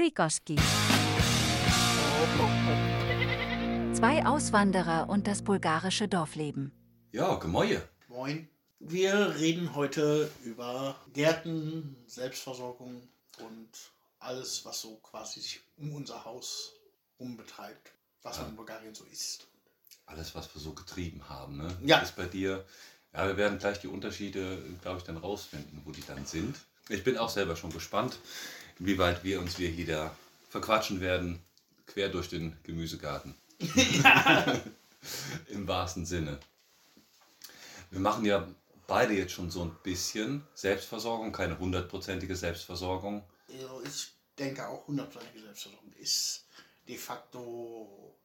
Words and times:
Prikoski. 0.00 0.56
Zwei 3.92 4.24
Auswanderer 4.24 5.10
und 5.10 5.26
das 5.26 5.42
bulgarische 5.42 6.08
Dorfleben. 6.08 6.72
Ja, 7.12 7.34
Gemäue. 7.34 7.86
Moin. 8.08 8.48
Wir 8.78 9.34
reden 9.38 9.74
heute 9.74 10.30
über 10.42 10.96
Gärten, 11.12 11.96
Selbstversorgung 12.06 13.06
und 13.40 13.68
alles, 14.20 14.64
was 14.64 14.80
so 14.80 14.96
quasi 15.02 15.40
sich 15.40 15.60
um 15.76 15.92
unser 15.92 16.24
Haus 16.24 16.72
umbetreibt, 17.18 17.92
was 18.22 18.38
Ja. 18.38 18.46
in 18.46 18.56
Bulgarien 18.56 18.94
so 18.94 19.04
ist. 19.04 19.48
Alles, 20.06 20.34
was 20.34 20.54
wir 20.54 20.62
so 20.62 20.72
getrieben 20.72 21.28
haben, 21.28 21.58
ne? 21.58 21.76
Ja. 21.84 21.98
Ist 21.98 22.16
bei 22.16 22.24
dir. 22.24 22.64
Ja, 23.12 23.26
wir 23.26 23.36
werden 23.36 23.58
gleich 23.58 23.80
die 23.80 23.88
Unterschiede, 23.88 24.62
glaube 24.80 24.96
ich, 25.00 25.04
dann 25.04 25.18
rausfinden, 25.18 25.82
wo 25.84 25.90
die 25.90 26.06
dann 26.06 26.24
sind. 26.24 26.56
Ich 26.88 27.04
bin 27.04 27.18
auch 27.18 27.28
selber 27.28 27.54
schon 27.54 27.70
gespannt, 27.70 28.18
inwieweit 28.80 29.22
wir 29.22 29.40
uns 29.40 29.58
wir 29.58 29.68
hier 29.68 29.86
da 29.86 30.16
verquatschen 30.48 31.00
werden, 31.00 31.40
quer 31.86 32.08
durch 32.08 32.28
den 32.28 32.56
Gemüsegarten. 32.64 33.34
Im 35.48 35.68
wahrsten 35.68 36.06
Sinne. 36.06 36.40
Wir 37.90 38.00
machen 38.00 38.24
ja 38.24 38.48
beide 38.86 39.14
jetzt 39.14 39.32
schon 39.32 39.50
so 39.50 39.62
ein 39.62 39.76
bisschen 39.82 40.42
Selbstversorgung, 40.54 41.32
keine 41.32 41.58
hundertprozentige 41.58 42.34
Selbstversorgung. 42.34 43.22
Also 43.52 43.82
ich 43.84 44.12
denke 44.38 44.66
auch 44.66 44.86
hundertprozentige 44.86 45.44
Selbstversorgung 45.44 45.92
ist 45.94 46.46
de 46.88 46.96
facto, 46.96 48.16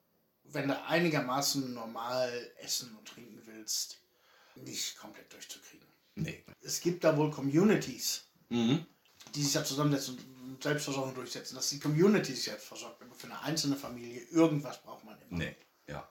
wenn 0.46 0.68
du 0.70 0.82
einigermaßen 0.86 1.74
normal 1.74 2.52
essen 2.62 2.96
und 2.98 3.08
trinken 3.08 3.42
willst, 3.46 4.00
nicht 4.56 4.98
komplett 4.98 5.32
durchzukriegen. 5.34 5.86
Nee. 6.16 6.44
Es 6.62 6.80
gibt 6.80 7.04
da 7.04 7.18
wohl 7.18 7.30
Communities, 7.30 8.24
Mhm. 8.50 8.86
Die 9.36 9.44
sich 9.44 9.54
da 9.54 9.64
zusammensetzen 9.64 10.18
und 10.48 10.64
Selbstversorgung 10.64 11.14
durchsetzen, 11.14 11.56
dass 11.56 11.70
die 11.70 11.80
Community 11.80 12.34
sich 12.34 12.44
selbst 12.44 12.68
versorgt. 12.68 13.02
Aber 13.02 13.14
für 13.14 13.28
eine 13.28 13.40
einzelne 13.42 13.76
Familie 13.76 14.22
irgendwas 14.32 14.82
braucht 14.82 15.04
man 15.06 15.16
immer. 15.30 15.40
Nee, 15.40 15.56
ja. 15.88 16.08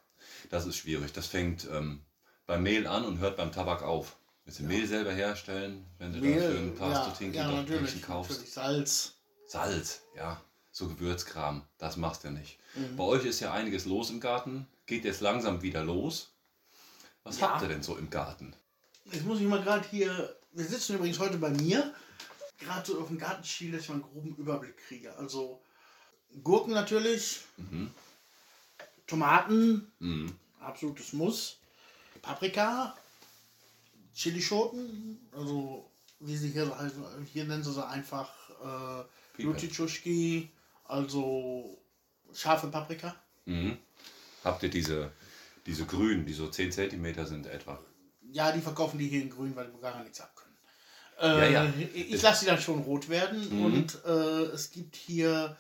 Das 0.50 0.66
ist 0.66 0.76
schwierig. 0.76 1.12
Das 1.12 1.26
fängt 1.26 1.66
ähm, 1.70 2.04
beim 2.46 2.62
Mehl 2.62 2.86
an 2.86 3.04
und 3.04 3.18
hört 3.18 3.36
beim 3.36 3.52
Tabak 3.52 3.82
auf. 3.82 4.16
Willst 4.44 4.60
du 4.60 4.64
Mehl 4.64 4.86
selber 4.86 5.12
herstellen, 5.12 5.86
wenn 5.98 6.12
du 6.12 6.18
Mehl, 6.20 6.40
dafür 6.40 6.58
ein 6.58 6.74
paar 6.74 6.92
ja, 6.92 7.02
Stutinki 7.04 7.38
ja, 7.38 7.50
natürlich, 7.50 8.02
kaufst? 8.02 8.32
natürlich. 8.32 8.52
Salz. 8.52 9.14
Salz, 9.46 10.02
ja. 10.14 10.40
So 10.70 10.88
Gewürzkram, 10.88 11.62
das 11.78 11.96
machst 11.96 12.24
du 12.24 12.30
nicht. 12.30 12.58
Mhm. 12.74 12.96
Bei 12.96 13.04
euch 13.04 13.24
ist 13.24 13.40
ja 13.40 13.52
einiges 13.52 13.86
los 13.86 14.10
im 14.10 14.20
Garten. 14.20 14.66
Geht 14.86 15.04
jetzt 15.04 15.20
langsam 15.20 15.62
wieder 15.62 15.82
los. 15.84 16.34
Was 17.22 17.38
Ja. 17.38 17.52
habt 17.52 17.62
ihr 17.62 17.68
denn 17.68 17.82
so 17.82 17.96
im 17.96 18.10
Garten? 18.10 18.54
Jetzt 19.10 19.24
muss 19.24 19.40
ich 19.40 19.46
mal 19.46 19.62
gerade 19.62 19.86
hier, 19.88 20.36
wir 20.52 20.64
sitzen 20.64 20.96
übrigens 20.96 21.18
heute 21.18 21.38
bei 21.38 21.50
mir, 21.50 21.94
gerade 22.58 22.86
so 22.86 23.00
auf 23.00 23.08
dem 23.08 23.18
Gartenschiel, 23.18 23.72
dass 23.72 23.82
ich 23.82 23.88
mal 23.88 23.94
einen 23.94 24.02
groben 24.04 24.34
Überblick 24.36 24.76
kriege. 24.76 25.14
Also 25.16 25.60
Gurken 26.42 26.72
natürlich, 26.74 27.40
Tomaten, 29.06 29.92
Mhm. 29.98 30.34
absolutes 30.60 31.12
Muss, 31.12 31.58
Paprika, 32.22 32.96
Chilischoten, 34.14 35.18
also 35.32 35.90
wie 36.20 36.36
sie 36.36 36.50
hier 36.50 36.76
heißen, 36.76 37.02
hier 37.32 37.44
nennen 37.44 37.62
sie 37.62 37.72
sie 37.72 37.86
einfach 37.86 38.30
äh, 38.50 39.04
Pieper. 39.36 39.50
Lutichuschki, 39.50 40.48
also 40.84 41.78
scharfe 42.32 42.68
Paprika. 42.68 43.14
Mhm. 43.44 43.76
Habt 44.42 44.62
ihr 44.62 44.70
diese, 44.70 45.12
diese 45.66 45.84
grünen, 45.86 46.24
die 46.26 46.32
so 46.32 46.48
10 46.48 46.72
cm 46.72 47.26
sind 47.26 47.46
etwa? 47.46 47.78
Ja, 48.32 48.52
die 48.52 48.60
verkaufen 48.60 48.98
die 48.98 49.08
hier 49.08 49.22
in 49.22 49.30
grün, 49.30 49.54
weil 49.54 49.66
die 49.66 49.72
Bulgarier 49.72 50.02
nichts 50.02 50.20
abkönnen. 50.20 50.33
Äh, 51.24 51.52
Ja, 51.52 51.64
ja. 51.64 51.72
Ich 51.94 52.22
lasse 52.22 52.40
sie 52.40 52.46
dann 52.46 52.60
schon 52.60 52.80
rot 52.80 53.08
werden 53.08 53.48
Mhm. 53.58 53.64
und 53.64 53.98
äh, 54.04 54.42
es 54.54 54.70
gibt 54.70 54.96
hier 54.96 55.56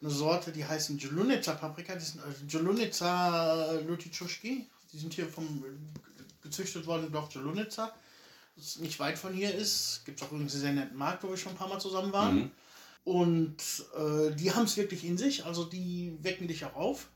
eine 0.00 0.10
Sorte, 0.10 0.52
die 0.52 0.64
heißen 0.64 0.98
Jolunica 0.98 1.52
Paprika, 1.54 1.94
die 1.94 2.04
sind 2.04 2.22
also 2.22 2.44
Jolunica 2.46 3.72
Lutichuschki. 3.86 4.66
Die 4.92 4.98
sind 4.98 5.12
hier 5.14 5.28
vom 5.28 5.64
gezüchtet 6.42 6.86
worden 6.86 7.06
im 7.06 7.12
Dorf 7.12 7.32
Jolunica, 7.32 7.90
das 8.54 8.76
nicht 8.78 9.00
weit 9.00 9.18
von 9.18 9.32
hier 9.32 9.52
ist. 9.54 10.02
Gibt 10.04 10.20
es 10.20 10.26
auch 10.26 10.30
übrigens 10.30 10.52
einen 10.52 10.62
sehr 10.62 10.72
netten 10.72 10.96
Markt, 10.96 11.24
wo 11.24 11.30
wir 11.30 11.36
schon 11.36 11.52
ein 11.52 11.58
paar 11.58 11.68
Mal 11.68 11.80
zusammen 11.80 12.12
waren. 12.12 12.36
Mhm. 12.36 12.50
Und 13.04 13.56
äh, 13.96 14.30
die 14.36 14.52
haben 14.52 14.64
es 14.64 14.76
wirklich 14.76 15.04
in 15.04 15.18
sich, 15.18 15.44
also 15.44 15.64
die 15.64 16.16
wecken 16.22 16.46
dich 16.46 16.64
auch 16.64 16.74
auf 16.76 17.08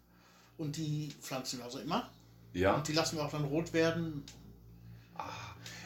und 0.57 0.77
die 0.77 1.11
pflanzen 1.21 1.59
wir 1.59 1.67
also 1.67 1.79
immer. 1.79 2.11
Ja. 2.53 2.75
Und 2.75 2.89
die 2.89 2.93
lassen 2.93 3.17
wir 3.17 3.25
auch 3.25 3.31
dann 3.31 3.45
rot 3.45 3.73
werden 3.73 4.25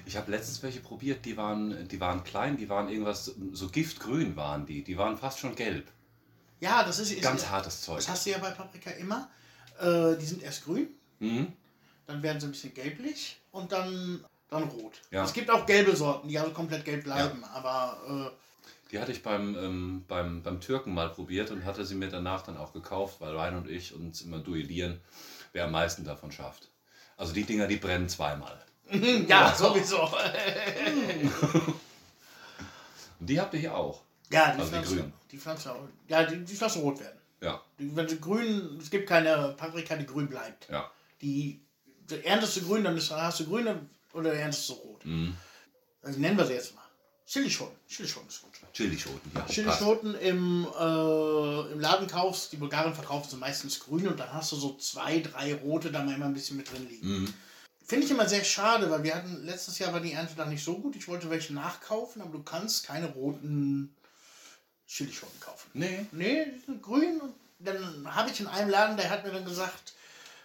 Ich 0.05 0.17
habe 0.17 0.31
letztens 0.31 0.63
welche 0.63 0.81
probiert, 0.81 1.25
die 1.25 1.37
waren, 1.37 1.89
die 1.89 2.01
waren 2.01 2.25
klein, 2.25 2.57
die 2.57 2.69
waren 2.69 2.89
irgendwas, 2.89 3.35
so 3.53 3.69
giftgrün 3.69 4.37
waren 4.37 4.67
die. 4.67 4.83
Die 4.83 4.99
waren 4.99 5.17
fast 5.17 5.39
schon 5.39 5.55
gelb. 5.55 5.87
Ja, 6.61 6.85
das 6.85 6.99
ist, 6.99 7.13
ist 7.13 7.23
Ganz 7.23 7.49
hartes 7.49 7.83
Zeug. 7.83 7.97
Das 7.97 8.09
hast 8.09 8.27
du 8.27 8.31
ja 8.31 8.39
bei 8.39 8.51
Paprika 8.51 8.91
immer. 8.91 9.29
Äh, 9.81 10.17
die 10.17 10.27
sind 10.27 10.43
erst 10.43 10.65
grün, 10.65 10.89
Mhm. 11.19 11.53
dann 12.07 12.23
werden 12.23 12.41
sie 12.41 12.47
ein 12.47 12.53
bisschen 12.53 12.75
gelblich 12.75 13.41
und 13.53 13.73
dann, 13.73 14.25
dann 14.49 14.65
rot. 14.65 15.01
Ja. 15.11 15.25
Es 15.25 15.33
gibt 15.33 15.51
auch 15.51 15.67
gelbe 15.67 15.95
Sorten, 15.97 16.29
die 16.29 16.39
also 16.39 16.53
komplett 16.53 16.85
gelb 16.85 17.05
bleiben, 17.05 17.43
aber 17.45 18.33
Die 18.91 18.99
hatte 19.01 19.13
ich 19.13 19.23
beim, 19.23 19.57
ähm, 19.57 20.05
beim, 20.07 20.43
beim 20.43 20.61
Türken 20.61 20.93
mal 20.93 21.09
probiert 21.09 21.51
und 21.51 21.65
hatte 21.65 21.87
sie 21.87 21.95
mir 21.95 22.09
danach 22.09 22.43
dann 22.43 22.57
auch 22.59 22.73
gekauft, 22.73 23.21
weil 23.21 23.35
Wein 23.35 23.57
und 23.57 23.69
ich 23.69 23.95
uns 23.95 24.21
immer 24.21 24.39
duellieren, 24.39 25.01
wer 25.53 25.65
am 25.65 25.73
meisten 25.73 26.05
davon 26.05 26.31
schafft. 26.31 26.69
Also 27.17 27.33
die 27.33 27.45
Dinger, 27.45 27.67
die 27.69 27.77
brennen 27.77 28.09
zweimal. 28.09 28.63
ja, 29.29 29.55
sowieso. 29.55 30.03
Und 33.21 33.27
die 33.29 33.41
habt 33.41 33.55
ihr 33.55 33.61
hier 33.61 33.75
auch. 33.77 34.03
ja, 34.31 34.53
die 34.55 34.61
Also 34.61 34.65
die 34.65 34.69
Pflanze, 34.71 34.95
grünen. 34.97 35.13
die 35.31 35.39
Pflanze, 35.39 35.75
ja, 36.09 36.25
die, 36.25 36.45
die 36.45 36.55
Pflanze 36.57 36.79
rot 36.81 37.01
werden. 37.01 37.19
Ja, 37.41 37.61
Die, 37.79 37.95
wenn 37.97 38.09
sie 38.09 38.21
grün, 38.21 38.79
es 38.81 38.91
gibt 38.91 39.09
keine 39.09 39.55
Paprika, 39.57 39.97
die 39.97 40.07
grün 40.07 40.29
bleibt. 40.29 40.69
ja. 40.69 40.91
Die, 41.21 41.61
die 42.11 42.25
erntest 42.25 42.57
du 42.57 42.63
grün, 42.63 42.83
dann 42.85 42.97
ist, 42.97 43.11
hast 43.13 43.41
du 43.41 43.47
grüne 43.47 43.81
oder 44.13 44.33
erntest 44.35 44.69
du 44.69 44.73
rot. 44.75 45.05
Mhm. 45.07 45.37
Also 46.03 46.19
nennen 46.19 46.37
wir 46.37 46.45
sie 46.47 46.55
jetzt 46.55 46.75
mal. 46.75 46.83
Chilischoten. 47.27 47.77
Chilischoten 47.89 48.29
ist 48.29 48.43
gut. 48.43 48.51
Chilischoten, 48.73 49.31
ja. 49.35 49.47
Chilischoten 49.47 50.15
im, 50.17 50.67
äh, 50.79 51.73
im 51.73 51.81
Laden 51.81 52.09
kaufst, 52.09 52.53
die 52.53 52.57
Bulgaren 52.57 52.93
verkaufen 52.95 53.31
sie 53.31 53.37
meistens 53.37 53.79
grün 53.81 54.09
und 54.09 54.19
dann 54.19 54.33
hast 54.33 54.51
du 54.53 54.57
so 54.57 54.77
zwei, 54.77 55.21
drei 55.21 55.55
rote 55.55 55.91
da 55.93 56.03
mal 56.03 56.15
immer 56.17 56.27
ein 56.27 56.35
bisschen 56.35 56.57
mit 56.57 56.71
drin 56.71 56.89
liegen. 56.89 57.09
Mhm. 57.23 57.35
Finde 57.85 58.07
ich 58.07 58.11
immer 58.11 58.29
sehr 58.29 58.45
schade, 58.45 58.91
weil 58.91 59.03
wir 59.03 59.15
hatten, 59.15 59.45
letztes 59.45 59.79
Jahr 59.79 59.93
war 59.93 60.01
die 60.01 60.13
Ernte 60.13 60.35
da 60.37 60.47
nicht 60.47 60.65
so 60.65 60.79
gut. 60.79 60.97
Ich 60.97 61.09
wollte 61.09 61.31
welche 61.31 61.53
nachkaufen, 61.55 62.23
aber 62.23 62.33
du 62.33 62.43
kannst 62.43 62.87
keine 62.87 63.07
roten 63.07 63.95
Chilischoten 64.87 65.41
kaufen. 65.41 65.71
Nee. 65.75 66.07
Nee, 66.13 66.47
die 66.47 66.61
sind 66.61 66.83
grün. 66.83 67.21
Und 67.21 67.35
dann 67.59 68.15
habe 68.15 68.31
ich 68.31 68.41
in 68.41 68.47
einem 68.47 68.71
Laden, 68.71 68.97
der 68.97 69.11
hat 69.11 69.25
mir 69.25 69.33
dann 69.33 69.45
gesagt, 69.45 69.95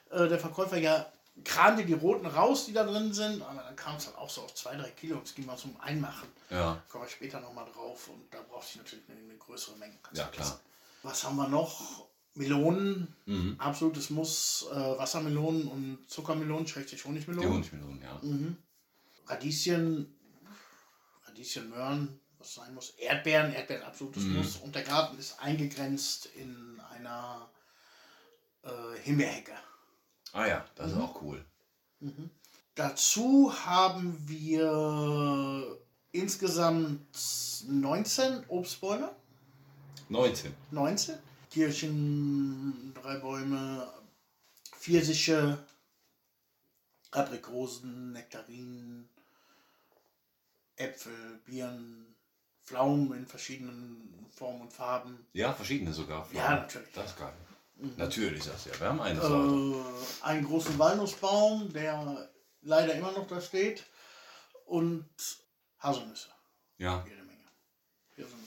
äh, 0.09 0.27
der 0.27 0.39
Verkäufer, 0.39 0.77
ja, 0.77 1.11
kram 1.43 1.77
dir 1.77 1.85
die 1.85 1.93
roten 1.93 2.25
raus, 2.25 2.65
die 2.65 2.73
da 2.73 2.83
drin 2.83 3.13
sind. 3.13 3.41
Aber 3.41 3.61
dann 3.61 3.75
kam 3.75 3.97
es 3.97 4.05
dann 4.05 4.15
auch 4.15 4.29
so 4.29 4.41
auf 4.41 4.55
zwei, 4.55 4.75
drei 4.75 4.89
Kilo. 4.91 5.17
Das 5.17 5.35
ging 5.35 5.45
mal 5.45 5.57
zum 5.57 5.79
Einmachen. 5.79 6.27
Ja. 6.49 6.81
Komme 6.89 7.05
ich 7.05 7.11
später 7.11 7.39
nochmal 7.39 7.65
drauf 7.73 8.07
und 8.09 8.33
da 8.33 8.39
brauchte 8.49 8.67
ich 8.71 8.75
natürlich 8.77 9.05
eine, 9.09 9.19
eine 9.19 9.37
größere 9.37 9.75
Menge. 9.77 9.95
Kannst 10.01 10.19
Ja, 10.19 10.27
klar. 10.27 10.59
Was 11.03 11.23
haben 11.23 11.35
wir 11.35 11.47
noch? 11.47 12.07
Melonen, 12.37 13.13
Mhm. 13.25 13.55
absolutes 13.59 14.09
Muss. 14.09 14.65
Äh, 14.71 14.75
Wassermelonen 14.75 15.67
und 15.67 16.09
Zuckermelonen, 16.09 16.67
schrägstrich 16.67 17.01
Die 17.01 17.07
Honigmelonen. 17.07 17.51
Honigmelonen, 17.51 18.01
ja. 18.01 18.19
Mhm. 18.21 18.57
Radieschen, 19.27 20.15
Radieschen, 21.27 21.69
Möhren, 21.69 22.19
was 22.39 22.53
sein 22.55 22.73
muss. 22.73 22.91
Erdbeeren, 22.91 23.53
Erdbeeren, 23.53 23.83
absolutes 23.83 24.23
Mhm. 24.23 24.37
Muss. 24.37 24.55
Und 24.57 24.75
der 24.75 24.83
Garten 24.83 25.17
ist 25.17 25.39
eingegrenzt 25.41 26.27
in 26.27 26.79
einer 26.91 27.49
äh, 28.63 28.99
Himbeerhecke. 29.03 29.53
Ah 30.33 30.45
ja, 30.45 30.65
das 30.75 30.91
Mhm. 30.91 30.97
ist 30.97 31.03
auch 31.03 31.21
cool. 31.21 31.45
Dazu 32.75 33.53
haben 33.65 34.17
wir 34.27 35.77
insgesamt 36.11 37.01
19 37.67 38.43
Obstbäume. 38.49 39.09
19. 40.09 40.53
19. 40.71 41.15
Kirschen, 41.57 42.93
drei 42.93 43.17
Bäume, 43.17 43.91
Pfirsiche, 44.79 45.57
Aprikosen, 47.09 48.11
Nektarinen, 48.11 49.09
Äpfel, 50.75 51.39
Birnen, 51.45 52.15
Pflaumen 52.63 53.11
in 53.17 53.25
verschiedenen 53.25 54.27
Formen 54.29 54.61
und 54.61 54.71
Farben. 54.71 55.25
Ja, 55.33 55.51
verschiedene 55.51 55.91
sogar. 55.91 56.29
Ja, 56.31 56.57
natürlich. 56.57 56.93
Das 56.93 57.09
ist 57.09 57.17
geil. 57.17 57.33
Natürlich, 57.95 58.43
sagst 58.43 58.67
du 58.67 58.69
ja. 58.69 58.79
Wir 58.79 58.87
haben 58.89 59.01
eine 59.01 59.19
Sorte. 59.19 59.79
Äh, 59.79 60.23
einen 60.25 60.45
großen 60.45 60.77
Walnussbaum, 60.77 61.73
der 61.73 62.29
leider 62.61 62.93
immer 62.93 63.13
noch 63.13 63.25
da 63.25 63.41
steht. 63.41 63.83
Und 64.65 65.09
Haselnüsse. 65.79 66.29
Ja, 66.77 67.03
Jede 67.09 67.23
Menge. 67.23 67.45
Hier 68.15 68.27
sind 68.27 68.43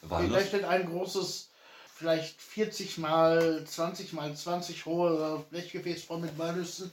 Da 0.00 0.08
Walnuss. 0.10 0.46
steht 0.48 0.64
ein 0.64 0.86
großes, 0.86 1.50
vielleicht 1.96 2.40
40 2.40 2.98
mal 2.98 3.64
20 3.64 4.12
mal 4.12 4.34
20 4.34 4.84
hohe 4.86 5.44
Blechgefäß 5.50 6.04
voll 6.04 6.18
mit 6.18 6.38
Walnüssen. 6.38 6.92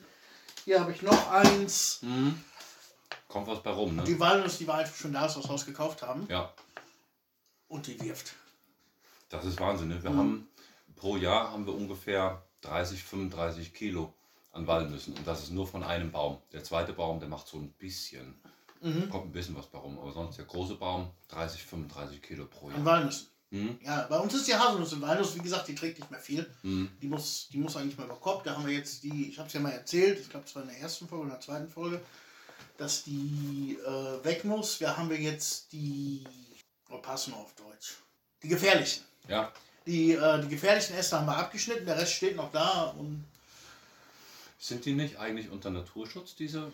Hier 0.63 0.79
habe 0.79 0.93
ich 0.93 1.01
noch 1.01 1.29
eins. 1.29 1.99
Mhm. 2.01 2.41
Kommt 3.27 3.47
was 3.47 3.61
bei 3.61 3.71
rum, 3.71 3.95
ne? 3.95 4.03
Die 4.03 4.19
Walnuss, 4.19 4.59
die 4.59 4.67
wir 4.67 4.75
einfach 4.75 4.95
schon 4.95 5.11
da, 5.11 5.21
wir 5.21 5.41
das 5.41 5.49
Haus 5.49 5.65
gekauft 5.65 6.03
haben. 6.03 6.25
Ja. 6.29 6.53
Und 7.67 7.87
die 7.87 7.99
wirft. 7.99 8.33
Das 9.29 9.43
ist 9.43 9.59
Wahnsinn. 9.59 9.89
Ne? 9.89 10.01
Wir 10.01 10.15
haben 10.15 10.47
pro 10.95 11.17
Jahr 11.17 11.51
haben 11.51 11.65
wir 11.65 11.73
ungefähr 11.73 12.41
30, 12.61 13.03
35 13.03 13.73
Kilo 13.73 14.13
an 14.53 14.67
Walnüssen. 14.67 15.17
Und 15.17 15.27
das 15.27 15.43
ist 15.43 15.51
nur 15.51 15.67
von 15.67 15.83
einem 15.83 16.11
Baum. 16.11 16.37
Der 16.53 16.63
zweite 16.63 16.93
Baum, 16.93 17.19
der 17.19 17.27
macht 17.27 17.47
so 17.47 17.57
ein 17.57 17.71
bisschen, 17.73 18.39
kommt 19.09 19.25
ein 19.25 19.31
bisschen 19.31 19.55
was 19.55 19.65
bei 19.65 19.79
rum. 19.79 19.99
Aber 19.99 20.11
sonst 20.13 20.37
der 20.37 20.45
große 20.45 20.75
Baum 20.75 21.09
30, 21.29 21.63
35 21.63 22.21
Kilo 22.21 22.45
pro 22.45 22.67
An 22.67 22.75
Jahr. 22.75 22.85
Walnüssen. 22.85 23.32
Mhm. 23.53 23.77
Ja, 23.83 24.07
bei 24.09 24.17
uns 24.17 24.33
ist 24.33 24.47
die 24.47 24.55
Haselnuss 24.55 24.93
und 24.93 25.01
Walnuss, 25.03 25.35
wie 25.35 25.39
gesagt, 25.43 25.67
die 25.67 25.75
trägt 25.75 25.99
nicht 25.99 26.09
mehr 26.09 26.19
viel. 26.19 26.49
Die, 27.01 27.07
muss, 27.07 27.47
die 27.53 27.59
muss 27.59 27.75
eigentlich 27.77 27.95
mal 27.97 28.05
über 28.05 28.15
Kopf. 28.15 28.41
Da 28.43 28.55
haben 28.55 28.65
wir 28.65 28.73
jetzt 28.73 29.03
die, 29.03 29.29
ich 29.29 29.37
habe 29.37 29.47
es 29.47 29.53
ja 29.53 29.59
mal 29.59 29.71
erzählt, 29.71 30.19
ich 30.19 30.27
glaube, 30.27 30.47
es 30.47 30.55
war 30.55 30.63
in 30.63 30.69
der 30.69 30.79
ersten 30.79 31.07
Folge 31.07 31.25
oder 31.25 31.33
der 31.35 31.41
zweiten 31.41 31.69
Folge, 31.69 32.01
dass 32.77 33.03
die 33.03 33.77
äh, 33.85 34.25
weg 34.25 34.43
muss. 34.43 34.79
Da 34.79 34.97
haben 34.97 35.07
wir 35.07 35.19
jetzt 35.19 35.71
die, 35.71 36.23
oh, 36.89 36.97
passen 36.97 37.31
auf 37.35 37.53
Deutsch, 37.53 37.97
die 38.41 38.47
gefährlichen. 38.47 39.03
Ja, 39.27 39.53
Die, 39.85 40.13
äh, 40.13 40.41
die 40.41 40.49
gefährlichen 40.49 40.95
Äste 40.95 41.19
haben 41.19 41.27
wir 41.27 41.37
abgeschnitten, 41.37 41.85
der 41.85 41.97
Rest 41.97 42.13
steht 42.13 42.35
noch 42.35 42.51
da 42.51 42.85
und 42.97 43.23
sind 44.57 44.83
die 44.83 44.93
nicht 44.93 45.19
eigentlich 45.19 45.51
unter 45.51 45.69
Naturschutz, 45.69 46.33
diese 46.35 46.71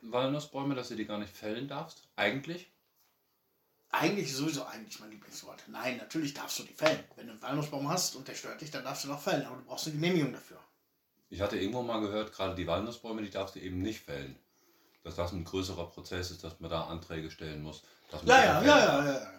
Walnussbäume, 0.00 0.74
dass 0.74 0.88
du 0.88 0.94
die 0.94 1.04
gar 1.04 1.18
nicht 1.18 1.36
fällen 1.36 1.68
darfst? 1.68 2.04
Eigentlich? 2.16 2.68
Eigentlich 3.92 4.34
sowieso 4.34 4.64
eigentlich 4.64 4.98
mein 5.00 5.10
Lieblingswort. 5.10 5.62
Nein, 5.68 5.98
natürlich 5.98 6.34
darfst 6.34 6.58
du 6.58 6.64
die 6.64 6.72
fällen. 6.72 7.04
Wenn 7.14 7.26
du 7.26 7.32
einen 7.32 7.42
Walnussbaum 7.42 7.88
hast 7.88 8.16
und 8.16 8.26
der 8.26 8.34
stört 8.34 8.60
dich, 8.60 8.70
dann 8.70 8.84
darfst 8.84 9.04
du 9.04 9.08
noch 9.08 9.20
fällen, 9.20 9.46
aber 9.46 9.56
du 9.56 9.64
brauchst 9.64 9.86
eine 9.86 9.96
Genehmigung 9.96 10.32
dafür. 10.32 10.58
Ich 11.28 11.40
hatte 11.40 11.58
irgendwo 11.58 11.82
mal 11.82 12.00
gehört, 12.00 12.32
gerade 12.32 12.54
die 12.54 12.66
Walnussbäume, 12.66 13.22
die 13.22 13.30
darfst 13.30 13.54
du 13.54 13.60
eben 13.60 13.80
nicht 13.80 14.00
fällen. 14.00 14.36
Dass 15.04 15.16
das 15.16 15.32
ein 15.32 15.44
größerer 15.44 15.90
Prozess 15.90 16.30
ist, 16.30 16.42
dass 16.42 16.60
man 16.60 16.70
da 16.70 16.86
Anträge 16.86 17.30
stellen 17.30 17.62
muss. 17.62 17.82
Ja, 18.24 18.44
ja, 18.44 18.62
ja, 18.62 18.78
ja. 18.78 19.12
ja. 19.12 19.32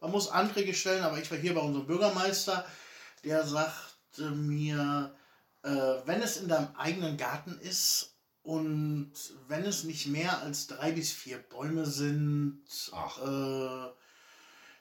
Man 0.00 0.10
muss 0.10 0.28
Anträge 0.28 0.74
stellen, 0.74 1.02
aber 1.02 1.18
ich 1.18 1.30
war 1.30 1.38
hier 1.38 1.54
bei 1.54 1.60
unserem 1.60 1.86
Bürgermeister, 1.86 2.64
der 3.24 3.46
sagte 3.46 4.30
mir, 4.30 5.14
äh, 5.62 5.70
wenn 5.70 6.22
es 6.22 6.36
in 6.36 6.48
deinem 6.48 6.74
eigenen 6.76 7.16
Garten 7.16 7.58
ist 7.60 8.17
und 8.48 9.12
wenn 9.48 9.62
es 9.64 9.84
nicht 9.84 10.06
mehr 10.06 10.40
als 10.40 10.68
drei 10.68 10.92
bis 10.92 11.12
vier 11.12 11.36
Bäume 11.36 11.84
sind, 11.84 12.62
Ach. 12.92 13.18
äh, 13.18 13.92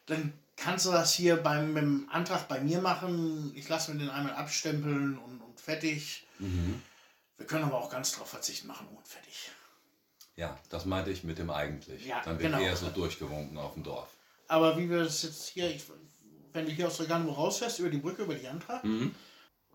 dann 0.06 0.32
kannst 0.56 0.86
du 0.86 0.92
das 0.92 1.14
hier 1.14 1.36
beim, 1.36 1.76
dem 1.76 2.08
Antrag 2.10 2.48
bei 2.48 2.62
mir 2.62 2.80
machen. 2.80 3.52
Ich 3.56 3.68
lasse 3.68 3.92
mir 3.92 4.00
den 4.00 4.10
einmal 4.10 4.36
abstempeln 4.36 5.18
und, 5.18 5.42
und 5.42 5.60
fertig. 5.60 6.26
Mhm. 6.40 6.82
Wir 7.36 7.46
können 7.46 7.66
aber 7.66 7.78
auch 7.78 7.90
ganz 7.90 8.14
drauf 8.14 8.30
verzichten, 8.30 8.68
machen 8.68 8.88
und 8.88 9.06
fertig. 9.06 9.52
Ja, 10.38 10.58
das 10.70 10.86
meinte 10.86 11.12
ich 11.12 11.26
mit 11.26 11.38
dem 11.38 11.50
eigentlich. 11.50 12.06
Ja, 12.06 12.22
Dann 12.24 12.40
wird 12.40 12.52
genau. 12.54 12.64
eher 12.64 12.78
so 12.78 12.88
durchgewunken 12.90 13.58
auf 13.58 13.74
dem 13.74 13.84
Dorf. 13.84 14.08
Aber 14.48 14.78
wie 14.78 14.90
wir 14.90 15.04
das 15.04 15.24
jetzt 15.24 15.50
hier, 15.50 15.70
ich, 15.70 15.84
wenn 16.54 16.66
du 16.66 16.72
hier 16.72 16.88
aus 16.88 17.02
Regano 17.02 17.34
rausfährst, 17.34 17.80
über 17.80 17.90
die 17.90 17.98
Brücke, 17.98 18.24
über 18.24 18.34
die 18.36 18.46
Jantra, 18.46 18.80
Mhm. 18.84 19.14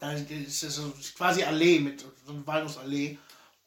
da 0.00 0.12
ist 0.14 0.62
es 0.62 0.80
quasi 1.14 1.42
Allee 1.42 1.78
mit 1.78 2.00
so 2.00 2.32
einer 2.32 2.46
Walnussallee. 2.46 3.18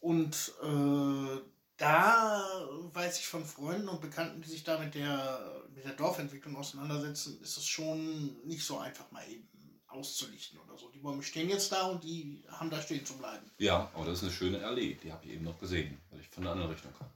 Und 0.05 0.53
äh, 0.61 1.41
da 1.77 2.47
weiß 2.93 3.17
ich 3.17 3.27
von 3.27 3.43
Freunden 3.43 3.89
und 3.89 4.01
Bekannten, 4.01 4.39
die 4.39 4.49
sich 4.49 4.63
da 4.63 4.77
mit 4.77 4.93
der, 4.93 5.63
mit 5.73 5.83
der 5.83 5.93
Dorfentwicklung 5.93 6.55
auseinandersetzen, 6.55 7.41
ist 7.41 7.57
es 7.57 7.65
schon 7.65 8.39
nicht 8.45 8.63
so 8.63 8.77
einfach 8.77 9.09
mal 9.09 9.27
eben 9.27 9.49
auszulichten 9.87 10.59
oder 10.59 10.77
so. 10.77 10.91
Die 10.91 10.99
Bäume 10.99 11.23
stehen 11.23 11.49
jetzt 11.49 11.71
da 11.71 11.87
und 11.87 12.03
die 12.03 12.43
haben 12.49 12.69
da 12.69 12.79
stehen 12.79 13.03
zu 13.03 13.17
bleiben. 13.17 13.49
Ja, 13.57 13.89
aber 13.95 14.05
das 14.05 14.19
ist 14.19 14.25
eine 14.25 14.31
schöne 14.31 14.63
Allee. 14.63 14.93
Die 15.01 15.11
habe 15.11 15.25
ich 15.25 15.31
eben 15.31 15.43
noch 15.43 15.59
gesehen, 15.59 15.99
weil 16.11 16.19
ich 16.19 16.29
von 16.29 16.43
der 16.43 16.51
anderen 16.51 16.71
Richtung 16.71 16.93
kam. 16.93 17.09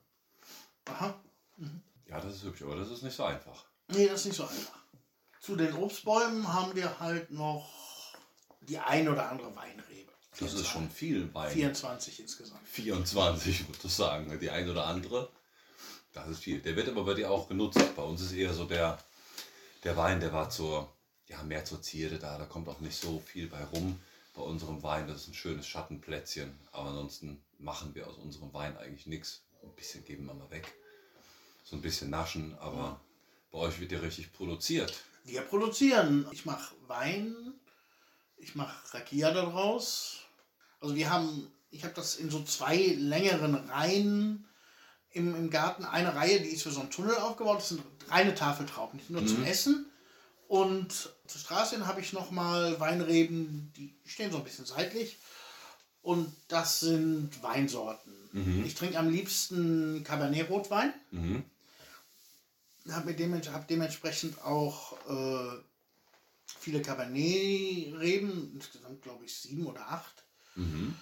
Aha. 0.85 1.19
Ja, 2.07 2.19
das 2.19 2.37
ist 2.37 2.43
hübsch, 2.43 2.63
aber 2.63 2.75
das 2.75 2.89
ist 2.89 3.03
nicht 3.03 3.15
so 3.15 3.23
einfach. 3.23 3.65
Nee, 3.89 4.07
das 4.07 4.21
ist 4.21 4.25
nicht 4.25 4.37
so 4.37 4.47
einfach. 4.47 4.79
Zu 5.41 5.55
den 5.55 5.75
Obstbäumen 5.75 6.51
haben 6.51 6.75
wir 6.75 6.99
halt 6.99 7.29
noch 7.29 7.69
die 8.61 8.79
ein 8.79 9.07
oder 9.07 9.29
andere 9.29 9.55
Weinrebe. 9.55 9.88
Das 10.39 10.53
ist 10.53 10.67
schon 10.67 10.89
viel 10.89 11.33
Wein. 11.33 11.51
24 11.51 12.19
insgesamt. 12.21 12.67
24, 12.67 13.67
würde 13.67 13.79
ich 13.83 13.93
sagen. 13.93 14.39
Die 14.39 14.49
ein 14.49 14.69
oder 14.69 14.85
andere. 14.85 15.29
Das 16.13 16.27
ist 16.27 16.39
viel. 16.39 16.59
Der 16.59 16.75
wird 16.75 16.89
aber 16.89 17.03
bei 17.03 17.13
dir 17.13 17.29
auch 17.29 17.47
genutzt. 17.47 17.79
Bei 17.95 18.03
uns 18.03 18.21
ist 18.21 18.31
eher 18.31 18.53
so 18.53 18.65
der, 18.65 18.97
der 19.83 19.95
Wein, 19.97 20.19
der 20.19 20.33
war 20.33 20.49
zur, 20.49 20.91
ja, 21.27 21.41
mehr 21.43 21.65
zur 21.65 21.81
Zierde 21.81 22.19
da. 22.19 22.37
Da 22.37 22.45
kommt 22.45 22.67
auch 22.69 22.79
nicht 22.79 22.99
so 22.99 23.19
viel 23.19 23.47
bei 23.47 23.63
rum. 23.65 23.99
Bei 24.33 24.41
unserem 24.41 24.81
Wein, 24.83 25.07
das 25.07 25.23
ist 25.23 25.27
ein 25.29 25.33
schönes 25.33 25.67
Schattenplätzchen. 25.67 26.57
Aber 26.71 26.89
ansonsten 26.89 27.41
machen 27.57 27.93
wir 27.93 28.07
aus 28.07 28.15
unserem 28.17 28.53
Wein 28.53 28.77
eigentlich 28.77 29.07
nichts. 29.07 29.41
Ein 29.61 29.71
bisschen 29.75 30.05
geben 30.05 30.25
wir 30.25 30.33
mal 30.33 30.49
weg. 30.49 30.73
So 31.63 31.75
ein 31.75 31.81
bisschen 31.81 32.09
naschen, 32.09 32.57
aber 32.59 32.99
bei 33.51 33.59
euch 33.59 33.79
wird 33.79 33.91
ja 33.91 33.99
richtig 33.99 34.33
produziert. 34.33 35.03
Wir 35.23 35.41
produzieren. 35.41 36.25
Ich 36.31 36.45
mache 36.45 36.73
Wein, 36.87 37.53
ich 38.37 38.55
mache 38.55 38.93
Rakia 38.93 39.31
daraus. 39.31 40.21
Also 40.79 40.95
wir 40.95 41.09
haben, 41.09 41.51
ich 41.71 41.83
habe 41.83 41.93
das 41.93 42.15
in 42.15 42.29
so 42.29 42.43
zwei 42.43 42.77
längeren 42.77 43.55
Reihen 43.55 44.47
im, 45.11 45.35
im 45.35 45.49
Garten. 45.49 45.83
Eine 45.85 46.15
Reihe, 46.15 46.39
die 46.41 46.49
ist 46.49 46.63
für 46.63 46.71
so 46.71 46.81
einen 46.81 46.91
Tunnel 46.91 47.15
aufgebaut. 47.15 47.59
Das 47.59 47.69
sind 47.69 47.83
reine 48.07 48.35
Tafeltrauben, 48.35 48.97
nicht 48.97 49.09
nur 49.09 49.25
zum 49.25 49.43
Essen. 49.43 49.85
Und 50.47 51.13
zur 51.27 51.41
Straße 51.41 51.75
hin 51.75 51.85
habe 51.85 52.01
ich 52.01 52.11
nochmal 52.11 52.79
Weinreben, 52.79 53.71
die 53.77 53.95
stehen 54.05 54.31
so 54.31 54.37
ein 54.37 54.43
bisschen 54.43 54.65
seitlich. 54.65 55.17
Und 56.01 56.33
das 56.47 56.79
sind 56.79 57.43
Weinsorten. 57.43 58.13
Ich 58.65 58.75
trinke 58.75 58.97
am 58.97 59.09
liebsten 59.09 60.03
Cabernet-Rotwein. 60.03 60.93
Mhm. 61.11 61.43
habe 62.91 63.13
dements 63.13 63.49
hab 63.49 63.67
dementsprechend 63.67 64.41
auch 64.43 64.93
äh, 65.07 65.61
viele 66.59 66.81
Cabernet-Reben, 66.81 68.53
insgesamt 68.55 69.01
glaube 69.01 69.25
ich 69.25 69.35
sieben 69.35 69.67
oder 69.67 69.91
acht. 69.91 70.23
Mhm. 70.55 70.95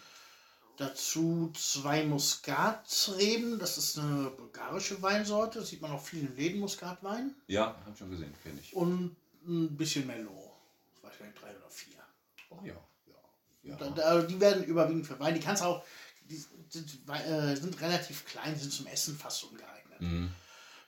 Dazu 0.78 1.52
zwei 1.58 2.06
Muskatreben, 2.06 3.58
das 3.58 3.80
ist 3.80 3.98
eine 3.98 4.30
bulgarische 4.30 5.02
Weinsorte, 5.02 5.60
das 5.60 5.70
sieht 5.70 5.82
man 5.82 5.92
auch 5.92 6.02
viel 6.02 6.22
in 6.22 6.36
Läden, 6.36 6.60
Muskatwein. 6.60 7.34
Ja, 7.48 7.76
habe 7.80 7.92
ich 7.92 7.98
schon 7.98 8.12
gesehen, 8.12 8.34
kenne 8.44 8.60
ich. 8.62 8.76
Und 8.76 9.16
ein 9.48 9.76
bisschen 9.76 10.06
Merlot, 10.06 10.52
ich 10.96 11.04
weiß 11.04 11.18
gar 11.18 11.26
nicht, 11.26 11.42
drei 11.42 11.56
oder 11.58 11.70
vier. 11.70 12.04
Oh 12.50 12.60
ja. 12.64 12.76
ja. 13.64 13.76
Da, 13.76 13.90
da, 13.90 14.22
die 14.22 14.40
werden 14.40 14.64
überwiegend 14.66 15.08
für 15.08 15.20
Wein, 15.20 15.34
die 15.34 15.40
kannst 15.40 15.64
auch, 15.64 15.84
die 16.30 16.44
sind, 16.70 17.10
äh, 17.10 17.56
sind 17.56 17.82
relativ 17.82 18.26
klein, 18.26 18.56
sind 18.56 18.72
zum 18.72 18.86
Essen 18.86 19.18
fast 19.18 19.46
ungeeignet. 19.46 20.00
Mhm. 20.00 20.32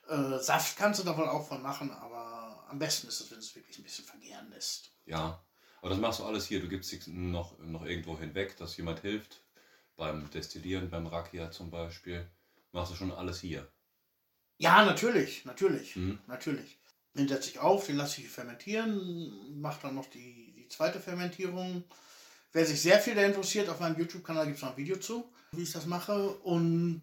Äh, 0.08 0.38
Saft 0.38 0.76
kannst 0.76 1.00
du 1.00 1.04
davon 1.04 1.28
auch 1.28 1.48
von 1.48 1.62
machen, 1.62 1.90
aber 1.90 2.64
am 2.68 2.78
besten 2.78 3.08
ist 3.08 3.20
es, 3.20 3.30
wenn 3.32 3.38
es 3.38 3.56
wirklich 3.56 3.76
ein 3.78 3.82
bisschen 3.82 4.04
vergären 4.04 4.50
lässt. 4.50 4.92
Ja, 5.06 5.42
aber 5.80 5.90
das 5.90 5.98
machst 5.98 6.20
du 6.20 6.24
alles 6.24 6.46
hier. 6.46 6.60
Du 6.60 6.68
gibst 6.68 6.90
dich 6.92 7.06
noch, 7.06 7.58
noch 7.58 7.84
irgendwo 7.84 8.18
hinweg, 8.18 8.56
dass 8.56 8.76
jemand 8.76 9.00
hilft. 9.00 9.42
Beim 9.96 10.30
Destillieren, 10.30 10.88
beim 10.90 11.06
Rakia 11.06 11.50
zum 11.50 11.70
Beispiel. 11.70 12.26
Machst 12.72 12.92
du 12.92 12.96
schon 12.96 13.12
alles 13.12 13.40
hier. 13.40 13.66
Ja, 14.58 14.84
natürlich, 14.84 15.44
natürlich, 15.44 15.96
Mhm. 15.96 16.18
natürlich. 16.26 16.78
Den 17.14 17.26
setze 17.28 17.50
ich 17.50 17.58
auf, 17.58 17.86
den 17.86 17.96
lasse 17.96 18.20
ich 18.20 18.28
fermentieren, 18.28 19.60
mache 19.60 19.80
dann 19.82 19.94
noch 19.96 20.06
die, 20.06 20.52
die 20.56 20.68
zweite 20.68 21.00
Fermentierung. 21.00 21.82
Wer 22.52 22.64
sich 22.66 22.80
sehr 22.80 22.98
viel 23.00 23.14
da 23.14 23.22
interessiert, 23.22 23.68
auf 23.68 23.80
meinem 23.80 23.98
YouTube-Kanal 23.98 24.46
gibt 24.46 24.56
es 24.56 24.62
noch 24.62 24.70
ein 24.70 24.76
Video 24.76 24.96
zu, 24.96 25.24
wie 25.52 25.62
ich 25.62 25.72
das 25.72 25.86
mache. 25.86 26.30
Und 26.38 27.02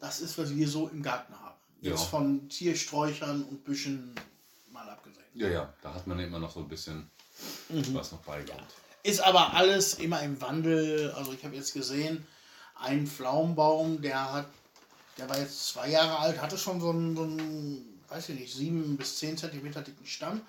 das 0.00 0.20
ist, 0.20 0.36
was 0.38 0.54
wir 0.54 0.68
so 0.68 0.88
im 0.88 1.02
Garten 1.02 1.34
haben. 1.38 1.54
Jetzt 1.80 2.00
Ja. 2.00 2.06
von 2.06 2.50
Ziersträuchern 2.50 3.44
und 3.44 3.62
Büschen 3.64 4.14
mal 4.72 4.88
abgesehen. 4.88 5.24
Ja, 5.34 5.48
ja, 5.48 5.74
da 5.82 5.94
hat 5.94 6.06
man 6.06 6.18
immer 6.18 6.38
noch 6.38 6.50
so 6.50 6.60
ein 6.60 6.68
bisschen, 6.68 7.10
was 7.68 8.12
noch 8.12 8.20
beikommt. 8.20 8.66
Ist 9.02 9.20
aber 9.20 9.54
alles 9.54 9.94
immer 9.94 10.22
im 10.22 10.40
Wandel. 10.40 11.10
Also 11.12 11.32
ich 11.32 11.44
habe 11.44 11.54
jetzt 11.54 11.74
gesehen, 11.74 12.26
ein 12.74 13.06
Pflaumenbaum, 13.06 14.00
der 14.00 14.32
hat, 14.32 14.46
der 15.18 15.28
war 15.28 15.38
jetzt 15.38 15.68
zwei 15.68 15.90
Jahre 15.90 16.18
alt, 16.18 16.40
hatte 16.40 16.56
schon 16.56 16.80
so 16.80 16.90
einen, 16.90 17.14
so 17.16 17.22
einen 17.22 18.00
weiß 18.08 18.30
ich 18.30 18.40
nicht, 18.40 18.54
sieben 18.54 18.96
bis 18.96 19.18
zehn 19.18 19.36
Zentimeter 19.36 19.82
dicken 19.82 20.06
Stamm. 20.06 20.40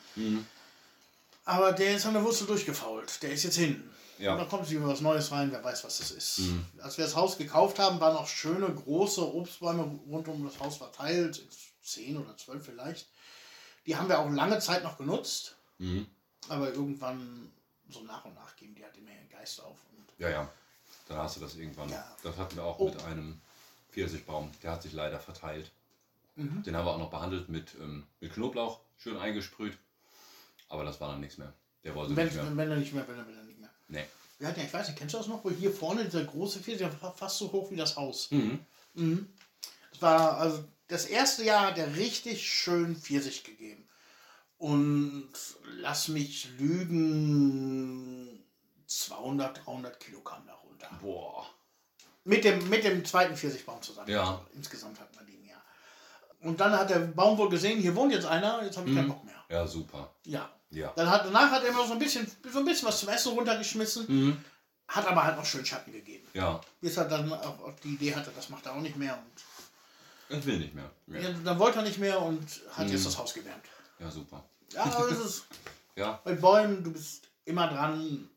Aber 1.45 1.73
der 1.73 1.95
ist 1.95 2.05
an 2.05 2.13
der 2.13 2.23
Wurzel 2.23 2.47
durchgefault. 2.47 3.21
Der 3.21 3.31
ist 3.31 3.43
jetzt 3.43 3.57
hinten. 3.57 3.89
Ja. 4.17 4.33
Und 4.33 4.39
da 4.39 4.45
kommt 4.45 4.69
wieder 4.69 4.87
was 4.87 5.01
Neues 5.01 5.31
rein, 5.31 5.51
wer 5.51 5.63
weiß, 5.63 5.83
was 5.83 5.97
das 5.97 6.11
ist. 6.11 6.39
Als 6.81 6.97
wir 6.97 7.05
das 7.05 7.15
Haus 7.15 7.37
gekauft 7.37 7.79
haben, 7.79 7.99
waren 7.99 8.13
noch 8.13 8.27
schöne 8.27 8.73
große 8.73 9.21
Obstbäume 9.21 9.99
rund 10.07 10.27
um 10.27 10.45
das 10.45 10.59
Haus 10.59 10.77
verteilt. 10.77 11.41
Zehn 11.83 12.17
oder 12.17 12.35
zwölf 12.37 12.65
vielleicht. 12.65 13.07
Die 13.85 13.95
haben 13.95 14.09
wir 14.09 14.19
auch 14.19 14.29
lange 14.31 14.59
Zeit 14.59 14.83
noch 14.83 14.97
genutzt. 14.97 15.55
Mhm. 15.77 16.07
Aber 16.49 16.73
irgendwann 16.73 17.51
so 17.89 18.01
nach 18.03 18.25
und 18.25 18.33
nach 18.35 18.55
geben 18.55 18.75
die 18.75 18.83
halt 18.83 18.95
immer 18.97 19.11
ihren 19.11 19.29
Geist 19.29 19.61
auf. 19.61 19.77
Und 19.97 20.05
Ja, 20.17 20.29
ja. 20.29 20.49
Dann 21.07 21.17
hast 21.17 21.35
du 21.37 21.41
das 21.41 21.55
irgendwann. 21.55 21.89
Ja. 21.89 22.15
Das 22.23 22.37
hatten 22.37 22.55
wir 22.55 22.63
auch 22.63 22.79
Oh. 22.79 22.85
mit 22.89 23.01
einem 23.03 23.39
Pfirsichbaum. 23.91 24.51
Der 24.63 24.71
hat 24.71 24.81
sich 24.83 24.93
leider 24.93 25.19
verteilt. 25.19 25.71
Mhm. 26.35 26.63
Den 26.63 26.75
haben 26.75 26.85
wir 26.85 26.91
auch 26.91 26.97
noch 26.99 27.09
behandelt 27.11 27.47
mit, 27.49 27.75
ähm, 27.75 28.05
mit 28.19 28.33
Knoblauch, 28.33 28.79
schön 28.97 29.17
eingesprüht. 29.17 29.77
Aber 30.69 30.83
das 30.83 30.99
war 30.99 31.09
dann 31.11 31.21
nichts 31.21 31.37
mehr. 31.37 31.53
Der 31.83 31.93
wollte 31.95 32.15
wenn, 32.15 32.25
nicht 32.25 32.35
mehr. 32.35 32.57
wenn 32.57 32.71
er 32.71 32.77
nicht 32.77 32.93
mehr, 32.93 33.07
wenn 33.07 33.17
er, 33.17 33.27
wenn 33.27 33.37
er 33.37 33.43
nicht 33.43 33.59
mehr. 33.59 33.69
Nee. 33.87 34.05
Wir 34.39 34.47
hatten 34.49 34.59
ja, 34.59 34.65
ich 34.65 34.73
weiß 34.73 34.87
nicht, 34.87 34.97
kennst 34.97 35.13
du 35.13 35.17
das 35.19 35.27
noch, 35.27 35.43
wo 35.45 35.51
hier 35.51 35.71
vorne 35.71 36.03
dieser 36.03 36.25
große 36.25 36.59
Pfirsich, 36.59 36.79
der 36.79 37.01
war 37.01 37.13
fast 37.13 37.37
so 37.37 37.51
hoch 37.51 37.71
wie 37.71 37.75
das 37.77 37.95
Haus. 37.95 38.29
Mhm. 38.31 39.29
Das 39.91 40.01
war, 40.01 40.37
also 40.37 40.65
das 40.87 41.05
erste 41.05 41.43
Jahr 41.45 41.67
hat 41.67 41.77
er 41.77 41.95
richtig 41.95 42.45
schön 42.51 42.95
Pfirsich 42.97 43.43
gegeben. 43.43 43.84
Und 44.57 45.29
lass 45.79 46.07
mich 46.07 46.47
lügen, 46.57 48.43
200, 48.87 49.65
300 49.65 49.99
Kilo 49.99 50.21
kam 50.21 50.45
da 50.45 50.53
runter. 50.53 50.89
Boah. 51.01 51.45
Mit 52.23 52.43
dem, 52.43 52.67
mit 52.69 52.83
dem 52.83 53.03
zweiten 53.05 53.35
Pfirsichbaum 53.35 53.81
zusammen. 53.81 54.09
Ja. 54.09 54.21
Also 54.21 54.41
insgesamt 54.55 54.99
hatten 54.99 55.15
wir 55.19 55.25
den 55.25 55.45
ja. 55.45 55.61
Und 56.41 56.59
dann 56.59 56.71
hat 56.71 56.89
der 56.89 56.99
Baum 56.99 57.37
wohl 57.37 57.49
gesehen, 57.49 57.79
hier 57.79 57.95
wohnt 57.95 58.11
jetzt 58.13 58.25
einer, 58.25 58.63
jetzt 58.63 58.77
habe 58.77 58.89
ich 58.89 58.95
keinen 58.95 59.05
Mhm. 59.07 59.11
Bock 59.13 59.23
mehr. 59.25 59.43
Ja, 59.49 59.67
super. 59.67 60.11
Ja. 60.25 60.49
Ja. 60.71 60.91
Dann 60.95 61.09
hat, 61.09 61.25
danach 61.25 61.51
hat 61.51 61.63
er 61.63 61.69
immer 61.69 61.85
so 61.85 61.93
ein 61.93 61.99
bisschen, 61.99 62.29
so 62.51 62.59
ein 62.59 62.65
bisschen 62.65 62.87
was 62.87 62.99
zum 62.99 63.09
Essen 63.09 63.33
runtergeschmissen, 63.33 64.05
Mhm. 64.07 64.37
hat 64.87 65.05
aber 65.07 65.23
halt 65.23 65.37
noch 65.37 65.45
schön 65.45 65.65
Schatten 65.65 65.91
gegeben. 65.91 66.27
Ja. 66.33 66.59
Bis 66.81 66.97
er 66.97 67.05
dann 67.05 67.31
auch 67.31 67.59
auch 67.59 67.73
die 67.83 67.93
Idee 67.95 68.15
hatte, 68.15 68.31
das 68.35 68.49
macht 68.49 68.65
er 68.65 68.73
auch 68.75 68.81
nicht 68.81 68.95
mehr. 68.95 69.17
Und 70.29 70.37
Ich 70.39 70.45
will 70.45 70.57
nicht 70.57 70.73
mehr. 70.73 70.89
Ja, 71.07 71.19
ja, 71.19 71.29
dann 71.43 71.59
wollte 71.59 71.77
er 71.79 71.83
nicht 71.83 71.99
mehr 71.99 72.19
und 72.19 72.41
hat 72.71 72.87
Mhm. 72.87 72.93
jetzt 72.93 73.05
das 73.05 73.17
Haus 73.19 73.33
gewärmt. 73.33 73.63
Ja 73.99 74.11
super. 74.11 74.43
Ja, 74.73 74.83
aber 74.83 75.09
das 75.09 75.19
ist 75.19 75.45
Ja. 75.95 76.19
bei 76.23 76.33
Bäumen, 76.33 76.83
du 76.83 76.91
bist 76.91 77.29
immer 77.45 77.67
dran, 77.67 78.29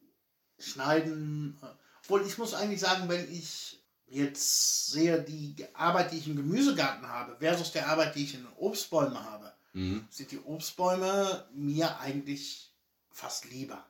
schneiden. 0.58 1.58
Obwohl, 2.04 2.26
ich 2.26 2.38
muss 2.38 2.54
eigentlich 2.54 2.80
sagen, 2.80 3.08
wenn 3.08 3.30
ich 3.32 3.80
jetzt 4.06 4.86
sehe, 4.88 5.20
die 5.22 5.54
Arbeit, 5.74 6.12
die 6.12 6.18
ich 6.18 6.28
im 6.28 6.36
Gemüsegarten 6.36 7.06
habe, 7.08 7.36
versus 7.38 7.72
der 7.72 7.88
Arbeit, 7.88 8.14
die 8.14 8.24
ich 8.24 8.34
in 8.34 8.42
den 8.44 8.52
Obstbäumen 8.56 9.18
habe, 9.22 9.52
Mhm. 9.74 10.06
sind 10.10 10.30
die 10.30 10.40
Obstbäume 10.40 11.46
mir 11.52 11.98
eigentlich 12.00 12.72
fast 13.10 13.44
lieber. 13.50 13.84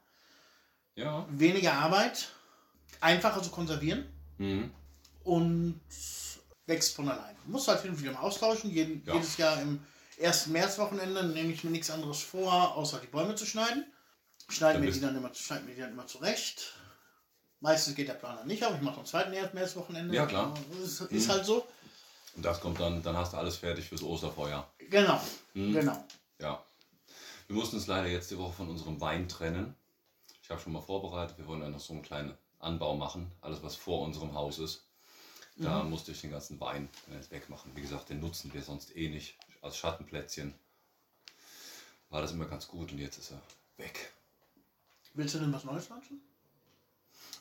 Ja. 0.96 1.26
Weniger 1.30 1.74
Arbeit, 1.74 2.30
einfacher 3.00 3.42
zu 3.42 3.50
konservieren 3.50 4.06
Mhm. 4.38 4.72
und 5.22 5.80
wächst 6.66 6.96
von 6.96 7.08
allein. 7.08 7.36
Du 7.44 7.52
musst 7.52 7.68
halt 7.68 7.80
hin 7.82 7.92
und 7.92 8.00
wieder 8.02 8.12
mal 8.12 8.20
austauschen. 8.20 8.70
Jeden, 8.70 9.04
Ja. 9.06 9.14
Jedes 9.14 9.36
Jahr 9.36 9.60
im 9.62 9.80
ersten 10.18 10.52
Märzwochenende 10.52 11.24
nehme 11.24 11.52
ich 11.52 11.64
mir 11.64 11.70
nichts 11.70 11.90
anderes 11.90 12.22
vor, 12.22 12.74
außer 12.76 12.98
die 13.00 13.06
Bäume 13.06 13.34
zu 13.34 13.46
schneiden. 13.46 13.84
Schneiden 14.48 14.82
bist- 14.82 14.96
die 14.96 15.00
dann 15.02 15.16
immer, 15.16 15.32
schneiden 15.34 15.66
mir 15.66 15.74
die 15.74 15.80
dann 15.80 15.92
immer 15.92 16.06
zurecht. 16.06 16.74
Meistens 17.60 17.94
geht 17.96 18.08
der 18.08 18.14
Planer 18.14 18.44
nicht 18.44 18.64
auf. 18.64 18.74
Ich 18.76 18.80
mache 18.82 19.00
am 19.00 19.06
zweiten 19.06 19.30
Märzwochenende. 19.30 20.14
Ja, 20.14 20.26
klar. 20.26 20.54
Ist, 20.82 21.00
ist 21.02 21.26
Mhm. 21.26 21.32
halt 21.32 21.44
so. 21.44 21.66
Und 22.36 22.44
das 22.44 22.60
kommt 22.60 22.78
dann, 22.78 23.02
dann 23.02 23.16
hast 23.16 23.32
du 23.32 23.36
alles 23.36 23.56
fertig 23.56 23.88
fürs 23.88 24.02
Osterfeuer. 24.02 24.68
Genau. 24.78 25.20
Mhm. 25.54 25.72
Genau. 25.72 26.04
Ja. 26.40 26.64
Wir 27.48 27.56
mussten 27.56 27.76
uns 27.76 27.86
leider 27.88 28.06
jetzt 28.08 28.30
die 28.30 28.38
Woche 28.38 28.52
von 28.52 28.68
unserem 28.68 29.00
Wein 29.00 29.28
trennen. 29.28 29.74
Ich 30.42 30.50
habe 30.50 30.60
schon 30.60 30.72
mal 30.72 30.82
vorbereitet, 30.82 31.36
wir 31.36 31.46
wollen 31.46 31.60
dann 31.60 31.72
noch 31.72 31.80
so 31.80 31.92
einen 31.94 32.02
kleinen 32.02 32.36
Anbau 32.60 32.96
machen. 32.96 33.30
Alles, 33.40 33.62
was 33.62 33.74
vor 33.76 34.02
unserem 34.02 34.34
Haus 34.34 34.58
ist. 34.58 34.84
Da 35.56 35.82
Mhm. 35.82 35.90
musste 35.90 36.12
ich 36.12 36.20
den 36.20 36.30
ganzen 36.30 36.60
Wein 36.60 36.88
jetzt 37.12 37.30
wegmachen. 37.32 37.74
Wie 37.74 37.80
gesagt, 37.82 38.08
den 38.10 38.20
nutzen 38.20 38.52
wir 38.54 38.62
sonst 38.62 38.94
eh 38.96 39.08
nicht. 39.08 39.36
Als 39.60 39.76
Schattenplätzchen 39.76 40.54
war 42.10 42.22
das 42.22 42.32
immer 42.32 42.46
ganz 42.46 42.68
gut 42.68 42.92
und 42.92 42.98
jetzt 42.98 43.18
ist 43.18 43.32
er 43.32 43.42
weg. 43.76 44.12
Willst 45.14 45.34
du 45.34 45.38
denn 45.40 45.52
was 45.52 45.64
Neues 45.64 45.86
pflanzen? 45.86 46.20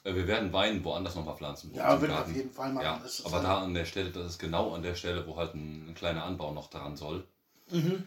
Äh, 0.04 0.14
Wir 0.16 0.28
werden 0.28 0.52
Wein 0.52 0.84
woanders 0.84 1.16
nochmal 1.16 1.36
pflanzen. 1.38 1.74
Ja, 1.74 1.96
Garten. 1.96 2.12
auf 2.12 2.36
jeden 2.36 2.52
Fall 2.52 2.74
machen. 2.74 2.84
Ja, 2.86 3.02
aber 3.26 3.36
halt- 3.38 3.46
da 3.46 3.62
an 3.64 3.74
der 3.74 3.86
Stelle, 3.86 4.12
das 4.12 4.26
ist 4.34 4.40
genau 4.40 4.74
an 4.74 4.82
der 4.82 4.96
Stelle, 4.96 5.26
wo 5.28 5.38
halt 5.38 5.54
ein, 5.54 5.90
ein 5.90 5.96
kleiner 5.96 6.24
Anbau 6.24 6.52
noch 6.54 6.70
daran 6.70 6.98
soll. 6.98 7.26
Mhm. 7.70 8.04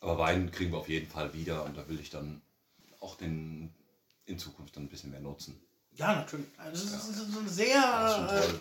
Aber 0.00 0.18
Wein 0.18 0.50
kriegen 0.50 0.72
wir 0.72 0.78
auf 0.78 0.88
jeden 0.88 1.08
Fall 1.10 1.32
wieder 1.34 1.64
und 1.64 1.76
da 1.76 1.88
will 1.88 2.00
ich 2.00 2.10
dann 2.10 2.42
auch 3.00 3.16
den 3.16 3.72
in 4.26 4.38
Zukunft 4.38 4.76
dann 4.76 4.84
ein 4.84 4.88
bisschen 4.88 5.10
mehr 5.10 5.20
nutzen. 5.20 5.60
Ja, 5.94 6.14
natürlich. 6.14 6.46
Also 6.58 6.82
das 6.84 6.92
Ja. 6.92 6.98
ist, 6.98 7.08
das 7.10 7.28
ist 7.28 7.36
ein 7.36 7.48
sehr, 7.48 8.52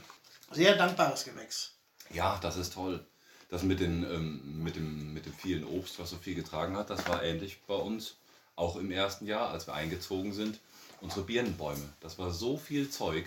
äh, 0.51 0.55
sehr 0.55 0.75
dankbares 0.75 1.23
Gewächs. 1.23 1.73
Ja, 2.11 2.37
das 2.41 2.57
ist 2.57 2.73
toll. 2.73 3.05
Das 3.51 3.63
mit, 3.63 3.81
den, 3.81 4.03
ähm, 4.03 4.63
mit, 4.63 4.77
dem, 4.77 5.13
mit 5.13 5.25
dem 5.25 5.33
vielen 5.33 5.65
Obst, 5.65 5.99
was 5.99 6.09
so 6.09 6.15
viel 6.15 6.35
getragen 6.35 6.77
hat, 6.77 6.89
das 6.89 7.07
war 7.07 7.21
ähnlich 7.21 7.59
bei 7.67 7.75
uns. 7.75 8.15
Auch 8.55 8.77
im 8.77 8.91
ersten 8.91 9.25
Jahr, 9.27 9.49
als 9.49 9.67
wir 9.67 9.73
eingezogen 9.73 10.33
sind. 10.33 10.59
Unsere 11.01 11.25
Birnenbäume. 11.25 11.89
Das 11.99 12.17
war 12.17 12.31
so 12.31 12.57
viel 12.57 12.89
Zeug, 12.89 13.25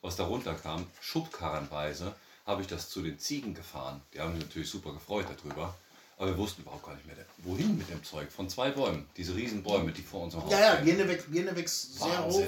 was 0.00 0.16
da 0.16 0.24
runterkam. 0.24 0.86
Schubkarrenweise 1.00 2.14
habe 2.46 2.62
ich 2.62 2.68
das 2.68 2.88
zu 2.88 3.02
den 3.02 3.18
Ziegen 3.18 3.52
gefahren. 3.52 4.00
Die 4.14 4.20
haben 4.20 4.32
sich 4.32 4.44
natürlich 4.44 4.70
super 4.70 4.92
gefreut 4.92 5.26
darüber. 5.36 5.76
Aber 6.16 6.28
wir 6.28 6.38
wussten 6.38 6.62
überhaupt 6.62 6.86
gar 6.86 6.94
nicht 6.94 7.06
mehr, 7.06 7.16
wohin 7.38 7.76
mit 7.76 7.90
dem 7.90 8.02
Zeug. 8.02 8.32
Von 8.32 8.48
zwei 8.48 8.70
Bäumen. 8.70 9.06
Diese 9.18 9.34
riesen 9.34 9.62
Bäume, 9.62 9.92
die 9.92 10.00
vor 10.00 10.22
unserem 10.22 10.44
Haus 10.44 10.52
Ja, 10.52 10.60
ja. 10.60 10.74
Birne 10.76 11.06
wächst, 11.06 11.30
Birne 11.30 11.54
wächst 11.54 11.98
sehr 11.98 12.24
hoch. 12.24 12.42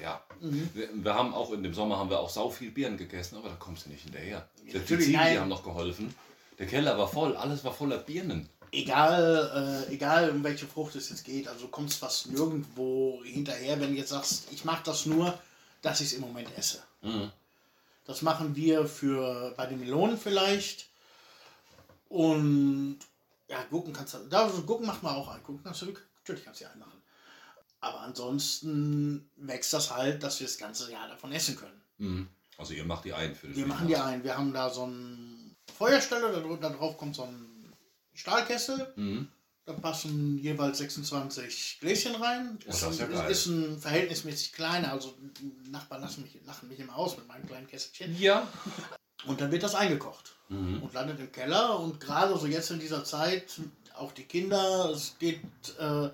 Ja. 0.00 0.22
Mhm. 0.40 0.70
Wir, 0.74 0.88
wir 0.92 1.14
haben 1.14 1.34
auch 1.34 1.52
in 1.52 1.64
dem 1.64 1.74
Sommer 1.74 1.98
haben 1.98 2.10
wir 2.10 2.20
auch 2.20 2.30
sau 2.30 2.50
viel 2.50 2.70
Birnen 2.70 2.96
gegessen, 2.96 3.36
aber 3.36 3.48
da 3.48 3.56
kommst 3.56 3.86
du 3.86 3.90
nicht 3.90 4.04
hinterher. 4.04 4.48
Ja, 4.66 4.78
die 4.78 4.86
Ziegen, 4.86 5.02
die 5.02 5.12
nein. 5.12 5.40
haben 5.40 5.48
noch 5.48 5.64
geholfen. 5.64 6.14
Der 6.62 6.68
Keller 6.68 6.96
war 6.96 7.08
voll, 7.08 7.36
alles 7.36 7.64
war 7.64 7.74
voller 7.74 7.98
Birnen. 7.98 8.48
egal, 8.70 9.84
äh, 9.88 9.92
egal 9.92 10.30
um 10.30 10.44
welche 10.44 10.68
Frucht 10.68 10.94
es 10.94 11.10
jetzt 11.10 11.24
geht, 11.24 11.48
also 11.48 11.62
du 11.62 11.68
kommst 11.72 11.98
fast 11.98 12.28
nirgendwo 12.28 13.20
hinterher, 13.24 13.80
wenn 13.80 13.90
du 13.90 13.96
jetzt 13.96 14.10
sagst, 14.10 14.46
ich 14.52 14.64
mache 14.64 14.84
das 14.84 15.04
nur, 15.04 15.36
dass 15.80 16.00
ich 16.00 16.06
es 16.06 16.12
im 16.12 16.20
Moment 16.20 16.56
esse. 16.56 16.80
Mhm. 17.00 17.32
Das 18.04 18.22
machen 18.22 18.54
wir 18.54 18.86
für 18.86 19.52
bei 19.56 19.66
den 19.66 19.80
Melonen 19.80 20.16
vielleicht. 20.16 20.86
Und 22.08 23.00
ja, 23.48 23.64
Gurken 23.68 23.92
kannst 23.92 24.14
du. 24.14 24.18
Da, 24.30 24.44
also 24.44 24.62
Gurken 24.62 24.86
macht 24.86 25.02
man 25.02 25.16
auch 25.16 25.34
ein. 25.34 25.42
Gurken 25.42 25.64
kannst 25.64 25.82
du 25.82 25.86
natürlich 25.86 26.44
kannst 26.44 26.60
du 26.60 26.64
ja 26.66 26.70
einmachen. 26.70 27.02
Aber 27.80 28.02
ansonsten 28.02 29.28
wächst 29.34 29.72
das 29.72 29.92
halt, 29.92 30.22
dass 30.22 30.38
wir 30.38 30.46
das 30.46 30.58
ganze 30.58 30.92
Jahr 30.92 31.08
davon 31.08 31.32
essen 31.32 31.56
können. 31.56 31.82
Mhm. 31.98 32.28
Also 32.56 32.72
ihr 32.72 32.84
macht 32.84 33.04
die 33.04 33.14
ein 33.14 33.34
für 33.34 33.48
das 33.48 33.56
Wir 33.56 33.66
machen 33.66 33.88
die 33.88 33.96
ein. 33.96 34.22
Wir 34.22 34.38
haben 34.38 34.52
da 34.52 34.70
so 34.70 34.84
eine 34.84 35.41
Feuerstelle, 35.76 36.32
da, 36.32 36.40
dr- 36.40 36.60
da 36.60 36.70
drauf 36.70 36.96
kommt 36.98 37.16
so 37.16 37.22
ein 37.24 37.72
Stahlkessel. 38.14 38.92
Mhm. 38.96 39.28
Da 39.64 39.74
passen 39.74 40.38
jeweils 40.38 40.78
26 40.78 41.78
Gläschen 41.80 42.16
rein. 42.16 42.58
Oh, 42.62 42.64
das 42.66 42.82
ist 42.82 42.98
ja 42.98 43.06
ein, 43.06 43.12
geil. 43.12 43.30
ist 43.30 43.46
ein 43.46 43.78
verhältnismäßig 43.78 44.52
kleiner, 44.52 44.90
also 44.90 45.14
Nachbarn 45.70 46.00
lassen 46.02 46.22
mich, 46.22 46.36
lachen 46.44 46.68
mich 46.68 46.80
immer 46.80 46.96
aus 46.96 47.16
mit 47.16 47.28
meinem 47.28 47.46
kleinen 47.46 47.68
Kästchen. 47.68 48.16
Ja. 48.20 48.48
Und 49.26 49.40
dann 49.40 49.52
wird 49.52 49.62
das 49.62 49.76
eingekocht 49.76 50.34
Mhm. 50.48 50.82
und 50.82 50.92
landet 50.94 51.20
im 51.20 51.30
Keller. 51.30 51.78
Und 51.78 52.00
gerade 52.00 52.36
so 52.36 52.46
jetzt 52.46 52.70
in 52.72 52.80
dieser 52.80 53.04
Zeit, 53.04 53.60
auch 53.94 54.10
die 54.12 54.24
Kinder, 54.24 54.90
es 54.90 55.14
geht, 55.20 55.40
äh, 55.78 56.08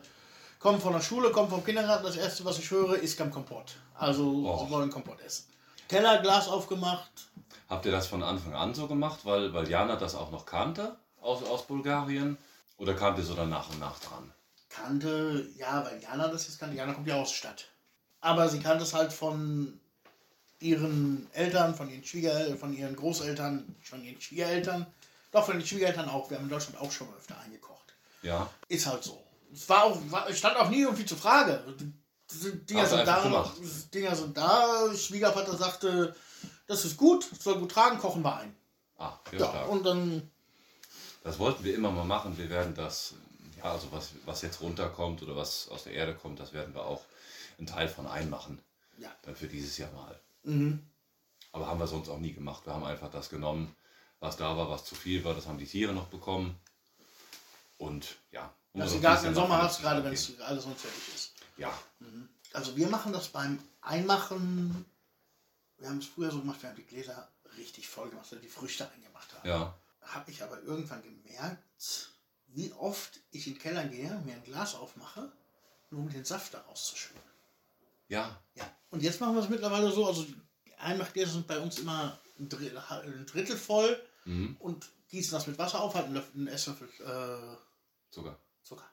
kommen 0.59 0.81
von 0.81 0.93
der 0.93 1.01
Schule, 1.01 1.31
kommen 1.31 1.49
vom 1.49 1.65
Kindergarten. 1.65 2.05
Das 2.05 2.17
erste, 2.17 2.45
was 2.45 2.59
ich 2.59 2.71
höre, 2.71 2.97
ist 2.99 3.17
kein 3.17 3.31
Kompott. 3.31 3.77
Also 3.95 4.25
Oh. 4.47 4.63
sie 4.65 4.71
wollen 4.71 4.91
Kompott 4.91 5.21
essen. 5.23 5.47
Keller, 5.89 6.21
Glas 6.21 6.49
aufgemacht. 6.49 7.11
Habt 7.69 7.85
ihr 7.85 7.93
das 7.93 8.07
von 8.07 8.23
Anfang 8.23 8.55
an 8.55 8.75
so 8.75 8.87
gemacht, 8.87 9.21
weil, 9.25 9.53
weil 9.53 9.69
Jana 9.69 9.97
das 9.97 10.15
auch 10.15 10.31
noch 10.31 10.47
kannte 10.47 10.97
aus, 11.21 11.43
aus 11.43 11.67
Bulgarien? 11.67 12.39
Oder 12.79 12.95
kamt 12.95 13.19
ihr 13.19 13.25
so 13.25 13.35
dann 13.35 13.51
nach 13.51 13.69
und 13.71 13.79
nach 13.79 13.99
dran? 13.99 14.33
Kannte, 14.69 15.49
ja, 15.57 15.85
weil 15.85 16.01
Jana 16.01 16.29
das 16.29 16.47
jetzt 16.47 16.59
kannte. 16.59 16.77
Jana 16.77 16.95
kommt 16.95 17.09
ja 17.09 17.17
aus 17.17 17.31
der 17.31 17.37
Stadt. 17.37 17.69
Aber 18.21 18.49
sie 18.49 18.61
kannte 18.61 18.85
es 18.85 18.95
halt 18.95 19.13
von 19.13 19.79
ihren 20.61 21.29
Eltern, 21.33 21.75
von 21.75 21.91
ihren 21.91 22.05
Schwiegereltern, 22.05 22.59
von 22.59 22.73
ihren 22.73 22.97
Großeltern, 22.97 23.77
von 23.83 24.05
ihren 24.05 24.21
Schwiegereltern. 24.21 24.87
Doch, 25.31 25.45
von 25.45 25.59
den 25.59 25.67
Schwiegereltern 25.67 26.09
auch. 26.09 26.31
Wir 26.31 26.39
haben 26.39 26.45
in 26.45 26.51
Deutschland 26.51 26.81
auch 26.81 26.91
schon 26.91 27.09
mal 27.09 27.17
öfter 27.17 27.39
eingekocht. 27.41 27.95
Ja. 28.23 28.49
Ist 28.69 28.87
halt 28.87 29.05
so. 29.05 29.23
Es 29.53 29.69
war 29.69 29.85
auch, 29.85 29.99
war, 30.11 30.33
stand 30.33 30.57
auch 30.57 30.71
nie 30.71 30.83
irgendwie 30.83 31.07
zur 31.07 31.19
Frage. 31.19 31.63
Die 31.79 32.67
Dinger 32.67 32.87
sind 32.87 33.07
da. 33.07 33.53
Dinger 33.95 34.17
sind 34.17 34.37
da. 34.37 34.95
Schwiegervater 34.95 35.57
sagte, 35.57 36.15
das 36.69 36.85
ist 36.85 36.97
gut, 36.97 37.29
soll 37.41 37.59
gut 37.59 37.73
tragen, 37.73 37.99
kochen 37.99 38.23
wir 38.23 38.37
ein. 38.37 38.55
Ah, 38.99 39.19
ja, 39.33 39.39
Ja, 39.39 39.49
stark. 39.49 39.69
und 39.69 39.85
dann, 39.85 40.31
Das 41.25 41.39
wollten 41.39 41.65
wir 41.65 41.75
immer 41.75 41.91
mal 41.91 42.05
machen. 42.05 42.39
Wir 42.39 42.49
werden 42.49 42.75
das, 42.75 43.15
ja, 43.57 43.65
also 43.65 43.91
was, 43.91 44.11
was 44.25 44.43
jetzt 44.43 44.61
runterkommt 44.61 45.23
oder 45.23 45.35
was 45.37 45.69
aus 45.69 45.85
der 45.85 45.93
Erde 45.95 46.15
kommt, 46.15 46.39
das 46.41 46.53
werden 46.53 46.75
wir 46.75 46.85
auch 46.87 47.03
einen 47.59 47.67
Teil 47.67 47.89
von 47.89 48.07
einmachen. 48.07 48.61
ja. 48.99 49.11
Dann 49.23 49.35
für 49.37 49.49
dieses 49.49 49.77
Jahr 49.79 49.91
mal. 49.93 50.19
Mhm. 50.45 50.81
Aber 51.53 51.67
haben 51.67 51.81
wir 51.81 51.87
sonst 51.87 52.09
auch 52.09 52.19
nie 52.19 52.33
gemacht. 52.33 52.67
Wir 52.67 52.75
haben 52.75 52.85
einfach 52.85 53.11
das 53.11 53.29
genommen, 53.31 53.75
was 54.21 54.37
da 54.37 54.57
war, 54.57 54.69
was 54.71 54.85
zu 54.85 54.95
viel 54.95 55.25
war. 55.25 55.35
Das 55.35 55.47
haben 55.47 55.59
die 55.59 55.67
Tiere 55.67 55.93
noch 55.93 56.07
bekommen. 56.07 56.55
Und 57.79 58.17
ja. 58.33 58.53
um 58.73 58.81
du 58.83 59.01
gar 59.01 59.21
keinen 59.21 59.35
Sommer 59.35 59.63
hast, 59.63 59.81
gerade 59.81 60.03
wenn 60.05 60.13
es 60.13 60.39
alles 60.41 60.65
sonst 60.65 60.81
fertig 60.81 61.15
ist. 61.15 61.33
Ja. 61.57 61.73
Also 62.53 62.77
wir 62.77 62.89
machen 62.89 63.13
das 63.13 63.29
beim 63.29 63.59
Einmachen, 63.81 64.85
wir 65.79 65.89
haben 65.89 65.99
es 65.99 66.07
früher 66.07 66.31
so 66.31 66.41
gemacht, 66.41 66.63
wir 66.63 66.71
haben 66.71 66.77
die 66.77 66.85
Gläser 66.87 67.29
richtig 67.57 67.89
voll 67.89 68.09
gemacht, 68.11 68.31
weil 68.31 68.41
die 68.41 68.49
Früchte 68.49 68.91
eingemacht 68.91 69.33
haben. 69.35 69.49
Ja. 69.49 69.79
Habe 70.03 70.31
ich 70.31 70.43
aber 70.43 70.61
irgendwann 70.63 71.03
gemerkt, 71.03 72.11
wie 72.49 72.73
oft 72.73 73.21
ich 73.31 73.47
in 73.47 73.55
den 73.55 73.61
Keller 73.61 73.85
gehe, 73.87 74.11
mir 74.25 74.35
ein 74.35 74.45
Glas 74.45 74.75
aufmache, 74.75 75.31
nur 75.91 76.01
um 76.01 76.11
den 76.11 76.25
Saft 76.25 76.55
da 76.55 76.61
rauszuschütten. 76.61 77.21
Ja. 78.09 78.41
Ja. 78.55 78.71
Und 78.91 79.03
jetzt 79.03 79.21
machen 79.21 79.35
wir 79.35 79.43
es 79.43 79.49
mittlerweile 79.49 79.91
so, 79.91 80.07
also 80.07 80.25
die 80.25 80.75
Einmachgläser 80.79 81.33
sind 81.33 81.47
bei 81.47 81.59
uns 81.59 81.79
immer 81.79 82.19
ein 82.39 82.49
Drittel, 82.49 82.79
ein 82.79 83.27
Drittel 83.27 83.57
voll 83.57 84.03
Mhm. 84.25 84.57
und 84.59 84.87
gießen 85.09 85.33
das 85.33 85.47
mit 85.47 85.57
Wasser 85.59 85.81
auf, 85.81 85.95
halten 85.95 86.15
einen 86.35 86.49
Esslöffel 86.49 86.87
äh, 87.01 87.57
Sogar. 88.15 88.39
Zucker. 88.63 88.85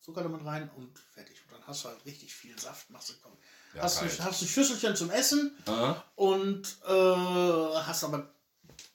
Zucker 0.00 0.22
damit 0.22 0.42
rein 0.44 0.70
und 0.70 0.98
fertig. 0.98 1.42
Und 1.44 1.52
dann 1.52 1.66
hast 1.66 1.84
du 1.84 1.88
halt 1.88 2.02
richtig 2.06 2.32
viel 2.34 2.58
Saft, 2.58 2.88
machst 2.88 3.10
du 3.10 3.14
kommen. 3.18 3.36
Ja, 3.74 3.82
hast, 3.82 4.02
ein, 4.02 4.08
hast 4.24 4.42
ein 4.42 4.48
Schüsselchen 4.48 4.96
zum 4.96 5.10
Essen 5.10 5.56
Aha. 5.66 6.02
und 6.16 6.76
äh, 6.88 6.90
hast 7.82 8.02
aber 8.04 8.28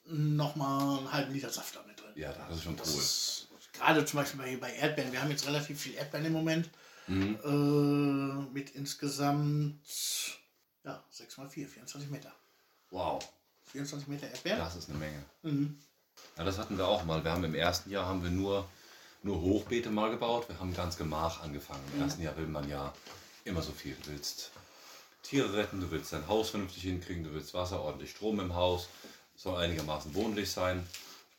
nochmal 0.04 0.98
einen 0.98 1.12
halben 1.12 1.32
Liter 1.32 1.50
Saft 1.50 1.74
damit 1.76 1.98
drin. 2.00 2.12
Ja, 2.14 2.32
das 2.32 2.56
ist 2.58 2.64
schon 2.64 2.76
Das 2.76 2.92
cool. 2.92 3.00
ist 3.00 3.48
gerade 3.72 4.04
zum 4.04 4.18
Beispiel 4.20 4.38
bei, 4.40 4.56
bei 4.56 4.72
Erdbeeren, 4.74 5.12
wir 5.12 5.22
haben 5.22 5.30
jetzt 5.30 5.46
relativ 5.46 5.80
viel 5.80 5.94
Erdbeeren 5.94 6.26
im 6.26 6.32
Moment. 6.32 6.68
Mhm. 7.08 7.38
Äh, 7.44 8.52
mit 8.52 8.70
insgesamt 8.70 9.80
ja, 10.84 11.02
6 11.10 11.36
mal 11.38 11.48
4, 11.48 11.68
24 11.68 12.10
Meter. 12.10 12.32
Wow, 12.90 13.26
24 13.72 14.08
Meter 14.08 14.28
Erdbeeren. 14.28 14.58
das 14.58 14.76
ist 14.76 14.88
eine 14.88 14.98
Menge. 14.98 15.24
Mhm. 15.42 15.78
Ja, 16.36 16.44
das 16.44 16.58
hatten 16.58 16.76
wir 16.78 16.86
auch 16.86 17.04
mal. 17.04 17.22
Wir 17.24 17.32
haben 17.32 17.44
im 17.44 17.54
ersten 17.54 17.90
Jahr 17.90 18.06
haben 18.06 18.22
wir 18.22 18.30
nur, 18.30 18.68
nur 19.22 19.40
Hochbeete 19.40 19.90
mal 19.90 20.10
gebaut. 20.10 20.48
Wir 20.48 20.58
haben 20.58 20.74
ganz 20.74 20.96
gemach 20.96 21.42
angefangen. 21.42 21.82
Im 21.94 22.02
ersten 22.02 22.22
Jahr 22.22 22.36
will 22.36 22.46
man 22.46 22.68
ja 22.68 22.92
immer 23.44 23.62
so 23.62 23.72
viel. 23.72 23.94
Du 24.02 24.10
willst 24.10 24.50
Tiere 25.28 25.54
retten, 25.54 25.80
du 25.80 25.90
willst 25.90 26.12
dein 26.12 26.28
Haus 26.28 26.50
vernünftig 26.50 26.84
hinkriegen, 26.84 27.24
du 27.24 27.32
willst 27.32 27.52
Wasser, 27.54 27.80
ordentlich 27.82 28.10
Strom 28.12 28.38
im 28.40 28.54
Haus, 28.54 28.88
soll 29.34 29.56
einigermaßen 29.56 30.14
wohnlich 30.14 30.50
sein. 30.50 30.86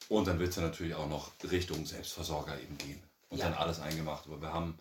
Und 0.10 0.27
dann 0.27 0.39
willst 0.39 0.58
du 0.58 0.62
natürlich 0.62 0.96
auch 0.96 1.08
noch 1.08 1.32
Richtung 1.50 1.86
Selbstversorger 1.86 2.60
eben 2.60 2.77
gehen. 2.77 3.01
Und 3.29 3.39
Ja. 3.39 3.46
dann 3.46 3.56
alles 3.56 3.79
eingemacht. 3.79 4.25
Aber 4.25 4.41
wir 4.41 4.53
haben 4.53 4.77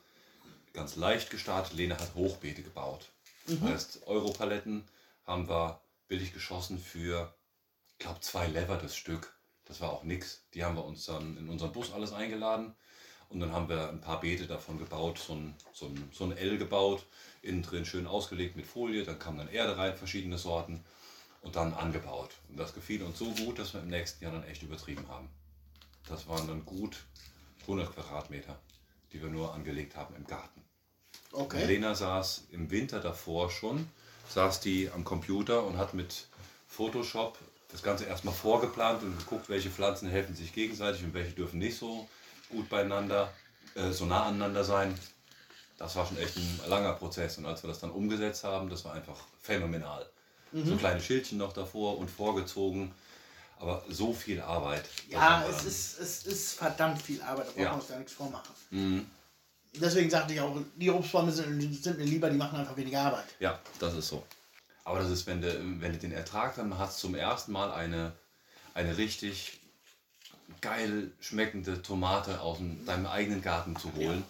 ganz 0.72 0.96
leicht 0.96 1.30
gestartet. 1.30 1.72
Lena 1.74 1.98
hat 1.98 2.14
Hochbeete 2.14 2.62
gebaut. 2.62 3.06
Das 3.46 3.60
heißt, 3.60 4.06
Europaletten 4.06 4.84
haben 5.24 5.48
wir 5.48 5.80
billig 6.08 6.32
geschossen 6.32 6.78
für, 6.78 7.32
ich 7.88 7.98
glaube, 7.98 8.20
zwei 8.20 8.46
Lever 8.46 8.76
das 8.76 8.96
Stück. 8.96 9.36
Das 9.64 9.80
war 9.80 9.92
auch 9.92 10.04
nix. 10.04 10.42
Die 10.54 10.64
haben 10.64 10.76
wir 10.76 10.84
uns 10.84 11.06
dann 11.06 11.36
in 11.36 11.48
unseren 11.48 11.72
Bus 11.72 11.92
alles 11.92 12.12
eingeladen. 12.12 12.74
Und 13.28 13.40
dann 13.40 13.52
haben 13.52 13.68
wir 13.68 13.88
ein 13.88 14.00
paar 14.00 14.20
Beete 14.20 14.46
davon 14.46 14.78
gebaut, 14.78 15.18
so 15.18 15.34
ein, 15.34 15.54
so 15.72 15.86
ein, 15.86 16.10
so 16.12 16.24
ein 16.24 16.36
L 16.36 16.58
gebaut, 16.58 17.04
innen 17.42 17.62
drin 17.62 17.84
schön 17.84 18.06
ausgelegt 18.06 18.56
mit 18.56 18.66
Folie, 18.66 19.04
dann 19.04 19.18
kam 19.18 19.36
dann 19.36 19.48
Erde 19.48 19.76
rein, 19.76 19.96
verschiedene 19.96 20.38
Sorten 20.38 20.84
und 21.42 21.56
dann 21.56 21.74
angebaut. 21.74 22.30
Und 22.48 22.58
das 22.58 22.74
gefiel 22.74 23.02
uns 23.02 23.18
so 23.18 23.30
gut, 23.32 23.58
dass 23.58 23.74
wir 23.74 23.80
im 23.80 23.88
nächsten 23.88 24.22
Jahr 24.22 24.32
dann 24.32 24.44
echt 24.44 24.62
übertrieben 24.62 25.08
haben. 25.08 25.28
Das 26.08 26.28
waren 26.28 26.46
dann 26.46 26.64
gut 26.64 27.04
100 27.62 27.92
Quadratmeter, 27.94 28.58
die 29.12 29.20
wir 29.20 29.28
nur 29.28 29.52
angelegt 29.54 29.96
haben 29.96 30.14
im 30.14 30.26
Garten. 30.26 30.62
Okay. 31.32 31.64
Lena 31.66 31.94
saß 31.94 32.44
im 32.50 32.70
Winter 32.70 33.00
davor 33.00 33.50
schon, 33.50 33.88
saß 34.28 34.60
die 34.60 34.90
am 34.90 35.04
Computer 35.04 35.64
und 35.64 35.76
hat 35.76 35.94
mit 35.94 36.28
Photoshop 36.68 37.38
das 37.68 37.82
Ganze 37.82 38.04
erstmal 38.04 38.34
vorgeplant 38.34 39.02
und 39.02 39.18
geguckt, 39.18 39.48
welche 39.48 39.70
Pflanzen 39.70 40.08
helfen 40.08 40.34
sich 40.34 40.52
gegenseitig 40.52 41.02
und 41.04 41.14
welche 41.14 41.32
dürfen 41.32 41.58
nicht 41.58 41.76
so 41.76 42.08
gut 42.50 42.68
beieinander, 42.68 43.32
äh, 43.74 43.90
so 43.90 44.04
nah 44.06 44.24
aneinander 44.24 44.64
sein. 44.64 44.98
Das 45.78 45.94
war 45.96 46.06
schon 46.06 46.16
echt 46.18 46.36
ein 46.36 46.60
langer 46.68 46.94
Prozess 46.94 47.36
und 47.38 47.46
als 47.46 47.62
wir 47.62 47.68
das 47.68 47.80
dann 47.80 47.90
umgesetzt 47.90 48.44
haben, 48.44 48.70
das 48.70 48.84
war 48.84 48.94
einfach 48.94 49.18
phänomenal. 49.42 50.08
So 50.52 50.74
kleine 50.76 51.00
Schildchen 51.02 51.36
noch 51.36 51.52
davor 51.52 51.98
und 51.98 52.08
vorgezogen, 52.10 52.94
aber 53.58 53.84
so 53.90 54.14
viel 54.14 54.40
Arbeit. 54.40 54.84
Ja, 55.10 55.44
es 55.46 55.64
ist, 55.64 55.98
es 55.98 56.24
ist 56.24 56.52
verdammt 56.54 57.02
viel 57.02 57.20
Arbeit, 57.20 57.48
da 57.48 57.50
brauchen 57.50 57.62
Ja. 57.62 57.70
wir 57.72 57.74
uns 57.76 57.88
gar 57.88 57.98
nichts 57.98 58.12
vormachen. 58.14 58.54
Mhm. 58.70 59.06
Deswegen 59.74 60.08
sagte 60.08 60.32
ich 60.32 60.40
auch, 60.40 60.56
die 60.76 60.90
Obstbäume 60.90 61.30
sind, 61.30 61.82
sind 61.82 61.98
mir 61.98 62.04
lieber, 62.04 62.30
die 62.30 62.38
machen 62.38 62.58
einfach 62.58 62.76
weniger 62.76 63.02
Arbeit. 63.02 63.26
Ja, 63.38 63.58
das 63.78 63.94
ist 63.94 64.08
so. 64.08 64.24
Aber 64.84 65.00
das 65.00 65.10
ist, 65.10 65.26
wenn 65.26 65.42
du, 65.42 65.52
wenn 65.80 65.92
du 65.92 65.98
den 65.98 66.12
Ertrag 66.12 66.54
dann 66.56 66.78
hast, 66.78 66.98
zum 67.00 67.14
ersten 67.14 67.52
Mal 67.52 67.70
eine, 67.72 68.12
eine 68.72 68.96
richtig 68.96 69.60
geil 70.66 71.12
schmeckende 71.20 71.80
Tomate 71.80 72.40
aus 72.40 72.58
dem, 72.58 72.84
deinem 72.84 73.06
eigenen 73.06 73.40
Garten 73.40 73.76
zu 73.76 73.94
holen, 73.94 74.24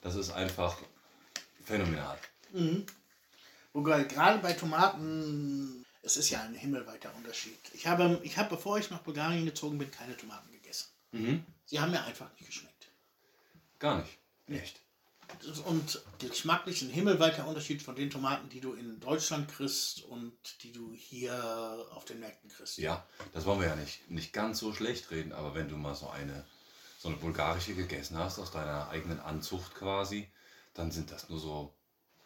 das 0.00 0.14
ist 0.14 0.30
einfach 0.30 0.78
phänomenal. 1.64 2.18
Wobei 3.74 4.04
gerade 4.04 4.38
bei 4.38 4.54
Tomaten, 4.54 5.84
es 6.02 6.16
ist 6.16 6.30
ja 6.30 6.42
ein 6.42 6.54
himmelweiter 6.54 7.10
Unterschied. 7.16 7.58
Ich 7.74 7.86
habe, 7.86 8.18
ich 8.22 8.38
habe, 8.38 8.48
bevor 8.48 8.78
ich 8.78 8.90
nach 8.90 9.00
Bulgarien 9.00 9.44
gezogen 9.44 9.76
bin, 9.76 9.90
keine 9.90 10.16
Tomaten 10.16 10.50
gegessen. 10.52 10.88
Mhm. 11.12 11.44
Sie 11.66 11.78
haben 11.78 11.90
mir 11.90 12.02
einfach 12.02 12.30
nicht 12.32 12.46
geschmeckt. 12.46 12.88
Gar 13.78 13.98
nicht. 13.98 14.18
Echt. 14.48 14.80
Und 15.66 16.02
geschmacklich 16.18 16.82
ein 16.82 16.90
himmelweiter 16.90 17.46
Unterschied 17.46 17.82
von 17.82 17.94
den 17.96 18.10
Tomaten, 18.10 18.48
die 18.48 18.60
du 18.60 18.72
in 18.74 18.98
Deutschland 19.00 19.48
kriegst 19.48 20.02
und 20.04 20.32
die 20.62 20.72
du 20.72 20.92
hier 20.92 21.34
auf 21.92 22.04
den 22.04 22.20
Märkten 22.20 22.50
kriegst. 22.50 22.78
Ja, 22.78 23.04
das 23.32 23.44
wollen 23.44 23.60
wir 23.60 23.68
ja 23.68 23.76
nicht, 23.76 24.10
nicht 24.10 24.32
ganz 24.32 24.58
so 24.58 24.72
schlecht 24.72 25.10
reden, 25.10 25.32
aber 25.32 25.54
wenn 25.54 25.68
du 25.68 25.76
mal 25.76 25.94
so 25.94 26.08
eine, 26.08 26.44
so 26.98 27.08
eine 27.08 27.18
bulgarische 27.18 27.74
gegessen 27.74 28.16
hast, 28.18 28.38
aus 28.38 28.50
deiner 28.52 28.88
eigenen 28.88 29.20
Anzucht 29.20 29.74
quasi, 29.74 30.28
dann 30.72 30.90
sind 30.90 31.10
das 31.10 31.28
nur 31.28 31.38
so, 31.40 31.74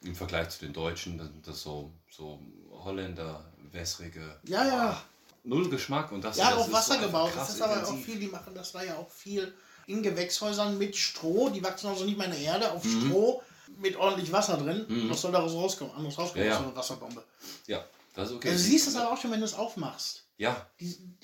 im 0.03 0.15
Vergleich 0.15 0.51
zu 0.51 0.61
den 0.61 0.73
Deutschen, 0.73 1.19
dann 1.19 1.33
sind 1.33 1.47
das 1.49 1.63
so, 1.63 1.93
so 2.09 2.41
Holländer, 2.71 3.53
wässrige, 3.73 4.39
Ja, 4.45 4.65
ja. 4.65 5.03
null 5.43 5.69
Geschmack 5.69 6.13
und 6.13 6.23
das, 6.23 6.37
Ja, 6.37 6.51
das 6.51 6.61
auf 6.61 6.67
ist 6.69 6.73
Wasser 6.73 6.95
so 6.95 7.01
gebaut. 7.01 7.33
Das 7.35 7.51
ist 7.51 7.61
aber 7.63 7.75
auch 7.75 7.79
intensiv. 7.81 8.05
viel, 8.07 8.21
die 8.21 8.29
machen 8.29 8.55
das 8.55 8.71
da 8.73 8.83
ja 8.85 8.97
auch 8.97 9.11
viel 9.11 9.53
in 9.89 10.03
Gewächshäusern 10.03 10.79
mit 10.79 10.97
Stroh. 10.97 11.49
Die 11.49 11.63
wachsen 11.63 11.89
also 11.89 12.05
nicht 12.05 12.17
mehr 12.19 12.27
in 12.27 12.33
der 12.33 12.41
Erde, 12.41 12.71
auf 12.73 12.85
Mhm. 12.85 13.07
Stroh 13.09 13.43
mit 13.79 13.97
ordentlich 13.97 14.31
Wasser 14.33 14.57
drin. 14.57 14.87
Was 15.11 15.21
soll 15.23 15.33
daraus 15.33 15.53
rauskommen? 15.53 15.95
Anderes 15.95 16.19
rauskommen 16.19 16.47
Ja, 16.47 16.53
ja. 16.55 16.59
einer 16.59 16.75
Wasserbombe. 16.77 17.23
Ja, 17.67 17.85
das 18.15 18.31
ist 18.31 18.37
okay. 18.37 18.51
Du 18.53 18.59
siehst 18.59 18.89
es 18.89 18.97
aber 18.97 19.13
auch 19.13 19.21
schon, 19.21 19.31
wenn 19.31 19.41
du 19.41 19.47
es 19.47 19.55
aufmachst. 19.55 20.25
Ja, 20.37 20.67
Die, 20.81 20.87
die 20.95 21.19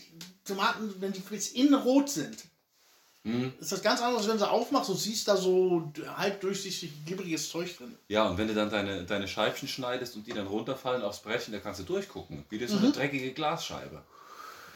Tomaten, 0.44 0.94
wenn 1.00 1.12
die 1.12 1.20
bis 1.20 1.52
innen 1.52 1.74
rot 1.74 2.08
sind, 2.10 2.36
Mhm. 3.26 3.54
ist 3.58 3.72
das 3.72 3.80
ganz 3.80 4.02
anders, 4.02 4.28
wenn 4.28 4.36
du 4.36 4.46
aufmachst 4.50 4.90
und 4.90 4.98
siehst 4.98 5.26
da 5.28 5.36
so 5.36 5.90
halb 6.16 6.42
durchsichtig 6.42 6.92
glibberiges 7.06 7.48
Zeug 7.48 7.74
drin. 7.78 7.96
ja, 8.08 8.28
und 8.28 8.36
wenn 8.36 8.48
du 8.48 8.54
dann 8.54 8.68
deine, 8.68 9.04
deine 9.04 9.26
Scheibchen 9.28 9.66
schneidest 9.66 10.14
und 10.16 10.26
die 10.26 10.32
dann 10.32 10.46
runterfallen 10.46 11.02
aufs 11.02 11.20
Brettchen, 11.20 11.52
da 11.54 11.58
kannst 11.60 11.80
du 11.80 11.84
durchgucken, 11.84 12.44
wie 12.50 12.58
durch 12.58 12.70
so 12.70 12.76
eine 12.76 12.92
dreckige 12.92 13.32
Glasscheibe. 13.32 14.02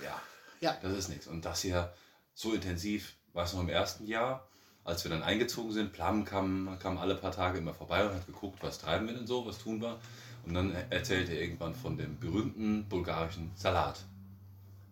Ja, 0.02 0.10
Mhm. 0.12 0.20
Ja. 0.60 0.78
das 0.80 0.92
ist 0.96 1.08
nichts. 1.10 1.26
Und 1.26 1.44
das 1.44 1.60
hier 1.60 1.92
so 2.34 2.54
intensiv, 2.54 3.12
war 3.38 3.44
es 3.44 3.52
noch 3.52 3.60
im 3.60 3.68
ersten 3.68 4.08
Jahr, 4.08 4.48
als 4.82 5.04
wir 5.04 5.12
dann 5.12 5.22
eingezogen 5.22 5.70
sind, 5.70 5.92
Plum 5.92 6.24
kam, 6.24 6.76
kam 6.80 6.98
alle 6.98 7.14
paar 7.14 7.30
Tage 7.30 7.58
immer 7.58 7.72
vorbei 7.72 8.04
und 8.04 8.12
hat 8.12 8.26
geguckt, 8.26 8.58
was 8.62 8.80
treiben 8.80 9.06
wir 9.06 9.14
denn 9.14 9.28
so, 9.28 9.46
was 9.46 9.58
tun 9.58 9.80
wir. 9.80 10.00
Und 10.44 10.54
dann 10.54 10.74
erzählte 10.90 11.34
er 11.34 11.42
irgendwann 11.42 11.76
von 11.76 11.96
dem 11.96 12.18
berühmten 12.18 12.88
bulgarischen 12.88 13.52
Salat. 13.54 14.00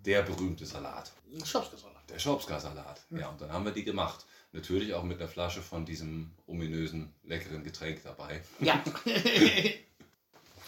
Der 0.04 0.22
berühmte 0.22 0.64
Salat. 0.64 1.10
Schopskasalat. 1.44 2.08
Der 2.08 2.20
Schopska-Salat. 2.20 3.00
Ja, 3.10 3.30
und 3.30 3.40
dann 3.40 3.52
haben 3.52 3.64
wir 3.64 3.72
die 3.72 3.82
gemacht. 3.82 4.24
Natürlich 4.52 4.94
auch 4.94 5.02
mit 5.02 5.18
einer 5.18 5.28
Flasche 5.28 5.60
von 5.60 5.84
diesem 5.84 6.30
ominösen, 6.46 7.12
leckeren 7.24 7.64
Getränk 7.64 8.04
dabei. 8.04 8.42
Ja. 8.60 8.74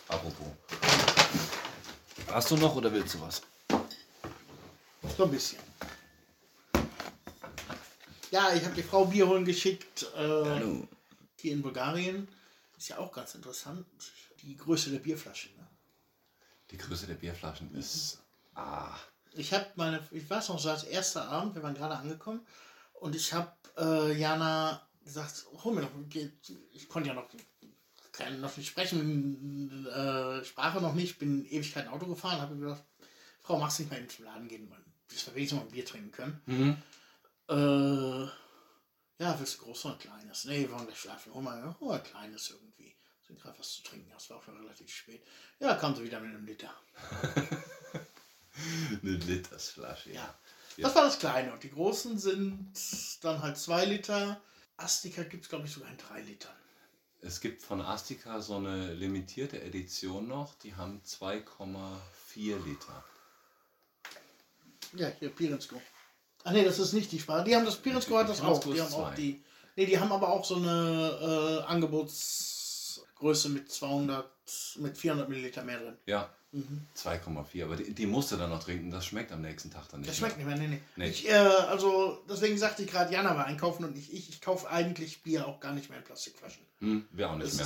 Apropos. 0.09 0.49
Hast 2.27 2.51
du 2.51 2.57
noch 2.57 2.75
oder 2.75 2.93
willst 2.93 3.15
du 3.15 3.21
was? 3.21 3.41
so 5.17 5.25
ein 5.25 5.31
bisschen. 5.31 5.61
Ja, 8.31 8.53
ich 8.55 8.65
habe 8.65 8.75
die 8.75 8.83
Frau 8.83 9.07
Bier 9.07 9.27
holen 9.27 9.45
geschickt. 9.45 10.07
Äh, 10.17 10.83
hier 11.41 11.53
in 11.53 11.63
Bulgarien. 11.63 12.29
Ist 12.77 12.89
ja 12.89 12.99
auch 12.99 13.13
ganz 13.13 13.35
interessant. 13.35 13.87
Die 14.43 14.57
Größe 14.57 14.91
der 14.91 14.99
Bierflasche. 14.99 15.49
Ne? 15.49 15.67
Die 16.71 16.79
Größe 16.79 17.07
der 17.07 17.15
Bierflaschen 17.15 17.75
ist. 17.75 18.19
Ah. 18.55 18.95
Ich 19.33 19.53
habe 19.53 19.67
meine, 19.77 20.07
ich 20.11 20.29
weiß 20.29 20.49
noch, 20.51 20.59
so 20.59 20.71
als 20.71 20.85
erster 20.85 21.29
Abend, 21.29 21.55
wir 21.55 21.63
waren 21.63 21.75
gerade 21.75 21.97
angekommen, 21.97 22.41
und 22.95 23.15
ich 23.15 23.33
habe 23.33 23.53
äh, 23.77 24.19
Jana 24.19 24.83
gesagt, 25.05 25.47
hol 25.63 25.75
mir 25.75 25.83
noch, 25.83 25.91
ich 26.73 26.89
konnte 26.89 27.09
ja 27.09 27.15
noch, 27.15 27.29
kann 28.13 28.41
noch 28.41 28.57
nicht 28.57 28.69
sprechen, 28.69 29.87
äh, 29.87 30.45
Sprache 30.45 30.81
noch 30.81 30.95
nicht, 30.95 31.19
bin 31.19 31.45
Ewigkeiten 31.47 31.89
Auto 31.89 32.07
gefahren, 32.07 32.41
habe 32.41 32.57
gesagt, 32.57 32.85
Frau, 33.41 33.59
du 33.59 33.65
nicht 33.65 33.91
mal 33.91 33.99
in 33.99 34.09
den 34.09 34.25
Laden 34.25 34.49
gehen, 34.49 34.73
bis 35.09 35.27
wir 35.27 35.35
wenigstens 35.35 35.61
mal 35.61 35.67
ein 35.67 35.73
Bier 35.73 35.85
trinken 35.85 36.11
können. 36.11 36.41
Mhm. 36.47 36.77
Äh, 37.49 38.29
ja, 39.19 39.39
willst 39.39 39.59
du 39.59 39.65
groß 39.65 39.87
oder 39.87 39.97
kleines? 39.97 40.45
Nee, 40.45 40.61
wir 40.61 40.73
wollen 40.73 40.87
gleich 40.87 41.01
schlafen. 41.01 41.35
Hol 41.35 41.43
mal, 41.43 41.77
hol 41.81 41.89
mal 41.89 42.03
kleines 42.03 42.51
irgendwie. 42.51 42.95
Sind 43.27 43.41
gerade 43.41 43.59
was 43.59 43.73
zu 43.73 43.83
trinken. 43.83 44.11
Das 44.11 44.31
war 44.31 44.39
auch 44.39 44.43
schon 44.43 44.57
relativ 44.57 44.91
spät. 44.91 45.23
Ja, 45.59 45.75
kam 45.75 45.95
sie 45.95 46.05
wieder 46.05 46.21
mit 46.21 46.31
einem 46.31 46.47
Liter. 46.47 46.73
Eine 49.03 49.13
Litersflasche. 49.13 50.13
Ja. 50.13 50.35
Das 50.77 50.95
war 50.95 51.05
das 51.05 51.19
Kleine. 51.19 51.53
Und 51.53 51.63
die 51.63 51.71
Großen 51.71 52.19
sind 52.19 52.73
dann 53.23 53.43
halt 53.43 53.59
zwei 53.59 53.85
Liter. 53.85 54.41
Astika 54.77 55.25
gibt 55.25 55.45
es, 55.45 55.49
glaube 55.49 55.67
ich, 55.67 55.73
sogar 55.73 55.91
in 55.91 55.97
drei 55.97 56.21
Litern. 56.21 56.55
Es 57.21 57.41
gibt 57.41 57.63
von 57.63 57.81
Astika 57.81 58.41
so 58.41 58.57
eine 58.57 58.95
limitierte 58.95 59.61
Edition 59.61 60.29
noch. 60.29 60.55
Die 60.61 60.77
haben 60.77 61.03
2,4 61.03 62.65
Liter. 62.65 63.05
Ja, 64.95 65.09
hier 65.09 65.31
Pirinsko. 65.31 65.83
Ach 66.45 66.53
nee, 66.53 66.65
das 66.65 66.79
ist 66.79 66.93
nicht 66.93 67.11
die 67.13 67.19
Sprache. 67.19 67.45
Die 67.45 67.55
haben 67.55 67.65
das 67.65 67.77
Pirinsko 67.77 68.17
hat 68.19 68.29
das 68.29 68.41
auch. 68.41 68.61
Die 68.65 68.81
haben 68.81 68.93
auch 68.95 69.15
die. 69.15 69.43
Nee, 69.77 69.87
die 69.87 69.99
haben 69.99 70.11
aber 70.13 70.29
auch 70.31 70.45
so 70.45 70.57
eine 70.57 71.63
äh, 71.63 71.67
Angebotsgröße 71.67 73.49
mit 73.51 73.71
200, 73.71 74.27
mit 74.77 74.97
400 74.99 75.29
Milliliter 75.29 75.63
mehr 75.65 75.79
drin. 75.79 75.97
Ja. 76.07 76.31
2,4. 76.97 77.65
Aber 77.65 77.77
die, 77.77 77.93
die 77.95 78.07
musst 78.07 78.33
du 78.33 78.37
dann 78.37 78.49
noch 78.49 78.63
trinken. 78.65 78.91
Das 78.91 79.05
schmeckt 79.05 79.31
am 79.33 79.43
nächsten 79.43 79.71
Tag 79.71 79.87
dann 79.91 80.01
nicht. 80.01 80.09
Das 80.11 80.17
schmeckt 80.17 80.39
nicht 80.39 80.47
mehr, 80.47 80.57
nee, 80.57 80.67
nee. 80.69 80.81
Nee. 80.97 81.09
Ich, 81.11 81.29
äh, 81.29 81.33
also, 81.35 82.25
deswegen 82.29 82.57
sagte 82.57 82.83
ich 82.83 82.91
gerade, 82.91 83.13
Jana 83.13 83.37
war 83.37 83.45
einkaufen 83.45 83.85
und 83.85 83.95
nicht 83.95 84.11
ich. 84.13 84.31
Ich 84.31 84.41
kaufe 84.41 84.69
eigentlich 84.71 85.23
Bier 85.23 85.47
auch 85.47 85.61
gar 85.61 85.75
nicht 85.75 85.91
mehr 85.91 85.99
in 85.99 86.05
Plastikflaschen. 86.05 86.63
Hm, 86.81 87.07
wir 87.13 87.29
auch 87.31 87.37
nicht 87.37 87.49
Das 87.49 87.57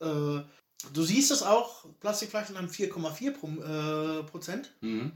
mehr. 0.00 0.08
ist, 0.08 0.46
äh, 0.46 0.90
du 0.94 1.02
siehst 1.02 1.30
es 1.30 1.42
auch, 1.42 1.84
Plastikflaschen 2.00 2.56
haben 2.56 2.68
4,4 2.68 3.30
Pro, 3.32 3.46
äh, 3.48 4.22
Prozent 4.24 4.72
Mhm. 4.80 5.12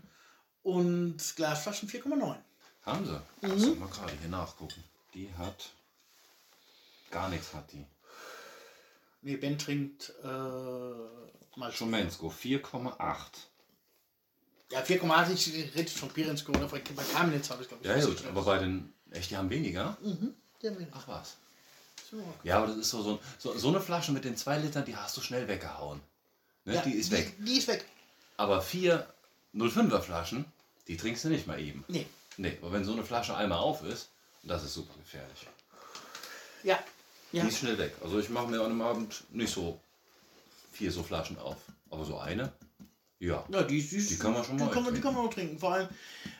und 0.62 1.16
Glasflaschen 1.36 1.88
4,9. 1.88 2.36
Haben 2.84 3.06
sie. 3.06 3.46
Mhm. 3.46 3.58
Soll 3.58 3.76
mal 3.76 3.88
gerade 3.88 4.12
hier 4.20 4.28
nachgucken. 4.28 4.82
Die 5.14 5.30
hat. 5.38 5.70
Gar 7.10 7.28
nichts 7.28 7.54
hat 7.54 7.70
die. 7.72 7.84
Nee, 9.22 9.36
Ben 9.36 9.58
trinkt 9.58 10.12
äh, 10.22 10.26
mal. 11.58 11.72
Schumensko 11.72 12.28
4,8. 12.28 12.98
Ja, 14.70 14.80
4,8, 14.80 15.32
ich 15.32 15.74
rede 15.74 15.90
schon 15.90 16.10
Pirinsko 16.10 16.52
oder 16.52 16.66
bei 16.66 16.80
bei 16.80 17.02
Kamenitz 17.04 17.48
habe 17.50 17.62
ich 17.62 17.68
glaube 17.68 17.84
ich. 17.84 17.88
Ja, 17.88 18.04
gut, 18.04 18.24
aber 18.26 18.42
bei 18.42 18.58
den. 18.58 18.92
Echt, 19.10 19.30
die 19.30 19.36
haben 19.36 19.48
weniger? 19.48 19.96
Mhm, 20.02 20.34
der 20.62 20.78
will. 20.78 20.88
Ach 20.92 21.06
was. 21.06 21.36
So. 22.10 22.22
Ja, 22.42 22.58
aber 22.58 22.66
das 22.66 22.76
ist 22.78 22.90
so, 22.90 23.02
so, 23.02 23.20
so, 23.38 23.56
so 23.56 23.68
eine 23.68 23.80
Flasche 23.80 24.12
mit 24.12 24.24
den 24.24 24.36
zwei 24.36 24.58
Litern, 24.58 24.84
die 24.84 24.96
hast 24.96 25.16
du 25.16 25.20
schnell 25.20 25.46
weggehauen. 25.48 26.00
Ne? 26.64 26.74
Ja, 26.74 26.82
die 26.82 26.92
ist 26.92 27.10
weg. 27.10 27.34
Die, 27.38 27.44
die 27.44 27.58
ist 27.58 27.68
weg. 27.68 27.84
Aber 28.36 28.60
vier 28.60 29.06
05er 29.54 30.00
Flaschen, 30.00 30.44
die 30.88 30.96
trinkst 30.96 31.24
du 31.24 31.28
nicht 31.28 31.46
mal 31.46 31.60
eben. 31.60 31.84
Nee. 31.88 32.06
Nee, 32.36 32.58
aber 32.60 32.72
wenn 32.72 32.84
so 32.84 32.92
eine 32.92 33.04
Flasche 33.04 33.36
einmal 33.36 33.58
auf 33.58 33.84
ist, 33.84 34.10
das 34.42 34.64
ist 34.64 34.74
super 34.74 34.94
gefährlich. 34.98 35.46
Ja. 36.62 36.78
Ja. 37.32 37.42
Die 37.42 37.48
ist 37.48 37.58
schnell 37.58 37.78
weg. 37.78 37.94
Also 38.02 38.18
ich 38.18 38.28
mache 38.30 38.48
mir 38.48 38.60
an 38.60 38.66
einem 38.66 38.82
Abend 38.82 39.24
nicht 39.30 39.52
so 39.52 39.80
vier 40.72 40.90
so 40.90 41.02
Flaschen 41.02 41.38
auf. 41.38 41.56
Aber 41.90 42.04
so 42.04 42.18
eine, 42.18 42.52
ja. 43.18 43.44
Ja, 43.48 43.62
die, 43.62 43.82
die, 43.82 44.06
Die 44.06 44.18
kann 44.18 44.32
man 44.32 44.44
schon 44.44 44.58
die 44.58 44.64
mal 44.64 44.70
kann 44.70 44.84
man, 44.84 44.94
die 44.94 45.00
kann 45.00 45.14
man 45.14 45.26
auch 45.26 45.32
trinken. 45.32 45.58
Vor 45.58 45.72
allem, 45.72 45.88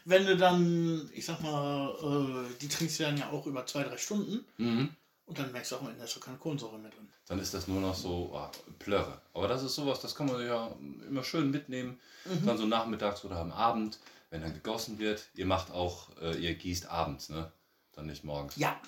wenn 0.05 0.27
du 0.27 0.37
dann, 0.37 1.09
ich 1.15 1.25
sag 1.25 1.41
mal, 1.41 1.91
äh, 1.91 2.55
die 2.61 2.69
trinkst 2.69 2.99
du 2.99 3.05
dann 3.05 3.17
ja 3.17 3.31
auch 3.31 3.47
über 3.47 3.65
zwei, 3.67 3.85
drei 3.85 3.97
Stunden. 3.97 4.45
Mhm. 4.59 4.91
Und 5.27 5.39
dann 5.39 5.53
merkst 5.53 5.73
du 5.73 5.77
auch 5.77 5.83
Ende, 5.83 5.97
da 5.99 6.05
ist 6.05 6.17
doch 6.17 6.21
keine 6.21 6.37
Kohlensäure 6.37 6.79
mehr 6.79 6.91
drin. 6.91 7.09
Dann 7.27 7.39
ist 7.39 7.55
das 7.55 7.67
nur 7.67 7.81
noch 7.81 7.95
so 7.95 8.33
ah, 8.35 8.51
Plörre. 8.79 9.19
Aber 9.33 9.49
das 9.49 9.63
ist 9.63 9.75
sowas, 9.75 10.01
das 10.01 10.15
kann 10.15 10.27
man 10.27 10.45
ja 10.45 10.71
immer 11.09 11.25
schön 11.25 11.51
mitnehmen. 11.51 11.99
Mhm. 12.27 12.47
Dann 12.47 12.59
so 12.59 12.67
nachmittags 12.67 13.25
oder 13.25 13.37
am 13.37 13.53
Abend, 13.53 13.99
wenn 14.35 14.42
dann 14.42 14.53
gegossen 14.53 14.99
wird. 14.99 15.29
Ihr 15.35 15.47
macht 15.47 15.70
auch, 15.70 16.09
äh, 16.20 16.37
ihr 16.37 16.57
gießt 16.57 16.87
abends, 16.87 17.29
ne? 17.29 17.53
Dann 17.92 18.07
nicht 18.07 18.25
morgens. 18.25 18.57
Ja. 18.57 18.81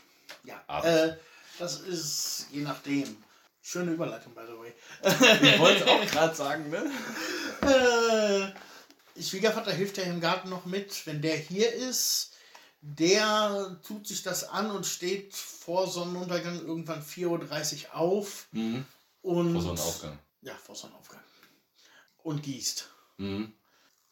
Ja. 0.43 0.83
Äh, 0.83 1.17
das 1.61 1.79
ist 1.79 2.49
je 2.51 2.63
nachdem. 2.63 3.17
Schöne 3.63 3.93
Überleitung, 3.93 4.35
by 4.35 4.43
the 4.47 4.59
way. 4.59 4.73
Ich 5.53 5.59
wollte 5.61 5.87
auch 5.87 6.05
gerade 6.07 6.35
sagen, 6.35 6.69
ne? 6.71 6.91
Äh, 7.63 9.23
Schwiegervater 9.23 9.73
hilft 9.73 9.99
ja 9.99 10.05
im 10.05 10.21
Garten 10.21 10.49
noch 10.49 10.67
mit. 10.67 11.07
Wenn 11.07 11.23
der 11.23 11.37
hier 11.37 11.73
ist, 11.73 12.33
der 12.81 13.81
tut 13.87 14.09
sich 14.09 14.25
das 14.25 14.49
an 14.49 14.73
und 14.73 14.85
steht 14.85 15.35
vor 15.35 15.89
Sonnenuntergang 15.89 16.61
irgendwann 16.61 17.05
4.30 17.05 17.85
Uhr 17.85 17.95
auf. 17.95 18.49
Mhm. 18.51 18.85
Und 19.23 19.53
Vor 19.53 19.63
Sonnenaufgang. 19.63 20.19
Ja, 20.43 20.55
vor 20.57 20.75
Sonnenaufgang. 20.75 21.23
Und 22.25 22.43
gießt. 22.43 22.91
Mhm. 23.19 23.53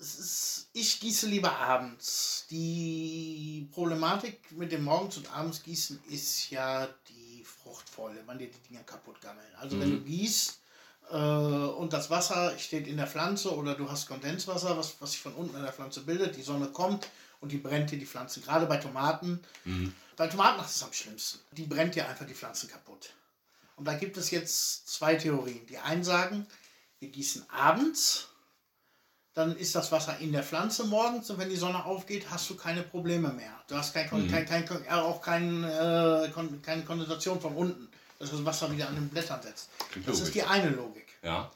Ist, 0.05 0.69
ich 0.75 1.01
gieße 1.01 1.27
lieber 1.27 1.57
abends. 1.57 2.47
Die 2.51 3.69
Problematik 3.73 4.53
mit 4.53 4.71
dem 4.71 4.85
Morgens 4.85 5.17
und 5.17 5.33
abends 5.35 5.62
gießen 5.62 5.99
ist 6.11 6.51
ja 6.51 6.87
die 7.09 7.43
Fruchtfäule, 7.45 8.23
wann 8.27 8.38
dir 8.38 8.51
die 8.51 8.69
Dinger 8.69 8.83
kaputt 8.83 9.21
gammeln. 9.21 9.55
Also 9.59 9.81
wenn 9.81 9.90
du 9.90 10.01
gießt 10.01 10.59
äh, 11.11 11.17
und 11.17 11.93
das 11.93 12.11
Wasser 12.11 12.59
steht 12.59 12.87
in 12.87 12.99
der 12.99 13.07
Pflanze 13.07 13.55
oder 13.55 13.75
du 13.75 13.90
hast 13.90 14.07
Kondenswasser, 14.07 14.77
was, 14.77 14.97
was 15.01 15.12
sich 15.12 15.21
von 15.21 15.35
unten 15.35 15.57
in 15.57 15.62
der 15.62 15.73
Pflanze 15.73 16.03
bildet, 16.03 16.37
die 16.37 16.43
Sonne 16.43 16.69
kommt 16.69 17.09
und 17.40 17.51
die 17.53 17.59
brennt 17.59 17.90
dir 17.90 17.99
die 17.99 18.07
Pflanzen. 18.07 18.43
Gerade 18.43 18.67
bei 18.67 18.77
Tomaten. 18.77 19.43
Bei 20.17 20.29
Tomaten 20.29 20.62
ist 20.64 20.77
es 20.77 20.83
am 20.83 20.93
schlimmsten. 20.93 21.40
Die 21.53 21.64
brennt 21.64 21.95
dir 21.95 22.07
einfach 22.09 22.27
die 22.27 22.35
Pflanzen 22.35 22.69
kaputt. 22.69 23.14
Und 23.77 23.87
da 23.87 23.95
gibt 23.95 24.17
es 24.17 24.31
jetzt 24.31 24.88
zwei 24.88 25.14
Theorien. 25.17 25.67
Die 25.67 25.79
einen 25.79 26.05
sagen, 26.05 26.47
wir 27.01 27.09
gießen 27.09 27.45
abends 27.51 28.29
dann 29.35 29.57
ist 29.57 29.75
das 29.75 29.90
Wasser 29.92 30.16
in 30.18 30.33
der 30.33 30.42
Pflanze 30.44 30.85
morgens 30.85 31.29
und 31.31 31.38
wenn 31.38 31.49
die 31.51 31.57
Sonne 31.57 31.85
aufgeht, 31.85 32.27
hast 32.31 32.49
du 32.51 32.57
keine 32.57 32.83
Probleme 32.83 33.33
mehr. 33.33 33.53
Du 33.66 33.75
hast 33.75 33.92
kein, 33.92 34.09
Mhm. 34.11 34.31
kein, 34.31 34.47
kein, 34.47 34.85
äh, 34.87 34.90
auch 34.90 35.20
kein, 35.20 35.64
äh, 35.64 36.31
kon, 36.33 36.62
keine 36.62 36.85
Kondensation 36.85 37.40
von 37.40 37.55
unten, 37.57 37.88
dass 38.18 38.31
das 38.31 38.44
Wasser 38.44 38.70
wieder 38.70 38.88
an 38.88 38.94
den 38.94 39.09
Blättern 39.09 39.42
setzt. 39.42 39.68
Klingt 39.90 40.07
Das 40.07 40.14
ist 40.14 40.20
logisch. 40.20 40.35
die 40.35 40.42
eine 40.44 40.70
Logik. 40.70 41.07
Ja. 41.23 41.51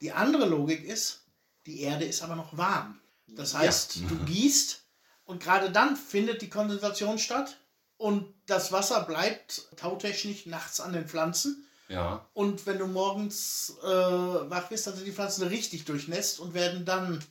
Die 0.00 0.12
andere 0.12 0.46
Logik 0.46 0.84
ist, 0.84 1.22
die 1.66 1.80
Erde 1.80 2.04
ist 2.04 2.22
aber 2.22 2.36
noch 2.36 2.56
warm. 2.56 3.00
Das 3.26 3.54
heißt, 3.54 3.96
du 4.08 4.16
gießt 4.26 4.82
und 5.24 5.42
gerade 5.42 5.70
dann 5.72 5.96
findet 5.96 6.42
die 6.42 6.50
Kondensation 6.50 7.18
statt 7.18 7.56
und 7.96 8.32
das 8.46 8.70
Wasser 8.70 9.00
bleibt 9.02 9.62
tautechnisch 9.76 10.46
nachts 10.46 10.80
an 10.80 10.92
den 10.92 11.08
Pflanzen. 11.08 11.66
Ja. 11.88 12.24
Und 12.32 12.64
wenn 12.66 12.78
du 12.78 12.86
morgens 12.86 13.74
äh, 13.82 13.86
wach 13.86 14.70
wirst, 14.70 14.86
dann 14.86 14.94
sind 14.96 15.06
die 15.06 15.12
Pflanzen 15.12 15.46
richtig 15.48 15.84
durchnässt 15.84 16.40
und 16.40 16.54
werden 16.54 16.84
dann, 16.84 17.22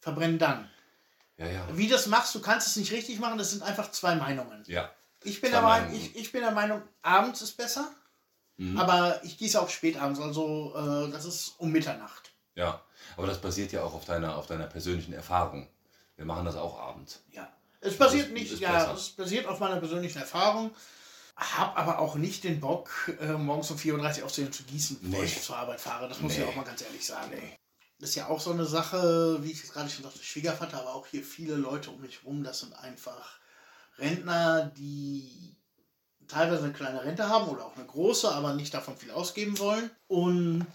verbrennen 0.00 0.38
dann. 0.38 0.68
Ja, 1.38 1.46
ja. 1.46 1.66
Wie 1.72 1.88
das 1.88 2.06
machst, 2.06 2.34
du 2.34 2.40
kannst 2.40 2.66
es 2.66 2.76
nicht 2.76 2.92
richtig 2.92 3.18
machen, 3.20 3.38
das 3.38 3.50
sind 3.50 3.62
einfach 3.62 3.90
zwei 3.90 4.14
Meinungen. 4.16 4.64
Ja. 4.66 4.90
Ich 5.24 5.40
bin, 5.40 5.52
der 5.52 5.62
Meinung, 5.62 5.94
ich, 5.94 6.16
ich 6.16 6.32
bin 6.32 6.40
der 6.42 6.50
Meinung, 6.50 6.82
abends 7.02 7.42
ist 7.42 7.56
besser, 7.56 7.88
Mhm. 8.58 8.78
aber 8.78 9.24
ich 9.24 9.38
gieße 9.38 9.60
auch 9.60 9.70
spät 9.70 9.96
abends, 9.96 10.20
also 10.20 10.74
äh, 10.76 11.10
das 11.10 11.24
ist 11.24 11.54
um 11.58 11.72
Mitternacht. 11.72 12.32
Ja. 12.54 12.82
Aber 13.16 13.26
das 13.26 13.40
basiert 13.40 13.72
ja 13.72 13.82
auch 13.82 13.94
auf 13.94 14.04
deiner, 14.04 14.36
auf 14.36 14.46
deiner 14.46 14.66
persönlichen 14.66 15.12
Erfahrung. 15.14 15.68
Wir 16.16 16.24
machen 16.26 16.44
das 16.44 16.56
auch 16.56 16.78
abends. 16.78 17.22
Ja. 17.32 17.48
Es 17.80 17.96
basiert 17.96 18.32
nicht, 18.32 18.60
ja, 18.60 18.72
besser. 18.72 18.94
es 18.94 19.10
basiert 19.10 19.46
auf 19.46 19.58
meiner 19.58 19.76
persönlichen 19.76 20.18
Erfahrung. 20.18 20.70
Hab 21.42 21.76
aber 21.78 21.98
auch 21.98 22.14
nicht 22.14 22.44
den 22.44 22.60
Bock, 22.60 22.90
äh, 23.20 23.32
morgens 23.32 23.70
um 23.70 23.76
4.30 23.76 24.18
Uhr 24.20 24.24
aufzustehen 24.26 24.52
zu 24.52 24.62
gießen, 24.64 24.98
bevor 25.02 25.18
Nee. 25.20 25.24
ich 25.26 25.42
zur 25.42 25.56
Arbeit 25.56 25.80
fahre. 25.80 26.08
Das 26.08 26.20
muss 26.20 26.32
ich 26.32 26.38
Nee. 26.38 26.44
auch 26.44 26.54
mal 26.54 26.64
ganz 26.64 26.82
ehrlich 26.82 27.04
sagen. 27.04 27.32
Das 27.98 28.10
ist 28.10 28.14
ja 28.16 28.28
auch 28.28 28.40
so 28.40 28.50
eine 28.52 28.64
Sache, 28.64 29.38
wie 29.42 29.50
ich 29.52 29.58
jetzt 29.58 29.72
gerade 29.72 29.88
schon 29.90 30.02
sagte, 30.04 30.18
Schwiegervater, 30.22 30.78
aber 30.80 30.94
auch 30.94 31.06
hier 31.06 31.22
viele 31.24 31.54
Leute 31.54 31.90
um 31.90 32.00
mich 32.00 32.24
rum, 32.24 32.42
das 32.44 32.60
sind 32.60 32.72
einfach 32.74 33.38
Rentner, 33.98 34.66
die 34.76 35.56
teilweise 36.28 36.64
eine 36.64 36.72
kleine 36.72 37.02
Rente 37.04 37.28
haben 37.28 37.48
oder 37.48 37.66
auch 37.66 37.76
eine 37.76 37.84
große, 37.86 38.30
aber 38.32 38.54
nicht 38.54 38.72
davon 38.74 38.96
viel 38.96 39.10
ausgeben 39.10 39.58
wollen. 39.58 39.90
Und 40.08 40.66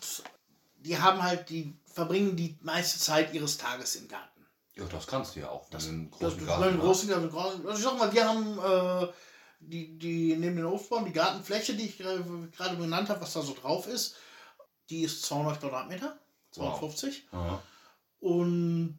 die 0.77 0.99
haben 0.99 1.23
halt, 1.23 1.49
die 1.49 1.73
verbringen 1.91 2.35
die 2.35 2.57
meiste 2.61 2.99
Zeit 2.99 3.33
ihres 3.33 3.57
Tages 3.57 3.95
im 3.95 4.07
Garten. 4.07 4.45
Ja, 4.75 4.85
das 4.85 5.07
kannst 5.07 5.35
du 5.35 5.39
ja 5.39 5.49
auch. 5.49 5.67
du 5.69 5.77
einen 5.77 6.11
Das 6.11 6.19
großen 6.19 6.39
ist 6.39 6.45
Garten 6.47 6.63
ein 6.63 6.73
hast. 6.75 6.81
großen, 6.81 7.13
also 7.13 7.27
großen- 7.29 7.65
also 7.67 7.77
ich 7.77 7.83
sag 7.83 7.97
mal, 7.97 8.13
wir 8.13 8.27
haben 8.29 8.59
äh, 8.59 9.11
die, 9.59 9.97
die 9.97 10.35
neben 10.35 10.55
den 10.57 10.65
Obstbaum, 10.65 11.05
die 11.05 11.13
Gartenfläche, 11.13 11.75
die 11.75 11.85
ich 11.85 11.97
gerade 11.97 12.75
benannt 12.77 13.09
habe, 13.09 13.21
was 13.21 13.33
da 13.33 13.41
so 13.41 13.53
drauf 13.53 13.87
ist, 13.87 14.15
die 14.89 15.01
ist 15.03 15.23
200 15.23 15.59
Quadratmeter, 15.59 16.17
250. 16.51 17.27
Aha. 17.31 17.61
Und 18.19 18.97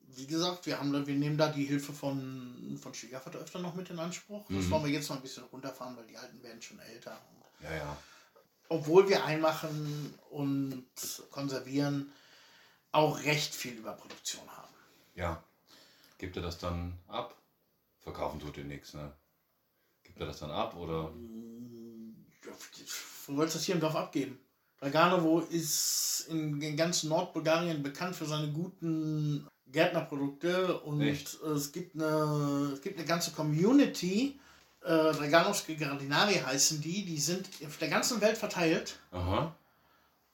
wie 0.00 0.26
gesagt, 0.26 0.66
wir, 0.66 0.78
haben 0.78 1.06
wir 1.06 1.14
nehmen 1.14 1.38
da 1.38 1.48
die 1.48 1.64
Hilfe 1.64 1.92
von, 1.92 2.78
von 2.82 2.92
Schwiegervater 2.94 3.38
öfter 3.38 3.58
noch 3.60 3.74
mit 3.74 3.90
in 3.90 3.98
Anspruch. 3.98 4.44
Das 4.48 4.64
Mhm. 4.66 4.70
wollen 4.70 4.84
wir 4.84 4.90
jetzt 4.90 5.08
noch 5.08 5.16
ein 5.16 5.22
bisschen 5.22 5.44
runterfahren, 5.44 5.96
weil 5.96 6.06
die 6.06 6.16
Alten 6.16 6.42
werden 6.42 6.60
schon 6.60 6.78
älter. 6.80 7.18
Ja, 7.62 7.74
ja. 7.74 7.96
Obwohl 8.68 9.08
wir 9.08 9.24
einmachen 9.24 10.14
und 10.30 10.84
konservieren, 11.30 12.12
auch 12.92 13.22
recht 13.24 13.54
viel 13.54 13.74
Überproduktion 13.74 14.48
haben. 14.56 14.74
Ja. 15.14 15.42
Gibt 16.18 16.36
er 16.36 16.42
das 16.42 16.58
dann 16.58 16.98
ab? 17.08 17.36
Verkaufen 18.00 18.40
tut 18.40 18.56
ihr 18.58 18.64
nichts, 18.64 18.94
ne? 18.94 19.12
Gibt 20.20 20.28
er 20.28 20.32
das 20.32 20.40
dann 20.40 20.50
ab 20.50 20.76
oder? 20.76 21.10
Wo 23.26 23.36
wolltest 23.36 23.54
du 23.54 23.58
das 23.58 23.64
hier 23.64 23.74
im 23.74 23.80
Dorf 23.80 23.96
abgeben? 23.96 24.38
Draganovo 24.78 25.40
ist 25.40 26.26
in, 26.28 26.60
in 26.60 26.76
ganz 26.76 27.04
Nordbulgarien 27.04 27.82
bekannt 27.82 28.14
für 28.14 28.26
seine 28.26 28.52
guten 28.52 29.48
Gärtnerprodukte 29.68 30.78
und 30.80 31.00
Echt? 31.00 31.40
es 31.42 31.72
gibt 31.72 31.94
eine, 31.94 32.72
es 32.74 32.82
gibt 32.82 32.98
eine 32.98 33.06
ganze 33.06 33.30
Community, 33.30 34.38
äh, 34.82 34.88
Draganovske 34.88 35.74
Gardinari 35.74 36.34
heißen 36.34 36.82
die, 36.82 37.06
die 37.06 37.18
sind 37.18 37.48
auf 37.64 37.78
der 37.78 37.88
ganzen 37.88 38.20
Welt 38.20 38.36
verteilt 38.36 38.98
Aha. 39.12 39.56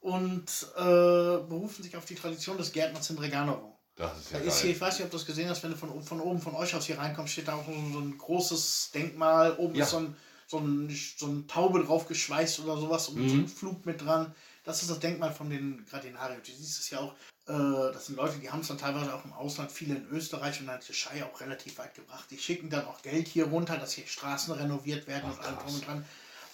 und 0.00 0.66
äh, 0.74 0.80
berufen 0.82 1.84
sich 1.84 1.96
auf 1.96 2.06
die 2.06 2.16
Tradition 2.16 2.58
des 2.58 2.72
Gärtners 2.72 3.08
in 3.10 3.14
Draganovo. 3.14 3.75
Das 3.96 4.18
ist 4.18 4.32
Da 4.32 4.38
ja 4.38 4.44
ist 4.44 4.60
hier, 4.60 4.70
ich 4.72 4.80
weiß 4.80 4.94
nicht, 4.98 5.04
ob 5.04 5.10
du 5.10 5.16
das 5.16 5.26
gesehen 5.26 5.48
hast, 5.48 5.62
wenn 5.62 5.70
du 5.70 5.76
von, 5.76 6.02
von 6.02 6.20
oben 6.20 6.40
von 6.40 6.54
euch 6.54 6.74
aus 6.74 6.84
hier 6.86 6.98
reinkommst, 6.98 7.32
steht 7.32 7.48
da 7.48 7.54
auch 7.54 7.64
so, 7.66 7.98
ein 7.98 8.16
großes 8.18 8.90
Denkmal. 8.94 9.56
Oben 9.56 9.74
Ja. 9.74 9.84
ist 9.84 9.90
so 9.90 9.98
ein, 9.98 10.16
so, 10.46 10.58
ein, 10.58 10.96
so 11.16 11.26
ein 11.26 11.48
Taube 11.48 11.82
drauf 11.82 12.06
geschweißt 12.06 12.60
oder 12.60 12.76
sowas 12.76 13.08
und 13.08 13.16
Mhm. 13.22 13.28
so 13.28 13.34
ein 13.36 13.48
Flug 13.48 13.86
mit 13.86 14.04
dran. 14.04 14.34
Das 14.64 14.82
ist 14.82 14.90
das 14.90 14.98
Denkmal 15.00 15.32
von 15.32 15.48
den 15.48 15.86
Gradinari. 15.88 16.34
Du 16.44 16.52
siehst 16.52 16.80
es 16.80 16.90
ja 16.90 16.98
auch, 17.00 17.14
äh, 17.48 17.92
das 17.92 18.06
sind 18.06 18.16
Leute, 18.16 18.38
die 18.38 18.50
haben 18.50 18.60
es 18.60 18.68
dann 18.68 18.78
teilweise 18.78 19.14
auch 19.14 19.24
im 19.24 19.32
Ausland, 19.32 19.72
viele 19.72 19.94
in 19.96 20.06
Österreich 20.10 20.56
und 20.60 20.66
in 20.66 20.72
der 20.72 20.80
Türkei 20.80 21.24
auch 21.24 21.40
relativ 21.40 21.78
weit 21.78 21.94
gebracht. 21.94 22.26
Die 22.30 22.38
schicken 22.38 22.68
dann 22.68 22.84
auch 22.84 23.00
Geld 23.02 23.28
hier 23.28 23.46
runter, 23.46 23.76
dass 23.78 23.92
hier 23.92 24.06
Straßen 24.06 24.52
renoviert 24.52 25.06
werden 25.06 25.24
Ach, 25.26 25.38
und 25.38 25.44
allem 25.44 25.54
krass. 25.56 25.64
drum 25.64 25.74
und 25.76 25.86
dran. 25.86 26.04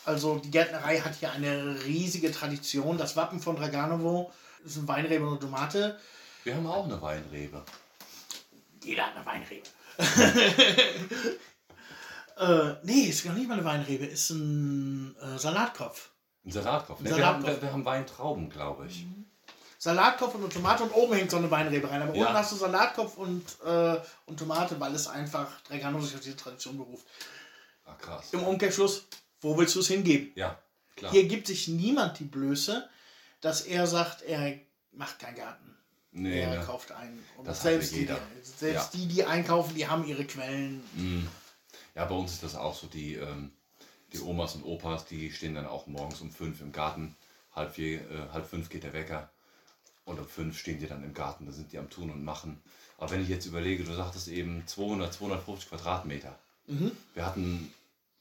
Also 0.04 0.38
die 0.38 0.50
Gärtnerei 0.50 1.00
hat 1.00 1.14
hier 1.16 1.32
eine 1.32 1.84
riesige 1.84 2.30
Tradition. 2.32 2.98
Das 2.98 3.16
Wappen 3.16 3.40
von 3.40 3.56
Draganovo 3.56 4.32
ist 4.64 4.76
ein 4.76 4.86
Weinrebe 4.88 5.26
und 5.28 5.40
Tomate. 5.40 5.98
Wir 6.44 6.56
haben 6.56 6.66
auch 6.66 6.84
eine 6.84 7.00
Weinrebe. 7.00 7.64
Jeder 8.84 9.06
hat 9.06 9.16
eine 9.16 9.26
Weinrebe. 9.26 9.62
äh, 12.38 12.74
nee, 12.84 13.02
ist 13.04 13.24
noch 13.24 13.34
nicht 13.34 13.48
mal 13.48 13.54
eine 13.54 13.64
Weinrebe, 13.64 14.06
ist 14.06 14.30
ein 14.30 15.16
äh, 15.20 15.38
Salatkopf. 15.38 16.10
Ein 16.44 16.50
Salatkopf. 16.50 17.00
Ne? 17.00 17.10
Ein 17.10 17.16
Wir, 17.16 17.26
haben, 17.26 17.42
Salatkopf. 17.42 17.62
wir, 17.62 17.72
haben 17.72 17.84
Weintrauben, 17.84 18.50
glaube 18.50 18.86
ich. 18.86 19.06
Salatkopf 19.78 20.34
und 20.34 20.42
eine 20.42 20.52
Tomate 20.52 20.84
und 20.84 20.92
oben 20.92 21.14
hängt 21.14 21.30
so 21.30 21.36
eine 21.36 21.50
Weinrebe 21.50 21.90
rein. 21.90 22.02
Aber 22.02 22.14
Ja. 22.14 22.22
unten 22.26 22.34
hast 22.34 22.52
du 22.52 22.56
Salatkopf 22.56 23.16
und, 23.16 23.44
äh, 23.64 24.00
und 24.26 24.38
Tomate, 24.38 24.78
weil 24.80 24.94
es 24.94 25.06
einfach 25.06 25.60
Dregano 25.62 26.00
sich 26.00 26.14
auf 26.14 26.20
diese 26.20 26.36
Tradition 26.36 26.78
beruft. 26.78 27.06
Ah, 27.84 27.94
krass. 27.94 28.32
Im 28.32 28.42
Umkehrschluss, 28.44 29.06
wo 29.40 29.56
willst 29.58 29.74
du 29.74 29.80
es 29.80 29.88
hingeben? 29.88 30.32
Ja, 30.36 30.58
klar. 30.96 31.10
Hier 31.12 31.26
gibt 31.26 31.48
sich 31.48 31.66
niemand 31.68 32.18
die 32.20 32.24
Blöße, 32.24 32.88
dass 33.40 33.62
er 33.62 33.86
sagt, 33.88 34.22
er 34.22 34.56
macht 34.92 35.18
keinen 35.18 35.36
Garten. 35.36 35.76
Nee, 36.12 36.40
er 36.40 36.58
ne? 36.58 36.64
kauft 36.64 36.92
einen. 36.92 37.22
Und 37.36 37.46
Das 37.46 37.62
selbst 37.62 37.94
die, 37.94 38.06
selbst 38.42 38.94
Ja. 38.94 39.00
die, 39.00 39.06
die 39.08 39.24
einkaufen, 39.24 39.74
die 39.74 39.86
haben 39.86 40.06
ihre 40.06 40.24
Quellen. 40.24 40.82
Mm. 40.94 41.26
Ja, 41.94 42.04
bei 42.04 42.14
uns 42.14 42.32
ist 42.32 42.42
das 42.42 42.54
auch 42.54 42.74
so. 42.74 42.86
Die, 42.86 43.14
ähm, 43.14 43.52
die 44.12 44.20
Omas 44.20 44.54
und 44.54 44.64
Opas, 44.64 45.04
die 45.06 45.30
stehen 45.30 45.54
dann 45.54 45.66
auch 45.66 45.86
morgens 45.86 46.20
um 46.20 46.30
fünf 46.30 46.60
im 46.60 46.72
Garten. 46.72 47.16
Halb, 47.54 47.74
vier, 47.74 48.00
äh, 48.10 48.28
halb 48.32 48.48
fünf 48.48 48.68
geht 48.68 48.84
der 48.84 48.92
Wecker. 48.92 49.30
Und 50.04 50.18
um 50.18 50.26
fünf 50.26 50.58
stehen 50.58 50.78
die 50.80 50.86
dann 50.86 51.04
im 51.04 51.14
Garten. 51.14 51.46
Da 51.46 51.52
sind 51.52 51.72
die 51.72 51.78
am 51.78 51.90
Tun 51.90 52.10
und 52.10 52.24
Machen. 52.24 52.60
Aber 52.98 53.10
wenn 53.10 53.22
ich 53.22 53.28
jetzt 53.28 53.46
überlege, 53.46 53.84
du 53.84 53.94
sagtest 53.94 54.28
eben 54.28 54.66
200, 54.66 55.12
250 55.12 55.68
Quadratmeter. 55.68 56.38
Wir 57.14 57.26
hatten 57.26 57.72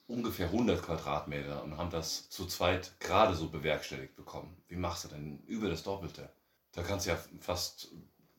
ungefähr 0.08 0.46
100 0.46 0.82
Quadratmeter 0.82 1.62
und 1.62 1.76
haben 1.76 1.90
das 1.90 2.28
zu 2.28 2.46
zweit 2.46 2.92
gerade 3.00 3.34
so 3.34 3.48
bewerkstelligt 3.48 4.16
bekommen. 4.16 4.56
Wie 4.68 4.76
machst 4.76 5.04
du 5.04 5.08
denn 5.08 5.38
über 5.46 5.68
das 5.70 5.82
Doppelte? 5.84 6.28
Da 6.72 6.82
kannst 6.82 7.06
du 7.06 7.10
ja 7.10 7.18
fast 7.40 7.88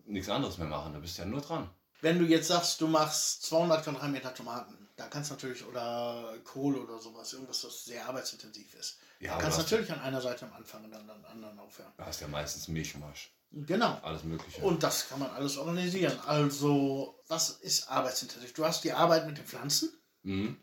nichts 0.06 0.30
anderes 0.30 0.58
mehr 0.58 0.68
machen. 0.68 0.94
Da 0.94 1.00
bist 1.00 1.18
du 1.18 1.22
ja 1.22 1.28
nur 1.28 1.42
dran. 1.42 1.70
Wenn 2.02 2.20
du 2.20 2.26
jetzt 2.26 2.48
sagst, 2.48 2.82
du 2.82 2.88
machst 2.88 3.44
200 3.44 3.84
Quadratmeter 3.84 4.34
Tomaten, 4.34 4.90
da 4.96 5.08
kannst 5.08 5.30
du 5.30 5.36
natürlich, 5.36 5.66
oder 5.66 6.36
Kohl 6.44 6.76
oder 6.76 7.00
sowas, 7.00 7.32
irgendwas, 7.34 7.62
das 7.62 7.86
sehr 7.86 8.06
arbeitsintensiv 8.06 8.74
ist. 8.76 8.98
Ja, 9.20 9.36
da 9.36 9.42
kannst 9.42 9.58
du 9.58 9.62
natürlich 9.62 9.92
an 9.92 10.02
einer 10.02 10.20
Seite 10.20 10.46
am 10.46 10.54
Anfang 10.54 10.84
und 10.84 10.92
dann 10.92 11.10
an 11.10 11.22
der 11.22 11.30
anderen 11.30 11.60
aufhören. 11.60 11.94
Da 11.98 12.06
hast 12.06 12.20
du 12.20 12.26
ja 12.26 12.32
meistens 12.32 12.68
Mischmasch. 12.68 13.32
Genau. 13.52 14.00
Alles 14.02 14.24
Mögliche. 14.24 14.62
Und 14.62 14.84
das 14.84 15.08
kann 15.08 15.20
man 15.20 15.30
alles 15.30 15.58
organisieren. 15.58 16.20
Also, 16.26 17.20
was 17.28 17.52
ist 17.52 17.88
arbeitsintensiv? 17.88 18.54
Du 18.54 18.66
hast 18.66 18.84
die 18.84 18.92
Arbeit 18.92 19.28
mit 19.28 19.38
den 19.38 19.46
Pflanzen. 19.46 19.94
Mhm. 20.24 20.58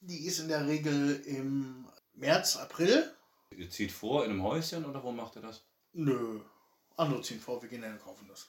Die 0.00 0.26
ist 0.26 0.38
in 0.38 0.48
der 0.48 0.66
Regel 0.66 1.22
im 1.24 1.88
März, 2.12 2.56
April. 2.56 3.10
Ihr 3.50 3.70
zieht 3.70 3.92
vor 3.92 4.24
in 4.24 4.30
einem 4.30 4.42
Häuschen 4.42 4.84
oder 4.84 5.02
wo 5.02 5.10
macht 5.10 5.36
ihr 5.36 5.42
das? 5.42 5.62
Nö. 5.94 6.40
Andere 6.96 7.22
ziehen 7.22 7.40
vor, 7.40 7.60
wir 7.62 7.68
gehen 7.68 7.82
dann 7.82 7.92
und 7.92 8.02
kaufen 8.04 8.26
das. 8.28 8.46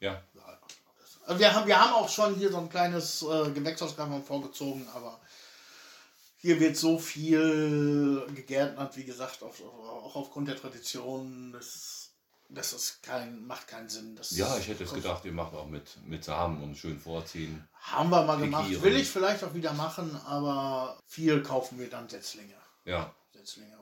Ja. 0.00 0.22
Ja, 0.34 0.58
das- 0.98 1.18
Also 1.26 1.40
wir, 1.40 1.54
haben, 1.54 1.66
wir 1.66 1.80
haben 1.80 1.92
auch 1.94 2.08
schon 2.08 2.34
hier 2.34 2.50
so 2.50 2.58
ein 2.58 2.68
kleines 2.68 3.22
äh, 3.22 3.50
Gewächshaus 3.50 3.94
gerade 3.96 4.10
mal 4.10 4.22
vorgezogen, 4.22 4.86
aber 4.94 5.20
hier 6.38 6.60
wird 6.60 6.76
so 6.76 6.98
viel 6.98 8.26
gegärtnert, 8.34 8.96
wie 8.96 9.04
gesagt, 9.04 9.42
auf, 9.42 9.60
auch 9.62 10.16
aufgrund 10.16 10.48
der 10.48 10.56
Tradition. 10.56 11.52
Das, 11.52 12.10
das 12.48 12.72
ist 12.72 13.02
kein, 13.02 13.44
macht 13.46 13.66
keinen 13.68 13.88
Sinn. 13.88 14.14
Das 14.16 14.30
Ja, 14.36 14.56
ich 14.56 14.68
hätte 14.68 14.84
jetzt 14.84 14.94
gedacht, 14.94 15.24
ihr 15.24 15.32
macht 15.32 15.54
auch 15.54 15.66
mit, 15.66 15.96
mit 16.04 16.24
Samen 16.24 16.62
und 16.62 16.76
schön 16.76 16.98
vorziehen. 16.98 17.66
Haben 17.80 18.10
wir 18.10 18.22
mal 18.24 18.38
gemacht. 18.38 18.70
Will 18.82 18.96
ich 18.96 19.08
vielleicht 19.10 19.42
auch 19.44 19.54
wieder 19.54 19.72
machen, 19.72 20.14
aber 20.26 20.98
viel 21.06 21.42
kaufen 21.42 21.78
wir 21.78 21.90
dann 21.90 22.08
Setzlinge. 22.08 22.54
Ja. 22.84 23.12
Setzlinge. 23.32 23.76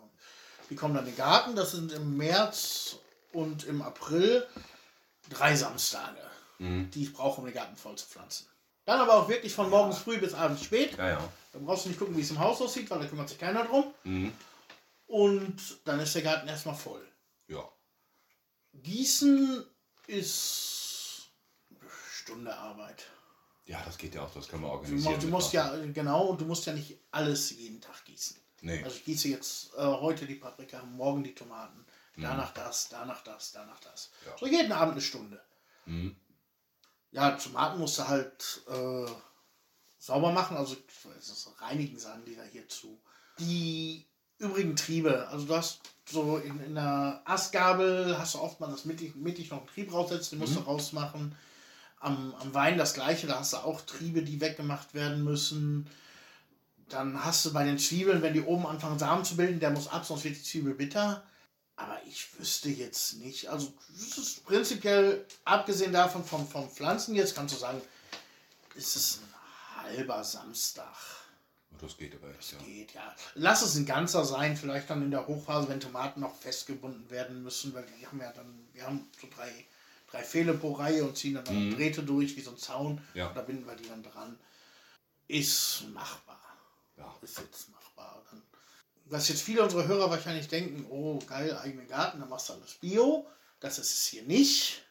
Die 0.70 0.76
kommen 0.76 0.94
dann 0.94 1.04
in 1.06 1.12
den 1.12 1.16
Garten. 1.18 1.54
Das 1.56 1.72
sind 1.72 1.92
im 1.92 2.16
März 2.16 2.96
und 3.32 3.64
im 3.64 3.82
April 3.82 4.46
drei 5.30 5.54
Samstage, 5.54 6.20
Mhm. 6.58 6.90
die 6.90 7.02
ich 7.04 7.12
brauche, 7.12 7.40
um 7.40 7.46
den 7.46 7.54
Garten 7.54 7.76
voll 7.76 7.96
zu 7.96 8.06
pflanzen. 8.06 8.46
Dann 8.84 9.00
aber 9.00 9.14
auch 9.14 9.28
wirklich 9.28 9.52
von 9.54 9.68
morgens 9.68 9.98
früh 9.98 10.18
bis 10.18 10.32
abends 10.34 10.62
spät. 10.64 10.96
Ja, 10.96 11.08
ja. 11.10 11.32
Da 11.52 11.58
brauchst 11.58 11.84
du 11.84 11.88
nicht 11.88 11.98
gucken, 11.98 12.16
wie 12.16 12.20
es 12.20 12.30
im 12.30 12.38
Haus 12.38 12.60
aussieht, 12.62 12.88
weil 12.90 13.00
da 13.00 13.06
kümmert 13.06 13.28
sich 13.28 13.38
keiner 13.38 13.64
drum. 13.64 13.92
Mhm. 14.04 14.32
Und 15.08 15.56
dann 15.84 16.00
ist 16.00 16.14
der 16.14 16.22
Garten 16.22 16.48
erstmal 16.48 16.74
voll. 16.74 17.06
Ja. 17.48 17.68
Gießen 18.74 19.64
ist 20.06 21.28
eine 21.70 21.90
Stunde 22.12 22.54
Arbeit. 22.56 23.04
Ja, 23.66 23.82
das 23.84 23.98
geht 23.98 24.14
ja 24.14 24.22
auch, 24.22 24.32
das 24.32 24.46
können 24.48 24.62
wir 24.62 24.68
organisieren. 24.70 25.18
du 25.20 25.26
musst 25.28 25.52
ja, 25.52 25.74
genau, 25.92 26.26
und 26.26 26.40
du 26.40 26.44
musst 26.44 26.66
ja 26.66 26.72
nicht 26.72 26.98
alles 27.10 27.50
jeden 27.50 27.80
Tag 27.80 28.04
gießen. 28.04 28.36
Nee. 28.62 28.82
Also 28.82 28.96
ich 28.96 29.04
gieße 29.04 29.28
jetzt 29.28 29.74
äh, 29.74 29.82
heute 29.82 30.26
die 30.26 30.34
Paprika, 30.34 30.82
morgen 30.82 31.22
die 31.22 31.34
Tomaten, 31.34 31.84
danach 32.16 32.52
das, 32.52 32.88
danach 32.88 33.22
das, 33.22 33.52
danach 33.52 33.80
das. 33.80 34.10
Ja. 34.24 34.36
So 34.38 34.46
jeden 34.46 34.72
Abend 34.72 34.92
eine 34.92 35.00
Stunde. 35.02 35.40
Mhm. 35.84 36.16
Ja, 37.12 37.32
Tomaten 37.32 37.78
musst 37.78 37.98
du 37.98 38.08
halt 38.08 38.62
äh, 38.68 39.10
sauber 39.98 40.32
machen, 40.32 40.56
also 40.56 40.76
reinigen 41.58 41.98
sagen 41.98 42.24
die 42.26 42.36
da 42.36 42.42
hierzu. 42.42 42.98
Die 43.38 44.06
übrigen 44.38 44.76
Triebe, 44.76 45.28
also 45.28 45.46
du 45.46 45.54
hast 45.54 45.80
so 46.08 46.38
in, 46.38 46.60
in 46.60 46.74
der 46.74 47.22
Astgabel 47.24 48.16
hast 48.18 48.34
du 48.34 48.38
oft 48.38 48.60
mal 48.60 48.70
das 48.70 48.84
mittig, 48.84 49.16
mittig 49.16 49.50
noch 49.50 49.58
einen 49.58 49.66
Trieb 49.66 49.92
raussetzt, 49.92 50.32
den 50.32 50.38
musst 50.38 50.56
du 50.56 50.60
rausmachen. 50.60 51.34
Am, 51.98 52.34
am 52.34 52.54
Wein 52.54 52.78
das 52.78 52.94
gleiche, 52.94 53.26
da 53.26 53.40
hast 53.40 53.54
du 53.54 53.58
auch 53.58 53.80
Triebe, 53.80 54.22
die 54.22 54.40
weggemacht 54.40 54.94
werden 54.94 55.24
müssen. 55.24 55.88
Dann 56.88 57.24
hast 57.24 57.44
du 57.44 57.52
bei 57.52 57.64
den 57.64 57.78
Zwiebeln, 57.78 58.22
wenn 58.22 58.34
die 58.34 58.42
oben 58.42 58.66
anfangen 58.66 58.98
Samen 58.98 59.24
zu 59.24 59.36
bilden, 59.36 59.58
der 59.58 59.70
muss 59.70 59.88
ab, 59.88 60.04
sonst 60.04 60.24
wird 60.24 60.36
die 60.36 60.42
Zwiebel 60.42 60.74
bitter. 60.74 61.24
Aber 61.74 62.00
ich 62.06 62.38
wüsste 62.38 62.70
jetzt 62.70 63.18
nicht. 63.18 63.48
Also 63.48 63.72
das 63.88 64.16
ist 64.16 64.46
prinzipiell, 64.46 65.26
abgesehen 65.44 65.92
davon 65.92 66.24
vom, 66.24 66.48
vom 66.48 66.70
Pflanzen 66.70 67.14
jetzt, 67.14 67.34
kannst 67.34 67.54
du 67.54 67.58
sagen, 67.58 67.82
ist 68.74 68.96
es 68.96 69.20
ein 69.20 69.84
halber 69.84 70.24
Samstag. 70.24 70.94
Das 71.78 71.96
geht 71.98 72.14
aber 72.14 72.30
echt, 72.30 72.52
ja. 72.52 72.58
Geht, 72.58 72.94
ja. 72.94 73.14
Lass 73.34 73.60
es 73.60 73.74
ein 73.74 73.84
ganzer 73.84 74.24
sein, 74.24 74.56
vielleicht 74.56 74.88
dann 74.88 75.02
in 75.02 75.10
der 75.10 75.26
Hochphase, 75.26 75.68
wenn 75.68 75.80
Tomaten 75.80 76.20
noch 76.20 76.34
festgebunden 76.34 77.10
werden 77.10 77.42
müssen, 77.42 77.74
weil 77.74 77.84
die 78.00 78.06
haben 78.06 78.20
ja 78.20 78.32
dann, 78.32 78.66
wir 78.72 78.86
haben 78.86 79.10
so 79.20 79.28
drei, 79.34 79.50
drei 80.10 80.22
Pfähle 80.22 80.54
pro 80.54 80.72
Reihe 80.72 81.04
und 81.04 81.18
ziehen 81.18 81.34
dann, 81.34 81.44
dann 81.44 81.72
Drähte 81.72 82.02
durch, 82.02 82.34
wie 82.36 82.40
so 82.40 82.52
ein 82.52 82.56
Zaun. 82.56 83.02
Ja. 83.12 83.30
Da 83.34 83.42
binden 83.42 83.66
wir 83.66 83.74
die 83.74 83.88
dann 83.88 84.02
dran. 84.02 84.38
Ist 85.28 85.84
machbar. 85.92 86.45
Ja. 86.96 87.14
Ist 87.22 87.38
jetzt 87.38 87.70
machbar. 87.70 88.22
Dann, 88.30 88.42
was 89.06 89.28
jetzt 89.28 89.42
viele 89.42 89.62
unserer 89.62 89.86
Hörer 89.86 90.10
wahrscheinlich 90.10 90.48
denken, 90.48 90.86
oh 90.90 91.18
geil, 91.26 91.56
eigenen 91.56 91.86
Garten, 91.88 92.20
dann 92.20 92.28
machst 92.28 92.48
du 92.48 92.54
alles 92.54 92.74
Bio. 92.74 93.26
Das 93.60 93.78
ist 93.78 93.92
es 93.92 94.06
hier 94.06 94.22
nicht. 94.22 94.82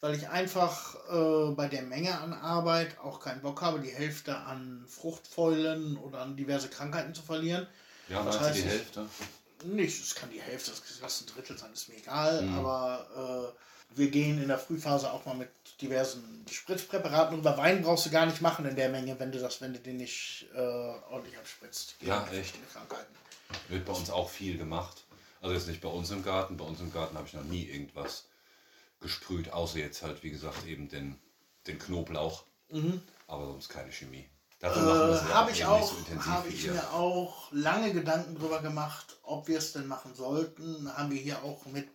Weil 0.00 0.16
ich 0.16 0.28
einfach 0.28 0.96
äh, 1.10 1.54
bei 1.54 1.68
der 1.68 1.82
Menge 1.82 2.18
an 2.18 2.32
Arbeit 2.32 2.98
auch 2.98 3.20
keinen 3.20 3.40
Bock 3.40 3.62
habe, 3.62 3.78
die 3.78 3.90
Hälfte 3.92 4.36
an 4.36 4.84
Fruchtfäulen 4.88 5.96
oder 5.96 6.20
an 6.22 6.36
diverse 6.36 6.68
Krankheiten 6.68 7.14
zu 7.14 7.22
verlieren. 7.22 7.68
Ja, 8.08 8.24
Das 8.24 8.40
heißt, 8.40 8.58
die 8.58 8.62
Hälfte? 8.62 9.08
Nicht, 9.64 10.02
es 10.02 10.16
kann 10.16 10.28
die 10.30 10.42
Hälfte, 10.42 10.72
das 10.72 10.82
lass 11.00 11.20
ein 11.20 11.26
Drittel 11.28 11.56
sein, 11.56 11.72
ist 11.72 11.88
mir 11.88 11.96
egal, 11.98 12.42
Mhm. 12.42 12.58
aber 12.58 13.54
äh, 13.54 13.81
wir 13.94 14.10
gehen 14.10 14.40
in 14.40 14.48
der 14.48 14.58
Frühphase 14.58 15.12
auch 15.12 15.24
mal 15.26 15.34
mit 15.34 15.50
diversen 15.80 16.44
Spritzpräparaten. 16.50 17.38
Über 17.38 17.56
Wein 17.56 17.82
brauchst 17.82 18.06
du 18.06 18.10
gar 18.10 18.26
nicht 18.26 18.40
machen 18.40 18.64
in 18.66 18.76
der 18.76 18.88
Menge, 18.88 19.18
wenn 19.18 19.32
du 19.32 19.38
das, 19.38 19.60
wenn 19.60 19.72
du 19.72 19.78
den 19.78 19.98
nicht 19.98 20.46
äh, 20.54 20.58
ordentlich 20.58 21.36
abspritzt. 21.38 21.96
Ja, 22.00 22.26
echt. 22.32 22.54
Krankheiten. 22.72 23.14
Wird 23.68 23.84
bei 23.84 23.92
uns 23.92 24.10
auch 24.10 24.30
viel 24.30 24.58
gemacht. 24.58 25.04
Also 25.40 25.54
jetzt 25.54 25.66
nicht 25.66 25.80
bei 25.80 25.88
uns 25.88 26.10
im 26.10 26.24
Garten. 26.24 26.56
Bei 26.56 26.64
uns 26.64 26.80
im 26.80 26.92
Garten 26.92 27.16
habe 27.16 27.26
ich 27.26 27.34
noch 27.34 27.44
nie 27.44 27.64
irgendwas 27.64 28.28
gesprüht, 29.00 29.52
außer 29.52 29.78
jetzt 29.78 30.02
halt, 30.02 30.22
wie 30.22 30.30
gesagt, 30.30 30.66
eben 30.66 30.88
den, 30.88 31.18
den 31.66 31.78
Knoblauch. 31.78 32.44
Aber 33.26 33.46
sonst 33.46 33.68
keine 33.68 33.92
Chemie. 33.92 34.28
Dafür 34.60 34.82
machen 34.82 34.98
wir 34.98 35.06
Mhm. 35.06 35.12
Äh, 35.12 35.16
es 35.16 35.28
ja 35.28 35.34
habe 35.34 35.50
ich 35.50 35.64
auch, 35.64 35.90
so 35.90 35.96
intensiv 35.98 36.26
habe 36.26 36.48
ich 36.48 36.66
mir 36.68 36.92
auch 36.92 37.52
lange 37.52 37.92
Gedanken 37.92 38.36
drüber 38.36 38.62
gemacht, 38.62 39.18
ob 39.24 39.48
wir 39.48 39.58
es 39.58 39.72
denn 39.72 39.88
machen 39.88 40.14
sollten. 40.14 40.88
Haben 40.96 41.10
wir 41.10 41.20
hier 41.20 41.42
auch 41.42 41.66
mit 41.66 41.88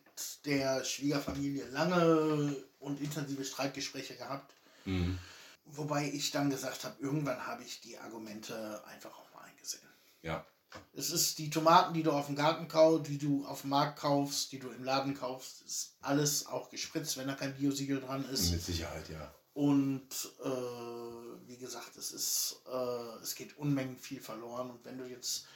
der 0.45 0.83
Schwiegerfamilie 0.83 1.65
lange 1.69 2.55
und 2.79 3.01
intensive 3.01 3.43
Streitgespräche 3.43 4.15
gehabt. 4.15 4.53
Mhm. 4.85 5.17
Wobei 5.65 6.09
ich 6.09 6.31
dann 6.31 6.49
gesagt 6.49 6.85
habe, 6.85 6.95
irgendwann 7.01 7.45
habe 7.45 7.63
ich 7.63 7.81
die 7.81 7.97
Argumente 7.97 8.83
einfach 8.87 9.11
auch 9.11 9.33
mal 9.33 9.43
eingesehen. 9.43 9.83
Ja, 10.21 10.45
Es 10.93 11.11
ist 11.11 11.37
die 11.39 11.49
Tomaten, 11.49 11.93
die 11.93 12.03
du 12.03 12.11
auf 12.11 12.27
dem 12.27 12.35
Garten 12.35 12.67
kaufst, 12.67 13.09
die 13.09 13.17
du 13.17 13.45
auf 13.45 13.61
dem 13.61 13.71
Markt 13.71 13.99
kaufst, 13.99 14.51
die 14.51 14.59
du 14.59 14.69
im 14.69 14.83
Laden 14.83 15.13
kaufst, 15.13 15.61
ist 15.61 15.95
alles 16.01 16.45
auch 16.45 16.69
gespritzt, 16.69 17.17
wenn 17.17 17.27
da 17.27 17.35
kein 17.35 17.55
Biosiegel 17.55 17.99
dran 17.99 18.23
ist. 18.29 18.51
mit 18.51 18.61
Sicherheit, 18.61 19.09
ja. 19.09 19.33
Und 19.53 20.09
äh, 20.43 21.47
wie 21.47 21.57
gesagt, 21.57 21.97
es 21.97 22.11
ist, 22.11 22.61
äh, 22.71 23.23
es 23.23 23.33
geht 23.35 23.57
Unmengen 23.57 23.97
viel 23.97 24.21
verloren. 24.21 24.69
Und 24.69 24.85
wenn 24.85 24.97
du 24.97 25.05
jetzt, 25.05 25.47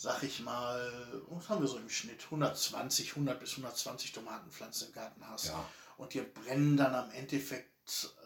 sag 0.00 0.22
ich 0.22 0.40
mal, 0.40 0.90
was 1.28 1.50
haben 1.50 1.60
wir 1.60 1.68
so 1.68 1.76
im 1.76 1.90
Schnitt, 1.90 2.24
120, 2.24 3.10
100 3.10 3.38
bis 3.38 3.50
120 3.50 4.12
Tomatenpflanzen 4.12 4.88
im 4.88 4.94
Garten 4.94 5.22
hast 5.28 5.48
Ja. 5.48 5.62
und 5.98 6.14
dir 6.14 6.24
brennen 6.24 6.78
dann 6.78 6.94
am 6.94 7.10
Endeffekt 7.10 7.68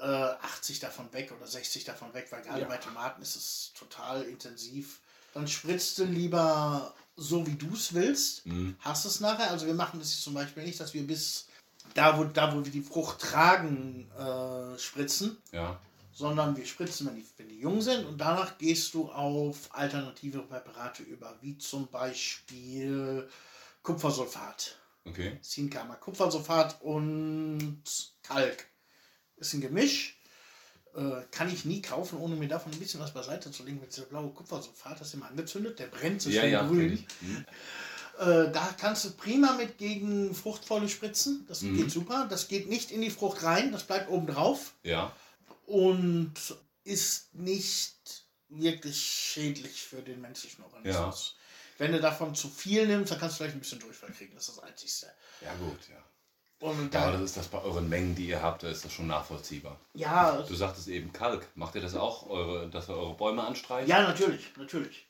äh, 0.00 0.04
80 0.04 0.78
davon 0.78 1.12
weg 1.12 1.32
oder 1.36 1.48
60 1.48 1.84
davon 1.84 2.14
weg, 2.14 2.28
weil 2.30 2.42
gerade 2.42 2.60
Ja. 2.60 2.68
bei 2.68 2.76
Tomaten 2.76 3.22
ist 3.22 3.34
es 3.34 3.72
total 3.76 4.22
intensiv. 4.22 5.00
Dann 5.32 5.48
spritzt 5.48 5.98
du 5.98 6.04
lieber 6.04 6.94
so, 7.16 7.44
wie 7.44 7.56
du 7.56 7.74
es 7.74 7.92
willst, 7.92 8.46
Mhm. 8.46 8.76
hast 8.78 9.04
es 9.04 9.18
nachher. 9.18 9.50
Also 9.50 9.66
wir 9.66 9.74
machen 9.74 9.98
das 9.98 10.12
jetzt 10.12 10.22
zum 10.22 10.34
Beispiel 10.34 10.62
nicht, 10.62 10.78
dass 10.78 10.94
wir 10.94 11.04
bis 11.04 11.46
da, 11.94 12.16
wo, 12.18 12.22
da, 12.24 12.54
wo 12.54 12.64
wir 12.64 12.70
die 12.70 12.82
Frucht 12.82 13.18
tragen, 13.20 14.08
äh, 14.16 14.78
spritzen, 14.78 15.38
Ja, 15.50 15.80
sondern 16.14 16.56
wir 16.56 16.64
spritzen, 16.64 17.06
wenn 17.08 17.16
die, 17.16 17.26
wenn 17.36 17.48
die 17.48 17.58
jung 17.58 17.82
sind 17.82 18.06
und 18.06 18.18
danach 18.18 18.56
gehst 18.58 18.94
du 18.94 19.10
auf 19.10 19.56
alternative 19.70 20.38
Präparate 20.42 21.02
über, 21.02 21.36
wie 21.40 21.58
zum 21.58 21.88
Beispiel 21.88 23.28
Kupfersulfat. 23.82 24.76
okay. 25.04 25.38
Zinkamer, 25.42 25.96
Kupfersulfat 25.96 26.80
und 26.82 27.82
Kalk. 28.22 28.66
Ist 29.36 29.52
ein 29.54 29.60
Gemisch. 29.60 30.16
Äh, 30.94 31.22
kann 31.32 31.52
ich 31.52 31.64
nie 31.64 31.82
kaufen, 31.82 32.18
ohne 32.20 32.36
mir 32.36 32.46
davon 32.46 32.70
ein 32.72 32.78
bisschen 32.78 33.00
was 33.00 33.12
beiseite 33.12 33.50
zu 33.50 33.64
legen. 33.64 33.80
Wenn 33.82 33.90
der 33.90 34.02
blaue 34.02 34.30
Kupfersulfat 34.30 35.00
das 35.00 35.08
ist 35.08 35.14
immer 35.14 35.26
angezündet, 35.26 35.78
der 35.80 35.88
brennt 35.88 36.22
so 36.22 36.30
Ja, 36.30 36.42
schön 36.42 36.50
ja, 36.52 36.66
grün. 36.66 37.04
Mhm. 37.20 37.44
Äh, 38.20 38.52
da 38.52 38.72
kannst 38.80 39.04
du 39.04 39.10
prima 39.10 39.54
mit 39.54 39.76
gegen 39.76 40.32
Fruchtvolle 40.36 40.88
spritzen. 40.88 41.44
Das 41.48 41.62
Mhm. 41.62 41.76
geht 41.78 41.90
super. 41.90 42.28
Das 42.30 42.46
geht 42.46 42.68
nicht 42.68 42.92
in 42.92 43.00
die 43.00 43.10
Frucht 43.10 43.42
rein, 43.42 43.72
das 43.72 43.82
bleibt 43.82 44.08
oben 44.08 44.28
drauf 44.28 44.72
Ja, 44.84 45.10
und 45.66 46.34
ist 46.84 47.34
nicht 47.34 48.24
wirklich 48.48 49.00
schädlich 49.00 49.82
für 49.82 50.02
den 50.02 50.20
menschlichen 50.20 50.64
Organismus. 50.64 51.36
Wenn 51.78 51.92
du 51.92 52.00
davon 52.00 52.34
zu 52.34 52.48
viel 52.48 52.86
nimmst, 52.86 53.10
dann 53.10 53.18
kannst 53.18 53.34
du 53.34 53.38
vielleicht 53.38 53.56
ein 53.56 53.60
bisschen 53.60 53.80
Durchfall 53.80 54.10
kriegen. 54.12 54.34
Das 54.34 54.48
ist 54.48 54.58
das 54.58 54.64
Einzige. 54.64 55.12
ja 55.40 55.54
gut, 55.56 55.78
ja. 55.88 56.04
Und 56.60 56.94
Ja, 56.94 57.10
das 57.10 57.20
ist 57.20 57.36
das 57.36 57.48
bei 57.48 57.60
euren 57.60 57.88
Mengen, 57.88 58.14
die 58.14 58.28
ihr 58.28 58.40
habt, 58.40 58.62
da 58.62 58.68
ist 58.68 58.84
das 58.84 58.92
schon 58.92 59.08
nachvollziehbar. 59.08 59.78
ja, 59.94 60.40
Du 60.42 60.54
sagtest 60.54 60.86
eben 60.88 61.12
Kalk. 61.12 61.46
Macht 61.56 61.74
ihr 61.74 61.80
das 61.80 61.94
auch, 61.96 62.28
eure, 62.30 62.70
dass 62.70 62.88
ihr 62.88 62.96
eure 62.96 63.14
Bäume 63.14 63.42
anstreicht? 63.44 63.88
ja, 63.88 64.02
natürlich, 64.02 64.56
natürlich. 64.56 65.06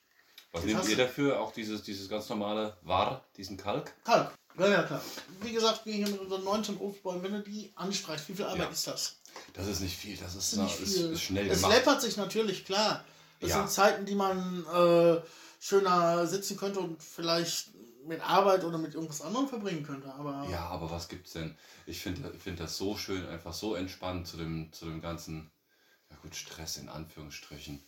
Was 0.53 0.65
Jetzt 0.65 0.75
nehmt 0.75 0.89
ihr 0.89 0.97
dafür? 0.97 1.41
Auch 1.41 1.53
dieses, 1.53 1.83
dieses 1.83 2.09
ganz 2.09 2.29
normale 2.29 2.77
War, 2.83 3.25
diesen 3.37 3.57
Kalk? 3.57 3.93
Kalk. 4.05 4.33
Ja, 4.59 4.69
ja, 4.69 4.83
klar. 4.85 5.03
Wie 5.43 5.53
gesagt, 5.53 5.85
wir 5.85 5.93
hier 5.95 6.09
mit 6.09 6.21
unseren 6.21 6.45
19 6.45 6.79
Obstbäumen, 6.79 7.23
wenn 7.25 7.33
du 7.33 7.43
die 7.43 7.73
anstreichst, 7.75 8.29
wie 8.29 8.35
viel 8.35 8.45
Arbeit 8.47 8.61
Ja. 8.63 8.69
ist 8.71 8.87
das? 8.87 9.21
Das 9.53 9.67
ist 9.67 9.81
nicht 9.81 9.97
viel, 9.97 10.17
das 10.17 10.35
ist, 10.35 10.53
ist 10.53 10.57
na, 10.57 10.65
nicht 10.65 10.81
ist, 10.81 10.95
viel. 10.95 11.13
ist 11.13 11.23
schnell 11.23 11.49
es 11.51 11.61
gemacht. 11.61 11.75
läppert 11.77 12.01
sich 12.03 12.17
natürlich, 12.17 12.65
klar. 12.65 13.05
Das 13.41 13.51
Ja. 13.51 13.57
sind 13.59 13.71
Zeiten, 13.71 14.07
die 14.07 14.15
man 14.15 14.65
äh, 14.67 15.21
schöner 15.61 16.27
sitzen 16.27 16.57
könnte 16.57 16.81
und 16.81 17.03
vielleicht 17.03 17.69
mit 18.07 18.21
Arbeit 18.21 18.65
oder 18.65 18.79
mit 18.79 18.95
irgendwas 18.95 19.23
anderem 19.23 19.49
verbringen 19.49 19.83
könnte. 19.83 20.13
Aber 20.15 20.47
Ja, 20.51 20.67
aber 20.67 20.91
was 20.91 21.09
gibt's 21.09 21.33
denn? 21.33 21.57
Ich 21.87 22.01
finde 22.01 22.33
find 22.39 22.61
das 22.61 22.77
so 22.77 22.97
schön, 22.97 23.27
einfach 23.29 23.55
so 23.55 23.75
entspannt 23.75 24.27
zu 24.27 24.37
dem, 24.37 24.73
zu 24.73 24.87
dem 24.87 25.01
ganzen, 25.01 25.51
ja 26.11 26.17
gut, 26.23 26.35
Stress 26.35 26.77
in 26.77 26.89
Anführungsstrichen. 26.89 27.83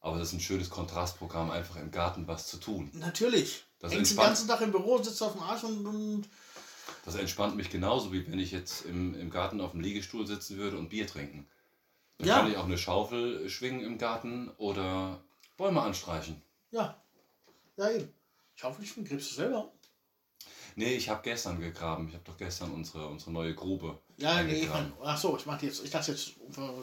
Aber 0.00 0.18
das 0.18 0.28
ist 0.28 0.34
ein 0.34 0.40
schönes 0.40 0.68
Kontrastprogramm, 0.68 1.50
einfach 1.50 1.76
im 1.76 1.90
Garten 1.92 2.26
was 2.26 2.48
zu 2.48 2.56
tun. 2.58 2.90
natürlich. 2.94 3.64
Das 3.78 3.92
Hängst 3.92 4.12
den 4.12 4.18
ganzen 4.18 4.48
Tag 4.48 4.60
im 4.60 4.70
Büro, 4.72 5.02
sitzt 5.02 5.22
auf 5.22 5.32
dem 5.32 5.42
Arsch 5.42 5.64
und, 5.64 5.86
und 5.86 6.28
Das 7.04 7.14
entspannt 7.16 7.56
mich 7.56 7.70
genauso, 7.70 8.12
wie 8.12 8.26
wenn 8.30 8.38
ich 8.38 8.52
jetzt 8.52 8.84
im, 8.84 9.14
im 9.18 9.30
Garten 9.30 9.60
auf 9.60 9.72
dem 9.72 9.80
Liegestuhl 9.80 10.26
sitzen 10.26 10.56
würde 10.56 10.78
und 10.78 10.88
Bier 10.88 11.06
trinken. 11.06 11.46
Dann 12.18 12.28
Ja. 12.28 12.38
kann 12.40 12.50
ich 12.50 12.56
auch 12.56 12.64
eine 12.66 12.78
Schaufel 12.78 13.48
schwingen 13.48 13.80
im 13.84 13.98
Garten 13.98 14.50
oder 14.58 15.22
Bäume 15.56 15.82
anstreichen. 15.82 16.40
ja. 16.70 16.98
Ja, 17.78 17.90
eben. 17.90 18.12
Schaufel 18.54 18.84
ich 18.84 18.94
gräbst 18.94 19.30
du 19.30 19.34
selber? 19.36 19.72
Nee, 20.76 20.94
ich 20.94 21.08
habe 21.08 21.22
gestern 21.22 21.58
gegraben. 21.58 22.06
Ich 22.08 22.14
habe 22.14 22.22
doch 22.24 22.36
gestern 22.36 22.70
unsere, 22.70 23.08
unsere 23.08 23.30
neue 23.32 23.54
Grube 23.54 23.98
Ja, 24.18 24.42
nee, 24.42 24.60
ich 24.62 24.68
mein, 24.68 24.92
ach 25.02 25.16
so, 25.16 25.36
ich 25.38 25.46
mache 25.46 25.64
jetzt, 25.66 25.82
ich 25.82 25.90
dachte 25.90 26.12
jetzt 26.12 26.32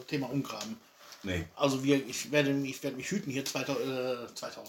Thema 0.08 0.28
Umgraben. 0.30 0.78
Nee, 1.22 1.46
Also 1.54 1.82
wir, 1.84 2.04
ich 2.06 2.30
werde, 2.32 2.52
mich- 2.52 2.70
ich 2.76 2.82
werde 2.82 2.96
mich 2.96 3.10
hüten 3.10 3.30
hier 3.30 3.44
2000, 3.44 3.86
äh, 4.30 4.34
2000. 4.34 4.68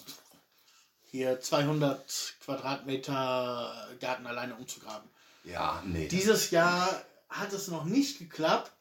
Hier 1.09 1.39
200 1.41 2.35
Quadratmeter 2.45 3.89
Garten 3.99 4.25
alleine 4.27 4.55
umzugraben. 4.55 5.09
Ja, 5.43 5.83
nee. 5.85 6.07
Dieses 6.07 6.51
Jahr 6.51 7.03
hat 7.29 7.53
es 7.53 7.67
noch 7.67 7.85
nicht 7.85 8.19
geklappt, 8.19 8.71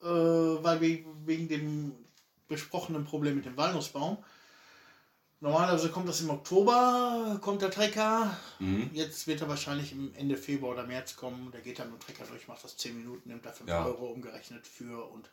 äh, 0.00 0.04
weil 0.06 0.80
wir 0.80 1.04
wegen 1.24 1.48
dem 1.48 1.92
besprochenen 2.48 3.04
Problem 3.04 3.36
mit 3.36 3.44
dem 3.44 3.56
Walnussbaum. 3.56 4.18
Normalerweise 5.40 5.90
kommt 5.90 6.08
das 6.08 6.20
im 6.20 6.30
Oktober, 6.30 7.38
kommt 7.40 7.62
der 7.62 7.70
Trecker. 7.70 8.36
Mhm. 8.58 8.90
Jetzt 8.92 9.28
wird 9.28 9.40
er 9.40 9.48
wahrscheinlich 9.48 9.92
im 9.92 10.12
Ende 10.16 10.36
Februar 10.36 10.72
oder 10.72 10.84
März 10.84 11.14
kommen. 11.14 11.52
Der 11.52 11.60
geht 11.60 11.78
dann 11.78 11.92
mit 11.92 12.02
dem 12.02 12.06
Trecker 12.06 12.24
durch, 12.28 12.48
macht 12.48 12.64
das 12.64 12.76
10 12.76 12.96
Minuten, 12.98 13.28
nimmt 13.28 13.46
da 13.46 13.52
5 13.52 13.70
Ja. 13.70 13.84
Euro 13.84 14.06
umgerechnet 14.06 14.66
für. 14.66 15.04
Und 15.06 15.30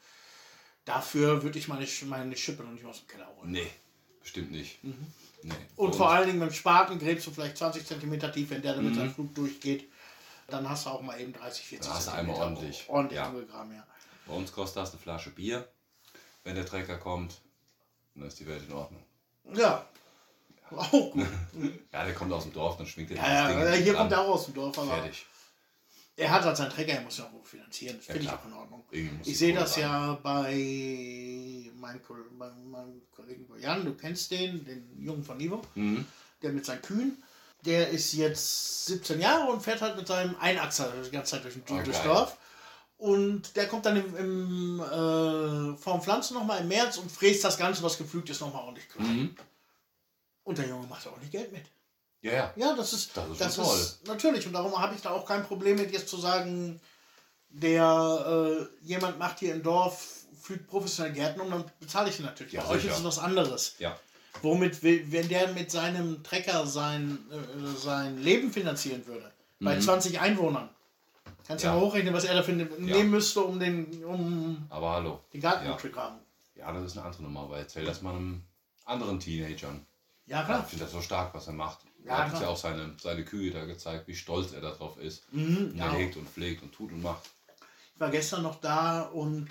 dafür 0.84 1.42
würde 1.42 1.58
ich 1.58 1.68
meine, 1.68 1.88
meine 2.06 2.38
Schippe 2.38 2.62
noch 2.64 2.72
nicht 2.72 2.86
aus 2.86 3.00
dem 3.00 3.08
Keller 3.08 3.28
holen. 3.36 3.50
Nee, 3.52 3.72
bestimmt 4.22 4.52
nicht. 4.52 4.84
Nee. 4.84 4.92
Mhm. 4.92 5.54
Und 5.76 5.96
vor 5.96 6.12
allen 6.12 6.28
Dingen 6.28 6.40
beim 6.40 6.54
Spaten 6.54 7.00
gräbst 7.00 7.26
du 7.26 7.32
vielleicht 7.32 7.58
20 7.58 7.86
cm 7.88 8.32
tief, 8.32 8.50
wenn 8.52 8.62
der 8.62 8.76
dann 8.76 8.86
mit 8.86 8.96
seinem 8.96 9.14
Flug 9.14 9.34
durchgeht. 9.34 9.90
Dann 10.48 10.70
hast 10.70 10.86
du 10.86 10.90
auch 10.92 11.02
mal 11.02 11.20
eben 11.20 11.34
30, 11.34 11.66
40 11.66 11.88
Dann 11.88 11.98
hast 11.98 12.08
du 12.08 12.12
einmal 12.14 12.36
ordentlich. 12.36 12.86
ordentlich 12.88 13.18
Ja. 13.18 13.26
angegraben, 13.30 13.74
ja. 13.74 13.86
Bei 14.28 14.34
uns 14.34 14.52
kostet 14.52 14.78
das 14.82 14.92
eine 14.92 15.00
Flasche 15.02 15.30
Bier. 15.32 15.68
Wenn 16.44 16.56
der 16.56 16.66
Trecker 16.66 16.98
kommt, 16.98 17.42
dann 18.16 18.28
ist 18.28 18.40
die 18.40 18.46
Welt 18.48 18.64
in 18.68 18.74
Ordnung. 18.74 19.04
Ja. 19.54 19.86
Auch 20.72 20.92
gut. 20.92 21.26
Ja, 21.94 22.04
der 22.04 22.14
kommt 22.14 22.32
aus 22.34 22.44
dem 22.44 22.54
Dorf, 22.54 22.78
dann 22.78 22.86
schwingt 22.88 23.12
er 23.12 23.18
Ja, 23.18 23.48
dieses 23.48 23.64
ja, 23.66 23.72
Ding 23.76 23.84
hier 23.84 23.94
kommt 23.94 24.12
er 24.12 24.22
auch 24.22 24.30
aus 24.36 24.46
dem 24.46 24.54
Dorf, 24.56 24.78
aber 24.78 24.88
Fertig. 24.98 25.26
er 26.18 26.30
hat 26.32 26.44
halt 26.44 26.58
seinen 26.58 26.72
Trecker, 26.72 26.94
er 26.94 27.02
muss 27.02 27.18
ja 27.18 27.26
auch 27.26 27.46
finanzieren. 27.46 27.98
Das 27.98 28.08
Ja, 28.08 28.14
finde 28.14 28.28
ich 28.28 28.34
auch 28.34 28.46
in 28.46 28.54
Ordnung. 28.54 28.84
Ich 29.24 29.38
sehe 29.38 29.54
das 29.54 29.76
rein. 29.76 29.82
ja 29.84 30.14
bei 30.22 31.72
meinem, 31.76 32.02
bei 32.38 32.50
meinem 32.52 33.02
Kollegen 33.16 33.48
Jan, 33.60 33.86
du 33.86 33.94
kennst 33.96 34.32
den, 34.32 34.66
den 34.66 35.02
Jungen 35.04 35.24
von 35.24 35.38
Nivo, 35.38 35.62
Mhm. 35.76 36.06
der 36.42 36.52
mit 36.52 36.66
seinen 36.66 36.82
Kühen. 36.82 37.24
Der 37.66 37.90
ist 37.90 38.14
jetzt 38.14 38.86
17 38.86 39.20
Jahre 39.20 39.52
und 39.52 39.62
fährt 39.62 39.82
halt 39.82 39.96
mit 39.98 40.08
seinem 40.08 40.36
Einachser 40.40 40.92
die 41.06 41.10
ganze 41.12 41.32
Zeit 41.32 41.44
durch, 41.44 41.56
den- 41.56 41.64
Oh, 41.70 41.82
durchs 41.84 42.00
geil. 42.00 42.08
Dorf. 42.08 42.38
Und 42.98 43.56
der 43.56 43.68
kommt 43.68 43.86
dann 43.86 43.98
im, 43.98 44.16
im 44.16 44.80
äh, 44.80 45.78
vorm 45.78 46.02
Pflanzen 46.02 46.36
nochmal 46.36 46.62
im 46.62 46.68
März 46.70 46.98
und 46.98 47.12
fräst 47.12 47.44
das 47.44 47.58
Ganze, 47.58 47.84
was 47.84 47.98
gepflügt 47.98 48.30
ist, 48.30 48.40
nochmal 48.42 48.64
ordentlich 48.64 48.88
klein. 48.88 49.08
Mhm. 49.18 49.36
Und 50.44 50.58
der 50.60 50.68
Junge 50.68 50.88
macht 50.88 51.06
auch 51.08 51.18
nicht 51.18 51.32
Geld 51.32 51.52
mit. 51.52 51.66
Ja, 52.22 52.32
ja. 52.34 52.54
Ja, 52.56 52.74
das 52.76 52.94
ist, 52.94 53.16
Das 53.18 53.28
ist 53.30 53.42
das 53.42 53.58
ist 53.58 54.08
natürlich. 54.08 54.48
Und 54.48 54.54
darum 54.54 54.80
habe 54.80 54.96
ich 54.96 55.02
da 55.02 55.12
auch 55.12 55.26
kein 55.26 55.44
Problem 55.46 55.76
mit, 55.78 55.92
jetzt 55.92 56.08
zu 56.08 56.18
sagen, 56.18 56.80
der 57.50 58.68
äh, 58.72 58.86
jemand 58.86 59.20
macht 59.20 59.40
hier 59.40 59.54
im 59.54 59.64
Dorf, 59.64 60.24
fügt 60.42 60.68
professionell 60.68 61.14
Gärten 61.14 61.42
um, 61.42 61.50
dann 61.50 61.66
bezahle 61.80 62.10
ich 62.10 62.20
ihn 62.20 62.26
natürlich. 62.26 62.54
Ja, 62.54 62.62
Bei 62.64 62.70
euch 62.70 62.86
ist 62.86 62.98
es 62.98 63.04
was 63.04 63.20
anderes. 63.20 63.76
Ja. 63.80 63.98
Womit, 64.42 64.84
will, 64.84 65.12
wenn 65.12 65.28
der 65.30 65.52
mit 65.54 65.72
seinem 65.72 66.24
Trecker 66.24 66.68
sein, 66.68 67.18
äh, 67.32 67.78
sein 67.78 68.18
Leben 68.22 68.52
finanzieren 68.52 69.06
würde, 69.08 69.32
bei 69.60 69.80
20 69.80 70.20
Einwohnern, 70.20 70.70
kannst 71.48 71.64
du 71.64 71.68
Mhm. 71.70 71.74
Ja. 71.74 71.80
mal 71.80 71.86
hochrechnen, 71.86 72.14
was 72.14 72.26
er 72.26 72.36
dafür 72.36 72.56
ne- 72.56 72.70
nehmen 72.78 73.12
müsste, 73.12 73.42
um 73.42 73.60
den, 73.60 74.04
um 74.04 74.66
Aber 74.70 74.92
hallo. 74.92 75.20
den 75.34 75.42
Garten 75.42 75.66
Ja. 75.66 75.78
zu 75.78 75.90
graben. 75.90 76.20
Ja, 76.56 76.72
das 76.72 76.84
ist 76.86 76.98
eine 76.98 77.06
andere 77.08 77.24
Nummer, 77.24 77.42
aber 77.42 77.58
erzähl 77.60 77.86
das 77.86 78.02
mal 78.02 78.16
einem 78.16 78.44
anderen 78.86 79.20
Teenagern. 79.20 79.86
Ja, 80.28 80.42
Ich 80.42 80.46
klar. 80.48 80.64
finde 80.66 80.84
das 80.86 80.94
so 80.94 81.02
stark, 81.02 81.34
was 81.34 81.48
er 81.48 81.54
macht. 81.54 81.80
Ja, 82.04 82.18
er 82.26 82.32
hat 82.32 82.42
ja 82.42 82.48
auch 82.50 82.58
seine, 82.58 82.96
seine 83.02 83.24
Kühe 83.26 83.52
da 83.52 83.66
gezeigt, 83.66 84.08
wie 84.08 84.16
stolz 84.16 84.52
er 84.54 84.62
darauf 84.62 84.98
ist. 85.00 85.24
Mhm, 85.34 85.72
Und 85.72 85.76
ja. 85.78 85.86
er 85.88 85.92
hegt 85.94 86.18
und 86.18 86.30
pflegt 86.30 86.62
und 86.62 86.72
tut 86.74 86.92
und 86.92 87.02
macht. 87.02 87.30
Ich 87.96 88.00
war 88.00 88.10
gestern 88.12 88.44
noch 88.44 88.60
da 88.60 89.02
und 89.04 89.48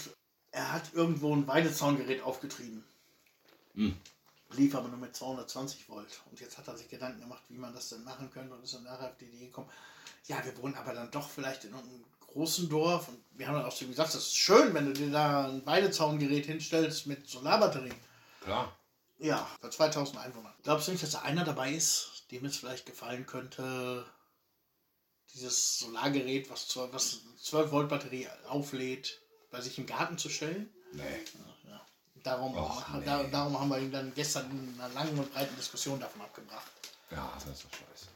er 0.53 0.73
hat 0.73 0.92
irgendwo 0.92 1.35
ein 1.35 1.47
Weidezaungerät 1.49 2.23
aufgetrieben. 2.23 2.85
Mhm. 3.75 3.97
Lief 4.57 4.75
aber 4.75 4.88
nur 4.88 4.99
mit 4.99 5.14
220 5.14 5.88
Volt. 5.88 6.23
Und 6.31 6.40
jetzt 6.40 6.59
hat 6.59 6.69
er 6.69 6.77
sich 6.77 6.88
Gedanken 6.88 7.21
gemacht, 7.21 7.43
wie 7.49 7.59
man 7.59 7.75
das 7.75 7.88
denn 7.88 8.05
machen 8.05 8.31
könnte 8.31 8.55
und 8.55 8.62
ist 8.62 8.75
dann 8.75 8.85
nachher 8.85 9.09
auf 9.09 9.17
die 9.19 9.27
Idee 9.27 9.47
gekommen, 9.47 9.71
ja, 10.27 10.45
wir 10.45 10.57
wohnen 10.59 10.75
aber 10.75 10.95
dann 10.95 11.11
doch 11.11 11.29
vielleicht 11.29 11.64
in 11.64 11.75
einem 11.75 12.05
großen 12.21 12.69
Dorf. 12.69 13.09
Und 13.09 13.19
wir 13.33 13.47
haben 13.47 13.55
dann 13.55 13.64
auch 13.64 13.77
so 13.77 13.87
gesagt, 13.87 14.14
das 14.14 14.23
ist 14.23 14.37
schön, 14.37 14.75
wenn 14.75 14.87
du 14.87 14.93
dir 14.93 15.11
da 15.11 15.49
ein 15.49 15.64
Weidezaungerät 15.67 16.47
hinstellst 16.47 17.07
mit 17.07 17.29
Solarbatterie. 17.29 17.93
Klar. 18.40 18.77
Ja, 19.19 19.49
bei 19.61 19.69
2000 19.71 20.19
Einwohnern. 20.19 20.53
Glaubst 20.62 20.88
du 20.88 20.93
nicht, 20.93 21.03
dass 21.03 21.12
da 21.12 21.21
einer 21.21 21.45
dabei 21.45 21.73
ist, 21.73 22.25
dem 22.31 22.45
es 22.45 22.57
vielleicht 22.57 22.87
gefallen 22.87 23.27
könnte, 23.27 24.05
dieses 25.33 25.79
Solargerät, 25.79 26.51
was 26.51 26.69
12 26.69 27.71
Volt 27.71 27.88
Batterie 27.88 28.29
auflädt, 28.49 29.21
bei 29.51 29.61
sich 29.61 29.79
im 29.79 29.87
Garten 29.87 30.19
zu 30.19 30.29
stellen? 30.29 30.73
Nee. 30.93 31.03
Ja. 31.03 31.54
Darum, 32.25 32.57
Och, 32.57 32.83
nee. 32.95 33.05
da, 33.05 33.23
darum 33.25 33.61
haben 33.61 33.69
wir 33.69 33.79
ihn 33.79 33.93
dann 33.93 34.13
gestern 34.15 34.51
in 34.51 34.81
einer 34.81 34.93
langen 34.95 35.19
und 35.19 35.33
breiten 35.33 35.55
Diskussion 35.57 36.01
davon 36.01 36.23
abgebracht. 36.23 36.67
Ja, 37.11 37.31
das 37.35 37.45
ist 37.47 37.65
doch 37.65 37.71
scheiße. 37.71 38.07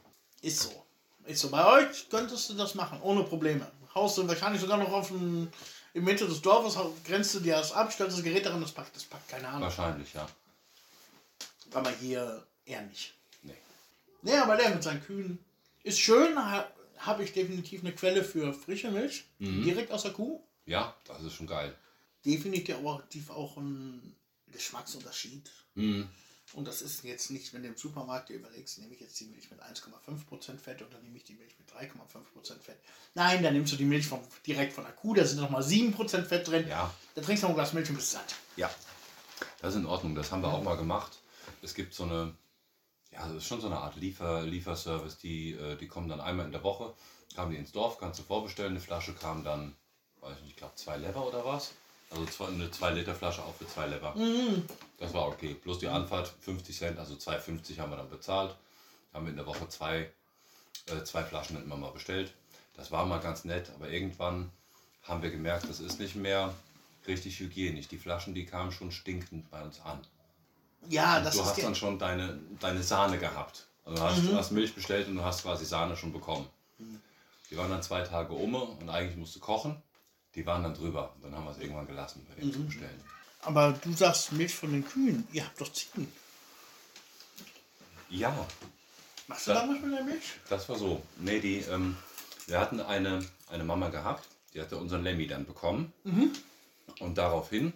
Ist 0.41 0.59
so. 0.61 0.85
Ist 1.25 1.39
so. 1.41 1.49
Bei 1.51 1.63
euch 1.65 2.09
könntest 2.09 2.49
du 2.49 2.55
das 2.55 2.73
machen, 2.73 2.99
ohne 3.03 3.23
Probleme. 3.23 3.71
Haust 3.93 4.17
du 4.17 4.27
wahrscheinlich 4.27 4.61
sogar 4.61 4.77
noch 4.77 4.91
auf 4.91 5.11
ein, 5.11 5.53
in 5.93 6.03
Mitte 6.03 6.27
des 6.27 6.41
Dorfes, 6.41 6.75
grenzt 7.05 7.35
du 7.35 7.39
dir 7.39 7.57
das 7.57 7.71
ab, 7.71 7.93
stellst 7.93 8.17
das 8.17 8.23
Gerät 8.23 8.47
daran, 8.47 8.61
das 8.61 8.71
packt, 8.71 8.95
das 8.95 9.03
packt 9.03 9.29
keine 9.29 9.47
Ahnung. 9.47 9.61
Wahrscheinlich, 9.61 10.11
ja. 10.13 10.27
Aber 11.73 11.91
hier 11.91 12.43
eher 12.65 12.81
nicht. 12.81 13.13
Nee. 13.43 13.53
Nee, 14.23 14.37
aber 14.37 14.57
der 14.57 14.71
mit 14.71 14.81
seinen 14.81 15.03
Kühen 15.03 15.37
ist 15.83 15.99
schön. 15.99 16.35
Ha, 16.35 16.67
Habe 16.97 17.23
ich 17.23 17.31
definitiv 17.33 17.81
eine 17.81 17.93
Quelle 17.93 18.23
für 18.23 18.53
frische 18.55 18.89
Milch. 18.89 19.25
Direkt 19.37 19.91
aus 19.91 20.01
der 20.01 20.13
Kuh. 20.13 20.41
Ja, 20.65 20.95
das 21.05 21.21
ist 21.21 21.33
schon 21.33 21.45
geil. 21.47 21.75
Definitiv 22.25 22.75
auch, 22.77 23.01
auch 23.29 23.57
ein 23.57 24.15
Geschmacksunterschied. 24.47 25.49
Mhm. 25.75 26.09
Und 26.53 26.67
das 26.67 26.81
ist 26.81 27.03
jetzt 27.03 27.29
nicht, 27.29 27.53
wenn 27.53 27.61
du 27.61 27.69
im 27.69 27.77
Supermarkt 27.77 28.29
dir 28.29 28.37
überlegst, 28.37 28.79
nehme 28.79 28.93
ich 28.93 28.99
jetzt 28.99 29.19
die 29.19 29.25
Milch 29.25 29.51
mit 29.51 29.61
1,5% 29.61 30.57
Fett 30.57 30.81
oder 30.81 30.99
nehme 30.99 31.17
ich 31.17 31.23
die 31.23 31.35
Milch 31.35 31.55
mit 31.59 31.69
3,5% 31.69 32.59
Fett. 32.59 32.79
Nein, 33.13 33.43
dann 33.43 33.53
nimmst 33.53 33.73
du 33.73 33.77
die 33.77 33.85
Milch 33.85 34.07
vom, 34.07 34.19
direkt 34.47 34.73
von 34.73 34.83
der 34.83 34.93
Kuh, 34.93 35.13
da 35.13 35.25
sind 35.25 35.39
nochmal 35.39 35.61
7% 35.61 36.23
Fett 36.23 36.47
drin. 36.47 36.67
Ja. 36.67 36.91
Da 37.13 37.21
trinkst 37.21 37.43
du 37.43 37.47
noch 37.47 37.53
ein 37.53 37.55
Glas 37.55 37.73
Milch 37.73 37.89
und 37.89 37.97
bist 37.97 38.11
satt. 38.11 38.35
Ja. 38.55 38.69
Das 39.61 39.73
ist 39.75 39.79
in 39.79 39.85
Ordnung. 39.85 40.15
Das 40.15 40.31
haben 40.31 40.41
wir 40.41 40.51
auch 40.51 40.63
mal 40.63 40.75
gemacht. 40.75 41.19
Es 41.61 41.73
gibt 41.73 41.93
so 41.93 42.03
eine, 42.03 42.33
ja, 43.11 43.27
das 43.27 43.37
ist 43.37 43.45
schon 43.45 43.61
so 43.61 43.67
eine 43.67 43.77
Art 43.77 43.95
Liefer, 43.95 44.41
Lieferservice. 44.41 45.19
Die, 45.19 45.51
äh, 45.51 45.75
die 45.77 45.87
kommen 45.87 46.09
dann 46.09 46.21
einmal 46.21 46.47
in 46.47 46.51
der 46.51 46.63
Woche, 46.63 46.93
kamen 47.35 47.51
die 47.51 47.57
ins 47.57 47.71
Dorf, 47.71 47.99
kannst 47.99 48.19
du 48.19 48.23
vorbestellen. 48.23 48.71
Eine 48.71 48.79
Flasche 48.79 49.13
kam 49.13 49.43
dann, 49.43 49.75
weiß 50.21 50.37
ich 50.37 50.41
nicht, 50.41 50.51
ich 50.51 50.57
glaube 50.57 50.75
zwei 50.75 50.97
Lever 50.97 51.27
oder 51.27 51.45
was. 51.45 51.73
Also 52.11 52.25
zwei, 52.25 52.47
eine 52.47 52.71
2 52.71 52.91
Liter 52.91 53.13
Flasche 53.15 53.43
auch 53.43 53.53
für 53.55 53.67
2 53.67 53.87
Lever. 53.87 54.15
Mhm. 54.15 54.63
Das 54.97 55.13
war 55.13 55.27
okay. 55.27 55.53
Plus 55.53 55.79
die 55.79 55.87
Anfahrt 55.87 56.33
50 56.41 56.75
Cent, 56.77 56.99
also 56.99 57.13
2,50 57.15 57.77
haben 57.79 57.91
wir 57.91 57.97
dann 57.97 58.09
bezahlt. 58.09 58.55
Haben 59.13 59.25
wir 59.25 59.31
in 59.31 59.37
der 59.37 59.45
Woche 59.45 59.67
zwei, 59.69 60.09
äh, 60.87 61.03
zwei 61.03 61.23
Flaschen 61.23 61.61
immer 61.63 61.77
mal 61.77 61.91
bestellt. 61.91 62.33
Das 62.75 62.91
war 62.91 63.05
mal 63.05 63.19
ganz 63.19 63.43
nett, 63.45 63.69
aber 63.75 63.89
irgendwann 63.89 64.51
haben 65.03 65.21
wir 65.21 65.29
gemerkt, 65.31 65.67
das 65.69 65.79
ist 65.79 65.99
nicht 65.99 66.15
mehr 66.15 66.53
richtig 67.07 67.39
hygienisch. 67.39 67.87
Die 67.87 67.97
Flaschen, 67.97 68.33
die 68.33 68.45
kamen 68.45 68.71
schon 68.71 68.91
stinkend 68.91 69.49
bei 69.51 69.61
uns 69.61 69.79
an. 69.81 69.99
Ja, 70.89 71.19
das 71.21 71.33
du 71.35 71.41
ist 71.41 71.45
hast 71.47 71.57
die- 71.57 71.61
dann 71.61 71.75
schon 71.75 71.99
deine, 71.99 72.39
deine 72.59 72.83
Sahne 72.83 73.17
gehabt. 73.17 73.65
Also 73.85 73.97
du 73.97 74.09
hast, 74.09 74.23
du 74.27 74.35
hast 74.35 74.51
Milch 74.51 74.73
bestellt 74.75 75.07
und 75.07 75.15
du 75.15 75.23
hast 75.23 75.43
quasi 75.43 75.65
Sahne 75.65 75.95
schon 75.97 76.13
bekommen. 76.13 76.47
Die 77.49 77.57
waren 77.57 77.69
dann 77.71 77.81
zwei 77.81 78.01
Tage 78.01 78.33
um 78.33 78.53
und 78.55 78.89
eigentlich 78.89 79.17
musst 79.17 79.35
du 79.35 79.39
kochen. 79.39 79.81
Die 80.39 80.45
waren 80.45 80.63
dann 80.63 80.73
drüber. 80.73 81.13
Dann 81.21 81.35
haben 81.35 81.43
wir 81.43 81.51
es 81.51 81.57
irgendwann 81.57 81.85
gelassen, 81.85 82.25
bei 82.29 82.35
denen 82.35 82.53
zu 82.53 82.63
bestellen. 82.65 83.03
Aber 83.41 83.73
du 83.73 83.91
sagst 83.91 84.31
Milch 84.31 84.55
von 84.55 84.71
den 84.71 84.87
Kühen. 84.87 85.27
Ihr 85.33 85.43
habt 85.45 85.59
doch 85.59 85.69
Ziegen. 85.73 86.09
Ja, 88.09 88.47
Machst 89.27 89.47
du 89.47 89.51
da 89.51 89.67
was 89.67 89.81
mit 89.81 89.93
der 89.93 90.03
Milch? 90.05 90.23
das 90.47 90.69
war 90.69 90.77
so. 90.77 91.01
Nee, 91.17 91.41
die, 91.41 91.57
ähm, 91.57 91.97
wir 92.47 92.57
hatten 92.57 92.79
eine, 92.79 93.19
eine 93.49 93.65
Mama 93.65 93.89
gehabt, 93.89 94.29
die 94.53 94.61
hatte 94.61 94.77
unseren 94.77 95.03
Lemmy 95.03 95.27
dann 95.27 95.45
bekommen. 95.45 95.91
Und 97.01 97.17
daraufhin 97.17 97.73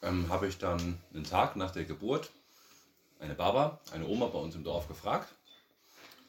ähm, 0.00 0.30
habe 0.30 0.48
ich 0.48 0.56
dann 0.56 0.98
einen 1.12 1.24
Tag 1.24 1.56
nach 1.56 1.72
der 1.72 1.84
Geburt 1.84 2.30
eine 3.20 3.34
Baba, 3.34 3.80
eine 3.92 4.06
Oma 4.06 4.28
bei 4.28 4.38
uns 4.38 4.54
im 4.54 4.64
Dorf 4.64 4.88
gefragt, 4.88 5.28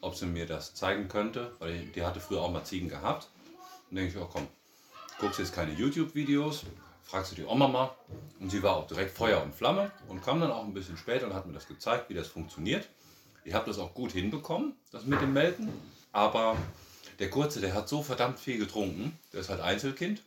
ob 0.02 0.14
sie 0.14 0.26
mir 0.26 0.44
das 0.46 0.74
zeigen 0.74 1.08
könnte, 1.08 1.56
weil 1.58 1.86
die 1.86 2.04
hatte 2.04 2.20
früher 2.20 2.42
auch 2.42 2.52
mal 2.52 2.64
Ziegen 2.64 2.90
gehabt. 2.90 3.30
Und 3.88 3.96
denke 3.96 4.12
ich, 4.14 4.22
oh 4.22 4.28
komm, 4.30 4.46
guckst 5.18 5.38
jetzt 5.38 5.54
keine 5.54 5.72
YouTube-Videos, 5.72 6.64
fragst 7.02 7.32
du 7.32 7.36
die 7.36 7.44
Oma 7.44 7.68
mal. 7.68 7.90
Und 8.40 8.50
sie 8.50 8.62
war 8.62 8.76
auch 8.76 8.86
direkt 8.86 9.16
Feuer 9.16 9.42
und 9.42 9.54
Flamme 9.54 9.90
und 10.08 10.22
kam 10.22 10.40
dann 10.40 10.50
auch 10.50 10.64
ein 10.64 10.74
bisschen 10.74 10.96
später 10.96 11.26
und 11.26 11.34
hat 11.34 11.46
mir 11.46 11.52
das 11.52 11.66
gezeigt, 11.66 12.10
wie 12.10 12.14
das 12.14 12.26
funktioniert. 12.26 12.88
Ich 13.44 13.54
habe 13.54 13.66
das 13.66 13.78
auch 13.78 13.94
gut 13.94 14.12
hinbekommen, 14.12 14.74
das 14.90 15.04
mit 15.04 15.20
dem 15.20 15.32
Melken. 15.32 15.70
Aber 16.12 16.56
der 17.18 17.30
Kurze, 17.30 17.60
der 17.60 17.74
hat 17.74 17.88
so 17.88 18.02
verdammt 18.02 18.38
viel 18.38 18.58
getrunken. 18.58 19.18
Der 19.32 19.40
ist 19.40 19.48
halt 19.48 19.60
Einzelkind. 19.60 20.22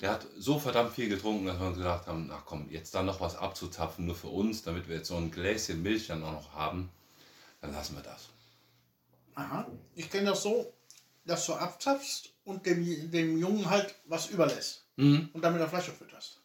Der 0.00 0.10
hat 0.10 0.26
so 0.38 0.58
verdammt 0.58 0.92
viel 0.92 1.08
getrunken, 1.08 1.46
dass 1.46 1.58
wir 1.58 1.66
uns 1.66 1.78
gedacht 1.78 2.06
haben, 2.06 2.30
ach 2.32 2.42
komm, 2.44 2.68
jetzt 2.70 2.94
dann 2.94 3.06
noch 3.06 3.20
was 3.20 3.36
abzuzapfen, 3.36 4.04
nur 4.04 4.14
für 4.14 4.28
uns, 4.28 4.62
damit 4.62 4.88
wir 4.88 4.96
jetzt 4.96 5.08
so 5.08 5.16
ein 5.16 5.30
Gläschen 5.30 5.82
Milch 5.82 6.08
dann 6.08 6.22
auch 6.24 6.32
noch 6.32 6.52
haben, 6.52 6.90
dann 7.60 7.72
lassen 7.72 7.96
wir 7.96 8.02
das. 8.02 8.28
Aha. 9.34 9.66
Ich 9.94 10.10
kenne 10.10 10.30
das 10.30 10.42
so, 10.42 10.72
dass 11.24 11.46
du 11.46 11.54
abzapfst 11.54 12.31
und 12.44 12.66
dem, 12.66 13.10
dem 13.10 13.38
Jungen 13.38 13.68
halt 13.68 13.94
was 14.06 14.30
überlässt. 14.30 14.84
Mhm. 14.96 15.30
Und 15.32 15.42
dann 15.42 15.52
mit 15.52 15.60
der 15.60 15.68
Flasche 15.68 15.92
fütterst. 15.92 16.40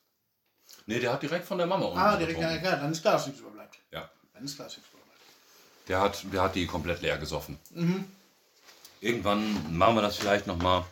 Nee, 0.86 1.00
der 1.00 1.14
hat 1.14 1.22
direkt 1.22 1.46
von 1.46 1.58
der 1.58 1.68
Mama 1.68 1.86
unten 1.86 2.00
Ah, 2.00 2.16
direkt, 2.16 2.40
ja, 2.40 2.58
klar, 2.58 2.78
dann 2.78 2.92
ist 2.92 3.02
klar, 3.02 3.14
dass 3.14 3.28
nichts 3.28 3.42
überbleibt. 3.42 3.78
Ja. 3.92 4.10
Dann 4.34 4.44
ist 4.44 4.56
klar, 4.56 4.68
dass 4.68 4.78
nichts 4.78 4.92
überbleibt. 4.92 5.22
Der 5.88 6.02
hat, 6.02 6.26
der 6.32 6.42
hat 6.42 6.56
die 6.56 6.66
komplett 6.66 7.02
leer 7.02 7.18
gesoffen. 7.18 7.58
Mhm. 7.72 8.06
Irgendwann 9.02 9.78
machen 9.78 9.96
wir 9.96 10.02
das 10.02 10.18
vielleicht 10.18 10.48
nochmal. 10.48 10.86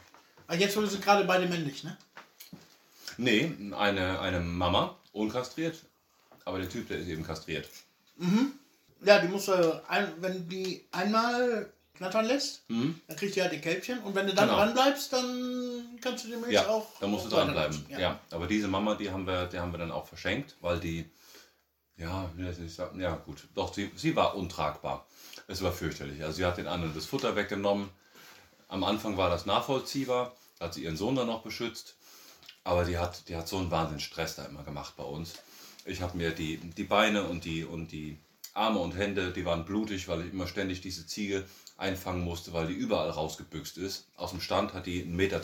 Ah, 0.47 0.55
jetzt 0.55 0.75
wurde 0.75 0.87
sie 0.87 0.99
gerade 0.99 1.23
beide 1.25 1.47
männlich, 1.47 1.83
ne? 1.83 1.97
Nee, 3.17 3.51
eine, 3.71 4.19
eine 4.19 4.39
Mama, 4.41 4.97
unkastriert. 5.11 5.77
Aber 6.43 6.59
der 6.59 6.69
Typ, 6.69 6.87
der 6.87 6.97
ist 6.99 7.07
eben 7.07 7.23
kastriert. 7.23 7.67
Ja, 9.03 9.19
die 9.19 9.27
muss, 9.27 9.47
äh, 9.47 9.71
ein, 9.87 10.13
wenn 10.19 10.47
die 10.47 10.85
einmal 10.91 11.71
knattern 11.95 12.25
lässt, 12.25 12.69
Mhm. 12.69 12.99
dann 13.07 13.17
kriegt 13.17 13.35
die 13.35 13.41
halt 13.41 13.53
ihr 13.53 13.61
Kälbchen. 13.61 13.99
Und 14.03 14.13
wenn 14.15 14.27
du 14.27 14.33
dann 14.33 14.47
Genau. 14.47 14.59
dran 14.59 14.73
bleibst, 14.73 15.11
dann 15.13 15.97
kannst 16.01 16.25
du 16.25 16.29
die 16.29 16.35
Milch 16.37 16.51
Ja, 16.53 16.67
auch. 16.67 16.87
da 16.99 17.07
musst 17.07 17.25
du 17.25 17.29
auch 17.29 17.33
dranbleiben. 17.39 17.75
weiternutzen. 17.75 17.99
Ja. 17.99 18.19
aber 18.31 18.47
diese 18.47 18.67
Mama, 18.67 18.95
die 18.95 19.09
haben 19.11 19.25
wir, 19.25 19.45
die 19.47 19.59
haben 19.59 19.71
wir 19.71 19.77
dann 19.79 19.91
auch 19.91 20.07
verschenkt, 20.07 20.55
weil 20.61 20.79
die, 20.79 21.09
ja, 21.97 22.29
wie 22.35 22.43
soll 22.53 22.65
ich 22.65 22.73
sagen, 22.75 22.99
ja 22.99 23.15
gut, 23.15 23.43
doch, 23.55 23.73
sie, 23.73 23.89
sie 23.95 24.15
war 24.15 24.35
untragbar. 24.35 25.05
Es 25.47 25.61
war 25.61 25.71
fürchterlich. 25.71 26.21
Also 26.23 26.37
sie 26.37 26.45
hat 26.45 26.57
den 26.57 26.67
anderen 26.67 26.93
das 26.95 27.05
Futter 27.05 27.35
weggenommen. 27.35 27.89
Am 28.67 28.83
Anfang 28.83 29.15
war 29.17 29.29
das 29.29 29.45
nachvollziehbar, 29.45 30.35
hat 30.59 30.73
sie 30.73 30.83
ihren 30.83 30.97
Sohn 30.97 31.15
dann 31.15 31.27
noch 31.27 31.43
beschützt. 31.43 31.95
Aber 32.63 32.83
die 32.83 32.97
hat, 32.97 33.29
die 33.29 33.35
hat 33.35 33.47
so 33.47 33.57
einen 33.57 33.69
Wahnsinn 33.69 33.99
Stress 33.99 34.35
da 34.35 34.45
immer 34.45 34.63
gemacht 34.63 34.95
bei 34.97 35.03
uns. 35.03 35.33
Ich 35.85 36.01
habe 36.01 36.17
mir 36.17 36.31
die, 36.31 36.57
die 36.57 36.83
Beine 36.83 37.23
und 37.25 37.45
die, 37.45 37.63
und 37.63 37.91
die 37.91 38.17
Arme 38.55 38.79
und 38.79 38.93
Hände, 38.97 39.31
die 39.31 39.45
waren 39.45 39.65
blutig, 39.65 40.07
weil 40.07 40.21
ich 40.25 40.33
immer 40.33 40.47
ständig 40.47 40.81
diese 40.81 41.05
Ziege 41.05 41.45
einfangen 41.77 42.23
musste, 42.23 42.53
weil 42.53 42.67
die 42.67 42.73
überall 42.73 43.09
rausgebüxt 43.09 43.77
ist. 43.77 44.07
Aus 44.15 44.31
dem 44.31 44.41
Stand 44.41 44.73
hat 44.73 44.85
die 44.85 45.03
1,30 45.03 45.07
Meter, 45.07 45.41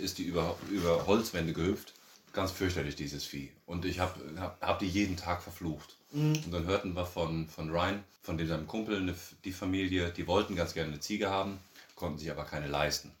ist 0.00 0.18
die 0.18 0.24
über, 0.24 0.56
über 0.70 1.06
Holzwände 1.06 1.52
gehüpft. 1.52 1.92
Ganz 2.32 2.50
fürchterlich, 2.50 2.96
dieses 2.96 3.24
Vieh. 3.24 3.52
Und 3.66 3.84
ich 3.84 4.00
habe 4.00 4.18
hab, 4.40 4.60
hab 4.60 4.78
die 4.80 4.88
jeden 4.88 5.16
Tag 5.16 5.42
verflucht. 5.42 5.96
Und 6.14 6.52
dann 6.52 6.66
hörten 6.66 6.94
wir 6.94 7.06
von, 7.06 7.48
von 7.48 7.70
Ryan, 7.70 8.02
von 8.22 8.38
dem 8.38 8.48
seinem 8.48 8.66
Kumpel, 8.66 8.96
eine, 8.96 9.14
die 9.44 9.52
Familie, 9.52 10.10
die 10.10 10.26
wollten 10.26 10.56
ganz 10.56 10.74
gerne 10.74 10.90
eine 10.90 11.00
Ziege 11.00 11.28
haben, 11.28 11.58
konnten 11.96 12.18
sich 12.18 12.30
aber 12.30 12.44
keine 12.44 12.68
leisten. 12.68 13.12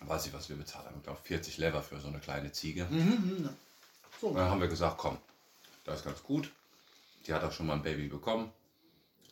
Weiß 0.00 0.26
ich, 0.26 0.32
was 0.32 0.48
wir 0.48 0.56
bezahlt 0.56 0.86
haben. 0.86 0.96
Ich 0.98 1.02
glaube, 1.02 1.20
40 1.22 1.58
Lever 1.58 1.82
für 1.82 2.00
so 2.00 2.08
eine 2.08 2.20
kleine 2.20 2.52
Ziege. 2.52 2.86
So. 4.20 4.28
Und 4.28 4.36
dann 4.36 4.50
haben 4.50 4.60
wir 4.60 4.68
gesagt, 4.68 4.98
komm, 4.98 5.18
das 5.84 6.00
ist 6.00 6.04
ganz 6.04 6.22
gut. 6.22 6.50
Die 7.26 7.32
hat 7.32 7.42
auch 7.42 7.52
schon 7.52 7.66
mal 7.66 7.74
ein 7.74 7.82
Baby 7.82 8.08
bekommen. 8.08 8.50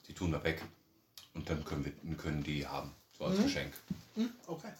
Die 0.06 0.14
tun 0.14 0.32
wir 0.32 0.42
weg. 0.44 0.62
Und 1.34 1.48
dann 1.48 1.64
können 1.64 1.84
wir 2.02 2.16
können 2.16 2.42
die 2.42 2.66
haben. 2.66 2.94
So 3.16 3.24
als 3.24 3.40
Geschenk. 3.42 3.72
Hm, 4.14 4.30
okay. 4.46 4.72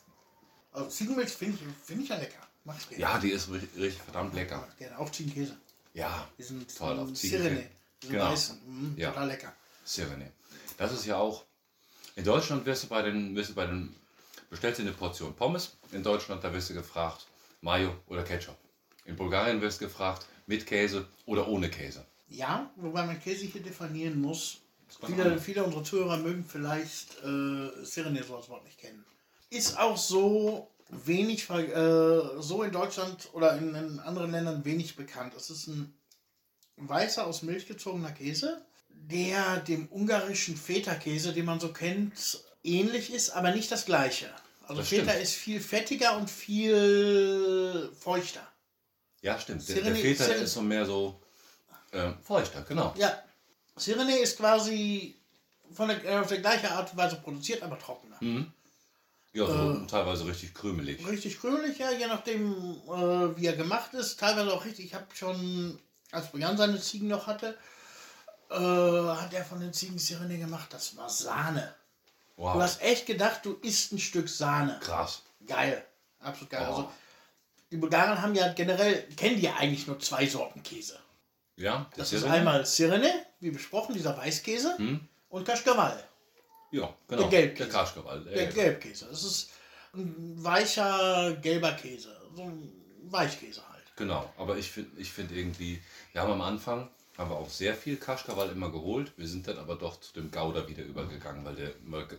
Also 0.73 0.89
Ziegenmilch 0.89 1.31
finde 1.31 1.59
ich, 1.59 1.85
find 1.87 2.03
ich 2.03 2.09
ja 2.09 2.17
lecker. 2.17 2.47
Mach 2.65 2.77
ich 2.79 2.89
gerne. 2.89 3.03
Ja, 3.03 3.19
die 3.19 3.31
ist 3.31 3.51
richtig, 3.51 3.81
richtig 3.81 4.03
verdammt 4.03 4.35
lecker. 4.35 4.67
Ich 4.73 4.79
gerne. 4.79 4.99
Auch 4.99 5.11
Ziegenkäse. 5.11 5.57
Ja, 5.95 6.29
Die 6.39 6.43
sind 6.43 6.77
toll 6.77 6.99
auf 6.99 7.13
Ziegenkäse. 7.15 7.69
Genau. 8.01 8.35
Mhm, 8.67 8.95
Ja. 8.97 9.11
Total 9.11 9.29
lecker. 9.29 9.53
Sirene. 9.85 10.31
Das 10.77 10.93
ist 10.93 11.07
ja 11.07 11.17
auch. 11.17 11.45
In 12.15 12.25
Deutschland 12.25 12.65
wirst 12.67 12.85
du 12.85 12.89
bei 12.89 13.03
den, 13.03 13.35
wirst 13.35 13.51
du 13.51 13.55
bei 13.55 13.67
den 13.67 13.95
bestellst 14.51 14.79
du 14.79 14.83
eine 14.83 14.93
Portion 14.93 15.35
Pommes. 15.35 15.77
In 15.93 16.03
Deutschland, 16.03 16.45
da 16.45 16.53
wirst 16.53 16.71
du 16.71 16.75
gefragt, 16.75 17.27
Mayo 17.61 17.95
oder 18.07 18.23
Ketchup. 18.23 18.57
In 19.05 19.17
Bulgarien 19.17 19.61
wirst 19.61 19.81
du 19.81 19.87
gefragt, 19.87 20.27
mit 20.47 20.67
Käse 20.67 21.07
oder 21.27 21.49
ohne 21.49 21.71
Käse. 21.71 22.05
Ja, 22.29 22.71
wobei 22.77 23.05
man 23.07 23.21
Käse 23.21 23.47
hier 23.47 23.63
definieren 23.63 24.21
muss. 24.21 24.59
Viele, 25.07 25.39
viele 25.39 25.65
unserer 25.65 25.85
Zuhörer 25.85 26.17
mögen 26.17 26.45
vielleicht 26.45 27.23
äh, 27.23 27.85
Sirene 27.85 28.23
so 28.25 28.37
als 28.37 28.49
Wort 28.49 28.65
nicht 28.65 28.79
kennen. 28.79 29.05
Ist 29.51 29.79
auch 29.79 29.97
so 29.97 30.71
wenig, 30.91 31.49
äh, 31.51 32.21
so 32.41 32.63
in 32.63 32.73
Deutschland 32.73 33.29
oder 33.33 33.57
in, 33.57 33.75
in 33.75 33.99
anderen 34.01 34.31
Ländern 34.31 34.65
wenig 34.65 34.97
bekannt. 34.97 35.35
Es 35.37 35.51
ist 35.51 35.67
ein 35.67 35.95
weißer 36.77 37.27
aus 37.27 37.43
Milch 37.43 37.67
gezogener 37.67 38.13
Käse, 38.13 38.63
der 38.89 39.59
dem 39.59 39.89
ungarischen 39.89 40.57
Feta-Käse, 40.57 41.33
den 41.33 41.45
man 41.45 41.61
so 41.61 41.73
kennt, 41.73 42.43
ähnlich 42.63 43.13
ist, 43.13 43.31
aber 43.31 43.53
nicht 43.53 43.71
das 43.71 43.85
gleiche. 43.85 44.31
Also 44.63 44.81
Das 44.81 44.89
Feta 44.89 45.11
stimmt. 45.11 45.23
ist 45.23 45.35
viel 45.35 45.61
fettiger 45.61 46.17
und 46.17 46.31
viel 46.31 47.91
feuchter. 47.99 48.47
Ja, 49.23 49.39
stimmt. 49.39 49.69
Der, 49.69 49.83
der 49.83 49.95
Feta 49.95 50.25
ist 50.25 50.53
so 50.53 50.63
mehr 50.63 50.85
so 50.85 51.21
ähm, 51.93 52.17
feuchter, 52.23 52.63
genau. 52.63 52.95
Ja, 52.99 53.23
Sirene 53.79 54.19
ist 54.19 54.37
quasi 54.39 55.17
von 55.73 55.89
der, 55.89 56.05
äh, 56.05 56.19
auf 56.19 56.29
der 56.29 56.39
gleiche 56.41 56.71
Art 56.71 56.91
und 56.93 56.97
Weise 56.99 57.17
produziert, 57.17 57.63
aber 57.63 57.79
trockener. 57.79 58.19
Ja, 59.33 59.47
so 59.47 59.83
Äh. 59.83 59.87
teilweise 59.87 60.27
richtig 60.27 60.55
krümelig. 60.55 61.07
Richtig 61.07 61.39
krümelig, 61.39 61.79
ja, 61.79 61.91
je 61.91 62.07
nachdem, 62.07 62.53
äh, 62.87 63.37
wie 63.37 63.47
er 63.47 63.57
gemacht 63.57 63.93
ist. 63.95 64.19
Teilweise 64.19 64.53
auch 64.53 64.65
richtig. 64.65 64.87
Ich 64.87 64.95
habe 64.95 65.07
schon, 65.15 65.79
als 66.11 66.33
Bojan 66.33 66.57
seine 66.57 66.81
Ziegen 66.81 67.09
noch 67.09 67.27
hatte, 67.27 67.57
äh, 68.51 68.55
hat 68.55 69.33
er 69.35 69.45
von 69.45 69.61
den 69.61 69.73
Ziegen 69.75 69.99
Sirene 69.99 70.39
gemacht. 70.39 70.69
Das 70.73 70.97
war 70.97 71.09
Sahne. 71.11 71.75
Du 72.37 72.45
Wow, 72.45 72.55
hast 72.61 72.81
echt 72.83 73.07
gedacht, 73.07 73.41
du 73.45 73.55
isst 73.63 73.93
ein 73.93 73.99
Stück 73.99 74.29
Sahne. 74.29 74.79
krass. 74.81 75.23
Geil. 75.47 75.85
Absolut 76.21 76.51
geil. 76.51 76.67
Oh. 76.69 76.71
Also, 76.75 76.93
die 77.71 77.77
Bulgaren 77.77 78.23
haben 78.23 78.35
ja 78.35 78.53
generell, 78.55 79.03
kennen 79.17 79.37
die 79.37 79.43
ja 79.43 79.57
eigentlich 79.57 79.87
nur 79.87 79.99
zwei 80.01 80.27
Sorten 80.27 80.63
Käse. 80.63 80.99
Ja, 81.59 81.91
Das 81.97 82.11
der 82.11 82.21
ist 82.21 82.25
einmal 82.25 82.65
Sirene, 82.65 83.13
wie 83.41 83.51
besprochen, 83.51 83.95
dieser 83.95 84.17
Weißkäse, 84.17 84.77
und 85.29 85.45
Kaschkawal. 85.45 86.03
Ja, 86.71 86.95
genau. 87.09 87.23
der 87.23 87.31
Gelbkäse. 87.31 87.69
Der 87.69 87.79
Kaschkawal. 87.79 88.25
Der 88.25 88.33
Der 88.35 88.47
Gelb. 88.47 88.81
Gelbkäse. 88.81 89.07
Das 89.11 89.25
ist 89.25 89.51
ein 89.95 90.35
weicher, 90.37 91.33
gelber 91.43 91.73
Käse. 91.73 92.15
So 92.37 92.43
ein 92.43 92.73
Weichkäse 93.05 93.63
halt. 93.69 93.85
Genau, 93.97 94.33
aber 94.37 94.57
ich 94.57 94.71
finde 94.71 95.01
ich 95.01 95.11
find 95.11 95.33
irgendwie, 95.33 95.83
wir 96.13 96.21
haben 96.23 96.33
am 96.33 96.43
Anfang, 96.43 96.89
haben 97.17 97.31
wir 97.31 97.37
auch 97.37 97.51
sehr 97.51 97.75
viel 97.75 97.97
Kaschkawal 97.97 98.51
immer 98.51 98.71
geholt. 98.71 99.13
Wir 99.17 99.27
sind 99.27 99.49
dann 99.49 99.59
aber 99.59 99.75
doch 99.77 99.99
zu 100.01 100.13
dem 100.13 100.31
Gouda 100.31 100.69
wieder 100.69 100.85
übergegangen, 100.85 101.45
weil 101.45 101.57
der 101.57 101.73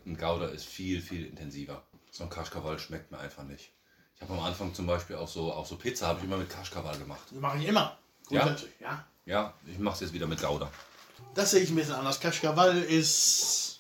ein 0.06 0.18
Gouda 0.18 0.48
ist 0.48 0.66
viel, 0.66 1.02
viel 1.02 1.26
intensiver. 1.26 1.82
So 2.12 2.24
ein 2.24 2.30
Kaschkawal 2.30 2.78
schmeckt 2.80 3.12
mir 3.12 3.20
einfach 3.20 3.44
nicht. 3.44 3.72
Ich 4.16 4.22
habe 4.22 4.34
am 4.34 4.42
Anfang 4.42 4.74
zum 4.74 4.86
Beispiel 4.88 5.16
auch 5.16 5.30
so, 5.30 5.54
auch 5.54 5.66
so 5.66 5.78
Pizza 5.78 6.08
habe 6.08 6.20
ich 6.20 6.26
immer 6.26 6.38
mit 6.38 6.50
Kaschkawal 6.50 6.98
gemacht. 6.98 7.22
Das 7.32 7.40
mache 7.40 7.60
ich 7.60 7.68
immer. 7.68 7.98
Grundsätzlich, 8.28 8.72
ja. 8.82 8.88
Ja, 8.90 9.06
ich 9.68 9.80
mache 9.80 9.96
es 9.96 10.02
jetzt 10.02 10.14
wieder 10.14 10.28
mit 10.28 10.42
Gouda. 10.42 10.72
Das 11.36 11.52
sehe 11.52 11.62
ich 11.62 11.70
ein 11.70 11.76
bisschen 11.76 11.96
anders. 11.96 12.20
Kaschkawal 12.20 12.78
ist. 12.84 13.80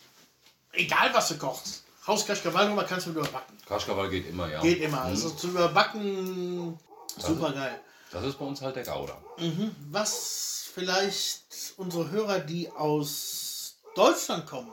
Egal, 0.73 1.13
was 1.13 1.29
du 1.29 1.37
kochst. 1.37 1.83
Haus 2.05 2.25
Kaschkawal 2.25 2.67
drüber 2.67 2.83
kannst 2.83 3.07
du 3.07 3.11
überbacken. 3.11 3.57
Kaschkawal 3.67 4.09
geht 4.09 4.29
immer, 4.29 4.49
ja. 4.49 4.61
Geht 4.61 4.81
immer. 4.81 5.01
Also 5.01 5.29
zu 5.31 5.49
überbacken, 5.49 6.77
super 7.17 7.51
geil. 7.51 7.79
Das 8.11 8.23
ist 8.23 8.39
bei 8.39 8.45
uns 8.45 8.61
halt 8.61 8.75
der 8.75 8.83
Gouda. 8.83 9.21
Mhm. 9.37 9.75
Was 9.91 10.69
vielleicht 10.73 11.43
unsere 11.77 12.09
Hörer, 12.09 12.39
die 12.39 12.69
aus 12.71 13.75
Deutschland 13.95 14.45
kommen, 14.45 14.71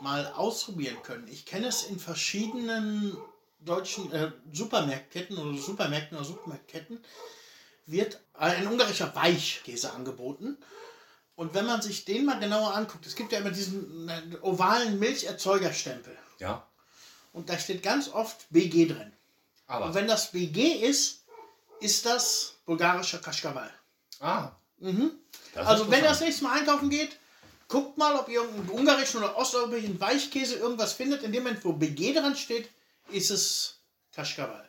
mal 0.00 0.32
ausprobieren 0.32 0.96
können. 1.02 1.26
Ich 1.28 1.46
kenne 1.46 1.68
es 1.68 1.84
in 1.84 1.98
verschiedenen 1.98 3.16
deutschen 3.60 4.12
äh, 4.12 4.30
Supermarktketten 4.52 5.38
oder 5.38 5.56
Supermärkten 5.58 6.16
oder 6.16 6.26
Supermarktketten 6.26 7.00
wird 7.86 8.20
ein 8.34 8.66
ungarischer 8.66 9.14
Weichkäse 9.14 9.92
angeboten. 9.92 10.58
Und 11.36 11.54
wenn 11.54 11.66
man 11.66 11.82
sich 11.82 12.04
den 12.04 12.24
mal 12.24 12.40
genauer 12.40 12.74
anguckt, 12.74 13.06
es 13.06 13.14
gibt 13.14 13.32
ja 13.32 13.38
immer 13.38 13.50
diesen 13.50 14.08
ovalen 14.42 14.98
Milcherzeugerstempel. 14.98 16.16
Ja. 16.38 16.66
Und 17.32 17.50
da 17.50 17.58
steht 17.58 17.82
ganz 17.82 18.08
oft 18.08 18.46
BG 18.50 18.86
drin. 18.86 19.12
Aber. 19.66 19.86
Und 19.86 19.94
wenn 19.94 20.08
das 20.08 20.32
BG 20.32 20.86
ist, 20.86 21.24
ist 21.80 22.06
das 22.06 22.54
bulgarischer 22.64 23.18
Kaschkawal. 23.18 23.70
ah. 24.20 24.52
Mhm. 24.78 25.12
Also 25.54 25.90
wenn 25.90 26.02
ihr 26.02 26.10
das 26.10 26.20
nächste 26.20 26.44
Mal 26.44 26.58
einkaufen 26.58 26.90
geht, 26.90 27.16
guckt 27.68 27.96
mal, 27.96 28.14
ob 28.16 28.28
ihr 28.28 28.42
irgendeinen 28.42 28.68
ungarischen 28.78 29.18
oder 29.18 29.36
osteuropäischen 29.36 29.98
Weichkäse 30.00 30.56
irgendwas 30.56 30.92
findet. 30.92 31.22
In 31.22 31.32
dem 31.32 31.44
Moment, 31.44 31.64
wo 31.64 31.72
BG 31.72 32.12
dran 32.12 32.36
steht, 32.36 32.68
ist 33.08 33.30
es 33.30 33.78
Kaschkawal. 34.12 34.68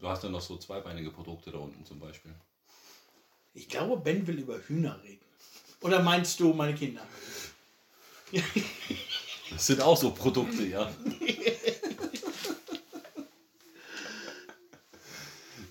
Du 0.00 0.08
hast 0.08 0.24
dann 0.24 0.32
noch 0.32 0.40
so 0.40 0.56
zweibeinige 0.56 1.10
Produkte 1.10 1.50
da 1.50 1.58
unten 1.58 1.84
zum 1.84 2.00
Beispiel. 2.00 2.34
Ich 3.52 3.68
glaube, 3.68 3.98
Ben 3.98 4.26
will 4.26 4.38
über 4.38 4.58
Hühner 4.58 4.98
reden. 5.02 5.24
Oder 5.82 6.02
meinst 6.02 6.40
du 6.40 6.52
meine 6.52 6.74
Kinder? 6.74 7.06
Das 9.50 9.66
sind 9.66 9.80
auch 9.80 9.96
so 9.96 10.12
Produkte, 10.12 10.64
ja. 10.64 10.88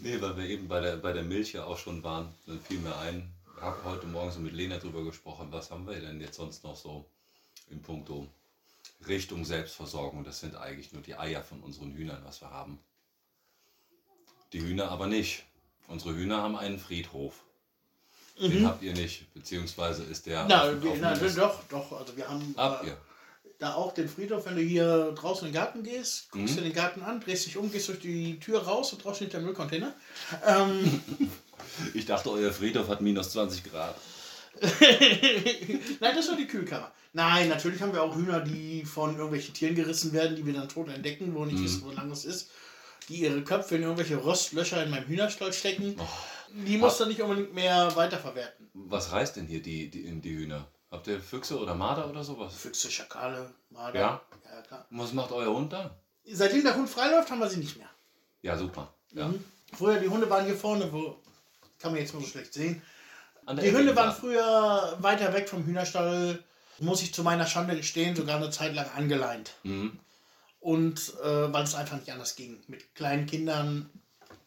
nee, 0.01 0.19
weil 0.19 0.35
wir 0.35 0.43
eben 0.43 0.67
bei 0.67 0.81
der, 0.81 0.97
bei 0.97 1.13
der 1.13 1.23
Milch 1.23 1.53
ja 1.53 1.63
auch 1.63 1.77
schon 1.77 2.03
waren, 2.03 2.27
dann 2.45 2.59
fiel 2.59 2.79
mir 2.79 2.97
ein, 2.97 3.31
ich 3.55 3.61
habe 3.61 3.81
heute 3.85 4.05
Morgen 4.05 4.33
so 4.33 4.41
mit 4.41 4.51
Lena 4.51 4.79
drüber 4.79 5.05
gesprochen, 5.05 5.47
was 5.51 5.71
haben 5.71 5.87
wir 5.87 5.97
denn 5.97 6.19
jetzt 6.19 6.35
sonst 6.35 6.65
noch 6.65 6.75
so 6.75 7.09
in 7.69 7.81
puncto 7.81 8.27
Richtung 9.07 9.45
Selbstversorgung. 9.45 10.25
Das 10.25 10.41
sind 10.41 10.55
eigentlich 10.55 10.91
nur 10.91 11.01
die 11.01 11.15
Eier 11.15 11.41
von 11.41 11.61
unseren 11.61 11.93
Hühnern, 11.93 12.21
was 12.25 12.41
wir 12.41 12.49
haben. 12.49 12.79
Die 14.53 14.61
Hühner 14.61 14.89
aber 14.89 15.07
nicht. 15.07 15.43
Unsere 15.87 16.15
Hühner 16.15 16.41
haben 16.41 16.55
einen 16.55 16.79
Friedhof. 16.79 17.33
Den 18.39 18.65
habt 18.65 18.81
ihr 18.83 18.93
nicht, 18.93 19.33
beziehungsweise 19.33 20.03
ist 20.03 20.25
der 20.25 20.45
Na, 20.47 20.63
auf, 20.63 20.81
wir, 20.81 20.91
auf 20.91 20.97
na 21.01 21.13
doch, 21.13 21.61
doch. 21.69 21.91
Also 21.99 22.15
wir 22.15 22.25
haben 22.29 22.55
Habt 22.55 22.87
äh, 22.87 22.91
da 23.59 23.73
auch 23.73 23.93
den 23.93 24.07
Friedhof, 24.07 24.45
wenn 24.45 24.55
du 24.55 24.61
hier 24.61 25.11
draußen 25.11 25.45
in 25.47 25.53
den 25.53 25.59
Garten 25.59 25.83
gehst, 25.83 26.31
guckst 26.31 26.53
Mhm. 26.53 26.57
dir 26.59 26.63
den 26.63 26.73
Garten 26.73 27.01
an, 27.01 27.19
drehst 27.19 27.45
dich 27.47 27.57
um, 27.57 27.69
gehst 27.69 27.89
durch 27.89 27.99
die 27.99 28.39
Tür 28.39 28.63
raus 28.63 28.93
und 28.93 29.03
draußen 29.03 29.17
steht 29.17 29.33
der 29.33 29.41
Müllcontainer. 29.41 29.93
Ähm, 30.45 31.01
Ich 31.93 32.05
dachte, 32.05 32.31
euer 32.31 32.51
Friedhof 32.51 32.87
hat 32.87 33.01
minus 33.01 33.31
20 33.31 33.63
Grad. 33.65 33.95
Nein, 35.99 36.15
das 36.15 36.27
war 36.29 36.35
die 36.37 36.47
Kühlkammer. 36.47 36.91
Nein, 37.13 37.49
natürlich 37.49 37.81
haben 37.81 37.93
wir 37.93 38.01
auch 38.03 38.15
Hühner, 38.15 38.39
die 38.41 38.85
von 38.85 39.11
irgendwelchen 39.15 39.53
Tieren 39.53 39.75
gerissen 39.75 40.13
werden, 40.13 40.35
die 40.35 40.45
wir 40.45 40.53
dann 40.53 40.69
tot 40.69 40.87
entdecken, 40.89 41.33
wo 41.35 41.45
nicht 41.45 41.61
wissen, 41.61 41.83
wo 41.83 41.91
lang 41.91 42.09
das 42.09 42.25
ist. 42.25 42.49
Die 43.09 43.21
ihre 43.21 43.43
Köpfe 43.43 43.75
in 43.75 43.83
irgendwelche 43.83 44.17
Rostlöcher 44.17 44.83
in 44.83 44.91
meinem 44.91 45.07
Hühnerstall 45.07 45.51
stecken. 45.51 45.99
Die 46.53 46.77
muss 46.77 46.97
dann 46.97 47.09
nicht 47.09 47.21
unbedingt 47.21 47.53
mehr 47.53 47.95
weiterverwerten. 47.95 48.69
Was 48.73 49.11
reißt 49.11 49.35
denn 49.35 49.45
hier 49.45 49.61
die, 49.61 49.89
die, 49.89 50.19
die 50.21 50.35
Hühner? 50.35 50.67
Habt 50.91 51.07
ihr 51.07 51.19
Füchse 51.19 51.59
oder 51.59 51.75
Marder 51.75 52.09
oder 52.09 52.23
sowas? 52.23 52.55
Füchse, 52.55 52.89
Schakale, 52.89 53.53
Marder. 53.69 53.99
Ja? 53.99 54.21
ja 54.45 54.61
klar. 54.61 54.85
Und 54.89 54.99
was 54.99 55.13
macht 55.13 55.31
euer 55.31 55.53
Hund 55.53 55.71
dann? 55.73 55.91
Seitdem 56.25 56.63
der 56.63 56.75
Hund 56.75 56.89
freiläuft, 56.89 57.29
haben 57.29 57.39
wir 57.39 57.49
sie 57.49 57.59
nicht 57.59 57.77
mehr. 57.77 57.89
Ja, 58.41 58.57
super. 58.57 58.91
Ja. 59.11 59.27
Mhm. 59.27 59.43
Früher, 59.77 59.99
die 59.99 60.09
Hunde 60.09 60.29
waren 60.29 60.45
hier 60.45 60.55
vorne, 60.55 60.91
wo 60.91 61.17
kann 61.79 61.91
man 61.91 62.01
jetzt 62.01 62.13
nur 62.13 62.23
so 62.23 62.29
schlecht 62.29 62.53
sehen. 62.53 62.81
Die 63.61 63.73
Hunde 63.73 63.95
waren 63.95 64.13
früher 64.13 64.97
weiter 64.99 65.33
weg 65.33 65.49
vom 65.49 65.65
Hühnerstall, 65.65 66.43
muss 66.79 67.01
ich 67.01 67.13
zu 67.13 67.23
meiner 67.23 67.47
Schande 67.47 67.75
gestehen, 67.75 68.15
sogar 68.15 68.37
eine 68.37 68.51
Zeit 68.51 68.75
lang 68.75 68.89
angeleint. 68.95 69.53
Mhm. 69.63 69.99
Und 70.59 71.13
äh, 71.23 71.53
weil 71.53 71.63
es 71.63 71.75
einfach 71.75 71.97
nicht 71.97 72.11
anders 72.11 72.35
ging. 72.35 72.61
Mit 72.67 72.93
kleinen 72.95 73.25
Kindern 73.25 73.89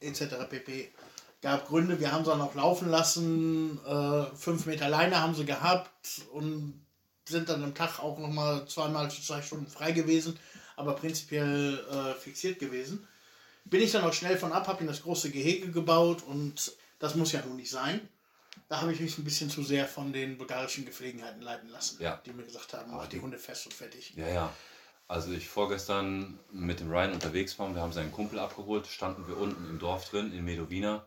etc. 0.00 0.24
pp. 0.48 0.92
Gab 1.40 1.66
Gründe, 1.66 1.98
wir 1.98 2.12
haben 2.12 2.24
sie 2.24 2.30
dann 2.30 2.40
auch 2.40 2.54
laufen 2.54 2.88
lassen. 2.90 3.80
Äh, 3.84 4.26
fünf 4.36 4.66
Meter 4.66 4.88
Leine 4.88 5.20
haben 5.20 5.34
sie 5.34 5.44
gehabt 5.44 6.20
und 6.32 6.84
sind 7.26 7.48
dann 7.48 7.64
am 7.64 7.74
Tag 7.74 7.98
auch 8.00 8.18
nochmal 8.18 8.66
zweimal 8.68 9.10
zwei 9.10 9.40
Stunden 9.42 9.66
frei 9.66 9.92
gewesen, 9.92 10.38
aber 10.76 10.94
prinzipiell 10.94 11.78
äh, 11.90 12.14
fixiert 12.20 12.58
gewesen. 12.58 13.06
Bin 13.64 13.80
ich 13.80 13.92
dann 13.92 14.04
auch 14.04 14.12
schnell 14.12 14.36
von 14.36 14.52
ab, 14.52 14.66
habe 14.68 14.80
in 14.82 14.88
das 14.88 15.02
große 15.02 15.30
Gehege 15.30 15.70
gebaut 15.70 16.22
und 16.24 16.72
das 16.98 17.14
muss 17.14 17.32
ja 17.32 17.42
nun 17.46 17.56
nicht 17.56 17.70
sein. 17.70 18.00
Da 18.68 18.80
habe 18.80 18.92
ich 18.92 19.00
mich 19.00 19.16
ein 19.18 19.24
bisschen 19.24 19.50
zu 19.50 19.62
sehr 19.62 19.86
von 19.86 20.12
den 20.12 20.36
bulgarischen 20.36 20.84
Gepflegenheiten 20.84 21.42
leiten 21.42 21.68
lassen, 21.70 22.02
Ja. 22.02 22.20
die 22.26 22.32
mir 22.32 22.42
gesagt 22.44 22.74
haben, 22.74 22.90
mach 22.90 23.06
die 23.06 23.20
Hunde 23.20 23.38
fest 23.38 23.66
und 23.66 23.74
fertig. 23.74 24.12
Ja, 24.16 24.28
ja. 24.28 24.52
Also 25.12 25.30
ich 25.32 25.46
vorgestern 25.46 26.38
mit 26.52 26.80
dem 26.80 26.90
Ryan 26.90 27.12
unterwegs 27.12 27.58
war, 27.58 27.74
wir 27.74 27.82
haben 27.82 27.92
seinen 27.92 28.12
Kumpel 28.12 28.38
abgeholt, 28.38 28.86
standen 28.86 29.28
wir 29.28 29.36
unten 29.36 29.68
im 29.68 29.78
Dorf 29.78 30.08
drin, 30.08 30.32
in 30.32 30.42
Medowina 30.42 31.04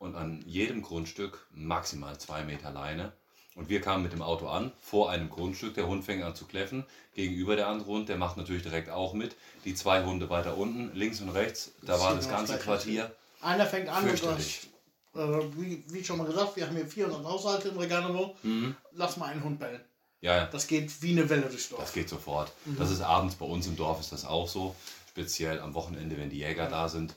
und 0.00 0.16
an 0.16 0.42
jedem 0.44 0.82
Grundstück 0.82 1.46
maximal 1.52 2.18
zwei 2.18 2.42
Meter 2.42 2.72
Leine. 2.72 3.12
Und 3.54 3.68
wir 3.68 3.80
kamen 3.80 4.02
mit 4.02 4.12
dem 4.12 4.22
Auto 4.22 4.48
an, 4.48 4.72
vor 4.80 5.08
einem 5.08 5.30
Grundstück, 5.30 5.74
der 5.74 5.86
Hund 5.86 6.04
fängt 6.04 6.24
an 6.24 6.34
zu 6.34 6.46
kläffen, 6.46 6.84
gegenüber 7.14 7.54
der 7.54 7.68
andere 7.68 7.90
Hund, 7.90 8.08
der 8.08 8.16
macht 8.16 8.36
natürlich 8.36 8.64
direkt 8.64 8.90
auch 8.90 9.12
mit. 9.12 9.36
Die 9.64 9.76
zwei 9.76 10.02
Hunde 10.02 10.28
weiter 10.30 10.58
unten, 10.58 10.90
links 10.92 11.20
und 11.20 11.28
rechts, 11.28 11.70
da 11.82 12.00
war 12.00 12.12
das 12.16 12.28
ganze 12.28 12.58
Quartier. 12.58 13.14
Einer 13.40 13.66
fängt 13.66 13.88
an 13.88 14.02
und 14.02 14.08
Fürchterlich. 14.08 14.68
hast, 15.14 15.20
äh, 15.20 15.42
wie, 15.56 15.84
wie 15.90 16.02
schon 16.02 16.18
mal 16.18 16.26
gesagt, 16.26 16.56
wir 16.56 16.66
haben 16.66 16.74
hier 16.74 16.88
400 16.88 17.22
Haushalte 17.22 17.68
in 17.68 17.78
Regano. 17.78 18.34
Mhm. 18.42 18.74
Lass 18.90 19.16
mal 19.16 19.26
einen 19.26 19.44
Hund 19.44 19.60
bellen. 19.60 19.80
Ja, 20.24 20.36
ja. 20.36 20.46
Das 20.46 20.66
geht 20.66 21.02
wie 21.02 21.10
eine 21.12 21.28
Welle 21.28 21.42
durchs 21.42 21.68
Dorf. 21.68 21.80
Das 21.82 21.92
geht 21.92 22.08
sofort. 22.08 22.50
Das 22.78 22.90
ist 22.90 23.02
abends 23.02 23.34
bei 23.34 23.44
uns 23.44 23.66
im 23.66 23.76
Dorf 23.76 24.00
ist 24.00 24.10
das 24.10 24.24
auch 24.24 24.48
so. 24.48 24.74
Speziell 25.10 25.60
am 25.60 25.74
Wochenende, 25.74 26.16
wenn 26.16 26.30
die 26.30 26.38
Jäger 26.38 26.66
da 26.68 26.88
sind. 26.88 27.14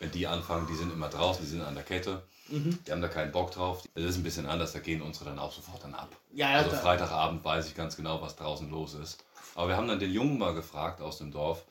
Wenn 0.00 0.10
die 0.10 0.26
anfangen, 0.26 0.66
die 0.66 0.74
sind 0.74 0.92
immer 0.92 1.08
draußen, 1.08 1.42
die 1.44 1.50
sind 1.50 1.62
an 1.62 1.74
der 1.74 1.84
Kette. 1.84 2.22
Die 2.48 2.92
haben 2.92 3.00
da 3.00 3.08
keinen 3.08 3.32
Bock 3.32 3.52
drauf. 3.52 3.82
Das 3.94 4.04
ist 4.04 4.16
ein 4.16 4.22
bisschen 4.22 4.44
anders, 4.46 4.72
da 4.72 4.80
gehen 4.80 5.00
unsere 5.00 5.24
dann 5.26 5.38
auch 5.38 5.52
sofort 5.52 5.82
dann 5.82 5.94
ab. 5.94 6.14
Ja, 6.34 6.48
also 6.50 6.70
da- 6.70 6.76
Freitagabend 6.78 7.42
weiß 7.42 7.66
ich 7.68 7.74
ganz 7.74 7.96
genau, 7.96 8.20
was 8.20 8.36
draußen 8.36 8.68
los 8.70 8.92
ist. 8.94 9.24
Aber 9.54 9.68
wir 9.68 9.76
haben 9.78 9.88
dann 9.88 9.98
den 9.98 10.12
Jungen 10.12 10.36
mal 10.38 10.52
gefragt 10.52 11.00
aus 11.00 11.16
dem 11.18 11.30
Dorf, 11.32 11.64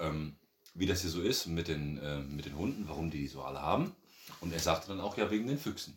ähm, 0.00 0.34
wie 0.74 0.86
das 0.86 1.02
hier 1.02 1.10
so 1.10 1.20
ist 1.20 1.46
mit 1.46 1.68
den, 1.68 1.98
äh, 2.02 2.18
mit 2.18 2.46
den 2.46 2.56
Hunden, 2.56 2.88
warum 2.88 3.10
die 3.10 3.18
die 3.18 3.28
so 3.28 3.42
alle 3.42 3.62
haben. 3.62 3.94
Und 4.40 4.52
er 4.52 4.58
sagte 4.58 4.88
dann 4.88 5.00
auch, 5.00 5.16
ja, 5.16 5.30
wegen 5.30 5.46
den 5.46 5.58
Füchsen. 5.60 5.96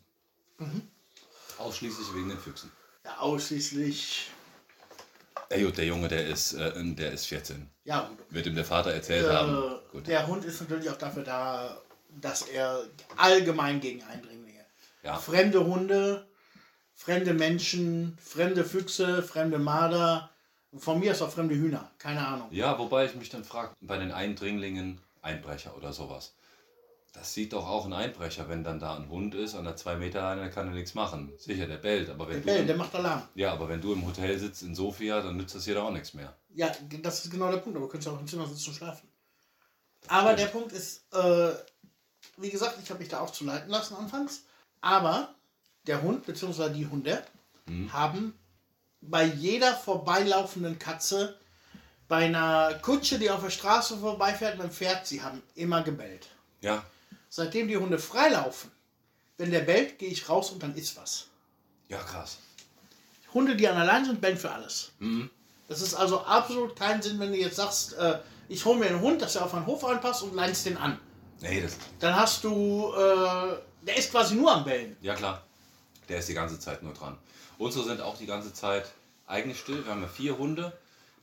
Ausschließlich 1.58 2.14
wegen 2.14 2.28
den 2.28 2.38
Füchsen. 2.38 2.70
Ja, 3.08 3.20
ausschließlich. 3.20 4.30
Ey, 5.48 5.64
gut, 5.64 5.78
der 5.78 5.86
Junge, 5.86 6.08
der 6.08 6.26
ist, 6.26 6.52
äh, 6.52 6.72
der 6.94 7.12
ist 7.12 7.26
14. 7.26 7.70
Ja, 7.84 8.08
gut. 8.08 8.18
Wird 8.28 8.46
ihm 8.46 8.54
der 8.54 8.66
Vater 8.66 8.92
erzählt 8.92 9.30
haben. 9.30 9.56
Äh, 9.56 9.92
Gut. 9.92 10.06
der 10.06 10.26
Hund 10.26 10.44
ist 10.44 10.60
natürlich 10.60 10.90
auch 10.90 10.98
dafür 10.98 11.24
da, 11.24 11.80
dass 12.20 12.42
er 12.42 12.84
allgemein 13.16 13.80
gegen 13.80 14.02
Eindringlinge. 14.02 14.64
Ja. 15.02 15.16
Fremde 15.16 15.64
Hunde, 15.64 16.26
fremde 16.94 17.32
Menschen, 17.32 18.18
fremde 18.22 18.62
Füchse, 18.62 19.22
fremde 19.22 19.58
Marder. 19.58 20.28
Von 20.76 21.00
mir 21.00 21.12
ist 21.12 21.22
auch 21.22 21.30
fremde 21.30 21.54
Hühner. 21.54 21.90
Keine 21.98 22.26
Ahnung. 22.26 22.48
Ja, 22.50 22.78
wobei 22.78 23.06
ich 23.06 23.14
mich 23.14 23.30
dann 23.30 23.44
frage, 23.44 23.72
bei 23.80 23.96
den 23.96 24.12
Eindringlingen, 24.12 25.00
Einbrecher 25.22 25.74
oder 25.78 25.94
sowas. 25.94 26.34
Das 27.12 27.32
sieht 27.34 27.52
doch 27.52 27.66
auch 27.66 27.86
ein 27.86 27.92
Einbrecher, 27.92 28.48
wenn 28.48 28.62
dann 28.62 28.78
da 28.78 28.94
ein 28.94 29.08
Hund 29.08 29.34
ist, 29.34 29.54
an 29.54 29.64
der 29.64 29.76
2 29.76 29.96
Meter 29.96 30.20
Leine, 30.22 30.42
der 30.42 30.50
kann 30.50 30.68
er 30.68 30.74
nichts 30.74 30.94
machen. 30.94 31.32
Sicher, 31.38 31.66
der 31.66 31.78
bellt, 31.78 32.10
aber 32.10 32.26
wenn 32.28 32.34
Der 32.34 32.40
du 32.42 32.46
Bell, 32.46 32.60
im- 32.60 32.66
der 32.66 32.76
macht 32.76 32.94
Alarm. 32.94 33.22
Ja, 33.34 33.52
aber 33.52 33.68
wenn 33.68 33.80
du 33.80 33.92
im 33.94 34.06
Hotel 34.06 34.38
sitzt 34.38 34.62
in 34.62 34.74
Sofia, 34.74 35.20
dann 35.22 35.36
nützt 35.36 35.54
das 35.54 35.64
hier 35.64 35.74
doch 35.74 35.84
auch 35.84 35.90
nichts 35.90 36.14
mehr. 36.14 36.36
Ja, 36.54 36.70
das 37.02 37.24
ist 37.24 37.30
genau 37.30 37.50
der 37.50 37.58
Punkt, 37.58 37.76
aber 37.76 37.86
du 37.86 37.90
könntest 37.92 38.12
auch 38.14 38.20
im 38.20 38.26
Zimmer 38.26 38.46
sitzen 38.46 38.70
und 38.70 38.76
schlafen. 38.76 39.08
Aber 40.06 40.34
der 40.34 40.46
Punkt 40.46 40.72
ist, 40.72 41.12
äh, 41.14 41.50
wie 42.36 42.50
gesagt, 42.50 42.78
ich 42.82 42.88
habe 42.90 43.00
mich 43.00 43.08
da 43.08 43.20
auch 43.20 43.30
zu 43.32 43.44
leiten 43.44 43.68
lassen 43.70 43.94
anfangs. 43.96 44.44
Aber 44.80 45.34
der 45.86 46.02
Hund 46.02 46.24
bzw. 46.26 46.70
die 46.72 46.86
Hunde 46.86 47.22
haben 47.92 48.38
bei 49.00 49.24
jeder 49.24 49.74
vorbeilaufenden 49.74 50.78
Katze, 50.78 51.38
bei 52.06 52.26
einer 52.26 52.74
Kutsche, 52.80 53.18
die 53.18 53.30
auf 53.30 53.42
der 53.42 53.50
Straße 53.50 53.98
vorbeifährt 53.98 54.56
mit 54.56 54.66
dem 54.68 54.72
Pferd, 54.72 55.06
sie 55.06 55.20
haben 55.22 55.42
immer 55.54 55.82
gebellt. 55.82 56.28
Ja, 56.62 56.82
Seitdem 57.28 57.68
die 57.68 57.76
Hunde 57.76 57.98
freilaufen, 57.98 58.70
wenn 59.36 59.50
der 59.50 59.60
bellt, 59.60 59.98
gehe 59.98 60.08
ich 60.08 60.28
raus 60.28 60.50
und 60.50 60.62
dann 60.62 60.74
ist 60.74 60.96
was. 60.96 61.26
ja, 61.88 61.98
krass. 61.98 62.38
Hunde, 63.34 63.54
die 63.56 63.68
an 63.68 63.76
der 63.76 63.84
Leine 63.84 64.06
sind, 64.06 64.20
bellen 64.22 64.38
für 64.38 64.50
alles. 64.50 64.92
Das 65.68 65.82
ist 65.82 65.94
also 65.94 66.22
absolut 66.24 66.74
keinen 66.74 67.02
Sinn, 67.02 67.20
wenn 67.20 67.30
du 67.30 67.38
jetzt 67.38 67.56
sagst, 67.56 67.92
äh, 67.92 68.18
ich 68.48 68.64
hole 68.64 68.78
mir 68.78 68.86
einen 68.86 69.00
Hund, 69.02 69.20
dass 69.20 69.36
er 69.36 69.44
auf 69.44 69.52
einen 69.52 69.66
Hof 69.66 69.84
anpasst 69.84 70.22
und 70.22 70.34
leinst 70.34 70.64
den 70.64 70.78
an. 70.78 70.98
Nee, 71.40 71.60
das. 71.60 71.76
Dann 71.98 72.16
hast 72.16 72.42
du, 72.42 72.90
äh, 72.94 73.58
der 73.82 73.96
ist 73.98 74.10
quasi 74.10 74.34
nur 74.34 74.50
am 74.50 74.64
Bellen. 74.64 74.96
Ja, 75.02 75.14
klar. 75.14 75.44
Der 76.08 76.18
ist 76.20 76.28
die 76.30 76.34
ganze 76.34 76.58
Zeit 76.58 76.82
nur 76.82 76.94
dran. 76.94 77.18
Unsere 77.58 77.84
sind 77.84 78.00
auch 78.00 78.16
die 78.16 78.24
ganze 78.26 78.52
Zeit 78.54 78.90
eigentlich 79.26 79.60
still. 79.60 79.84
Wir 79.84 79.92
haben 79.92 80.00
ja 80.02 80.08
vier 80.08 80.38
Hunde. 80.38 80.72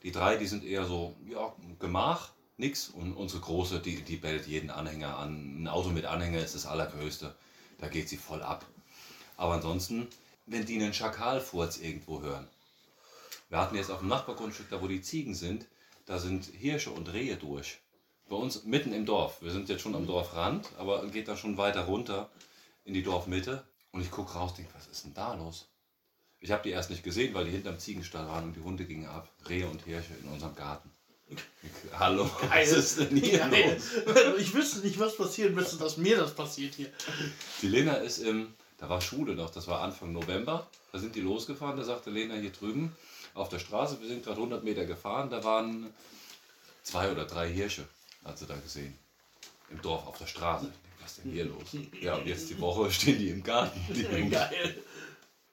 Die 0.04 0.12
drei, 0.12 0.36
die 0.36 0.46
sind 0.46 0.62
eher 0.62 0.84
so, 0.84 1.16
ja, 1.28 1.52
Gemach, 1.80 2.28
nix. 2.56 2.88
Und 2.88 3.12
unsere 3.14 3.40
große, 3.40 3.80
die, 3.80 4.02
die 4.02 4.16
bellt 4.16 4.46
jeden 4.46 4.70
Anhänger 4.70 5.18
an. 5.18 5.62
Ein 5.62 5.68
Auto 5.68 5.90
mit 5.90 6.04
Anhänger 6.04 6.40
ist 6.40 6.54
das 6.54 6.66
allergrößte. 6.66 7.34
da 7.78 7.88
geht 7.88 8.08
sie 8.08 8.16
voll 8.16 8.42
ab. 8.42 8.64
Aber 9.36 9.54
ansonsten, 9.54 10.08
wenn 10.46 10.64
die 10.64 10.76
einen 10.76 10.94
Schakalfurz 10.94 11.78
irgendwo 11.78 12.22
hören. 12.22 12.48
Wir 13.48 13.58
hatten 13.58 13.76
jetzt 13.76 13.90
auf 13.90 14.00
dem 14.00 14.08
Nachbargrundstück, 14.08 14.70
da 14.70 14.82
wo 14.82 14.88
die 14.88 15.02
Ziegen 15.02 15.34
sind, 15.34 15.66
da 16.06 16.18
sind 16.18 16.46
Hirsche 16.46 16.90
und 16.90 17.12
Rehe 17.12 17.36
durch. 17.36 17.78
Bei 18.28 18.36
uns 18.36 18.64
mitten 18.64 18.92
im 18.92 19.06
Dorf. 19.06 19.40
Wir 19.42 19.52
sind 19.52 19.68
jetzt 19.68 19.82
schon 19.82 19.94
am 19.94 20.06
Dorfrand, 20.06 20.68
aber 20.78 21.06
geht 21.08 21.28
da 21.28 21.36
schon 21.36 21.58
weiter 21.58 21.82
runter 21.82 22.30
in 22.84 22.94
die 22.94 23.02
Dorfmitte. 23.02 23.64
Und 23.92 24.00
ich 24.00 24.10
gucke 24.10 24.32
raus, 24.32 24.54
denke, 24.54 24.74
was 24.74 24.88
ist 24.88 25.04
denn 25.04 25.14
da 25.14 25.34
los? 25.34 25.68
Ich 26.40 26.50
habe 26.50 26.62
die 26.62 26.70
erst 26.70 26.90
nicht 26.90 27.02
gesehen, 27.02 27.34
weil 27.34 27.44
die 27.44 27.52
hinterm 27.52 27.78
Ziegenstall 27.78 28.26
waren 28.26 28.44
und 28.44 28.56
die 28.56 28.60
Hunde 28.60 28.84
gingen 28.84 29.06
ab. 29.06 29.32
Rehe 29.48 29.68
und 29.68 29.84
Hirsche 29.84 30.14
in 30.22 30.28
unserem 30.28 30.54
Garten. 30.54 30.90
Hallo, 31.98 32.28
Geil. 32.40 32.50
was 32.50 32.72
ist 32.72 32.98
denn 33.00 33.16
hier 33.16 33.38
Geil. 33.38 33.80
los? 34.06 34.36
Ich 34.38 34.54
wüsste 34.54 34.80
nicht, 34.80 34.98
was 34.98 35.16
passieren 35.16 35.54
müsste, 35.54 35.76
dass 35.76 35.96
mir 35.96 36.16
das 36.16 36.34
passiert 36.34 36.74
hier. 36.74 36.90
Die 37.62 37.68
Lena 37.68 37.94
ist 37.94 38.18
im, 38.18 38.54
da 38.78 38.88
war 38.88 39.00
Schule 39.00 39.34
noch, 39.34 39.50
das 39.50 39.66
war 39.66 39.80
Anfang 39.80 40.12
November. 40.12 40.66
Da 40.92 40.98
sind 40.98 41.14
die 41.14 41.20
losgefahren, 41.20 41.76
da 41.76 41.84
sagte 41.84 42.10
Lena 42.10 42.34
hier 42.34 42.52
drüben 42.52 42.94
auf 43.34 43.48
der 43.48 43.58
Straße, 43.58 44.00
wir 44.00 44.08
sind 44.08 44.24
gerade 44.24 44.38
100 44.38 44.64
Meter 44.64 44.86
gefahren, 44.86 45.28
da 45.30 45.44
waren 45.44 45.92
zwei 46.82 47.10
oder 47.10 47.26
drei 47.26 47.48
Hirsche, 47.48 47.86
hat 48.24 48.38
sie 48.38 48.46
da 48.46 48.54
gesehen. 48.56 48.96
Im 49.70 49.82
Dorf, 49.82 50.06
auf 50.06 50.18
der 50.18 50.26
Straße. 50.26 50.72
Was 51.02 51.12
ist 51.12 51.24
denn 51.24 51.32
hier 51.32 51.44
los? 51.44 51.76
Ja, 52.00 52.14
und 52.16 52.26
jetzt 52.26 52.48
die 52.48 52.58
Woche 52.60 52.90
stehen 52.90 53.18
die 53.18 53.28
im 53.28 53.42
Garten. 53.42 53.80
Die. 53.88 54.04
Geil. 54.30 54.82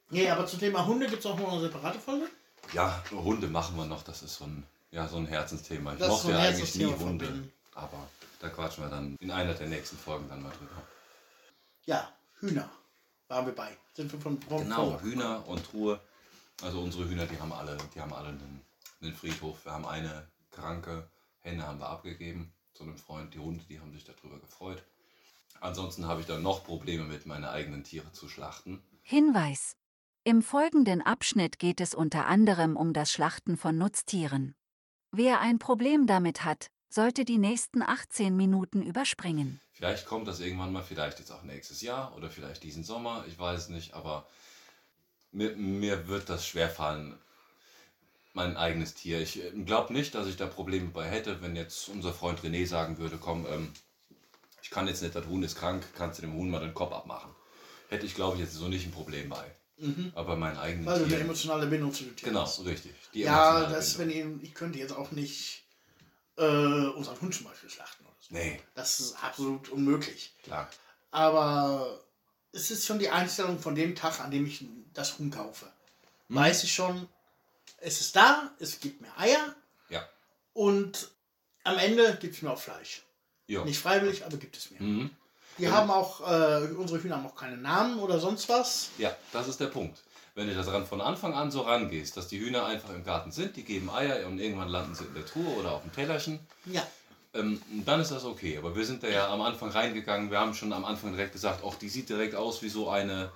Nee, 0.10 0.30
aber 0.30 0.46
zum 0.46 0.60
Thema 0.60 0.86
Hunde 0.86 1.08
gibt 1.08 1.20
es 1.20 1.26
auch 1.26 1.38
noch 1.38 1.52
eine 1.52 1.62
separate 1.62 2.00
Folge. 2.00 2.28
Ja, 2.74 3.04
Hunde 3.12 3.48
machen 3.48 3.76
wir 3.76 3.86
noch, 3.86 4.04
das 4.04 4.22
ist 4.24 4.36
so 4.36 4.46
ein, 4.46 4.64
ja, 4.94 5.08
so 5.08 5.18
ein 5.18 5.26
Herzensthema. 5.28 5.94
Ich 5.94 6.00
Das 6.00 6.10
mochte 6.10 6.28
so 6.28 6.34
ja 6.34 6.40
eigentlich 6.40 6.76
nie 6.76 6.86
Hunde, 6.86 7.50
aber 7.74 8.08
da 8.40 8.50
quatschen 8.50 8.84
wir 8.84 8.90
dann 8.90 9.16
in 9.20 9.32
einer 9.32 9.54
der 9.54 9.68
nächsten 9.68 9.98
Folgen 9.98 10.30
dann 10.30 10.42
mal 10.44 10.52
drüber. 10.52 10.82
Ja, 11.86 12.10
Hühner 12.40 12.70
waren 13.28 13.46
wir 13.48 13.54
bei. 13.56 13.76
Sind 13.96 14.12
wir 14.12 14.20
von, 14.22 14.40
von 14.42 14.60
Genau, 14.64 14.92
von- 14.92 15.02
Hühner 15.02 15.48
und 15.48 15.64
Truhe. 15.66 16.00
Also 16.62 16.80
unsere 16.80 17.10
Hühner, 17.10 17.26
die 17.26 17.40
haben 17.40 17.52
alle, 17.52 17.76
die 17.94 18.00
haben 18.00 18.14
alle 18.14 18.30
einen, 18.30 18.62
einen 19.02 19.14
Friedhof. 19.14 19.66
Wir 19.66 19.72
haben 19.74 19.86
eine 19.86 20.28
kranke 20.52 21.10
Henne 21.40 21.68
haben 21.68 21.80
wir 21.80 21.90
abgegeben 21.90 22.54
zu 22.74 22.84
einem 22.84 22.98
Freund. 22.98 23.34
Die 23.34 23.40
Hunde, 23.40 23.66
die 23.68 23.80
haben 23.80 23.92
sich 23.92 24.06
darüber 24.06 24.40
gefreut. 24.40 24.82
Ansonsten 25.60 26.08
habe 26.08 26.22
ich 26.22 26.28
dann 26.28 26.42
noch 26.42 26.64
Probleme 26.64 27.04
mit 27.04 27.26
meine 27.26 27.50
eigenen 27.50 27.84
Tiere 27.84 28.12
zu 28.14 28.30
schlachten. 28.30 28.82
Hinweis. 29.02 29.76
Im 30.24 30.42
folgenden 30.42 31.02
Abschnitt 31.02 31.60
geht 31.60 31.82
es 31.82 31.94
unter 31.94 32.28
anderem 32.28 32.78
um 32.78 32.94
das 32.94 33.12
Schlachten 33.12 33.58
von 33.58 33.78
Nutztieren. 33.78 34.56
Wer 35.16 35.42
ein 35.42 35.60
Problem 35.60 36.08
damit 36.08 36.44
hat, 36.44 36.72
sollte 36.90 37.24
die 37.24 37.38
nächsten 37.38 37.84
18 37.84 38.36
Minuten 38.36 38.82
überspringen. 38.82 39.62
Vielleicht 39.72 40.08
kommt 40.08 40.28
das 40.28 40.40
irgendwann 40.40 40.74
mal, 40.74 40.82
vielleicht 40.82 41.20
jetzt 41.20 41.30
auch 41.30 41.44
nächstes 41.44 41.84
Jahr 41.84 42.18
oder 42.18 42.32
vielleicht 42.32 42.64
diesen 42.64 42.84
Sommer, 42.84 43.24
ich 43.28 43.38
weiß 43.38 43.70
nicht, 43.70 43.94
aber 43.94 44.28
mir, 45.32 45.56
mir 45.56 46.08
wird 46.08 46.30
das 46.30 46.48
schwerfallen, 46.48 47.16
mein 48.34 48.58
eigenes 48.58 48.96
Tier. 48.96 49.22
Ich 49.22 49.40
glaube 49.66 49.94
nicht, 49.94 50.16
dass 50.16 50.26
ich 50.26 50.36
da 50.36 50.48
Probleme 50.48 50.90
bei 50.90 51.08
hätte, 51.08 51.44
wenn 51.44 51.56
jetzt 51.56 51.90
unser 51.90 52.12
Freund 52.12 52.40
René 52.40 52.66
sagen 52.66 52.98
würde, 52.98 53.20
komm, 53.20 53.46
ähm, 53.46 53.72
ich 54.64 54.72
kann 54.72 54.88
jetzt 54.88 55.04
nicht, 55.04 55.14
das 55.14 55.28
Huhn 55.28 55.44
ist 55.44 55.60
krank, 55.60 55.86
kannst 55.96 56.18
du 56.18 56.22
dem 56.24 56.34
Huhn 56.34 56.50
mal 56.50 56.62
den 56.62 56.74
Kopf 56.74 56.92
abmachen. 56.92 57.30
Hätte 57.90 58.08
ich, 58.08 58.16
glaube 58.16 58.38
ich, 58.38 58.42
jetzt 58.42 58.56
so 58.56 58.68
nicht 58.68 58.88
ein 58.88 58.92
Problem 58.92 59.30
bei. 59.30 59.46
Aber 60.16 60.36
mein 60.36 60.58
eigenes 60.58 60.86
Mhm. 60.86 60.90
Weil 60.90 61.00
du 61.00 61.06
eine 61.06 61.20
emotionale 61.20 61.68
Bindung 61.68 61.94
zu 61.94 62.04
dem 62.04 62.16
Tier 62.16 62.30
Genau, 62.30 62.42
hast. 62.44 62.64
richtig. 62.66 62.94
Die 63.14 63.22
Ja, 63.22 63.66
das, 63.70 63.98
wenn 63.98 64.08
Bindung. 64.10 64.38
ich, 64.42 64.50
ich 64.50 64.54
könnte 64.54 64.80
jetzt 64.80 64.94
auch 64.94 65.12
nicht 65.12 65.64
äh, 66.38 66.44
unseren 66.44 67.20
Hund 67.22 67.36
zum 67.36 67.46
Beispiel 67.46 67.70
schlachten 67.70 68.04
oder 68.06 68.16
so. 68.20 68.34
Nee, 68.34 68.60
Das 68.76 69.00
ist 69.00 69.24
absolut 69.24 69.70
unmöglich. 69.70 70.34
klar. 70.44 70.70
Aber 71.12 72.04
es 72.54 72.72
ist 72.72 72.86
schon 72.86 73.00
die 73.00 73.10
Einstellung 73.10 73.60
von 73.60 73.76
dem 73.76 73.96
Tag, 73.96 74.20
an 74.20 74.32
dem 74.32 74.46
ich 74.46 74.66
das 74.94 75.18
Huhn 75.20 75.30
kaufe. 75.32 75.66
Mhm. 76.28 76.36
Weiß 76.36 76.64
ich 76.64 76.74
schon, 76.74 77.08
es 77.78 78.00
ist 78.02 78.16
da, 78.16 78.52
es 78.60 78.80
gibt 78.80 79.02
mir 79.02 79.16
Eier 79.18 79.56
Ja. 79.90 80.08
und 80.54 81.10
am 81.64 81.78
Ende 81.78 82.18
gibt 82.22 82.36
es 82.36 82.42
mir 82.42 82.52
auch 82.52 82.60
Fleisch. 82.62 83.04
Jo. 83.48 83.66
Nicht 83.66 83.80
freiwillig, 83.80 84.26
aber 84.26 84.38
gibt 84.38 84.56
es 84.58 84.72
mir. 84.72 84.82
Mhm. 84.82 85.10
Die 85.58 85.70
haben 85.70 85.92
auch, 85.92 86.22
äh, 86.22 86.68
unsere 86.78 87.02
Hühner 87.02 87.18
haben 87.18 87.26
auch 87.26 87.36
keine 87.36 87.58
Namen 87.58 88.00
oder 88.00 88.20
sonst 88.20 88.50
was. 88.50 88.90
Ja, 88.98 89.16
das 89.32 89.48
ist 89.48 89.60
der 89.60 89.68
Punkt. 89.68 90.00
Wenn 90.36 90.48
du 90.48 90.56
das 90.56 90.68
ran 90.68 90.86
von 90.86 91.00
Anfang 91.00 91.34
an 91.36 91.52
so 91.52 91.62
rangehst, 91.62 92.18
dass 92.18 92.28
die 92.28 92.40
Hühner 92.40 92.66
einfach 92.66 92.90
im 92.90 93.04
Garten 93.04 93.32
sind, 93.32 93.56
die 93.56 93.64
geben 93.64 93.90
Eier 93.92 94.26
und 94.26 94.40
irgendwann 94.40 94.70
landen 94.70 94.96
sie 94.96 95.04
in 95.06 95.14
der 95.14 95.26
Truhe 95.26 95.48
oder 95.60 95.74
auf 95.74 95.84
dem 95.84 95.92
Tellerchen, 95.92 96.40
Ja, 96.66 96.82
ähm, 97.36 97.62
dann 97.86 98.00
ist 98.00 98.12
das 98.12 98.26
okay. 98.26 98.58
Aber 98.58 98.76
wir 98.76 98.86
sind 98.86 99.04
da 99.04 99.08
ja 99.08 99.32
am 99.32 99.42
Anfang 99.42 99.70
reingegangen, 99.70 100.32
wir 100.32 100.40
haben 100.40 100.54
schon 100.54 100.74
am 100.74 100.86
Anfang 100.86 101.12
direkt 101.12 101.34
gesagt, 101.34 101.64
ach, 101.68 101.76
die 101.76 101.90
sieht 101.90 102.10
direkt 102.10 102.36
aus 102.36 102.62
wie 102.62 102.70
so 102.70 102.90
eine, 102.90 103.32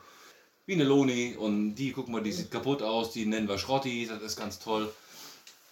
wie 0.65 0.74
eine 0.74 0.84
Loni 0.84 1.36
und 1.36 1.76
die, 1.76 1.91
guck 1.91 2.09
mal, 2.09 2.22
die 2.22 2.32
sieht 2.32 2.51
kaputt 2.51 2.82
aus, 2.82 3.11
die 3.11 3.26
nennen 3.26 3.47
wir 3.47 3.57
Schrotti, 3.57 4.07
das 4.07 4.22
ist 4.22 4.38
ganz 4.38 4.59
toll. 4.59 4.91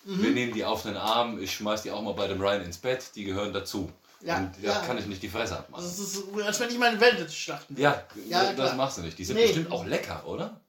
Wir 0.08 0.30
nehmen 0.30 0.54
die 0.54 0.64
auf 0.64 0.84
den 0.84 0.98
Arm, 0.98 1.42
ich 1.42 1.52
schmeiß 1.52 1.82
die 1.82 1.90
auch 1.90 2.04
mal 2.04 2.14
bei 2.14 2.28
dem 2.28 2.40
Ryan 2.40 2.62
ins 2.62 2.78
Bett, 2.78 3.16
die 3.16 3.24
gehören 3.24 3.54
dazu. 3.54 3.92
Ja, 4.26 4.38
und 4.38 4.52
da 4.62 4.68
ja. 4.68 4.80
kann 4.86 4.98
ich 4.98 5.06
nicht 5.06 5.22
die 5.22 5.30
Fresse 5.30 5.58
abmachen. 5.60 5.84
das 5.84 6.00
ist, 6.00 6.24
als 6.44 6.60
wenn 6.60 6.70
ich 6.72 6.78
meine 6.80 7.00
Welt 7.00 7.32
schlachten. 7.32 7.80
Ja, 7.80 8.04
Ja, 8.28 8.46
das 8.46 8.56
klar. 8.56 8.76
machst 8.76 8.98
du 8.98 9.02
nicht. 9.04 9.18
Die 9.20 9.24
sind 9.26 9.36
Nee. 9.36 9.44
bestimmt 9.46 9.72
auch 9.72 9.86
lecker, 9.86 10.26
oder? 10.26 10.60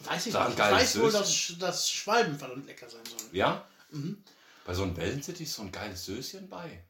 Weiß 0.00 0.26
ich 0.26 0.36
ein 0.36 0.46
nicht. 0.48 0.58
Ich 0.58 0.64
weiß 0.64 1.00
wohl, 1.00 1.12
dass, 1.12 1.52
dass 1.58 1.88
Schwalben 1.90 2.36
verdammt 2.38 2.66
lecker 2.66 2.88
sein 2.90 3.00
sollen. 3.06 3.30
Ja? 3.32 3.64
Bei 4.64 4.74
so 4.74 4.82
einem 4.82 4.96
Wellensittich 4.96 5.46
ist 5.46 5.54
so 5.54 5.62
ein 5.62 5.70
geiles 5.72 6.04
Söschen 6.04 6.48
bei. 6.48 6.82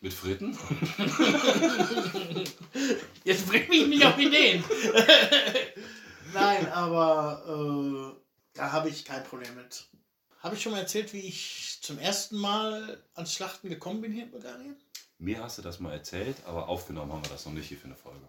Mit 0.00 0.12
Fritten? 0.14 0.56
Jetzt 3.24 3.46
bring 3.46 3.68
mich 3.68 3.86
nicht 3.86 4.04
auf 4.04 4.18
Ideen. 4.18 4.62
Nein, 6.34 6.70
aber 6.72 8.14
äh, 8.14 8.20
da 8.54 8.72
habe 8.72 8.88
ich 8.88 9.04
kein 9.04 9.24
Problem 9.24 9.54
mit. 9.54 9.84
Habe 10.42 10.54
ich 10.54 10.62
schon 10.62 10.72
mal 10.72 10.80
erzählt, 10.80 11.12
wie 11.12 11.20
ich 11.20 11.78
zum 11.82 11.98
ersten 11.98 12.36
Mal 12.36 13.02
ans 13.14 13.32
Schlachten 13.34 13.68
gekommen 13.68 14.00
bin 14.00 14.12
hier 14.12 14.24
in 14.24 14.30
Bulgarien? 14.30 14.76
Mir 15.18 15.42
hast 15.42 15.58
du 15.58 15.62
das 15.62 15.80
mal 15.80 15.92
erzählt, 15.92 16.36
aber 16.46 16.68
aufgenommen 16.68 17.12
haben 17.12 17.24
wir 17.24 17.30
das 17.30 17.46
noch 17.46 17.52
nicht 17.52 17.68
hier 17.68 17.78
für 17.78 17.86
eine 17.86 17.96
Folge. 17.96 18.26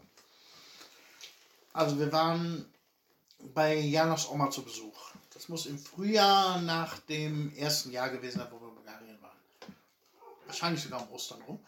Also 1.74 2.00
wir 2.00 2.12
waren 2.12 2.66
bei 3.54 3.76
Janos 3.76 4.30
Oma 4.30 4.50
zu 4.50 4.64
Besuch. 4.64 5.12
Das 5.34 5.50
muss 5.50 5.66
im 5.66 5.78
Frühjahr 5.78 6.62
nach 6.62 6.98
dem 7.00 7.54
ersten 7.56 7.92
Jahr 7.92 8.10
gewesen 8.10 8.40
sein, 8.40 8.48
wo 8.52 8.60
wir 8.60 8.70
in 8.70 8.76
Bulgarien 8.76 9.22
waren. 9.22 9.38
Wahrscheinlich 10.46 10.82
sogar 10.82 11.02
um 11.02 11.12
Ostern 11.12 11.42
rum. 11.44 11.60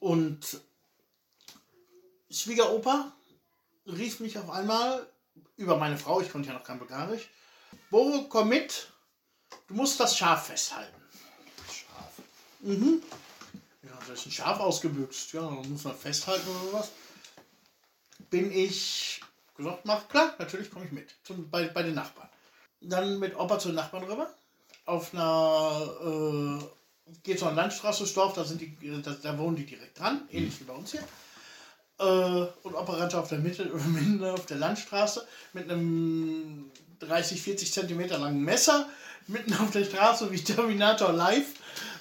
Und 0.00 0.60
Schwiegeropa 2.30 3.12
rief 3.86 4.20
mich 4.20 4.38
auf 4.38 4.50
einmal 4.50 5.06
über 5.56 5.76
meine 5.76 5.98
Frau, 5.98 6.20
ich 6.20 6.32
konnte 6.32 6.48
ja 6.48 6.54
noch 6.54 6.64
kein 6.64 6.78
Bulgarisch. 6.78 7.28
Boro, 7.90 8.26
komm 8.28 8.48
mit, 8.48 8.90
du 9.68 9.74
musst 9.74 10.00
das 10.00 10.16
Schaf 10.16 10.46
festhalten. 10.46 11.00
Scharf. 11.66 12.12
Ja, 12.62 12.74
da 14.10 14.14
ist 14.14 14.26
ein 14.26 14.32
Schaf 14.32 14.58
ausgebüxt. 14.58 15.32
Ja, 15.34 15.42
dann 15.42 15.70
muss 15.70 15.84
man 15.84 15.94
festhalten 15.94 16.48
oder 16.48 16.80
was. 16.80 16.90
Bin 18.28 18.50
ich 18.50 19.20
gesagt, 19.56 19.84
mach 19.84 20.08
klar, 20.08 20.34
natürlich 20.38 20.70
komme 20.70 20.86
ich 20.86 20.92
mit. 20.92 21.14
Zum, 21.22 21.48
bei, 21.48 21.68
bei 21.68 21.84
den 21.84 21.94
Nachbarn. 21.94 22.28
Dann 22.80 23.20
mit 23.20 23.36
Opa 23.36 23.58
zu 23.58 23.68
den 23.68 23.76
Nachbarn 23.76 24.04
rüber. 24.04 24.28
Auf 24.84 25.14
einer, 25.14 26.58
äh, 27.08 27.12
geht 27.22 27.38
so 27.38 27.46
eine 27.46 27.54
Landstraße 27.54 28.04
Dorf, 28.12 28.34
da, 28.34 28.44
sind 28.44 28.60
die, 28.60 28.76
da, 29.00 29.12
da 29.12 29.38
wohnen 29.38 29.56
die 29.56 29.66
direkt 29.66 30.00
dran, 30.00 30.22
ähnlich 30.32 30.58
wie 30.60 30.64
bei 30.64 30.74
uns 30.74 30.90
hier. 30.90 31.04
Äh, 32.00 32.48
und 32.64 32.74
Opa 32.74 32.94
rannte 32.94 33.18
auf 33.20 33.28
der 33.28 33.38
Mitte, 33.38 33.64
mitten 33.86 34.24
auf 34.24 34.46
der 34.46 34.56
Landstraße 34.56 35.24
mit 35.52 35.70
einem 35.70 36.72
30, 36.98 37.40
40 37.40 37.72
Zentimeter 37.72 38.18
langen 38.18 38.42
Messer, 38.42 38.88
mitten 39.28 39.54
auf 39.54 39.70
der 39.70 39.84
Straße 39.84 40.32
wie 40.32 40.42
Terminator 40.42 41.12
live. 41.12 41.46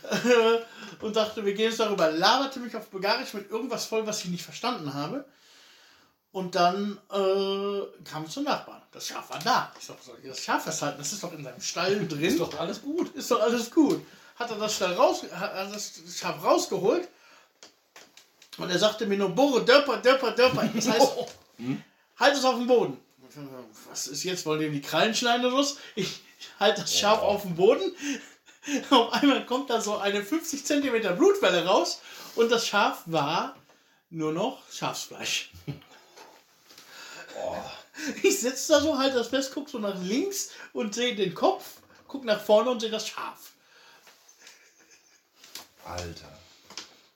Und 1.02 1.16
dachte, 1.16 1.46
wir 1.46 1.54
gehen 1.54 1.70
jetzt 1.70 1.80
darüber, 1.80 2.12
laberte 2.12 2.60
mich 2.60 2.76
auf 2.76 2.88
Bulgarisch 2.88 3.34
mit 3.34 3.50
irgendwas 3.50 3.86
voll, 3.86 4.06
was 4.06 4.24
ich 4.24 4.30
nicht 4.30 4.44
verstanden 4.44 4.94
habe. 4.94 5.26
Und 6.32 6.56
dann 6.56 7.00
äh, 7.12 7.82
kam 8.04 8.24
es 8.26 8.34
zum 8.34 8.44
Nachbarn. 8.44 8.82
Das 8.92 9.08
Schaf 9.08 9.30
war 9.30 9.40
da. 9.40 9.72
Ich 9.80 9.86
sag, 9.86 9.98
soll 10.02 10.18
ich 10.22 10.30
das 10.30 10.42
Schaf 10.42 10.64
festhalten? 10.64 11.00
Das 11.00 11.12
ist 11.12 11.24
doch 11.24 11.34
in 11.34 11.44
seinem 11.44 11.62
Stall 11.62 11.96
drin. 12.08 12.22
Ist 12.22 12.40
doch 12.40 12.60
alles 12.60 12.82
gut. 12.82 13.16
Ist 13.16 13.32
doch 13.32 13.42
alles 13.42 13.72
gut. 13.72 14.06
Hat 14.36 14.50
er 14.52 14.58
das 14.58 14.76
Stall 14.76 14.94
raus, 14.94 15.24
hat 15.34 15.74
das 15.74 16.02
Schaf 16.18 16.44
rausgeholt. 16.44 17.10
Und 18.58 18.70
er 18.70 18.80
sagte 18.80 19.06
mir 19.06 19.18
nur, 19.18 19.30
Bohre, 19.30 19.66
Döpper, 19.66 19.98
Döpper, 19.98 20.32
Döpper. 20.32 20.70
Das 20.74 20.88
heißt, 20.90 21.14
halt 22.20 22.36
es 22.36 22.46
auf 22.46 22.56
dem 22.56 22.68
Boden. 22.68 22.98
Was 23.90 24.08
ist 24.08 24.24
jetzt? 24.24 24.46
Wollen 24.46 24.60
die 24.60 24.70
die 24.70 24.82
Krallen 24.82 25.14
schneiden 25.16 25.46
oder 25.46 25.58
was? 25.58 25.78
Ich 25.96 26.22
halte 26.60 26.82
das 26.82 26.98
Schaf 26.98 27.22
auf 27.22 27.44
dem 27.44 27.56
Boden. 27.56 27.92
Auf 28.90 29.14
einmal 29.14 29.46
kommt 29.46 29.70
da 29.70 29.82
so 29.82 29.98
eine 29.98 30.24
50 30.24 30.66
cm 30.66 31.16
Blutwelle 31.18 31.66
raus 31.66 32.02
und 32.36 32.52
das 32.52 32.68
Schaf 32.68 33.04
war 33.06 33.56
nur 34.10 34.32
noch 34.32 34.62
Schafsfleisch. 34.72 35.52
Ich 38.24 38.40
sitze 38.40 38.74
da 38.74 38.82
so, 38.82 38.98
halte 38.98 39.18
das 39.18 39.28
fest, 39.28 39.54
gucke 39.54 39.70
so 39.70 39.80
nach 39.80 40.00
links 40.02 40.52
und 40.74 40.96
sehe 40.96 41.16
den 41.16 41.34
Kopf, 41.34 41.82
gucke 42.08 42.26
nach 42.26 42.42
vorne 42.42 42.70
und 42.70 42.80
sehe 42.80 42.90
das 42.90 43.08
Schaf. 43.08 43.52
Alter. 45.84 46.38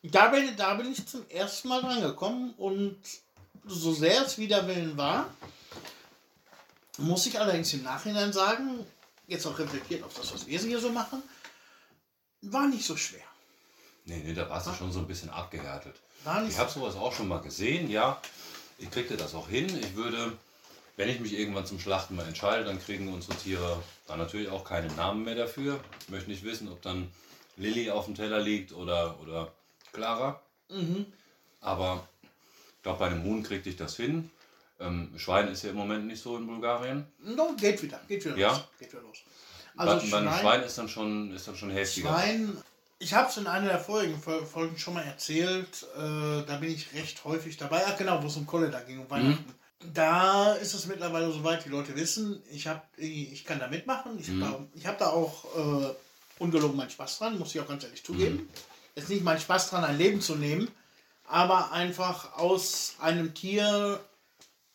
Da 0.03 0.27
bin, 0.27 0.55
da 0.57 0.73
bin 0.73 0.91
ich 0.91 1.07
zum 1.07 1.25
ersten 1.29 1.69
Mal 1.69 1.81
dran 1.81 2.01
gekommen 2.01 2.53
und 2.57 2.97
so 3.65 3.93
sehr 3.93 4.25
es 4.25 4.37
wider 4.37 4.67
Willen 4.67 4.97
war, 4.97 5.29
muss 6.97 7.25
ich 7.25 7.39
allerdings 7.39 7.73
im 7.73 7.83
Nachhinein 7.83 8.33
sagen, 8.33 8.85
jetzt 9.27 9.45
auch 9.45 9.57
reflektiert 9.57 10.03
auf 10.03 10.13
das, 10.13 10.33
was 10.33 10.45
wir 10.45 10.59
hier 10.59 10.79
so 10.79 10.89
machen, 10.89 11.23
war 12.51 12.67
nicht 12.67 12.85
so 12.85 12.95
schwer. 12.97 13.21
Nee, 14.05 14.21
nee, 14.25 14.33
da 14.33 14.49
warst 14.49 14.67
du 14.67 14.73
schon 14.73 14.91
so 14.91 14.99
ein 14.99 15.07
bisschen 15.07 15.29
abgehärtet. 15.29 15.95
Ich 16.47 16.57
habe 16.57 16.69
sowas 16.71 16.95
auch 16.95 17.13
schon 17.13 17.27
mal 17.27 17.41
gesehen, 17.41 17.89
ja. 17.89 18.21
Ich 18.77 18.89
kriegte 18.91 19.15
das 19.17 19.33
auch 19.35 19.47
hin. 19.47 19.67
Ich 19.79 19.95
würde, 19.95 20.37
wenn 20.97 21.09
ich 21.09 21.19
mich 21.19 21.33
irgendwann 21.33 21.65
zum 21.65 21.79
Schlachten 21.79 22.15
mal 22.15 22.25
entscheide, 22.27 22.65
dann 22.65 22.79
kriegen 22.81 23.13
unsere 23.13 23.37
Tiere 23.37 23.81
dann 24.07 24.19
natürlich 24.19 24.49
auch 24.49 24.63
keinen 24.65 24.93
Namen 24.95 25.23
mehr 25.23 25.35
dafür. 25.35 25.79
Ich 26.01 26.09
möchte 26.09 26.29
nicht 26.29 26.43
wissen, 26.43 26.69
ob 26.69 26.81
dann 26.81 27.09
Lilly 27.57 27.91
auf 27.91 28.05
dem 28.05 28.15
Teller 28.15 28.39
liegt 28.39 28.73
oder, 28.73 29.19
oder 29.21 29.51
Clara. 29.93 30.41
Aber 31.61 32.07
ich 32.77 32.83
glaube, 32.83 32.99
bei 32.99 33.05
einem 33.07 33.23
Huhn 33.23 33.43
kriegte 33.43 33.69
ich 33.69 33.75
das 33.77 33.95
hin. 33.95 34.29
Ähm, 34.79 35.13
Schwein 35.17 35.47
ist 35.49 35.63
ja 35.63 35.69
im 35.69 35.75
Moment 35.77 36.07
nicht 36.07 36.21
so 36.21 36.35
in 36.37 36.47
Bulgarien. 36.47 37.05
No, 37.19 37.53
geht 37.57 37.81
wieder, 37.83 38.01
geht 38.07 38.25
wieder 38.25 38.35
Ja? 38.37 38.49
los. 38.49 38.63
Geht 38.79 38.91
wieder 38.91 39.01
los. 39.03 39.17
Also 39.75 39.93
einem 39.93 40.01
Schwein, 40.27 40.39
Schwein 40.41 40.63
ist 40.63 40.77
dann 40.77 40.89
schon, 40.89 41.31
ist 41.33 41.47
dann 41.47 41.55
schon 41.55 41.71
heftiger. 41.71 42.09
Schwein, 42.09 42.57
ich 42.99 43.13
habe 43.13 43.29
es 43.29 43.37
in 43.37 43.47
einer 43.47 43.67
der 43.67 43.79
vorigen 43.79 44.21
Fol- 44.21 44.45
Folgen 44.45 44.77
schon 44.77 44.93
mal 44.93 45.03
erzählt, 45.03 45.85
äh, 45.95 46.43
da 46.45 46.57
bin 46.59 46.71
ich 46.71 46.93
recht 46.93 47.23
häufig 47.25 47.57
dabei. 47.57 47.83
Ach 47.87 47.97
genau, 47.97 48.21
wo 48.21 48.27
es 48.27 48.35
um 48.37 48.45
Kolle 48.45 48.69
da 48.69 48.79
ging, 48.81 48.99
um 48.99 49.09
Weihnachten. 49.09 49.53
Da 49.93 50.53
ist 50.53 50.73
es 50.73 50.85
mittlerweile 50.85 51.29
soweit, 51.31 51.65
die 51.65 51.69
Leute 51.69 51.93
wissen, 51.97 52.41
ich, 52.49 52.67
hab, 52.67 52.87
ich 52.97 53.43
kann 53.43 53.59
da 53.59 53.67
mitmachen. 53.67 54.17
Ich 54.17 54.29
habe 54.29 54.67
da, 54.79 54.87
hab 54.87 54.97
da 54.99 55.09
auch 55.09 55.43
äh, 55.55 55.93
ungelogen 56.39 56.77
meinen 56.77 56.89
Spaß 56.89 57.17
dran, 57.19 57.37
muss 57.37 57.53
ich 57.53 57.59
auch 57.59 57.67
ganz 57.67 57.83
ehrlich 57.83 58.01
zugeben. 58.03 58.47
Es 58.95 59.03
ist 59.03 59.09
nicht 59.09 59.23
mein 59.23 59.41
Spaß 59.41 59.69
dran, 59.71 59.83
ein 59.83 59.97
Leben 59.97 60.21
zu 60.21 60.35
nehmen, 60.35 60.69
aber 61.25 61.71
einfach 61.73 62.37
aus 62.37 62.93
einem 62.99 63.33
Tier 63.33 63.99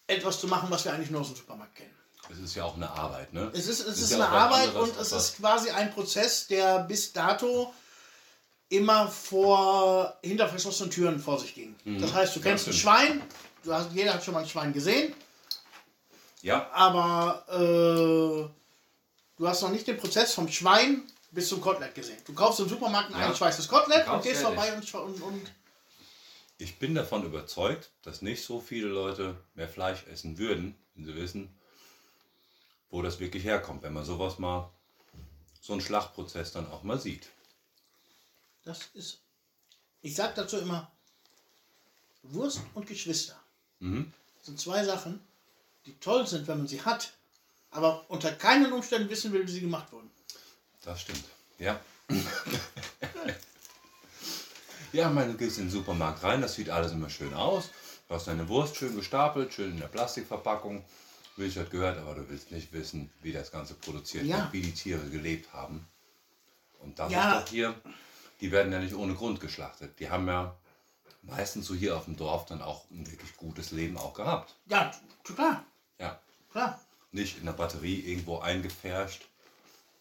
etwas 0.06 0.40
zu 0.40 0.46
machen, 0.48 0.70
was 0.70 0.84
wir 0.84 0.92
eigentlich 0.92 1.10
nur 1.10 1.22
aus 1.22 1.28
dem 1.28 1.36
Supermarkt 1.36 1.76
kennen. 1.76 1.87
Es 2.30 2.38
ist 2.38 2.54
ja 2.54 2.64
auch 2.64 2.76
eine 2.76 2.90
Arbeit, 2.90 3.32
ne? 3.32 3.50
Es 3.54 3.66
ist, 3.66 3.80
es 3.80 4.00
ist, 4.00 4.10
ja 4.10 4.16
eine 4.16 4.28
Arbeit 4.28 4.74
und 4.74 4.96
es 4.98 5.12
ist 5.12 5.36
quasi 5.38 5.70
ein 5.70 5.90
Prozess, 5.92 6.46
der 6.46 6.80
bis 6.80 7.12
dato 7.12 7.72
immer 8.68 9.08
vor 9.08 10.18
hinter 10.22 10.48
verschlossenen 10.48 10.90
Türen 10.90 11.18
vor 11.20 11.38
sich 11.40 11.54
ging. 11.54 11.74
Das 12.00 12.12
heißt, 12.12 12.36
du 12.36 12.40
Mhm. 12.40 12.44
Ja, 12.44 12.50
kennst 12.50 12.68
ein. 12.68 12.74
Schwein, 12.74 13.22
du 13.62 13.72
hast, 13.72 13.92
jeder 13.92 14.14
hat 14.14 14.24
schon 14.24 14.34
mal 14.34 14.40
ein 14.40 14.48
Schwein 14.48 14.72
gesehen, 14.72 15.14
Ja, 16.42 16.70
aber 16.72 17.44
äh, 17.48 18.48
du 19.38 19.48
hast 19.48 19.62
noch 19.62 19.70
nicht 19.70 19.86
den 19.86 19.96
Prozess 19.96 20.34
vom 20.34 20.48
Schwein 20.48 21.02
bis 21.30 21.48
zum 21.48 21.60
Kotelett 21.60 21.94
gesehen. 21.94 22.18
Du 22.26 22.34
kaufst 22.34 22.60
im 22.60 22.68
Supermarkt 22.68 23.10
ein 23.10 23.18
Ja. 23.18 23.26
eingeschweißtes 23.26 23.68
Kotelett 23.68 24.06
und 24.06 24.22
gehst 24.22 24.42
vorbei 24.42 24.72
und, 24.74 24.94
und, 24.94 25.22
und 25.22 25.50
Ich 26.58 26.78
bin 26.78 26.94
davon 26.94 27.24
überzeugt, 27.24 27.90
dass 28.02 28.20
nicht 28.22 28.44
so 28.44 28.60
viele 28.60 28.88
Leute 28.88 29.36
mehr 29.54 29.68
Fleisch 29.68 30.04
essen 30.12 30.38
würden, 30.38 30.76
wenn 30.94 31.04
sie 31.06 31.14
wissen, 31.14 31.57
wo 32.90 33.02
das 33.02 33.20
wirklich 33.20 33.44
herkommt, 33.44 33.82
wenn 33.82 33.92
man 33.92 34.04
sowas 34.04 34.38
mal, 34.38 34.70
so 35.60 35.72
einen 35.72 35.82
Schlachtprozess 35.82 36.52
dann 36.52 36.70
auch 36.70 36.82
mal 36.82 36.98
sieht. 36.98 37.28
das 38.64 38.80
ist, 38.94 39.18
ich 40.02 40.14
sag 40.14 40.34
dazu 40.34 40.58
immer, 40.58 40.90
Wurst 42.22 42.60
und 42.74 42.86
Geschwister 42.86 43.38
Mhm. 43.80 44.12
sind 44.42 44.58
zwei 44.60 44.84
Sachen, 44.84 45.20
die 45.86 45.94
toll 46.00 46.26
sind, 46.26 46.48
wenn 46.48 46.58
man 46.58 46.66
sie 46.66 46.82
hat, 46.82 47.12
aber 47.70 48.04
unter 48.08 48.32
keinen 48.32 48.72
Umständen 48.72 49.08
wissen 49.08 49.32
will, 49.32 49.46
wie 49.46 49.52
sie 49.52 49.60
gemacht 49.60 49.92
wurden. 49.92 50.10
Das 50.82 51.00
stimmt. 51.00 51.24
Ja. 51.58 51.78
ja, 54.92 55.08
meine, 55.10 55.32
du 55.32 55.38
gehst 55.38 55.58
in 55.58 55.64
den 55.66 55.70
Supermarkt 55.70 56.22
rein, 56.22 56.40
das 56.40 56.54
sieht 56.54 56.70
alles 56.70 56.92
immer 56.92 57.10
schön 57.10 57.34
aus. 57.34 57.68
Du 58.08 58.14
hast 58.14 58.26
deine 58.26 58.48
Wurst 58.48 58.76
schön 58.76 58.96
gestapelt, 58.96 59.52
schön 59.52 59.72
in 59.72 59.80
der 59.80 59.88
Plastikverpackung. 59.88 60.84
Das 61.38 61.70
gehört, 61.70 61.98
aber 61.98 62.14
du 62.16 62.28
willst 62.28 62.50
nicht 62.50 62.72
wissen, 62.72 63.10
wie 63.22 63.32
das 63.32 63.50
Ganze 63.52 63.74
produziert 63.74 64.26
Ja. 64.26 64.38
wird, 64.38 64.52
wie 64.54 64.62
die 64.62 64.72
Tiere 64.74 65.08
gelebt 65.08 65.52
haben. 65.52 65.86
Und 66.80 66.98
das 66.98 67.12
Ja. 67.12 67.38
ist 67.38 67.44
doch 67.46 67.50
hier, 67.50 67.80
die 68.40 68.50
werden 68.50 68.72
ja 68.72 68.80
nicht 68.80 68.94
ohne 68.94 69.14
Grund 69.14 69.40
geschlachtet. 69.40 69.98
Die 70.00 70.10
haben 70.10 70.26
ja 70.26 70.56
meistens 71.22 71.66
so 71.66 71.74
hier 71.74 71.96
auf 71.96 72.04
dem 72.06 72.16
Dorf 72.16 72.46
dann 72.46 72.60
auch 72.60 72.90
ein 72.90 73.08
wirklich 73.08 73.36
gutes 73.36 73.70
Leben 73.70 73.96
auch 73.98 74.14
gehabt. 74.14 74.54
Ja, 74.66 74.90
klar, 75.24 75.64
Ja. 75.98 76.20
klar. 76.50 76.80
Nicht 77.12 77.38
in 77.38 77.46
der 77.46 77.52
Batterie 77.52 78.00
irgendwo 78.00 78.38
eingepfercht 78.38 79.22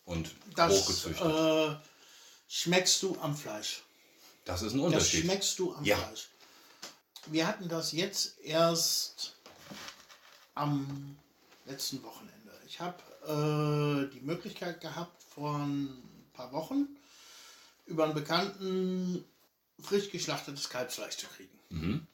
und 0.06 0.34
Das 0.56 0.72
hochgezüchtet. 0.74 1.32
äh, 1.32 1.76
schmeckst 2.48 3.02
du 3.04 3.18
am 3.22 3.36
Fleisch. 3.38 3.84
das 4.46 4.62
ist 4.64 4.74
ein 4.74 4.78
Das 4.80 4.86
Unterschied. 4.86 5.24
schmeckst 5.26 5.60
du 5.60 5.74
am 5.76 5.84
Ja. 5.84 5.98
Fleisch. 5.98 6.30
Wir 7.28 7.46
hatten 7.48 7.68
das 7.70 7.92
jetzt 7.92 8.40
erst 8.40 9.36
am 10.56 11.18
letzten 11.68 12.02
Wochenende. 12.04 12.52
Ich 12.66 12.80
habe 12.80 13.02
äh, 13.28 14.14
die 14.14 14.22
Möglichkeit 14.22 14.82
gehabt, 14.82 15.22
vor 15.24 15.58
ein 15.58 16.04
paar 16.34 16.52
Wochen 16.52 16.88
über 17.86 18.06
einen 18.06 18.14
Bekannten 18.14 19.24
frisch 19.80 20.10
geschlachtetes 20.10 20.70
Kalbsfleisch 20.70 21.18
zu 21.18 21.28
kriegen. 21.28 21.60
Mhm. 21.70 22.08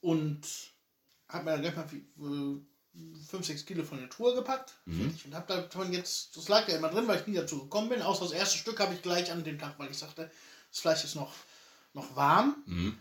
Und 0.00 0.40
habe 1.28 1.44
mir 1.44 1.50
dann 1.52 1.62
gleich 1.62 1.76
mal 1.76 1.88
5, 3.28 3.46
6 3.46 3.66
Kilo 3.66 3.84
von 3.84 3.98
der 3.98 4.08
Tour 4.08 4.34
gepackt. 4.34 4.74
Mhm. 4.86 5.14
Und 5.24 5.34
habe 5.34 5.46
davon 5.46 5.92
jetzt, 5.92 6.36
das 6.36 6.48
lag 6.48 6.66
ja 6.68 6.76
immer 6.76 6.88
drin, 6.88 7.06
weil 7.06 7.20
ich 7.20 7.26
nie 7.26 7.34
dazu 7.34 7.60
gekommen 7.60 7.88
bin. 7.88 8.02
Außer 8.02 8.24
das 8.24 8.32
erste 8.32 8.58
Stück 8.58 8.80
habe 8.80 8.94
ich 8.94 9.02
gleich 9.02 9.30
an 9.30 9.44
dem 9.44 9.58
Tag, 9.58 9.78
weil 9.78 9.90
ich 9.90 9.98
sagte, 9.98 10.30
das 10.70 10.80
Fleisch 10.80 11.04
ist 11.04 11.14
noch, 11.14 11.32
noch 11.94 12.16
warm. 12.16 12.56
Mhm. 12.66 12.98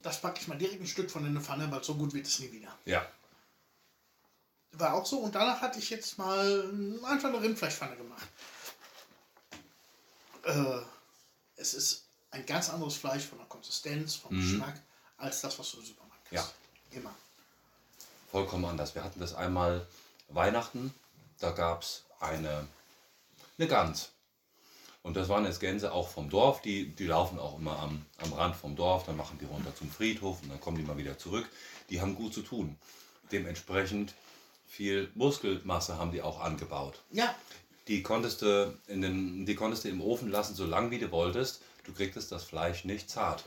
Das 0.00 0.20
packe 0.20 0.40
ich 0.40 0.48
mal 0.48 0.56
direkt 0.56 0.80
ein 0.80 0.86
Stück 0.86 1.10
von 1.10 1.22
in 1.24 1.30
eine 1.30 1.40
Pfanne, 1.40 1.70
weil 1.70 1.82
so 1.82 1.94
gut 1.96 2.14
wird 2.14 2.26
es 2.26 2.38
nie 2.38 2.52
wieder. 2.52 2.76
Ja. 2.84 3.06
War 4.78 4.94
auch 4.94 5.04
so. 5.04 5.18
Und 5.18 5.34
danach 5.34 5.60
hatte 5.60 5.78
ich 5.78 5.90
jetzt 5.90 6.18
mal 6.18 6.70
einfach 7.04 7.28
eine 7.28 7.42
Rindfleischpfanne 7.42 7.96
gemacht. 7.96 8.28
Äh, 10.44 10.80
es 11.56 11.74
ist 11.74 12.04
ein 12.30 12.46
ganz 12.46 12.70
anderes 12.70 12.96
Fleisch 12.96 13.24
von 13.24 13.38
der 13.38 13.46
Konsistenz, 13.48 14.14
vom 14.14 14.36
Geschmack, 14.36 14.80
als 15.16 15.40
das, 15.40 15.58
was 15.58 15.70
du 15.72 15.78
im 15.78 15.84
Supermarkt. 15.84 16.32
Mhm. 16.32 16.36
Ja. 16.36 16.48
Immer. 16.90 17.14
Vollkommen 18.30 18.64
anders. 18.64 18.94
Wir 18.94 19.02
hatten 19.02 19.20
das 19.20 19.34
einmal 19.34 19.86
Weihnachten, 20.28 20.94
da 21.40 21.50
gab 21.50 21.82
es 21.82 22.04
eine, 22.20 22.66
eine 23.58 23.68
Gans. 23.68 24.10
Und 25.02 25.16
das 25.16 25.28
waren 25.28 25.44
jetzt 25.44 25.60
Gänse 25.60 25.92
auch 25.92 26.08
vom 26.08 26.28
Dorf, 26.28 26.60
die, 26.60 26.94
die 26.94 27.06
laufen 27.06 27.38
auch 27.38 27.58
immer 27.58 27.78
am, 27.78 28.04
am 28.18 28.32
Rand 28.32 28.56
vom 28.56 28.76
Dorf, 28.76 29.04
dann 29.04 29.16
machen 29.16 29.38
die 29.38 29.46
runter 29.46 29.74
zum 29.74 29.90
Friedhof 29.90 30.42
und 30.42 30.50
dann 30.50 30.60
kommen 30.60 30.76
die 30.76 30.82
mal 30.82 30.98
wieder 30.98 31.16
zurück. 31.16 31.48
Die 31.88 32.00
haben 32.00 32.14
gut 32.14 32.34
zu 32.34 32.42
tun. 32.42 32.76
Dementsprechend 33.32 34.14
viel 34.68 35.10
Muskelmasse 35.14 35.98
haben 35.98 36.12
die 36.12 36.22
auch 36.22 36.40
angebaut. 36.40 37.00
Ja, 37.10 37.34
Die 37.88 38.02
konntest 38.02 38.42
du, 38.42 38.78
in 38.86 39.00
den, 39.00 39.46
die 39.46 39.54
konntest 39.54 39.84
du 39.84 39.88
im 39.88 40.00
Ofen 40.02 40.30
lassen, 40.30 40.54
so 40.54 40.66
lange 40.66 40.90
wie 40.90 40.98
du 40.98 41.10
wolltest. 41.10 41.62
Du 41.84 41.92
kriegtest 41.94 42.30
das 42.30 42.44
Fleisch 42.44 42.84
nicht 42.84 43.08
zart. 43.10 43.44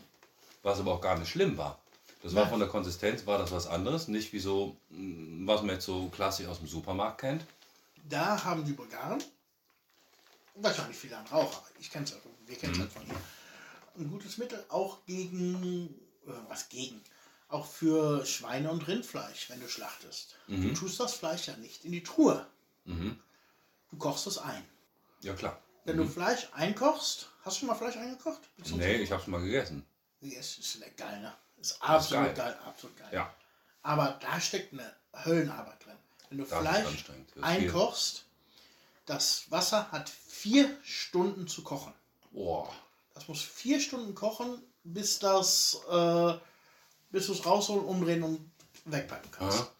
Was 0.63 0.79
aber 0.79 0.93
auch 0.93 1.01
gar 1.01 1.17
nicht 1.19 1.29
schlimm 1.29 1.57
war. 1.57 1.79
Das 2.23 2.35
war 2.35 2.47
von 2.47 2.59
der 2.59 2.67
Konsistenz, 2.69 3.25
war 3.25 3.37
das 3.39 3.51
was 3.51 3.65
anderes. 3.67 4.07
Nicht 4.07 4.31
wie 4.33 4.39
so, 4.39 4.75
mm, 4.89 5.47
was 5.47 5.61
man 5.61 5.75
jetzt 5.75 5.85
so 5.85 6.07
klassisch 6.09 6.47
aus 6.47 6.57
dem 6.59 6.67
Supermarkt 6.67 7.21
kennt. 7.21 7.45
da 8.09 8.43
haben 8.43 8.65
die 8.65 8.73
Bulgaren, 8.73 9.23
wahrscheinlich 10.55 10.97
viele 10.97 11.17
andere 11.17 11.35
auch, 11.35 11.53
aber 11.57 11.67
ich 11.79 11.89
kenne 11.89 12.05
es 12.05 12.15
wir 12.45 12.55
kennen 12.57 12.73
es 12.73 12.77
Mhm. 12.77 12.81
halt 12.81 12.91
von 12.93 13.05
hier, 13.05 13.21
ein 13.97 14.09
gutes 14.09 14.37
Mittel 14.37 14.63
auch 14.69 15.05
gegen, 15.05 15.89
äh, 16.27 16.31
was 16.47 16.67
gegen, 16.69 17.01
auch 17.51 17.65
für 17.65 18.25
Schweine- 18.25 18.71
und 18.71 18.87
Rindfleisch, 18.87 19.49
wenn 19.49 19.59
du 19.59 19.67
schlachtest. 19.67 20.35
Mhm. 20.47 20.69
Du 20.69 20.73
tust 20.73 20.99
das 20.99 21.13
Fleisch 21.13 21.47
ja 21.47 21.55
nicht 21.57 21.85
in 21.85 21.91
die 21.91 22.03
Truhe. 22.03 22.45
Du 22.85 23.97
kochst 23.97 24.27
es 24.27 24.37
ein. 24.37 24.65
Ja, 25.21 25.33
klar. 25.33 25.61
Wenn 25.85 25.97
du 25.97 26.07
Fleisch 26.07 26.47
einkochst, 26.53 27.29
hast 27.43 27.57
du 27.57 27.59
schon 27.59 27.67
mal 27.67 27.75
Fleisch 27.75 27.97
eingekocht? 27.97 28.41
Nee, 28.71 28.97
ich 28.97 29.11
hab's 29.11 29.27
mal 29.27 29.41
gegessen. 29.41 29.85
Es 30.21 30.57
ist 30.57 30.79
lecker 30.79 31.05
geil, 31.05 31.21
ne? 31.21 31.33
Ist 31.59 31.81
absolut 31.81 32.35
geil. 32.35 32.35
geil. 32.35 32.57
absolut 32.65 32.97
geil. 32.97 33.09
Ja. 33.11 33.33
Aber 33.83 34.19
da 34.21 34.39
steckt 34.39 34.73
eine 34.73 34.93
Höllenarbeit 35.25 35.85
drin. 35.85 35.97
Wenn 36.29 36.37
du 36.37 36.43
Das 36.45 36.53
ist 36.53 36.59
Fleisch 36.59 37.05
ist 37.35 37.43
einkochst, 37.43 38.25
das 39.05 39.49
Wasser 39.51 39.91
hat 39.91 40.09
vier 40.09 40.77
Stunden 40.83 41.47
zu 41.47 41.63
kochen. 41.63 41.93
Boah. 42.31 42.73
Das 43.13 43.27
muss 43.27 43.41
vier 43.41 43.79
Stunden 43.79 44.15
kochen, 44.15 44.61
bis 44.83 45.19
das, 45.19 45.81
äh, 45.89 46.33
bis 47.11 47.27
du 47.27 47.33
es 47.33 47.45
rausholen, 47.45 47.85
umdrehen 47.85 48.23
und 48.23 48.51
wegpacken 48.85 49.31
kannst. 49.31 49.59
Aha. 49.59 49.71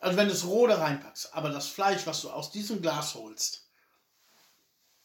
Also 0.00 0.16
wenn 0.16 0.28
du 0.28 0.34
es 0.34 0.44
roh 0.44 0.66
da 0.66 0.76
reinpackst, 0.76 1.34
aber 1.34 1.50
das 1.50 1.68
Fleisch, 1.68 2.06
was 2.06 2.22
du 2.22 2.30
aus 2.30 2.50
diesem 2.50 2.82
Glas 2.82 3.14
holst, 3.14 3.66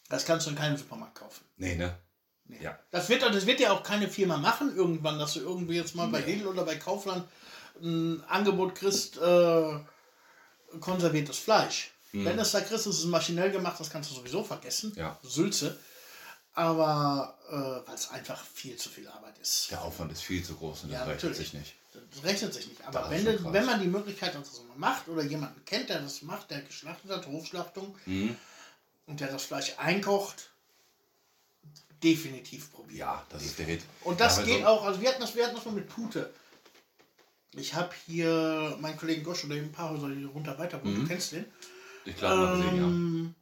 das 0.09 0.25
kannst 0.25 0.45
du 0.45 0.51
in 0.51 0.57
keinem 0.57 0.77
Supermarkt 0.77 1.15
kaufen. 1.15 1.45
Nee, 1.57 1.75
ne? 1.75 1.97
Nee. 2.45 2.61
Ja. 2.61 2.77
Das 2.91 3.07
wird, 3.07 3.21
das 3.21 3.45
wird 3.45 3.61
ja 3.61 3.71
auch 3.71 3.83
keine 3.83 4.09
Firma 4.09 4.37
machen 4.37 4.75
irgendwann, 4.75 5.17
dass 5.17 5.33
du 5.33 5.39
irgendwie 5.39 5.75
jetzt 5.75 5.95
mal 5.95 6.07
bei. 6.07 6.19
Lidl 6.19 6.47
oder 6.47 6.65
bei 6.65 6.75
Kaufland 6.75 7.25
ein 7.81 8.23
Angebot 8.25 8.75
kriegst, 8.75 9.17
äh, 9.17 9.79
konserviertes 10.79 11.37
Fleisch. 11.37 11.91
Wenn 12.13 12.37
es 12.39 12.51
da 12.51 12.59
kriegst, 12.59 12.87
ist 12.87 12.99
es 12.99 13.05
maschinell 13.05 13.51
gemacht, 13.51 13.79
das 13.79 13.89
kannst 13.89 14.11
du 14.11 14.15
sowieso 14.15 14.43
vergessen. 14.43 14.91
Ja. 14.97 15.17
Sülze. 15.23 15.79
Aber 16.53 17.37
weil 17.55 17.95
es 17.95 18.09
einfach 18.09 18.43
viel 18.45 18.75
zu 18.77 18.89
viel 18.89 19.07
Arbeit 19.07 19.37
ist. 19.39 19.69
Der 19.71 19.81
Aufwand 19.81 20.11
ist 20.11 20.21
viel 20.21 20.43
zu 20.43 20.55
groß 20.55 20.83
und 20.85 20.89
Ja, 20.91 20.99
das 20.99 21.07
rechnet 21.09 21.23
natürlich. 21.31 21.37
sich 21.51 21.53
nicht. 21.53 21.75
Das 22.13 22.23
rechnet 22.23 22.53
sich 22.53 22.67
nicht. 22.69 22.81
Aber 22.85 23.09
wenn, 23.09 23.25
du, 23.25 23.51
wenn 23.53 23.65
man 23.65 23.79
die 23.81 23.87
Möglichkeit 23.87 24.33
dazu 24.35 24.51
so 24.55 24.65
macht 24.77 25.07
oder 25.09 25.23
jemanden 25.23 25.63
kennt, 25.65 25.89
der 25.89 25.99
das 26.01 26.21
macht, 26.21 26.49
der 26.51 26.61
geschlachtet 26.61 27.11
hat, 27.11 27.27
Hofschlachtung, 27.27 27.95
Mhm. 28.05 28.35
und 29.07 29.19
der 29.19 29.29
das 29.31 29.43
Fleisch 29.43 29.73
einkocht, 29.77 30.49
definitiv 32.01 32.71
probieren. 32.71 32.97
Ja, 32.97 33.25
das 33.29 33.43
ist 33.43 33.59
der 33.59 33.65
Hit. 33.65 33.81
Und 34.03 34.19
das 34.19 34.37
Ja, 34.37 34.43
geht 34.43 34.61
so- 34.61 34.67
auch, 34.67 34.83
also 34.85 35.01
wir 35.01 35.09
hatten 35.09 35.21
das, 35.21 35.35
wir 35.35 35.45
hatten 35.45 35.55
das 35.55 35.65
mal 35.65 35.73
mit 35.75 35.87
Pute. 35.89 36.33
Ich 37.53 37.73
habe 37.73 37.91
hier 38.07 38.77
meinen 38.79 38.97
Kollegen 38.97 39.23
Gosch 39.23 39.43
oder 39.43 39.55
ein 39.55 39.71
paar 39.71 39.89
Häuser 39.91 40.07
hier 40.09 40.27
runter 40.27 40.57
weiter, 40.57 40.79
Mhm. 40.83 41.01
du 41.01 41.07
kennst 41.07 41.33
den. 41.33 41.45
Ich 42.05 42.15
glaube, 42.15 42.37
mal 42.37 42.57
gesehen, 42.57 42.77
ja. 42.77 43.33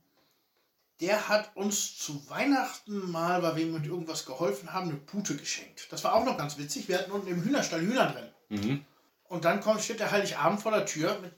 Der 1.02 1.30
hat 1.30 1.56
uns 1.56 1.98
zu 1.98 2.30
Weihnachten 2.30 3.10
mal, 3.10 3.42
weil 3.42 3.56
wir 3.56 3.64
ihm 3.64 3.74
mit 3.74 3.86
irgendwas 3.86 4.26
geholfen 4.26 4.74
haben, 4.74 4.90
eine 4.90 4.98
Pute 4.98 5.38
geschenkt. 5.38 5.88
Das 5.92 6.04
war 6.04 6.14
auch 6.14 6.26
noch 6.26 6.38
ganz 6.38 6.58
witzig. 6.58 6.90
Wir 6.90 7.00
hatten 7.00 7.12
unten 7.12 7.28
im 7.28 7.42
Hühnerstall 7.42 7.82
Hühner 7.82 8.12
drin. 8.12 8.30
Mhm. 8.50 8.86
Und 9.30 9.46
dann 9.46 9.62
kommt, 9.62 9.82
steht 9.82 10.00
der 10.00 10.12
Heiligabend 10.12 10.62
vor 10.62 10.72
der 10.72 10.86
Tür 10.86 11.20
mit 11.20 11.34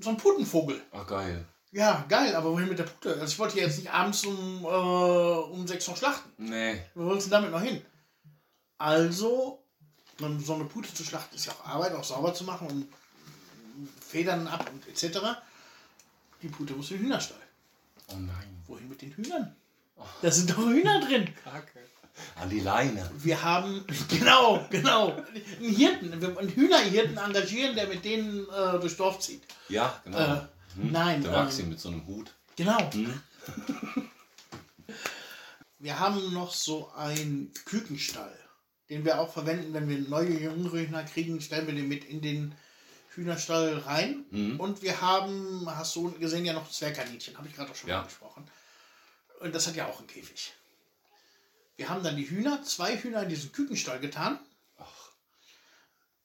so 0.00 0.10
einem 0.10 0.18
Putenvogel. 0.18 0.80
Ach, 0.92 1.06
geil. 1.06 1.44
Ja, 1.70 2.04
geil, 2.08 2.34
aber 2.34 2.52
wohin 2.52 2.68
mit 2.68 2.78
der 2.78 2.84
Pute? 2.84 3.14
Also 3.14 3.26
ich 3.26 3.38
wollte 3.38 3.54
hier 3.54 3.64
jetzt 3.64 3.78
nicht 3.78 3.90
abends 3.92 4.24
um, 4.24 4.64
äh, 4.64 4.68
um 4.68 5.66
sechs 5.66 5.86
noch 5.88 5.96
schlachten. 5.96 6.30
Nee. 6.38 6.80
Wo 6.94 7.06
wolltest 7.06 7.26
du 7.26 7.30
damit 7.30 7.50
noch 7.50 7.60
hin? 7.60 7.82
Also, 8.78 9.62
so 10.18 10.54
eine 10.54 10.64
Pute 10.64 10.92
zu 10.94 11.04
schlachten 11.04 11.34
ist 11.34 11.46
ja 11.46 11.52
auch 11.52 11.66
Arbeit, 11.66 11.92
auch 11.94 12.04
sauber 12.04 12.32
zu 12.32 12.44
machen 12.44 12.68
und 12.68 12.88
Federn 14.00 14.46
ab 14.46 14.70
und 14.72 14.86
etc. 14.88 15.18
Die 16.42 16.48
Pute 16.48 16.74
muss 16.74 16.90
in 16.90 16.98
den 16.98 17.06
Hühnerstall. 17.06 17.40
Oh 18.08 18.16
nein. 18.16 18.62
Wohin 18.66 18.88
mit 18.88 19.00
den 19.02 19.12
Hühnern? 19.12 19.54
Da 20.22 20.30
sind 20.30 20.50
doch 20.50 20.58
Hühner 20.58 21.00
drin. 21.00 21.28
Kacke. 21.44 21.78
An 22.36 22.50
die 22.50 22.60
Leine. 22.60 23.08
Wir 23.18 23.42
haben, 23.42 23.84
genau, 24.08 24.66
genau, 24.70 25.12
einen 25.60 25.74
Hirten, 25.74 26.20
wir- 26.20 26.36
einen 26.38 26.48
Hühnerhirten 26.50 27.16
engagieren, 27.16 27.76
der 27.76 27.86
mit 27.86 28.04
denen 28.04 28.44
äh, 28.48 28.78
durchs 28.80 28.96
Dorf 28.96 29.20
zieht. 29.20 29.42
Ja, 29.68 30.00
genau. 30.04 30.18
Äh, 30.18 30.40
nein, 30.76 31.22
Der 31.22 31.32
ähm, 31.32 31.38
Maxi 31.44 31.62
mit 31.64 31.78
so 31.80 31.88
einem 31.90 32.06
Hut. 32.06 32.32
Genau. 32.56 32.78
Hm? 32.92 33.20
Wir 35.80 36.00
haben 36.00 36.32
noch 36.32 36.52
so 36.52 36.90
einen 36.96 37.52
Kükenstall, 37.64 38.36
den 38.90 39.04
wir 39.04 39.20
auch 39.20 39.32
verwenden, 39.32 39.72
wenn 39.74 39.88
wir 39.88 39.98
neue 40.00 40.30
jüngere 40.40 40.78
Hühner 40.78 41.04
kriegen, 41.04 41.40
stellen 41.40 41.68
wir 41.68 41.74
den 41.74 41.86
mit 41.88 42.04
in 42.04 42.20
den 42.20 42.54
Hühnerstall 43.18 43.78
rein. 43.78 44.24
Mhm. 44.30 44.60
Und 44.60 44.82
wir 44.82 45.00
haben, 45.00 45.66
hast 45.66 45.94
du 45.96 46.10
gesehen, 46.12 46.44
ja 46.44 46.52
noch 46.52 46.70
Zwergkaninchen, 46.70 47.36
habe 47.36 47.48
ich 47.48 47.54
gerade 47.54 47.70
auch 47.70 47.74
schon 47.74 47.90
Ja. 47.90 48.00
angesprochen. 48.00 48.48
Und 49.40 49.54
das 49.54 49.66
hat 49.66 49.76
ja 49.76 49.86
auch 49.86 49.98
einen 49.98 50.06
Käfig. 50.06 50.52
Wir 51.76 51.88
haben 51.88 52.02
dann 52.02 52.16
die 52.16 52.28
Hühner, 52.28 52.62
zwei 52.64 52.96
Hühner 52.96 53.22
in 53.24 53.28
diesen 53.28 53.52
Kükenstall 53.52 54.00
getan 54.00 54.38
Ach, 54.78 55.10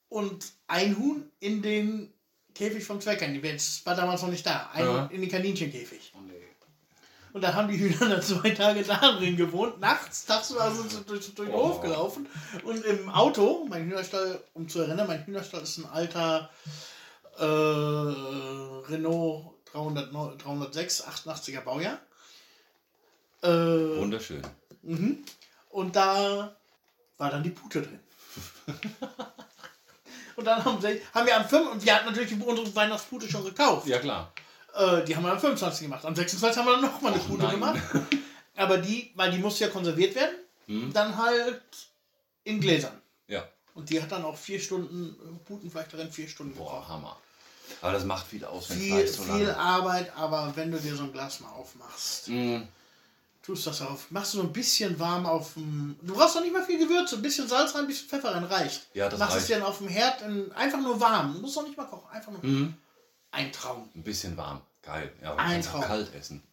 und 0.10 0.46
ein 0.68 0.98
Huhn 0.98 1.32
in 1.40 1.62
den 1.62 2.14
Käfig 2.56 2.84
vom 2.84 3.02
Zwergkaninchen. 3.02 3.54
Das 3.54 3.86
war 3.86 3.96
damals 3.96 4.22
noch 4.22 4.30
nicht 4.30 4.46
da. 4.46 4.70
Ein 4.74 4.86
Ja. 4.86 5.06
in 5.08 5.22
den 5.22 5.30
Kaninchenkäfig. 5.30 6.12
nee. 6.28 6.33
Und 7.34 7.42
dann 7.42 7.56
haben 7.56 7.68
die 7.68 7.80
Hühner 7.80 8.10
dann 8.10 8.22
zwei 8.22 8.52
Tage 8.52 8.84
da 8.84 8.96
drin 9.18 9.36
gewohnt. 9.36 9.80
Nachts, 9.80 10.26
tagsüber 10.26 10.72
sind 10.72 10.92
sie 10.92 11.04
durch, 11.04 11.34
durch 11.34 11.50
den 11.50 11.56
Oh. 11.56 11.70
Hof 11.70 11.82
gelaufen. 11.82 12.28
Und 12.64 12.86
im 12.86 13.10
Auto, 13.10 13.66
mein 13.68 13.86
Hühnerstall, 13.86 14.40
um 14.54 14.70
zu 14.70 14.82
erinnern, 14.82 15.08
mein 15.08 15.26
Hühnerstall 15.26 15.62
ist 15.64 15.80
ein 15.80 15.86
alter 15.86 16.50
äh, 17.40 17.44
Renault 18.92 19.56
300, 19.72 20.14
306, 20.14 21.04
88er 21.08 21.62
Baujahr. 21.62 22.00
Äh, 23.42 23.48
Wunderschön. 23.48 24.42
mhm. 24.84 25.24
Und 25.70 25.96
da 25.96 26.56
war 27.18 27.30
dann 27.32 27.42
die 27.44 27.50
Pute 27.50 27.82
drin. 27.82 28.00
und 30.36 30.46
dann 30.46 30.64
haben, 30.64 30.80
sie, 30.82 31.02
haben 31.14 31.26
wir 31.26 31.36
am 31.36 31.48
5. 31.50 31.72
Und 31.72 31.84
wir 31.84 31.96
hatten 31.96 32.06
natürlich 32.06 32.34
unsere 32.40 32.76
Weihnachtspute 32.76 33.28
schon 33.28 33.44
gekauft. 33.44 33.88
Ja, 33.88 33.98
klar. 33.98 34.32
Äh, 34.74 35.04
die 35.06 35.16
haben 35.16 35.24
wir 35.24 35.32
am 35.32 35.40
25 35.40 35.82
gemacht. 35.84 36.06
Am 36.06 36.16
26 36.16 36.58
haben 36.60 36.66
wir 36.66 36.74
dann 36.74 36.82
nochmal 36.82 37.14
eine 37.14 37.22
Och, 37.22 37.28
Pute 37.28 37.44
nein. 37.44 37.52
gemacht. 37.56 37.80
Aber 38.56 38.78
die, 38.78 39.12
weil 39.16 39.32
die 39.32 39.38
musste 39.40 39.66
ja 39.66 39.70
konserviert 39.70 40.16
werden, 40.16 40.36
Hm? 40.68 40.94
dann 40.94 41.18
halt 41.18 41.62
in 42.46 42.60
Gläsern. 42.62 43.00
Ja. 43.28 43.44
Und 43.74 43.90
die 43.90 44.02
hat 44.02 44.12
dann 44.12 44.24
auch 44.24 44.38
vier 44.38 44.60
Stunden, 44.60 45.16
äh, 45.22 45.46
Putenfleisch 45.48 45.88
darin, 45.92 46.12
vier 46.12 46.28
Stunden 46.28 46.56
Boah, 46.56 46.72
gekocht. 46.76 46.88
Hammer. 46.90 47.18
Aber 47.82 47.92
das 47.94 48.06
macht 48.06 48.28
viel 48.28 48.46
aus, 48.46 48.70
wenn 48.70 48.78
Viel, 48.80 49.08
so 49.08 49.24
viel. 49.24 49.50
Arbeit, 49.52 50.12
aber 50.16 50.52
wenn 50.56 50.72
du 50.72 50.78
dir 50.80 50.96
so 50.96 51.04
ein 51.04 51.12
Glas 51.12 51.40
mal 51.40 51.50
aufmachst, 51.52 52.28
Mhm. 52.30 52.68
tust 53.42 53.66
das 53.68 53.82
auf, 53.82 54.10
machst 54.12 54.34
du 54.34 54.38
so 54.38 54.44
ein 54.44 54.54
bisschen 54.54 54.98
warm 55.00 55.26
auf 55.26 55.54
dem. 55.56 55.98
Du 56.02 56.14
brauchst 56.14 56.36
doch 56.36 56.42
nicht 56.42 56.54
mal 56.54 56.64
viel 56.64 56.78
Gewürze, 56.80 57.16
ein 57.16 57.22
bisschen 57.22 57.48
Salz 57.48 57.74
rein, 57.74 57.82
ein 57.82 57.88
bisschen 57.88 58.08
Pfeffer 58.08 58.34
rein, 58.34 58.44
reicht. 58.44 58.88
Ja, 58.94 59.10
das 59.10 59.20
machst 59.20 59.32
es 59.36 59.38
reicht. 59.44 59.50
dir 59.50 59.56
dann 59.60 59.64
auf 59.68 59.78
dem 59.80 59.88
Herd 59.88 60.22
in, 60.22 60.52
einfach 60.54 60.80
nur 60.82 61.00
warm. 61.00 61.34
Du 61.34 61.40
musst 61.42 61.58
doch 61.58 61.64
nicht 61.64 61.76
mal 61.78 61.86
kochen, 61.86 62.08
einfach 62.12 62.32
nur 62.32 62.44
Mhm. 62.44 62.74
Ein 63.34 63.52
Traum. 63.52 63.90
Ein 63.96 64.04
bisschen 64.04 64.38
warm. 64.38 64.62
Geil. 64.82 65.12
Ja, 65.22 65.32
aber 65.32 65.40
Ein 65.42 65.48
du 65.48 65.54
kannst 65.54 65.70
auch 65.70 65.72
Traum. 65.74 65.82
kalt 65.84 66.16
essen. 66.16 66.44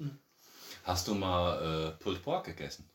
Hast 0.85 1.07
du 1.09 1.15
mal 1.15 1.95
äh, 1.99 2.03
Pulled 2.03 2.23
Pork 2.23 2.47
gegessen? 2.47 2.89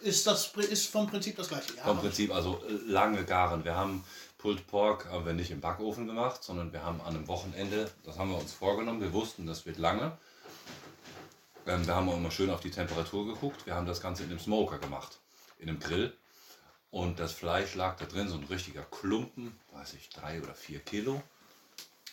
Ist, 0.00 0.26
das, 0.26 0.46
ist 0.56 0.86
vom 0.86 1.08
Prinzip 1.08 1.36
das 1.36 1.48
gleiche. 1.48 1.76
Ja, 1.76 1.84
Vom 1.84 1.98
Prinzip, 1.98 2.32
also 2.32 2.62
äh, 2.66 2.90
lange 2.90 3.24
garen. 3.24 3.64
Wir 3.64 3.74
haben 3.76 4.02
Pulled 4.38 4.66
Pork 4.68 5.06
haben 5.10 5.26
wir 5.26 5.34
nicht 5.34 5.50
im 5.50 5.60
Backofen 5.60 6.06
gemacht, 6.06 6.42
sondern 6.42 6.72
wir 6.72 6.82
haben 6.82 7.00
an 7.02 7.08
einem 7.14 7.28
Wochenende, 7.28 7.90
das 8.04 8.18
haben 8.18 8.30
wir 8.30 8.38
uns 8.38 8.52
vorgenommen, 8.52 9.00
wir 9.02 9.12
wussten, 9.12 9.46
das 9.46 9.66
wird 9.66 9.76
lange. 9.76 10.16
Ähm, 11.66 11.86
wir 11.86 11.94
haben 11.94 12.08
auch 12.08 12.16
immer 12.16 12.30
schön 12.30 12.48
auf 12.48 12.60
die 12.60 12.70
Temperatur 12.70 13.26
geguckt. 13.26 13.66
Wir 13.66 13.74
haben 13.74 13.86
das 13.86 14.00
Ganze 14.00 14.22
in 14.22 14.30
einem 14.30 14.38
Smoker 14.38 14.78
gemacht, 14.78 15.18
in 15.58 15.68
einem 15.68 15.78
Grill. 15.78 16.16
Und 16.90 17.18
das 17.18 17.32
Fleisch 17.32 17.74
lag 17.74 17.96
da 17.98 18.06
drin, 18.06 18.28
so 18.28 18.36
ein 18.36 18.44
richtiger 18.44 18.82
Klumpen, 18.84 19.58
weiß 19.72 19.94
ich, 19.94 20.08
drei 20.08 20.40
oder 20.40 20.54
vier 20.54 20.80
Kilo. 20.80 21.22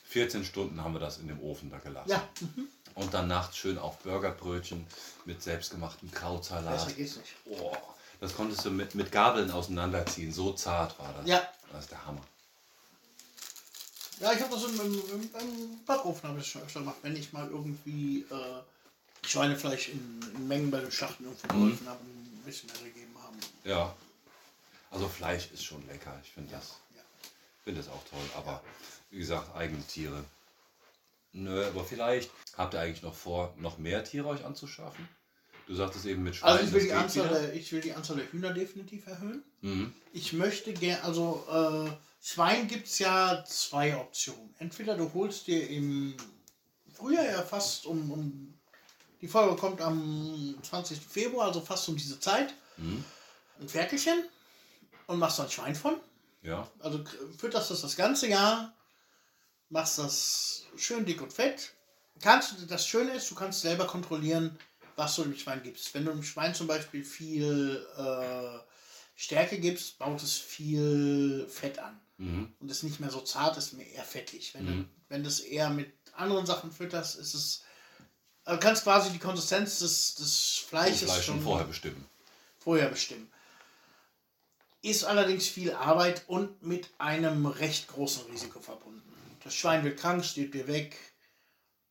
14 0.10 0.46
Stunden 0.46 0.84
haben 0.84 0.94
wir 0.94 1.00
das 1.00 1.18
in 1.18 1.28
dem 1.28 1.40
Ofen 1.42 1.70
da 1.70 1.78
gelassen. 1.80 2.10
Ja, 2.10 2.28
mhm. 2.42 2.68
Und 2.96 3.14
dann 3.14 3.28
nachts 3.28 3.58
schön 3.58 3.78
auf 3.78 4.00
Burgerbrötchen 4.00 4.86
mit 5.26 5.42
selbstgemachtem 5.44 6.10
Krautsalat. 6.12 6.86
besser 6.86 6.92
geht's 6.94 7.18
nicht. 7.18 7.36
Oh, 7.46 7.76
das 8.20 8.34
konntest 8.36 8.66
du 8.66 8.72
mit, 8.72 8.96
mit 8.96 9.12
Gabeln 9.12 9.52
auseinanderziehen. 9.52 10.32
So 10.34 10.54
zart 10.54 10.98
war 10.98 11.14
das. 11.14 11.28
Ja. 11.28 11.48
Das 11.72 11.84
ist 11.84 11.92
der 11.92 12.06
Hammer. 12.06 12.22
Ja, 14.20 14.34
ich 14.34 14.42
habe 14.42 14.52
das 14.56 14.64
im, 14.64 14.80
im, 14.80 15.30
im, 15.40 15.86
Backofen 15.86 16.30
habe 16.30 16.40
ich 16.40 16.48
schon 16.48 16.64
öfter 16.64 16.80
gemacht, 16.80 16.96
wenn 17.04 17.16
ich 17.16 17.34
mal 17.34 17.48
irgendwie 17.48 18.22
äh, 18.32 19.28
Schweinefleisch 19.28 19.90
in, 19.90 20.20
in 20.36 20.48
Mengen 20.48 20.72
bei 20.72 20.80
den 20.80 20.92
Schlachten 20.92 21.26
irgendwo 21.26 21.48
Mhm. 21.54 21.60
geholfen 21.66 21.88
habe 21.88 22.00
und 22.00 22.10
ein 22.40 22.42
bisschen 22.44 22.68
mehr 22.72 22.82
gegeben 22.92 23.16
haben. 23.22 23.38
Ja. 23.64 23.94
Also 24.90 25.08
Fleisch 25.08 25.52
ist 25.52 25.64
schon 25.64 25.86
lecker. 25.88 26.20
Ich 26.24 26.32
finde 26.32 26.52
das, 26.56 26.78
Ja. 26.96 27.02
finde 27.64 27.82
das 27.82 27.90
auch 27.92 28.04
toll. 28.10 28.20
Aber 28.36 28.64
wie 29.10 29.20
gesagt, 29.20 29.56
eigene 29.56 29.86
Tiere. 29.86 30.24
Nö, 31.34 31.66
aber 31.66 31.84
vielleicht 31.84 32.32
habt 32.58 32.74
ihr 32.74 32.80
eigentlich 32.80 33.04
noch 33.04 33.14
vor, 33.14 33.54
noch 33.58 33.78
mehr 33.78 34.04
Tiere 34.04 34.28
euch 34.28 34.44
anzuschaffen? 34.44 35.08
Du 35.68 35.76
sagtest 35.76 36.06
eben 36.06 36.24
mit 36.24 36.36
Schweinen. 36.36 36.60
Also 36.60 36.68
ich 36.68 36.74
will, 36.74 36.84
die 36.84 36.94
Anzahl 36.94 37.28
der, 37.28 37.54
ich 37.54 37.72
will 37.74 37.82
die 37.82 37.94
Anzahl 37.94 38.16
der 38.18 38.32
Hühner 38.32 38.54
definitiv 38.54 39.06
erhöhen. 39.06 39.44
Mhm. 39.62 39.94
Ich 40.14 40.32
möchte 40.34 40.74
gerne, 40.74 41.04
also 41.04 41.46
äh, 41.52 41.92
Schwein 42.26 42.68
gibt 42.68 42.88
es 42.88 43.00
ja 43.00 43.44
zwei 43.46 43.96
Optionen. 43.98 44.54
Entweder 44.60 44.96
du 44.96 45.12
holst 45.14 45.48
dir 45.48 45.70
im 45.70 46.16
Frühjahr 46.94 47.26
ja 47.26 47.42
fast 47.44 47.86
um, 47.86 48.12
um 48.12 48.54
die 49.22 49.28
Folge 49.28 49.56
kommt 49.58 49.82
am 49.82 50.56
20. 50.64 51.00
Februar, 51.00 51.48
also 51.48 51.60
fast 51.62 51.88
um 51.90 51.96
diese 51.98 52.20
Zeit, 52.20 52.54
Mhm. 52.78 53.04
ein 53.60 53.68
Ferkelchen 53.68 54.24
und 55.08 55.18
machst 55.20 55.40
dann 55.40 55.50
Schwein 55.50 55.76
von. 55.76 55.96
Ja. 56.44 56.70
Also 56.80 57.04
fütterst 57.38 57.72
das 57.72 57.82
das 57.82 57.96
ganze 57.96 58.28
Jahr, 58.28 58.74
machst 59.70 60.00
das 60.00 60.64
schön 60.78 61.06
dick 61.06 61.22
und 61.22 61.34
fett. 61.34 61.74
Kannst, 62.22 62.56
das 62.70 62.88
Schöne 62.88 63.12
ist, 63.14 63.30
du 63.30 63.36
kannst 63.36 63.62
selber 63.62 63.86
kontrollieren, 63.86 64.58
was 64.96 65.16
du 65.16 65.24
dem 65.24 65.38
Schwein 65.38 65.62
gibst. 65.64 65.94
Wenn 65.94 66.06
du 66.06 66.12
dem 66.12 66.24
Schwein 66.24 66.56
zum 66.56 66.66
Beispiel 66.68 67.04
viel 67.04 67.86
äh, 67.98 68.60
Stärke 69.16 69.60
gibst, 69.60 70.00
baut 70.00 70.22
es 70.24 70.34
viel 70.38 71.48
Fett 71.50 71.78
an. 71.80 72.00
Mhm. 72.18 72.52
Und 72.60 72.72
ist 72.72 72.82
nicht 72.84 73.00
mehr 73.00 73.12
so 73.12 73.22
zart, 73.22 73.58
ist 73.58 73.74
mehr 73.74 73.88
eher 73.92 74.04
fettig. 74.04 74.54
Wenn, 74.56 74.66
Mhm. 74.66 74.84
du, 74.84 74.86
wenn 75.10 75.22
du 75.24 75.30
es 75.30 75.40
eher 75.42 75.70
mit 75.70 75.92
anderen 76.14 76.46
Sachen 76.48 76.72
fütterst, 76.72 77.16
ist 77.18 77.36
es. 77.36 77.64
Also 78.46 78.60
kannst 78.60 78.84
quasi 78.84 79.12
die 79.12 79.20
Konsistenz 79.20 79.80
des, 79.80 80.16
des 80.16 80.64
Fleisches 80.68 81.12
Fleisch 81.12 81.26
schon 81.26 81.42
vorher 81.44 81.68
bestimmen. 81.68 82.06
vorher 82.60 82.90
bestimmen. 82.90 83.30
Ist 84.82 85.04
allerdings 85.04 85.48
viel 85.48 85.74
Arbeit 85.74 86.24
und 86.28 86.64
mit 86.64 86.90
einem 86.98 87.46
recht 87.46 87.88
großen 87.90 88.26
Risiko 88.32 88.60
verbunden. 88.62 89.04
Das 89.48 89.56
Schwein 89.56 89.82
wird 89.86 89.98
krank, 89.98 90.26
steht 90.26 90.54
dir 90.54 90.68
weg. 90.68 90.98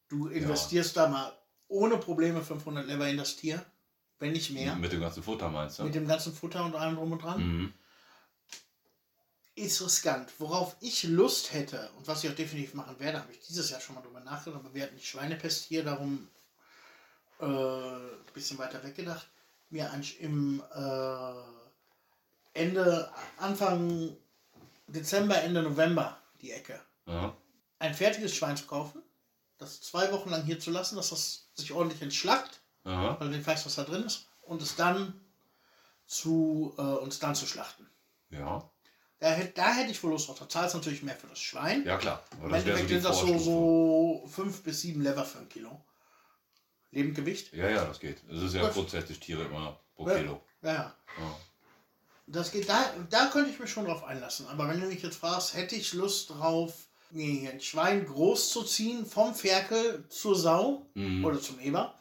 Du 0.09 0.27
investierst 0.27 0.95
da 0.95 1.09
mal 1.09 1.33
ohne 1.69 1.97
Probleme 1.97 2.43
500 2.43 2.87
Lever 2.87 3.09
in 3.09 3.17
das 3.17 3.37
Tier, 3.37 3.65
wenn 4.19 4.33
nicht 4.33 4.51
mehr. 4.51 4.77
Mit 4.77 4.93
dem 4.93 5.01
ganzen 5.01 5.23
Futter 5.23 5.49
meinst 5.49 5.79
du? 5.79 5.85
Mit 5.85 5.95
dem 5.95 6.07
ganzen 6.07 6.35
Futter 6.35 6.63
und 6.67 6.75
allem 6.75 6.97
drum 6.97 7.13
und 7.13 7.23
dran. 7.23 7.41
mhm. 7.41 7.73
Ist 9.55 9.81
riskant. 9.81 10.31
Worauf 10.39 10.77
ich 10.81 11.05
Lust 11.05 11.55
hätte 11.55 11.89
und 11.97 12.07
was 12.07 12.23
ich 12.23 12.31
auch 12.31 12.35
definitiv 12.35 12.75
machen 12.75 13.01
werde, 13.01 13.21
habe 13.21 13.33
ich 13.33 13.41
dieses 13.41 13.71
Jahr 13.71 13.81
schon 13.81 13.95
mal 13.95 14.03
drüber 14.03 14.21
nachgedacht, 14.21 14.61
aber 14.63 14.75
wir 14.75 14.83
hatten 14.83 14.99
die 14.99 15.03
Schweinepest 15.03 15.65
hier, 15.65 15.83
darum 15.83 16.29
äh, 17.41 17.47
ein 17.47 18.33
bisschen 18.35 18.59
weiter 18.59 18.85
weggedacht. 18.85 19.27
mir 19.71 19.91
ein, 19.93 20.05
im 20.21 20.63
äh, 20.75 21.33
Ende, 22.53 23.11
Anfang 23.39 24.15
Dezember, 24.89 25.43
Ende 25.43 25.63
November 25.63 26.19
die 26.43 26.51
Ecke, 26.53 26.83
Ja. 27.07 27.35
Ein 27.79 27.95
fertiges 27.95 28.35
Schwein 28.35 28.57
zu 28.57 28.67
kaufen, 28.67 29.03
das 29.59 29.81
zwei 29.81 30.13
Wochen 30.13 30.31
lang 30.31 30.45
hier 30.45 30.61
zu 30.61 30.71
lassen, 30.71 30.97
dass 30.97 31.11
das 31.11 31.49
sich 31.55 31.73
ordentlich 31.73 32.03
entschlackt, 32.03 32.61
Aha. 32.85 33.17
weil 33.19 33.35
ich 33.35 33.47
weiß, 33.47 33.67
was 33.67 33.75
da 33.77 33.85
drin 33.85 34.03
ist, 34.05 34.27
und 34.43 34.63
es 34.63 34.77
dann 34.77 35.21
zu, 36.07 36.75
äh, 36.79 36.83
uns 36.83 37.19
dann 37.19 37.35
zu 37.35 37.47
schlachten. 37.47 37.89
Ja. 38.31 38.69
Da, 39.19 39.35
da 39.55 39.73
hätte 39.73 39.91
ich 39.91 40.03
wohl 40.03 40.11
Lust 40.11 40.29
drauf. 40.29 40.39
Da 40.39 40.49
zahlst 40.49 40.75
du 40.75 40.79
natürlich 40.79 41.03
mehr 41.03 41.17
für 41.17 41.27
das 41.27 41.39
Schwein. 41.39 41.85
Ja, 41.85 41.97
klar. 41.97 42.23
Aber 42.39 42.49
Im 42.49 42.55
Endeffekt 42.55 42.89
sind 42.91 43.05
das 43.05 43.21
so, 43.21 43.39
so 43.39 44.29
fünf 44.29 44.63
bis 44.63 44.83
sieben 44.83 45.03
Lever 45.03 45.25
für 45.25 45.39
ein 45.39 45.49
Kilo. 45.49 45.81
Lebendgewicht? 46.91 47.53
Ja, 47.55 47.69
ja, 47.69 47.85
das 47.85 47.99
geht. 47.99 48.19
Es 48.31 48.43
ist 48.43 48.55
ja 48.55 48.69
grundsätzlich 48.69 49.19
Tiere 49.19 49.45
immer 49.45 49.81
pro 49.95 50.09
Ja. 50.09 50.17
Kilo. 50.17 50.43
Ja, 50.63 50.73
ja. 50.73 50.95
Ja. 51.19 51.37
Das 52.27 52.51
geht, 52.51 52.69
da, 52.69 52.93
da 53.09 53.27
könnte 53.27 53.51
ich 53.51 53.59
mich 53.59 53.71
schon 53.71 53.87
drauf 53.87 54.05
einlassen. 54.05 54.47
Aber 54.49 54.69
wenn 54.69 54.81
du 54.81 54.87
mich 54.87 55.03
jetzt 55.03 55.17
fragst, 55.17 55.55
hätte 55.55 55.77
ich 55.77 55.93
Lust 55.95 56.31
drauf, 56.31 56.86
ein 57.13 57.61
Schwein 57.61 58.05
groß 58.07 58.51
zu 58.51 58.63
ziehen, 58.65 59.07
vom 59.07 59.35
Ferkel 59.35 60.05
zur 60.09 60.37
Sau 60.37 60.87
Mhm. 60.95 61.25
oder 61.25 61.41
zum 61.41 61.59
Eber, 61.61 61.99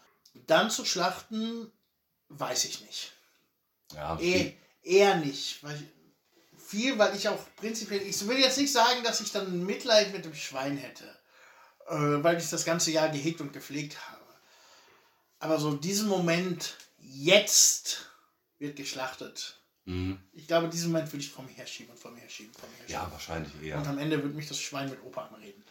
dann 0.48 0.70
zu 0.70 0.86
schlachten, 0.86 1.72
weiß 2.30 2.66
ich 2.66 2.82
nicht. 2.82 3.14
Ja, 3.94 4.18
Eh, 4.20 4.54
eher 4.84 5.16
nicht. 5.18 5.64
Weil 5.64 5.76
ich, 5.76 6.62
viel, 6.62 6.98
weil 6.98 7.16
ich 7.16 7.28
auch 7.30 7.40
prinzipiell, 7.58 8.02
ich 8.02 8.28
will 8.28 8.40
jetzt 8.40 8.58
nicht 8.58 8.72
sagen, 8.72 9.04
dass 9.04 9.22
ich 9.22 9.32
dann 9.32 9.66
Mitleid 9.66 10.12
mit 10.12 10.26
dem 10.26 10.34
Schwein 10.34 10.78
hätte, 10.78 11.06
äh, 11.88 12.24
weil 12.24 12.38
ich 12.38 12.50
das 12.50 12.66
ganze 12.66 12.92
Jahr 12.92 13.10
gehegt 13.10 13.42
und 13.42 13.54
gepflegt 13.54 13.98
habe. 14.10 14.22
Aber 15.40 15.60
so 15.60 15.74
diesen 15.76 16.08
Moment, 16.08 16.76
jetzt 16.98 18.10
wird 18.58 18.76
geschlachtet. 18.76 19.62
Mhm. 19.86 20.20
Ich 20.34 20.48
glaube, 20.48 20.68
diesen 20.68 20.92
Moment 20.92 21.12
würde 21.12 21.24
ich 21.24 21.32
vor 21.32 21.44
mir 21.46 21.52
herschieben 21.54 21.92
und 21.94 22.00
vor 22.00 22.12
mir 22.12 22.20
herschieben, 22.22 22.52
vor 22.54 22.68
mir 22.70 22.78
herschieben. 22.78 23.02
ja, 23.04 23.12
wahrscheinlich 23.12 23.54
eher. 23.62 23.78
Und 23.78 23.88
am 23.88 23.98
Ende 24.00 24.22
würde 24.22 24.36
mich 24.36 24.48
das 24.48 24.60
Schwein 24.60 24.90
mit 24.90 25.04
Opa 25.04 25.26
anreden. 25.28 25.64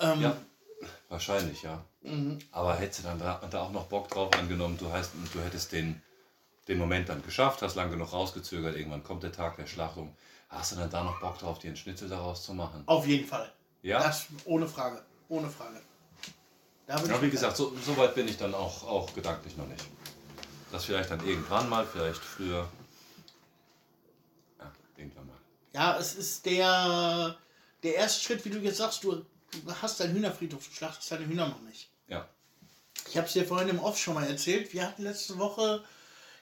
Ähm, 0.00 0.20
Ja, 0.20 0.36
wahrscheinlich, 1.08 1.62
ja. 1.62 1.84
mhm. 2.02 2.38
Aber 2.50 2.76
hättest 2.76 3.00
du 3.00 3.04
dann 3.04 3.18
da, 3.18 3.40
da 3.50 3.62
auch 3.62 3.72
noch 3.72 3.86
Bock 3.86 4.08
drauf 4.08 4.32
angenommen, 4.34 4.76
du, 4.78 4.90
heißt, 4.92 5.12
du 5.32 5.40
hättest 5.40 5.72
den, 5.72 6.02
den 6.68 6.78
Moment 6.78 7.08
dann 7.08 7.22
geschafft, 7.24 7.62
hast 7.62 7.74
lang 7.76 7.90
genug 7.90 8.12
rausgezögert, 8.12 8.76
irgendwann 8.76 9.02
kommt 9.04 9.22
der 9.22 9.32
Tag 9.32 9.56
der 9.56 9.66
Schlachtung. 9.66 10.14
Hast 10.48 10.72
du 10.72 10.76
dann 10.76 10.90
da 10.90 11.02
noch 11.02 11.18
Bock 11.20 11.38
drauf, 11.38 11.58
dir 11.58 11.68
einen 11.68 11.76
Schnitzel 11.76 12.08
daraus 12.10 12.44
zu 12.44 12.52
machen? 12.52 12.82
Auf 12.86 13.06
jeden 13.06 13.26
Fall. 13.26 13.50
Ja? 13.82 14.02
Das 14.02 14.26
ohne 14.44 14.68
Frage. 14.68 15.02
Ohne 15.28 15.48
Frage. 15.48 15.80
Da 16.86 16.98
würde 17.00 17.08
Ja, 17.10 17.16
ich- 17.16 17.22
wie 17.22 17.30
gesagt, 17.30 17.56
so, 17.56 17.74
so 17.86 17.96
weit 17.96 18.14
bin 18.14 18.28
ich 18.28 18.36
dann 18.36 18.52
auch, 18.54 18.86
auch 18.86 19.14
gedanklich 19.14 19.56
noch 19.56 19.66
nicht. 19.66 19.84
Das 20.70 20.84
vielleicht 20.84 21.10
dann 21.10 21.26
irgendwann 21.26 21.68
mal, 21.70 21.86
vielleicht 21.86 22.20
früher. 22.20 22.68
Ja, 25.72 25.98
es 25.98 26.14
ist 26.14 26.46
der, 26.46 27.36
der 27.82 27.94
erste 27.94 28.22
Schritt, 28.22 28.44
wie 28.44 28.50
du 28.50 28.58
jetzt 28.58 28.78
sagst, 28.78 29.04
du 29.04 29.24
hast 29.80 30.00
deinen 30.00 30.14
Hühnerfriedhof, 30.14 30.66
du 30.68 30.74
schlachtest 30.74 31.10
deine 31.10 31.26
Hühner 31.26 31.48
noch 31.48 31.60
nicht. 31.62 31.88
Ja. 32.08 32.28
Ich 33.08 33.16
habe 33.16 33.26
es 33.26 33.32
dir 33.32 33.44
vorhin 33.44 33.68
im 33.68 33.80
Off 33.80 33.98
schon 33.98 34.14
mal 34.14 34.26
erzählt. 34.26 34.72
Wir 34.72 34.86
hatten 34.86 35.02
letzte 35.02 35.38
Woche 35.38 35.82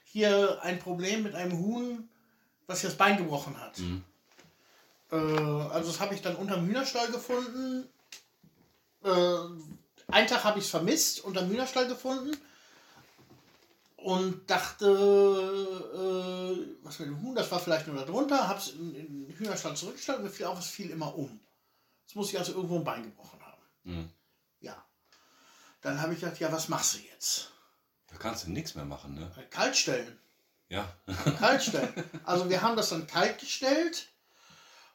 hier 0.05 0.61
ein 0.63 0.79
Problem 0.79 1.23
mit 1.23 1.35
einem 1.35 1.59
Huhn, 1.59 2.09
was 2.67 2.83
das 2.83 2.97
Bein 2.97 3.17
gebrochen 3.17 3.59
hat. 3.61 3.79
Mhm. 3.79 4.05
Äh, 5.11 5.17
also 5.17 5.91
das 5.91 6.01
habe 6.01 6.15
ich 6.15 6.23
dann 6.23 6.37
unterm 6.37 6.67
Hühnerstall 6.67 7.11
gefunden. 7.11 7.89
Äh, 9.05 9.11
einen 10.09 10.27
Tag 10.27 10.45
habe 10.45 10.59
ich 10.59 10.65
es 10.65 10.71
vermisst, 10.71 11.21
unterm 11.25 11.49
Hühnerstall 11.49 11.89
gefunden. 11.89 12.37
Und 14.03 14.51
dachte, 14.51 14.87
äh, 14.87 16.77
was 16.83 16.99
mit 17.01 17.09
dem 17.09 17.23
Huhn, 17.23 17.35
das 17.35 17.51
war 17.51 17.61
vielleicht 17.61 17.87
nur 17.87 17.97
da 17.97 18.05
drunter, 18.05 18.49
habe 18.49 18.59
es 18.59 18.69
in, 18.69 18.95
in 18.95 19.27
den 19.27 19.37
Hühnerstall 19.37 19.77
zurückgestellt 19.77 20.19
und 20.19 20.25
mir 20.25 20.31
fiel 20.31 20.47
auf, 20.47 20.59
es 20.59 20.69
fiel 20.69 20.91
immer 20.91 21.15
um. 21.15 21.39
Jetzt 22.07 22.17
muss 22.17 22.31
ich 22.31 22.39
also 22.39 22.55
irgendwo 22.55 22.77
ein 22.77 22.85
Bein 22.85 23.03
gebrochen 23.03 23.41
haben. 23.45 23.63
Mhm. 23.85 24.11
Ja. 24.61 24.83
Dann 25.83 26.01
habe 26.01 26.15
ich 26.15 26.21
gedacht, 26.21 26.41
ja, 26.41 26.51
was 26.51 26.69
machst 26.69 26.95
du 26.95 26.99
jetzt? 26.99 27.53
Da 28.09 28.17
kannst 28.17 28.47
du 28.47 28.51
nichts 28.51 28.75
mehr 28.75 28.87
machen, 28.87 29.15
ne? 29.15 29.31
Kalt 29.51 29.77
stellen. 29.77 30.19
Ja. 30.69 30.89
Kalt 31.39 31.63
stellen. 31.63 31.93
Also 32.25 32.49
wir 32.49 32.63
haben 32.63 32.77
das 32.77 32.89
dann 32.89 33.07
kalt 33.07 33.39
gestellt 33.39 34.09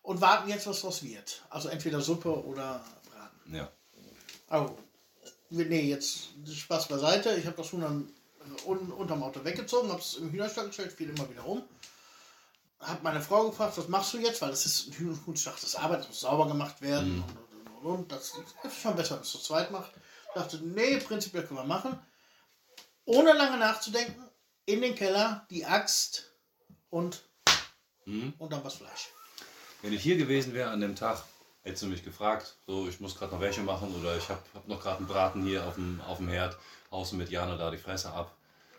und 0.02 0.20
warten 0.20 0.50
jetzt, 0.50 0.68
was 0.68 0.82
draus 0.82 1.04
wird. 1.04 1.44
Also 1.50 1.70
entweder 1.70 2.02
Suppe 2.02 2.44
oder 2.44 2.84
Braten. 3.12 3.56
ja. 3.56 3.72
Also, 4.48 4.78
nee, 5.50 5.90
jetzt 5.90 6.30
Spaß 6.48 6.88
beiseite. 6.88 7.36
Ich 7.36 7.46
habe 7.46 7.58
das 7.58 7.72
Huhn 7.72 7.82
dann 7.82 8.14
un 8.66 8.92
unterm 8.92 9.24
Auto 9.24 9.44
weggezogen, 9.44 9.90
habe 9.90 10.02
es 10.02 10.16
im 10.16 10.32
Hühnerstall 10.32 10.68
gestellt, 10.68 10.92
fiel 10.94 11.10
immer 11.10 11.30
wieder 11.30 11.46
um. 11.46 11.64
Habe 12.80 13.00
meine 13.04 13.22
Frau 13.22 13.50
gefragt, 13.50 13.78
was 13.78 13.88
machst 13.88 14.14
du 14.14 14.18
jetzt? 14.20 14.42
Weil 14.42 14.50
das 14.50 14.66
ist 14.66 14.88
ein 14.88 14.94
Hühnerhuhnschlacht, 14.94 15.62
das 15.64 15.76
Arbeit, 15.76 16.02
das 16.02 16.08
muss 16.10 16.20
sauber 16.22 16.48
gemacht 16.48 16.82
werden. 16.82 17.24
Und, 17.24 17.38
und, 17.38 17.86
und, 17.86 18.00
und. 18.00 18.12
Das 18.12 18.34
ist 18.64 18.82
schon 18.82 18.96
besser, 18.96 19.16
wenn 19.16 19.22
es 19.22 19.32
zu 19.32 19.40
zweit 19.40 19.72
macht. 19.72 19.92
dachte, 20.36 20.58
nee, 20.58 20.98
prinzipiell 20.98 21.46
können 21.46 21.60
wir 21.60 21.66
machen. 21.66 21.98
Ohne 23.06 23.34
lange 23.34 23.58
nachzudenken, 23.58 24.22
in 24.66 24.82
den 24.82 24.96
Keller, 24.96 25.46
die 25.50 25.66
Axt 25.66 26.34
und, 26.90 27.24
Mhm. 28.06 28.34
und 28.38 28.52
dann 28.52 28.64
was 28.64 28.76
Fleisch. 28.76 29.10
Wenn 29.82 29.94
ich 29.94 30.02
hier 30.04 30.18
gewesen 30.18 30.54
wäre 30.54 30.70
an 30.70 30.82
dem 30.82 30.96
Tag, 30.96 31.24
hättest 31.66 31.84
du 31.84 31.88
mich 31.88 32.04
gefragt, 32.04 32.56
so 32.66 32.88
ich 32.88 33.00
muss 33.02 33.18
gerade 33.18 33.34
noch 33.34 33.42
welche 33.42 33.62
machen 33.62 33.94
oder 34.00 34.16
ich 34.16 34.30
habe 34.30 34.40
hab 34.54 34.68
noch 34.68 34.80
gerade 34.82 34.98
einen 35.00 35.08
Braten 35.08 35.44
hier 35.44 35.66
auf 35.68 35.76
dem, 35.76 36.00
auf 36.08 36.18
dem 36.18 36.30
Herd, 36.30 36.58
außen 36.92 37.18
mit 37.18 37.30
Jana 37.30 37.58
da 37.58 37.70
die 37.72 37.78
Fresse 37.78 38.12
ab. 38.14 38.32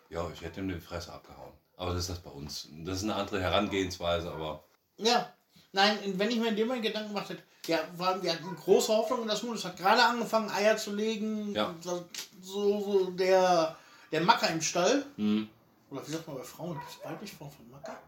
Ja, 0.09 0.26
ich 0.32 0.41
hätte 0.41 0.61
ihm 0.61 0.68
die 0.68 0.80
Fresse 0.80 1.12
abgehauen. 1.12 1.53
Aber 1.76 1.91
das 1.93 2.03
ist 2.03 2.11
das 2.11 2.20
bei 2.20 2.30
uns. 2.30 2.68
Das 2.84 2.99
ist 2.99 3.03
eine 3.05 3.16
andere 3.16 3.41
Herangehensweise, 3.41 4.30
aber 4.30 4.62
Ja, 4.97 5.30
nein, 5.72 5.99
wenn 6.16 6.30
ich 6.30 6.39
mir 6.39 6.49
in 6.49 6.57
dem 6.57 6.68
Moment 6.68 6.87
Gedanken 6.87 7.09
gemacht 7.12 7.28
hätte, 7.28 7.43
ja, 7.66 7.80
war, 7.97 8.22
wir 8.22 8.32
hatten 8.32 8.55
große 8.57 8.93
Hoffnung 8.97 9.22
in 9.22 9.28
das 9.28 9.43
Huhn, 9.43 9.55
es 9.55 9.64
hat 9.64 9.76
gerade 9.76 10.03
angefangen, 10.03 10.49
Eier 10.51 10.76
zu 10.76 10.95
legen. 10.95 11.53
Ja. 11.53 11.74
So, 11.80 12.07
so 12.41 13.11
der, 13.11 13.76
der 14.12 14.20
Macker 14.20 14.49
im 14.51 14.62
Stall. 14.62 15.05
hm, 15.16 15.49
Oder 15.91 16.07
wie 16.07 16.12
sagt 16.12 16.28
man 16.28 16.37
bei 16.39 16.45
Frauen? 16.45 16.78
Gibt 16.78 16.91
es 16.91 17.05
weiblich 17.05 17.32
Form 17.32 17.51
von 17.51 17.68
Macker? 17.70 17.99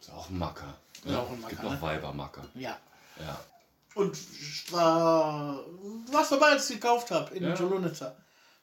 ist 0.00 0.10
auch 0.10 0.28
ein 0.30 0.38
Macker. 0.38 0.74
Ist 0.94 1.04
Ja, 1.04 1.18
auch 1.20 1.30
ein 1.30 1.40
es 1.42 1.48
gibt 1.48 1.62
Macker, 1.62 1.74
ne? 1.74 1.82
Weibermacker. 1.82 2.44
Ja. 2.54 2.78
Ja. 3.18 3.40
Und 3.94 4.16
ich 4.16 4.72
war, 4.72 5.64
warst 6.10 6.32
dabei, 6.32 6.46
als 6.52 6.68
ich 6.70 6.80
gekauft 6.80 7.10
habe, 7.10 7.34
in 7.34 7.44
Ja. 7.44 7.54
Jolonitzer. 7.54 8.16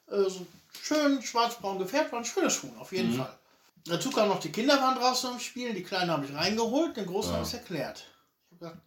Äh, 0.08 0.28
so 0.28 0.46
schön 0.82 1.22
schwarz-braun 1.22 1.78
gefärbt, 1.78 2.12
war 2.12 2.18
ein 2.18 2.24
schönes 2.24 2.62
Huhn, 2.62 2.76
auf 2.78 2.92
jeden 2.92 3.12
Mhm. 3.12 3.18
Fall. 3.18 3.38
Dazu 3.84 4.10
kamen 4.10 4.28
noch 4.28 4.40
die 4.40 4.52
Kinder 4.52 4.74
waren 4.80 4.96
draußen 4.98 5.30
am 5.30 5.40
Spielen, 5.40 5.74
die 5.74 5.82
Kleinen 5.82 6.10
habe 6.10 6.24
ich 6.26 6.34
reingeholt, 6.34 6.96
den 6.96 7.06
Großen 7.06 7.30
Ja. 7.32 7.38
habe 7.38 7.46
ich 7.48 7.54
erklärt. 7.54 8.04
Ich 8.50 8.50
habe 8.52 8.58
gesagt, 8.58 8.78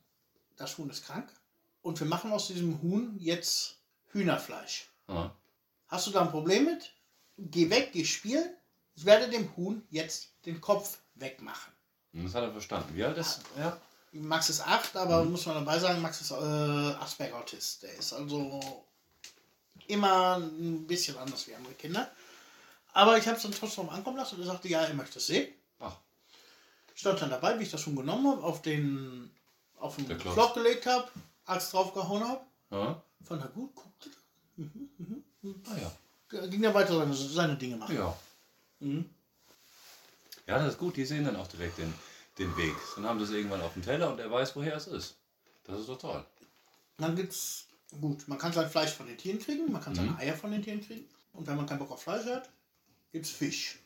das 0.56 0.78
Huhn 0.78 0.90
ist 0.90 1.06
krank 1.06 1.28
und 1.82 2.00
wir 2.00 2.08
machen 2.08 2.32
aus 2.32 2.48
diesem 2.48 2.82
Huhn 2.82 3.18
jetzt 3.20 3.78
Hühnerfleisch. 4.12 4.90
Ja. 5.10 5.36
Hast 5.88 6.08
du 6.08 6.12
da 6.12 6.22
ein 6.22 6.32
Problem 6.32 6.66
mit? 6.66 6.94
Geh 7.38 7.70
weg, 7.70 7.90
geh 7.92 8.06
spielen. 8.06 8.50
Ich 8.96 9.04
werde 9.06 9.30
dem 9.30 9.54
Huhn 9.58 9.86
jetzt 9.90 10.30
den 10.46 10.62
Kopf 10.62 11.00
wegmachen. 11.16 11.74
Das 12.14 12.34
hat 12.34 12.44
er 12.44 12.52
verstanden. 12.54 12.96
Wie 12.96 13.04
alt 13.04 13.18
ist 13.18 13.42
er? 13.58 13.78
Max 14.16 14.50
ist 14.50 14.62
acht, 14.66 14.96
aber 14.96 15.24
muss 15.26 15.46
man 15.46 15.56
dabei 15.56 15.78
sagen, 15.80 16.02
Max 16.02 16.22
ist 16.22 16.32
äh, 16.32 16.36
Asperger-Autist. 16.36 17.84
Der 17.84 17.94
ist 17.94 18.14
also 18.14 18.86
immer 19.88 20.38
ein 20.38 20.88
bisschen 20.88 21.18
anders 21.18 21.48
wie 21.48 21.56
andere 21.56 21.74
Kinder. 21.74 22.10
Aber 22.94 23.18
ich 23.18 23.28
habe 23.28 23.38
es 23.38 23.44
dann 23.44 23.52
trotzdem 23.52 23.90
ankommen 23.90 24.18
lassen 24.18 24.36
und 24.36 24.42
er 24.42 24.48
sagte, 24.48 24.68
ja, 24.70 24.82
er 24.84 24.94
möchte 24.94 25.20
es 25.20 25.28
sehen. 25.28 25.54
Ach, 25.80 25.96
Stand 26.94 27.22
dann 27.22 27.30
dabei, 27.30 27.60
wie 27.60 27.64
ich 27.64 27.72
das 27.72 27.82
schon 27.82 27.96
genommen 27.96 28.28
habe, 28.28 28.44
auf 28.44 28.62
den 28.62 29.30
auf 29.78 29.98
den. 29.98 30.20
Flock 30.20 30.54
gelegt 30.54 30.86
habe, 30.86 31.08
Axt 31.46 31.74
draufgehauen 31.74 32.28
habe. 32.28 32.42
ja. 32.72 33.02
Fand 33.24 33.42
er 33.42 33.48
gut, 33.50 33.74
guckte. 33.74 34.10
Ah, 35.68 35.78
ja. 35.82 36.48
Ging 36.48 36.64
er 36.64 36.74
weiter 36.74 36.96
seine, 36.96 37.14
seine 37.14 37.56
Dinge 37.56 37.78
machen. 37.78 37.96
Ja. 37.96 38.16
Mhm. 38.80 39.10
Ja, 40.48 40.60
das 40.60 40.74
ist 40.74 40.80
gut. 40.80 40.96
Die 40.96 41.06
sehen 41.06 41.26
dann 41.26 41.36
auch 41.36 41.48
direkt 41.48 41.80
den, 41.80 41.92
den 42.38 42.56
Weg. 42.58 42.76
Dann 42.96 43.06
haben 43.06 43.20
sie 43.20 43.26
es 43.26 43.32
irgendwann 43.32 43.62
auf 43.62 43.74
dem 43.74 43.82
Teller 43.84 44.12
und 44.12 44.20
er 44.20 44.30
weiß, 44.32 44.56
woher 44.56 44.76
es 44.76 44.88
ist. 44.88 45.16
Das 45.64 45.80
ist 45.80 45.90
doch 45.90 45.98
toll. 45.98 46.24
Dann 46.98 47.16
gibt's, 47.16 47.66
gut, 48.02 48.28
man 48.28 48.38
kann 48.38 48.54
sein 48.54 48.70
Fleisch 48.70 48.92
von 48.94 49.08
den 49.08 49.18
Tieren 49.18 49.40
kriegen, 49.40 49.72
man 49.72 49.82
kann 49.82 49.94
Mhm. 49.94 49.98
seine 49.98 50.18
Eier 50.18 50.36
von 50.36 50.52
den 50.52 50.62
Tieren 50.64 50.82
kriegen. 50.86 51.08
Und 51.34 51.48
wenn 51.48 51.56
man 51.58 51.66
keinen 51.66 51.80
Bock 51.80 51.92
auf 51.92 52.02
Fleisch 52.04 52.26
hat, 52.26 52.50
gibt's 53.12 53.30
Fisch. 53.32 53.80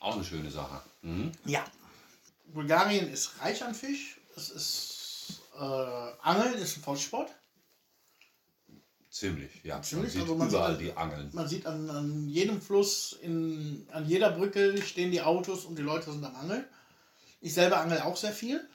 Auch 0.00 0.14
eine 0.16 0.24
schöne 0.24 0.50
Sache. 0.50 0.82
Mhm. 1.02 1.32
Ja. 1.44 1.64
Bulgarien 2.46 3.08
ist 3.12 3.40
reich 3.40 3.62
an 3.64 3.74
Fisch. 3.74 4.18
Es 4.36 4.50
ist 4.50 5.42
äh, 5.54 5.58
Angeln 6.22 6.54
ist 6.54 6.76
ein 6.76 6.82
Volkssport. 6.82 7.30
Ziemlich, 9.10 9.50
ja. 9.62 9.80
Ziemlich, 9.82 10.04
man 10.06 10.10
sieht 10.12 10.22
also 10.22 10.34
man 10.36 10.48
überall 10.48 10.76
sieht- 10.76 10.86
die 10.86 10.96
Angeln. 10.96 11.30
Man 11.34 11.46
sieht 11.48 11.66
an, 11.66 11.90
an 11.90 12.28
jedem 12.28 12.62
Fluss, 12.62 13.18
in, 13.20 13.86
an 13.92 14.06
jeder 14.08 14.30
Brücke 14.30 14.80
stehen 14.80 15.10
die 15.10 15.20
Autos 15.20 15.66
und 15.66 15.76
die 15.76 15.82
Leute 15.82 16.10
sind 16.10 16.24
am 16.24 16.34
Angeln. 16.34 16.64
Ich 17.42 17.52
selber 17.54 17.78
angel 17.80 18.00
auch 18.00 18.16
sehr 18.16 18.32
viel. 18.32 18.66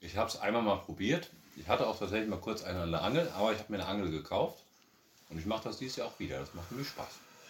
Ich 0.00 0.16
habe 0.16 0.28
es 0.28 0.36
einmal 0.40 0.62
mal 0.62 0.76
probiert. 0.76 1.30
Ich 1.56 1.68
hatte 1.68 1.86
auch 1.86 1.98
tatsächlich 1.98 2.28
mal 2.28 2.40
kurz 2.40 2.62
eine 2.64 2.88
der 2.90 3.02
Angel, 3.02 3.28
aber 3.36 3.52
ich 3.52 3.58
habe 3.58 3.72
mir 3.72 3.78
eine 3.78 3.86
Angel 3.86 4.10
gekauft. 4.10 4.58
Und 5.28 5.38
ich 5.38 5.46
mache 5.46 5.64
das 5.64 5.78
dieses 5.78 5.96
Jahr 5.96 6.06
auch 6.08 6.18
wieder. 6.18 6.40
Das 6.40 6.54
macht 6.54 6.72
mir 6.72 6.84
Spaß. 6.84 7.06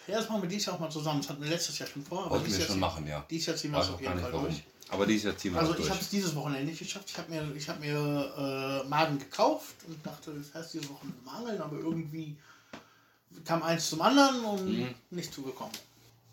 Ja, 0.07 0.17
das 0.17 0.27
machen 0.27 0.41
wir 0.41 0.49
dieses 0.49 0.65
Jahr 0.65 0.75
auch 0.75 0.79
mal 0.79 0.89
zusammen. 0.89 1.21
Das 1.21 1.29
hatten 1.29 1.41
wir 1.41 1.49
letztes 1.49 1.77
Jahr 1.79 1.87
schon 1.87 2.03
vor. 2.03 2.21
Aber 2.25 2.31
Wollten 2.31 2.51
wir 2.51 2.57
Jahr 2.57 2.67
schon 2.67 2.79
machen, 2.79 3.07
ja. 3.07 3.25
Dieses 3.29 3.45
Jahr 3.47 3.55
ziehen 3.55 3.71
wir 3.71 3.79
es 3.79 3.87
auch 3.89 3.93
auf 3.93 4.01
jeden 4.01 4.19
Fall 4.19 4.33
warum. 4.33 4.45
durch. 4.47 4.63
Aber 4.89 5.05
dieses 5.05 5.23
Jahr 5.25 5.37
ziehen 5.37 5.53
wir 5.53 5.59
Also 5.61 5.77
ich 5.77 5.89
habe 5.89 5.99
es 6.01 6.09
dieses 6.09 6.35
Wochenende 6.35 6.65
nicht 6.65 6.79
geschafft. 6.79 7.09
Ich 7.11 7.17
habe 7.17 7.31
mir, 7.31 7.55
ich 7.55 7.69
hab 7.69 7.79
mir 7.79 8.83
äh, 8.85 8.89
Maden 8.89 9.19
gekauft 9.19 9.75
und 9.87 10.03
dachte, 10.05 10.33
das 10.33 10.53
heißt 10.53 10.73
diese 10.73 10.89
Woche 10.89 11.05
mal 11.23 11.37
angeln, 11.37 11.61
aber 11.61 11.77
irgendwie 11.77 12.35
kam 13.45 13.61
eins 13.63 13.89
zum 13.89 14.01
anderen 14.01 14.43
und 14.43 14.65
Mhm. 14.79 14.95
nicht 15.11 15.31
zugekommen. 15.33 15.73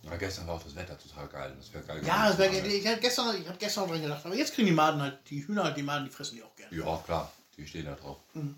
Ja, 0.07 0.17
gestern 0.17 0.47
war 0.47 0.55
auch 0.55 0.63
das 0.63 0.75
Wetter 0.77 0.97
total 0.99 1.27
geil. 1.29 1.55
Das 1.59 1.73
wäre 1.73 1.83
geil 1.85 2.01
Ja, 2.07 2.29
das 2.29 2.39
wär, 2.39 2.49
gewesen. 2.49 2.71
ich 2.79 2.87
habe 2.87 3.01
gestern, 3.01 3.41
ich 3.43 3.49
hab 3.49 3.59
gestern 3.59 3.89
dran 3.89 4.01
gedacht, 4.01 4.25
aber 4.25 4.35
jetzt 4.37 4.55
kriegen 4.55 4.67
die 4.69 4.73
Maden 4.73 5.01
halt, 5.03 5.19
die 5.29 5.47
Hühner, 5.47 5.73
die 5.73 5.83
Maden, 5.83 6.05
die 6.05 6.11
fressen 6.11 6.37
die 6.37 6.43
auch 6.45 6.55
gerne. 6.55 6.77
Ja, 6.77 6.97
klar. 7.05 7.33
Die 7.57 7.67
stehen 7.67 7.87
da 7.87 7.95
drauf. 7.95 8.19
Mhm. 8.35 8.55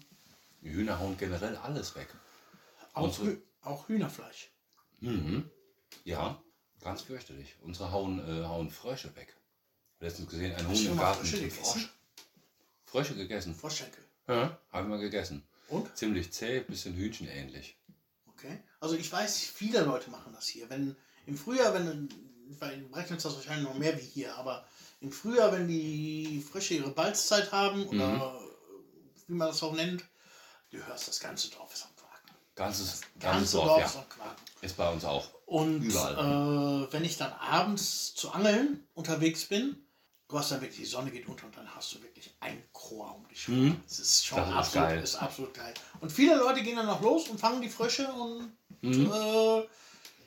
Die 0.61 0.71
Hühner 0.71 0.99
hauen 0.99 1.17
generell 1.17 1.57
alles 1.57 1.95
weg. 1.97 2.09
Auch, 2.93 3.05
unsere- 3.05 3.27
Hü 3.29 3.37
auch 3.63 3.89
Hühnerfleisch. 3.89 4.51
Mhm. 5.01 5.49
Ja, 6.05 6.39
ganz 6.83 7.03
fürchterlich. 7.03 7.55
Unsere 7.63 7.93
hauen, 7.93 8.19
äh, 8.19 8.45
hauen 8.45 8.71
Frösche 8.71 9.15
weg. 9.17 9.35
Letztens 10.01 10.29
gesehen, 10.29 10.55
ein 10.55 10.69
Huhn 10.69 10.87
im 10.87 10.97
Garten. 10.99 11.21
Frösche 11.21 11.39
gegessen? 11.39 11.63
Frosch. 11.65 11.89
Frösche 12.85 13.15
gegessen. 13.15 13.55
Froschschenkel. 13.55 14.05
Ja, 14.29 14.59
habe 14.73 14.83
ich 14.85 14.89
mal 14.89 14.99
gegessen. 14.99 15.47
Und? 15.69 15.97
Ziemlich 15.97 16.33
zäh, 16.33 16.61
bisschen 16.61 16.95
Hühnchen 16.95 17.29
ähnlich. 17.29 17.77
Okay. 18.29 18.59
Also 18.81 18.97
ich 18.97 19.11
weiß, 19.11 19.39
viele 19.39 19.81
Leute 19.83 20.11
machen 20.11 20.33
das 20.33 20.47
hier. 20.47 20.69
Wenn 20.71 20.97
im 21.29 21.37
Frühjahr, 21.37 21.73
wenn 21.75 22.09
bei 22.59 22.73
in 22.73 22.91
Brecknitz 22.91 23.23
das 23.23 23.35
wahrscheinlich 23.37 23.69
noch 23.69 23.75
mehr 23.79 23.97
wie 23.99 24.05
hier, 24.05 24.35
aber 24.37 24.67
im 25.01 25.13
Frühjahr, 25.13 25.53
wenn 25.53 25.69
die 25.69 26.45
Frösche 26.51 26.75
ihre 26.75 26.91
Balzzeit 26.91 27.53
haben 27.53 27.87
oder 27.87 28.09
Mhm. 28.09 28.49
wie 29.29 29.35
man 29.35 29.49
das 29.49 29.63
auch 29.63 29.75
nennt, 29.75 30.05
du 30.71 30.79
hörst 30.85 31.07
das 31.07 31.21
ganze 31.21 31.51
Dorf 31.51 31.73
ist 31.73 31.85
am 31.85 31.95
Quaken. 31.95 32.31
Ganzes, 32.57 33.01
ganzes 33.21 33.53
ganze 33.53 33.57
Dorf, 33.59 33.67
Dorf 33.69 33.81
ja. 33.81 33.87
ist 33.87 33.97
am 33.97 34.09
Quaken. 34.09 34.43
Ist 34.63 34.77
bei 34.77 34.91
uns 34.93 35.05
auch. 35.05 35.29
Und 35.47 35.83
Überall. 35.85 36.85
äh, 36.89 36.93
wenn 36.93 37.05
ich 37.05 37.17
dann 37.17 37.33
abends 37.33 38.15
zu 38.15 38.31
angeln 38.33 38.87
unterwegs 38.95 39.45
bin, 39.45 39.77
du 40.29 40.39
hast 40.39 40.51
dann 40.51 40.61
wirklich, 40.61 40.81
die 40.81 40.85
Sonne 40.87 41.11
geht 41.11 41.29
unter 41.29 41.47
und 41.47 41.57
dann 41.57 41.73
hast 41.75 41.93
du 41.95 42.03
wirklich 42.03 42.35
ein 42.41 42.63
Chor 42.73 43.15
um 43.15 43.29
dich. 43.29 43.47
Mhm. 43.49 43.81
Das 43.87 43.99
ist 44.01 44.27
schon 44.27 44.39
Das 44.39 44.49
ist 44.49 44.55
absolut, 44.57 44.89
geil. 44.89 45.03
ist 45.03 45.15
absolut 45.17 45.55
geil. 45.55 45.75
Und 46.01 46.11
viele 46.11 46.37
Leute 46.37 46.63
gehen 46.63 46.77
dann 46.77 46.87
noch 46.87 47.01
los 47.03 47.29
und 47.29 47.39
fangen 47.39 47.63
die 47.63 47.69
Frösche 47.69 48.09
und 48.13 48.53
Mhm. 48.83 49.11
äh, 49.13 49.63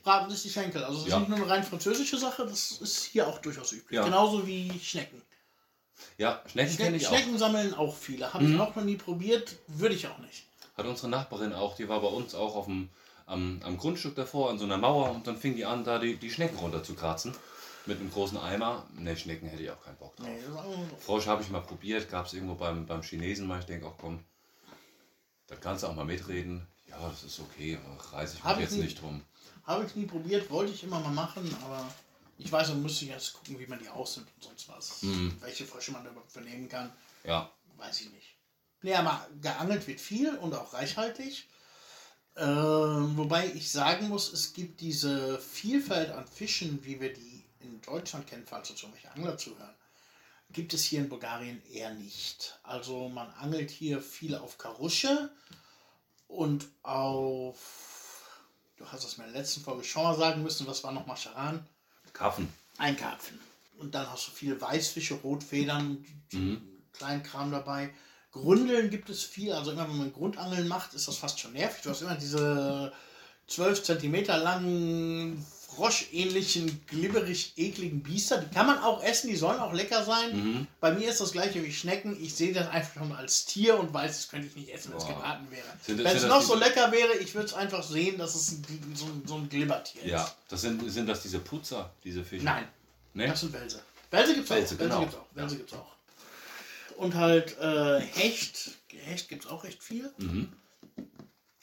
braten 0.03 0.29
sich 0.31 0.41
die 0.43 0.49
Schenkel. 0.49 0.83
Also 0.83 0.99
das 1.01 1.09
Ja. 1.09 1.15
ist 1.17 1.19
nicht 1.21 1.29
nur 1.29 1.37
eine 1.39 1.49
rein 1.49 1.63
französische 1.63 2.17
Sache, 2.17 2.45
das 2.45 2.71
ist 2.73 3.03
hier 3.05 3.27
auch 3.27 3.39
durchaus 3.39 3.71
üblich. 3.71 3.91
Ja. 3.97 4.03
Genauso 4.03 4.45
wie 4.47 4.71
Schnecken. 4.79 5.21
Ja, 6.17 6.41
Schnecken 6.47 6.77
kenne 6.77 6.89
Schnecken, 6.89 6.95
ich 6.95 7.07
auch. 7.07 7.11
Schnecken 7.13 7.37
sammeln 7.37 7.73
auch 7.73 7.95
viele. 7.95 8.33
Habe 8.33 8.43
ich 8.43 8.49
Mhm. 8.51 8.61
auch 8.61 8.75
noch 8.75 8.83
nie 8.83 8.95
probiert, 8.97 9.57
würde 9.67 9.95
ich 9.95 10.07
auch 10.07 10.17
nicht. 10.19 10.45
Hat 10.75 10.85
unsere 10.85 11.09
Nachbarin 11.09 11.53
auch, 11.53 11.75
die 11.75 11.87
war 11.89 12.01
bei 12.01 12.07
uns 12.07 12.33
auch 12.33 12.55
auf 12.55 12.65
dem, 12.65 12.89
am, 13.27 13.61
am 13.63 13.77
Grundstück 13.77 14.15
davor 14.15 14.49
an 14.49 14.57
so 14.57 14.65
einer 14.65 14.77
Mauer 14.77 15.11
und 15.11 15.27
dann 15.27 15.37
fing 15.37 15.55
die 15.55 15.65
an, 15.65 15.83
da 15.83 15.99
die, 15.99 16.17
die 16.17 16.31
Schnecken 16.31 16.57
runter 16.57 16.83
zu 16.83 16.95
kratzen. 16.95 17.35
Mit 17.87 17.99
einem 17.99 18.11
großen 18.11 18.37
Eimer. 18.37 18.85
Ne, 18.95 19.17
Schnecken 19.17 19.47
hätte 19.47 19.63
ich 19.63 19.71
auch 19.71 19.83
keinen 19.83 19.97
Bock 19.97 20.15
drauf. 20.15 20.27
Nee, 20.27 20.39
auch- 20.55 20.99
Frosch 21.03 21.25
habe 21.25 21.41
ich 21.41 21.49
mal 21.49 21.61
probiert, 21.61 22.09
gab 22.11 22.27
es 22.27 22.33
irgendwo 22.33 22.53
beim, 22.55 22.85
beim 22.85 23.01
Chinesen 23.01 23.47
mal. 23.47 23.59
Ich 23.59 23.65
denke 23.65 23.87
auch, 23.87 23.97
komm, 23.97 24.23
da 25.47 25.55
kannst 25.55 25.83
du 25.83 25.87
auch 25.87 25.95
mal 25.95 26.05
mitreden. 26.05 26.67
Ja, 26.87 26.97
das 27.09 27.23
ist 27.23 27.39
okay, 27.39 27.79
reiße 28.11 28.33
ich 28.37 28.39
mich 28.39 28.43
Hab 28.43 28.57
ich 28.57 28.63
jetzt 28.63 28.73
nie- 28.73 28.81
nicht 28.83 29.01
drum. 29.01 29.23
Habe 29.63 29.85
ich 29.85 29.95
nie 29.95 30.05
probiert, 30.05 30.49
wollte 30.49 30.73
ich 30.73 30.83
immer 30.83 30.99
mal 30.99 31.11
machen, 31.11 31.55
aber 31.63 31.87
ich 32.37 32.51
weiß, 32.51 32.69
dann 32.69 32.81
müsste 32.81 33.05
ich 33.05 33.11
erst 33.11 33.33
gucken, 33.33 33.59
wie 33.59 33.67
man 33.67 33.79
die 33.79 33.89
ausnimmt 33.89 34.29
und 34.35 34.43
sonst 34.43 34.67
was. 34.69 35.01
Mhm. 35.03 35.35
Welche 35.41 35.65
Frösche 35.65 35.91
man 35.91 36.03
da 36.03 36.09
überhaupt 36.09 36.31
vernehmen 36.31 36.67
kann, 36.67 36.91
Ja, 37.23 37.51
weiß 37.77 38.01
ich 38.01 38.11
nicht. 38.11 38.35
Nee, 38.81 38.95
aber 38.95 39.27
geangelt 39.41 39.87
wird 39.87 40.01
viel 40.01 40.35
und 40.35 40.55
auch 40.55 40.73
reichhaltig. 40.73 41.47
Ähm, 42.35 43.17
wobei 43.17 43.47
ich 43.47 43.71
sagen 43.71 44.07
muss, 44.07 44.31
es 44.31 44.53
gibt 44.53 44.81
diese 44.81 45.39
Vielfalt 45.39 46.09
an 46.11 46.25
Fischen, 46.25 46.83
wie 46.83 46.99
wir 46.99 47.13
die 47.13 47.45
in 47.59 47.81
Deutschland 47.81 48.25
kennen, 48.27 48.45
falls 48.45 48.71
uns 48.71 48.81
irgendwelche 48.81 49.11
Angler 49.11 49.37
zuhören, 49.37 49.75
gibt 50.49 50.73
es 50.73 50.83
hier 50.83 50.99
in 50.99 51.09
Bulgarien 51.09 51.61
eher 51.71 51.93
nicht. 51.93 52.59
Also 52.63 53.09
man 53.09 53.29
angelt 53.33 53.69
hier 53.69 54.01
viel 54.01 54.35
auf 54.35 54.57
Karusche 54.57 55.31
und 56.27 56.67
auf, 56.83 57.90
du 58.81 58.91
hast 58.91 59.17
in 59.17 59.23
der 59.23 59.33
letzten 59.33 59.61
Folge 59.61 59.83
schon 59.83 60.03
mal 60.03 60.17
sagen 60.17 60.43
müssen, 60.43 60.67
was 60.67 60.83
war 60.83 60.91
nochmal 60.91 61.17
Charan? 61.17 61.65
Karpfen. 62.13 62.47
Ein 62.77 62.97
Karpfen. 62.97 63.39
Und 63.77 63.95
dann 63.95 64.09
hast 64.11 64.27
du 64.27 64.31
viele 64.31 64.59
Weißfische, 64.59 65.15
Rotfedern, 65.15 66.05
Mhm. 66.31 66.61
kleinen 66.93 67.23
Kram 67.23 67.51
dabei. 67.51 67.93
Grundeln 68.31 68.89
gibt 68.89 69.09
es 69.09 69.23
viel. 69.23 69.51
Also 69.53 69.71
immer 69.71 69.87
wenn 69.89 69.97
man 69.97 70.13
Grundangeln 70.13 70.67
macht, 70.67 70.93
ist 70.93 71.07
das 71.07 71.17
fast 71.17 71.39
schon 71.39 71.53
nervig. 71.53 71.81
Du 71.83 71.89
hast 71.89 72.01
immer 72.01 72.15
diese 72.15 72.91
12 73.47 73.83
cm 73.83 74.25
langen, 74.25 75.45
froschähnlichen, 75.75 76.85
glibberig 76.87 77.53
ekligen 77.57 78.03
Biester. 78.03 78.37
Die 78.39 78.53
kann 78.53 78.67
man 78.67 78.79
auch 78.79 79.01
essen, 79.03 79.29
die 79.29 79.35
sollen 79.35 79.59
auch 79.59 79.73
lecker 79.73 80.03
sein. 80.03 80.35
Mhm. 80.35 80.67
Bei 80.79 80.91
mir 80.93 81.09
ist 81.09 81.21
das 81.21 81.31
gleiche 81.31 81.63
wie 81.63 81.71
Schnecken. 81.73 82.17
Ich 82.21 82.35
sehe 82.35 82.53
das 82.53 82.67
einfach 82.69 83.01
schon 83.01 83.11
als 83.13 83.45
Tier 83.45 83.79
und 83.79 83.93
weiß, 83.93 84.17
das 84.17 84.29
könnte 84.29 84.47
ich 84.47 84.55
nicht 84.55 84.69
essen, 84.69 84.91
wenn 84.91 84.97
es 84.99 85.07
gebraten 85.07 85.47
wäre. 85.49 85.65
Wenn 86.03 86.15
es 86.15 86.23
noch 86.25 86.41
so 86.41 86.55
lecker 86.55 86.91
wäre, 86.91 87.13
ich 87.17 87.33
würde 87.33 87.47
es 87.47 87.53
einfach 87.53 87.83
sehen, 87.83 88.17
dass 88.17 88.35
es 88.35 88.51
ein, 88.51 88.65
so, 88.95 89.05
ein- 89.05 89.23
so 89.25 89.35
ein 89.35 89.49
Glibbertier 89.49 90.05
Ja, 90.05 90.23
ist. 90.23 90.35
das 90.49 90.61
sind, 90.61 90.89
sind 90.91 91.07
das 91.07 91.21
diese 91.21 91.39
Putzer, 91.39 91.91
diese 92.03 92.23
Fische? 92.23 92.45
Nein, 92.45 92.67
Ne? 93.13 93.27
das 93.27 93.39
sind 93.41 93.51
Welse. 93.53 93.81
Welse 94.11 94.35
gibt 94.35 94.45
es 94.45 94.51
auch. 94.51 94.55
Welse 94.57 94.75
genau. 94.77 94.99
gibt's 95.01 95.15
auch. 95.15 95.47
Gibt's 95.49 95.73
auch. 95.73 95.91
Und 96.97 97.15
halt 97.15 97.57
äh, 97.59 97.99
Hecht. 97.99 98.71
Hecht 98.89 99.27
gibt 99.29 99.45
es 99.45 99.49
auch 99.49 99.63
recht 99.63 99.81
viel. 99.81 100.11
Mhm. 100.17 100.51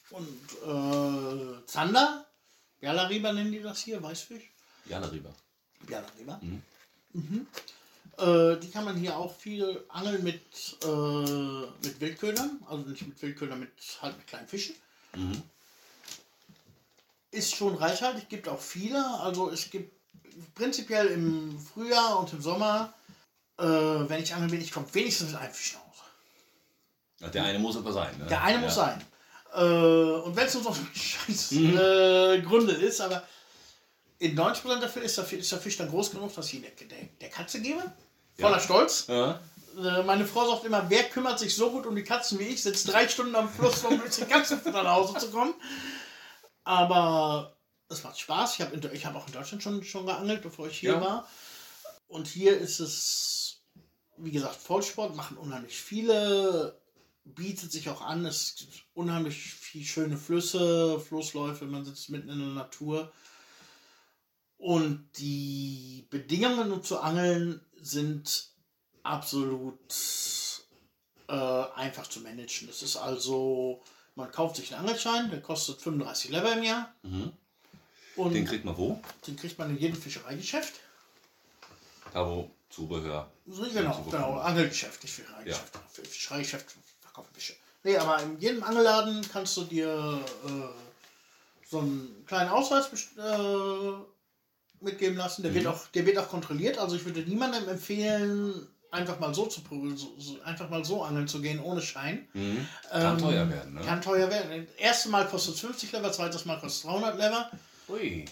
Und 0.09 0.27
äh, 0.65 1.65
Zander. 1.67 2.25
Bialariba 2.79 3.33
nennen 3.33 3.51
die 3.51 3.61
das 3.61 3.81
hier, 3.81 4.01
Weißfisch. 4.01 4.43
Ja, 4.85 4.99
darüber. 4.99 5.33
Bialariba. 5.85 6.39
Mhm. 6.41 6.61
Mhm. 7.13 7.47
Äh, 8.17 8.57
die 8.57 8.69
kann 8.69 8.85
man 8.85 8.97
hier 8.97 9.17
auch 9.17 9.35
viel 9.35 9.83
angeln 9.89 10.23
mit, 10.23 10.41
äh, 10.83 11.85
mit 11.85 11.99
Wildködern. 11.99 12.59
Also 12.67 12.89
nicht 12.89 13.07
mit 13.07 13.21
Wildködern, 13.21 13.59
mit 13.59 13.71
halt 14.01 14.17
mit 14.17 14.27
kleinen 14.27 14.47
Fischen. 14.47 14.75
Mhm. 15.15 15.41
Ist 17.31 17.55
schon 17.55 17.75
reichhaltig, 17.75 18.27
gibt 18.27 18.47
auch 18.47 18.59
viele. 18.59 19.05
Also 19.19 19.49
es 19.51 19.69
gibt 19.69 19.93
prinzipiell 20.55 21.07
im 21.07 21.59
Frühjahr 21.59 22.19
und 22.19 22.33
im 22.33 22.41
Sommer, 22.41 22.93
äh, 23.57 23.63
wenn 23.63 24.23
ich 24.23 24.33
angeln 24.33 24.51
bin, 24.51 24.61
ich 24.61 24.71
komme 24.71 24.93
wenigstens 24.93 25.31
mit 25.31 25.39
einem 25.39 25.53
Fisch 25.53 25.73
nach 25.73 25.81
Hause. 25.81 25.89
Ja, 27.19 27.27
der 27.29 27.43
eine 27.43 27.59
muss 27.59 27.77
aber 27.77 27.93
sein, 27.93 28.17
ne? 28.17 28.25
Der 28.25 28.43
eine 28.43 28.59
ja. 28.59 28.65
muss 28.65 28.75
sein. 28.75 29.01
Äh, 29.53 29.59
und 30.21 30.35
wenn 30.35 30.45
es 30.47 30.53
nur 30.53 30.63
so 30.63 30.69
ein 30.69 30.89
scheiß 30.93 31.51
Mhm. 31.51 31.77
äh, 31.77 32.41
Grunde 32.41 32.73
ist, 32.73 33.01
aber 33.01 33.23
in 34.19 34.37
90% 34.37 34.79
der 34.79 34.89
Fälle 34.89 35.05
ist 35.05 35.17
der, 35.17 35.25
Fi- 35.25 35.37
ist 35.37 35.51
der 35.51 35.59
Fisch 35.59 35.77
dann 35.77 35.89
groß 35.89 36.11
genug, 36.11 36.33
dass 36.35 36.47
ich 36.47 36.55
ihn 36.55 36.61
der, 36.63 36.71
der, 36.87 36.97
der 37.21 37.29
Katze 37.29 37.61
gebe. 37.61 37.81
Voller 38.37 38.57
Ja. 38.57 38.59
Stolz. 38.61 39.05
Ja. 39.07 39.39
Äh, 39.77 40.03
meine 40.03 40.25
Frau 40.25 40.49
sagt 40.49 40.65
immer, 40.65 40.89
wer 40.89 41.03
kümmert 41.03 41.39
sich 41.39 41.55
so 41.55 41.71
gut 41.71 41.85
um 41.85 41.95
die 41.95 42.03
Katzen 42.03 42.37
wie 42.39 42.43
ich, 42.47 42.61
sitzt 42.61 42.91
drei 42.91 43.07
Stunden 43.07 43.35
am 43.35 43.49
Fluss, 43.49 43.83
um 43.85 43.97
mit 43.97 44.15
den 44.17 44.27
Katzen 44.27 44.59
nach 44.71 44.85
Hause 44.85 45.17
zu 45.19 45.29
kommen. 45.31 45.53
Aber 46.63 47.55
es 47.89 48.03
macht 48.03 48.19
Spaß. 48.19 48.55
Ich 48.55 48.61
habe 48.61 48.89
ich 48.93 49.05
hab 49.05 49.15
auch 49.15 49.27
in 49.27 49.33
Deutschland 49.33 49.63
schon, 49.63 49.83
schon 49.83 50.05
geangelt, 50.05 50.41
bevor 50.41 50.67
ich 50.67 50.77
hier 50.79 50.93
Ja. 50.93 51.01
war. 51.01 51.27
Und 52.07 52.27
hier 52.27 52.57
ist 52.57 52.79
es, 52.79 53.61
wie 54.17 54.31
gesagt, 54.31 54.55
Vollsport, 54.55 55.15
machen 55.15 55.37
unheimlich 55.37 55.79
viele, 55.79 56.78
bietet 57.35 57.71
sich 57.71 57.89
auch 57.89 58.01
an. 58.01 58.25
Es 58.25 58.55
gibt 58.55 58.83
unheimlich 58.93 59.53
viele 59.53 59.85
schöne 59.85 60.17
Flüsse, 60.17 60.99
Flussläufe, 60.99 61.65
man 61.65 61.85
sitzt 61.85 62.09
mitten 62.09 62.29
in 62.29 62.39
der 62.39 62.49
Natur. 62.49 63.11
Und 64.57 65.07
die 65.17 66.05
Bedingungen, 66.09 66.71
um 66.71 66.83
zu 66.83 66.99
angeln, 66.99 67.61
sind 67.81 68.49
absolut 69.03 69.79
äh, 71.27 71.33
einfach 71.33 72.07
zu 72.07 72.19
managen. 72.19 72.67
Es 72.69 72.83
ist 72.83 72.97
also, 72.97 73.81
man 74.15 74.31
kauft 74.31 74.57
sich 74.57 74.73
einen 74.73 74.85
Angelschein, 74.85 75.29
der 75.29 75.41
kostet 75.41 75.81
35 75.81 76.31
Lever 76.31 76.53
im 76.53 76.63
Jahr. 76.63 76.93
Mhm. 77.03 77.31
Und 78.17 78.33
Den 78.33 78.45
kriegt 78.45 78.65
man 78.65 78.77
wo? 78.77 79.01
den 79.25 79.37
kriegt 79.37 79.57
man 79.57 79.69
in 79.69 79.77
jedem 79.77 79.95
Fischereigeschäft. 79.95 80.73
Da 82.13 82.27
wo 82.27 82.51
Zubehör. 82.69 83.31
Genau, 83.45 84.03
genau, 84.03 84.39
Angelgeschäft, 84.39 85.01
nicht 85.03 85.13
Fischereigeschäft. 85.13 85.79
Für 85.91 86.03
Fischereigeschäft 86.03 86.75
verkaufen 87.09 87.33
Fische. 87.33 87.53
Nee, 87.83 87.97
aber 87.97 88.21
in 88.21 88.39
jedem 88.39 88.63
Angelladen 88.63 89.21
kannst 89.31 89.55
du 89.57 89.63
dir 89.63 90.19
äh, 90.45 90.49
so 91.69 91.79
einen 91.79 92.23
kleinen 92.27 92.49
Ausweis 92.49 92.87
äh, 93.17 94.83
mitgeben 94.83 95.17
lassen. 95.17 95.43
Der, 95.43 95.53
wird 95.53 95.65
Mhm. 95.65 95.71
auch, 95.71 95.87
der 95.87 96.05
wird 96.05 96.17
auch 96.17 96.29
kontrolliert. 96.29 96.77
Also 96.77 96.95
ich 96.95 97.05
würde 97.05 97.21
niemandem 97.21 97.67
empfehlen, 97.69 98.67
einfach 98.91 99.19
mal 99.19 99.33
so 99.33 99.45
zu 99.45 99.61
so, 99.95 100.41
einfach 100.43 100.69
mal 100.69 100.83
so 100.83 101.03
angeln 101.03 101.27
zu 101.27 101.41
gehen 101.41 101.59
ohne 101.61 101.81
Schein. 101.81 102.27
Mhm. 102.33 102.67
Kann 102.89 103.15
Ähm, 103.17 103.17
teuer 103.19 103.49
werden, 103.49 103.73
ne? 103.75 103.81
Kann 103.81 104.01
teuer 104.01 104.29
werden. 104.29 104.65
Das 104.67 104.75
erste 104.75 105.09
Mal 105.09 105.27
kostet 105.27 105.55
es 105.55 105.61
50 105.61 105.91
Lever, 105.91 106.11
zweites 106.11 106.45
Mal 106.45 106.59
kostet 106.59 106.83
es 106.85 106.91
300 106.91 107.17
Lever. 107.17 107.51
Ui. 107.89 108.25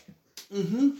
Mhm. 0.49 0.97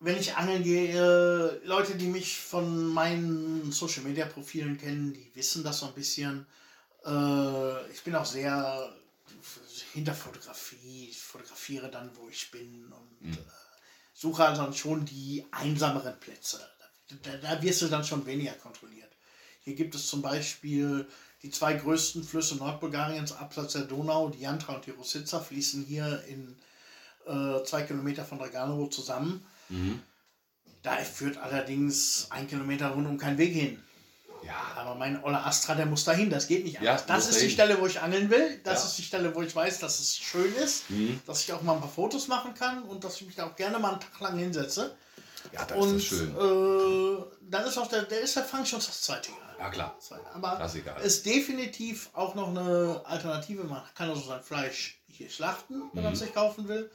Wenn 0.00 0.16
ich 0.16 0.36
angeln 0.36 0.62
gehe, 0.62 1.60
Leute, 1.64 1.96
die 1.96 2.06
mich 2.06 2.38
von 2.38 2.86
meinen 2.86 3.72
Social 3.72 4.04
Media 4.04 4.26
Profilen 4.26 4.78
kennen, 4.78 5.12
die 5.12 5.30
wissen 5.34 5.64
das 5.64 5.80
so 5.80 5.86
ein 5.86 5.94
bisschen. 5.94 6.46
Äh, 7.04 7.90
ich 7.90 8.04
bin 8.04 8.14
auch 8.14 8.24
sehr 8.24 8.92
Hinterfotografie. 9.92 11.08
Ich 11.10 11.20
fotografiere 11.20 11.90
dann, 11.90 12.10
wo 12.16 12.28
ich 12.28 12.50
bin 12.50 12.92
und 12.92 13.32
äh, 13.32 13.36
suche 14.14 14.44
also 14.44 14.62
dann 14.62 14.74
schon 14.74 15.04
die 15.04 15.44
einsameren 15.50 16.18
Plätze. 16.20 16.60
Da, 17.22 17.36
da 17.36 17.62
wirst 17.62 17.82
du 17.82 17.88
dann 17.88 18.04
schon 18.04 18.24
weniger 18.26 18.52
kontrolliert. 18.52 19.10
Hier 19.62 19.74
gibt 19.74 19.94
es 19.94 20.06
zum 20.06 20.22
Beispiel 20.22 21.06
die 21.42 21.50
zwei 21.50 21.74
größten 21.74 22.22
Flüsse 22.22 22.56
Nordbulgariens, 22.56 23.32
abseits 23.32 23.72
der 23.72 23.82
Donau, 23.82 24.28
die 24.28 24.40
Jantra 24.40 24.74
und 24.74 24.86
die 24.86 24.90
Rosica, 24.90 25.40
fließen 25.40 25.84
hier 25.84 26.22
in 26.24 26.56
äh, 27.26 27.64
zwei 27.64 27.82
Kilometer 27.82 28.24
von 28.24 28.38
Draganovo 28.38 28.88
zusammen. 28.88 29.44
Da 30.82 30.96
führt 30.96 31.36
allerdings 31.38 32.28
ein 32.30 32.46
Kilometer 32.46 32.88
rundum 32.90 33.18
kein 33.18 33.36
Weg 33.38 33.52
hin. 33.52 33.82
Ja, 34.44 34.54
Aber 34.76 34.94
mein 34.94 35.22
Oller 35.24 35.44
Astra, 35.44 35.74
der 35.74 35.84
muss 35.86 36.04
dahin, 36.04 36.30
das 36.30 36.46
geht 36.46 36.64
nicht 36.64 36.80
Ja, 36.80 36.96
das 36.96 37.28
ist 37.28 37.40
die. 37.42 37.50
Stelle, 37.50 37.80
wo 37.80 37.86
ich 37.86 38.00
angeln 38.00 38.30
will. 38.30 38.60
Das 38.62 38.82
Ja. 38.82 38.86
ist 38.88 38.98
die 38.98 39.02
Stelle, 39.02 39.34
wo 39.34 39.42
ich 39.42 39.54
weiß, 39.54 39.80
dass 39.80 39.98
es 39.98 40.16
schön 40.16 40.54
ist, 40.54 40.88
Mhm. 40.90 41.20
dass 41.26 41.42
ich 41.42 41.52
auch 41.52 41.60
mal 41.62 41.74
ein 41.74 41.80
paar 41.80 41.90
Fotos 41.90 42.28
machen 42.28 42.54
kann 42.54 42.84
und 42.84 43.02
dass 43.02 43.16
ich 43.20 43.26
mich 43.26 43.34
da 43.34 43.46
auch 43.46 43.56
gerne 43.56 43.78
mal 43.80 43.90
einen 43.92 44.00
Tag 44.00 44.20
lang 44.20 44.38
hinsetze. 44.38 44.96
ja 45.52 45.64
da 45.64 45.74
und 45.76 45.96
ist 45.96 46.10
das 46.10 46.18
schön. 46.18 46.30
Äh, 46.36 47.24
dann 47.50 47.64
ist 47.66 47.78
auch 47.78 47.86
der, 47.88 48.02
der 48.02 48.20
ist 48.20 48.36
der 48.36 48.44
Fang 48.44 48.64
schon 48.66 48.78
das 48.80 49.00
zweite 49.02 49.30
Jahr. 49.30 49.56
ja, 49.58 49.70
klar. 49.70 49.98
Aber 50.34 50.56
Das 50.58 50.74
ist 50.74 50.80
egal. 50.82 51.00
ist 51.00 51.26
definitiv 51.26 52.10
auch 52.12 52.34
noch 52.34 52.48
eine 52.48 53.00
Alternative. 53.04 53.64
Man 53.64 53.82
kann 53.94 54.08
also 54.10 54.22
sein 54.22 54.42
Fleisch 54.42 55.00
hier 55.08 55.28
schlachten, 55.30 55.74
wenn 55.92 56.00
Mhm. 56.00 56.04
man 56.04 56.12
es 56.12 56.18
sich 56.20 56.32
kaufen 56.34 56.68
will. 56.68 56.90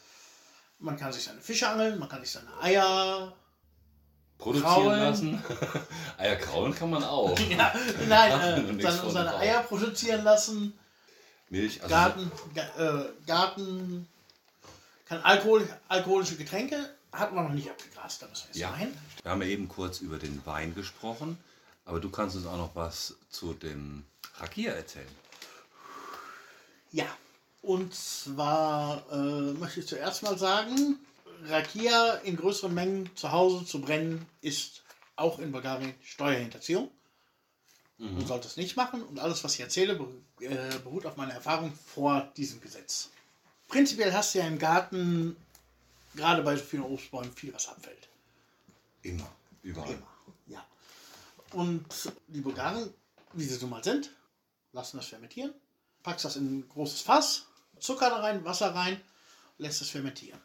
Man 0.83 0.97
kann 0.97 1.13
sich 1.13 1.23
seine 1.23 1.39
Fische 1.39 1.67
angeln, 1.69 1.97
man 1.97 2.09
kann 2.09 2.19
sich 2.21 2.31
seine 2.31 2.49
Eier. 2.61 3.33
Produzieren 4.37 4.73
Kraulen. 4.73 4.99
lassen. 4.99 5.43
Eier 6.17 6.35
kraulen 6.35 6.75
kann 6.75 6.89
man 6.89 7.03
auch. 7.05 7.39
Ja, 7.49 7.73
nein, 8.07 8.31
äh, 8.77 8.81
seine, 8.81 9.09
seine. 9.11 9.35
Eier 9.37 9.63
produzieren 9.63 10.25
lassen. 10.25 10.77
Milch, 11.49 11.81
also 11.81 11.93
Garten, 11.95 12.31
Ga 12.53 12.63
äh, 13.01 13.05
Garten, 13.25 14.07
kann 15.05 15.21
Alkohol, 15.21 15.69
alkoholische 15.87 16.35
Getränke, 16.35 16.89
hat 17.13 17.31
man 17.31 17.45
noch 17.45 17.53
nicht 17.53 17.69
abgegrast, 17.69 18.21
da 18.21 18.27
müssen 18.27 18.43
wir 18.43 18.47
jetzt 18.47 18.57
Ja. 18.57 18.75
hin. 18.75 18.93
Wir 19.21 19.31
haben 19.31 19.41
ja 19.41 19.47
eben 19.47 19.69
kurz 19.69 20.01
über 20.01 20.17
den 20.17 20.45
Wein 20.45 20.75
gesprochen, 20.75 21.37
aber 21.85 22.01
du 22.01 22.09
kannst 22.09 22.35
uns 22.35 22.45
auch 22.45 22.57
noch 22.57 22.75
was 22.75 23.15
zu 23.29 23.53
dem 23.53 24.03
Rakia 24.39 24.73
erzählen. 24.73 25.07
Ja, 26.91 27.05
und 27.63 27.95
zwar 27.95 29.03
äh, 29.11 29.53
möchte 29.53 29.79
ich 29.79 29.87
zuerst 29.87 30.21
mal 30.21 30.37
sagen, 30.37 30.99
Rakia 31.45 32.15
in 32.17 32.35
größeren 32.37 32.73
Mengen 32.73 33.09
zu 33.15 33.31
Hause 33.31 33.65
zu 33.65 33.81
brennen 33.81 34.25
ist 34.41 34.83
auch 35.15 35.39
in 35.39 35.51
Bulgarien 35.51 35.93
Steuerhinterziehung. 36.03 36.91
Man 37.97 38.25
sollte 38.27 38.47
es 38.47 38.57
nicht 38.57 38.75
machen 38.75 39.01
und 39.03 39.19
alles, 39.19 39.43
was 39.45 39.53
ich 39.53 39.61
erzähle, 39.61 39.93
äh, 40.41 40.77
beruht 40.79 41.05
auf 41.05 41.15
meiner 41.15 41.33
Erfahrung 41.33 41.71
vor 41.71 42.29
diesem 42.35 42.59
Gesetz. 42.59 43.09
Prinzipiell 43.69 44.11
hast 44.11 44.35
du 44.35 44.39
ja 44.39 44.47
im 44.47 44.59
Garten, 44.59 45.37
gerade 46.15 46.41
bei 46.41 46.57
so 46.57 46.63
vielen 46.63 46.83
Obstbäumen, 46.83 47.31
viel, 47.31 47.53
was 47.53 47.69
abfällt. 47.69 48.09
Immer, 49.03 49.31
überall. 49.61 49.93
Immer. 49.93 50.07
Ja. 50.47 50.65
Und 51.51 51.85
die 52.27 52.41
Bulgaren, 52.41 52.93
wie 53.31 53.45
sie 53.45 53.55
so 53.55 53.67
mal 53.67 53.83
sind, 53.83 54.09
lassen 54.73 54.97
das 54.97 55.07
fermentieren, 55.07 55.53
packst 56.01 56.25
das 56.25 56.35
in 56.35 56.59
ein 56.59 56.69
großes 56.69 57.01
Fass, 57.01 57.45
Zucker 57.83 58.09
da 58.09 58.17
rein, 58.17 58.43
Wasser 58.45 58.73
rein, 58.73 58.99
lässt 59.57 59.81
es 59.81 59.89
fermentieren. 59.89 60.39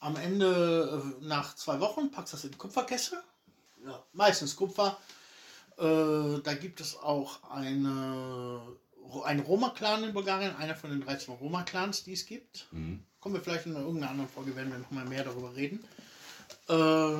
Am 0.00 0.16
Ende, 0.16 1.02
äh, 1.20 1.24
nach 1.24 1.56
zwei 1.56 1.80
Wochen, 1.80 2.12
packst 2.12 2.32
das 2.32 2.44
in 2.44 2.56
Kupferkessel, 2.56 3.18
ja, 3.84 4.02
meistens 4.12 4.54
Kupfer. 4.54 4.96
Äh, 5.78 6.40
da 6.44 6.54
gibt 6.54 6.80
es 6.80 6.96
auch 6.96 7.50
eine, 7.50 8.60
einen 9.24 9.40
Roma-Clan 9.40 10.04
in 10.04 10.12
Bulgarien, 10.12 10.54
einer 10.54 10.76
von 10.76 10.90
den 10.90 11.00
13 11.00 11.34
Roma-Clans, 11.34 12.04
die 12.04 12.12
es 12.12 12.26
gibt. 12.26 12.68
Kommen 13.18 13.34
wir 13.34 13.40
vielleicht 13.40 13.66
in 13.66 13.74
irgendeiner 13.74 14.10
anderen 14.10 14.30
Folge, 14.30 14.54
werden 14.54 14.70
wir 14.70 14.78
noch 14.78 14.92
mal 14.92 15.04
mehr 15.04 15.24
darüber 15.24 15.56
reden 15.56 15.84
äh, 16.68 17.16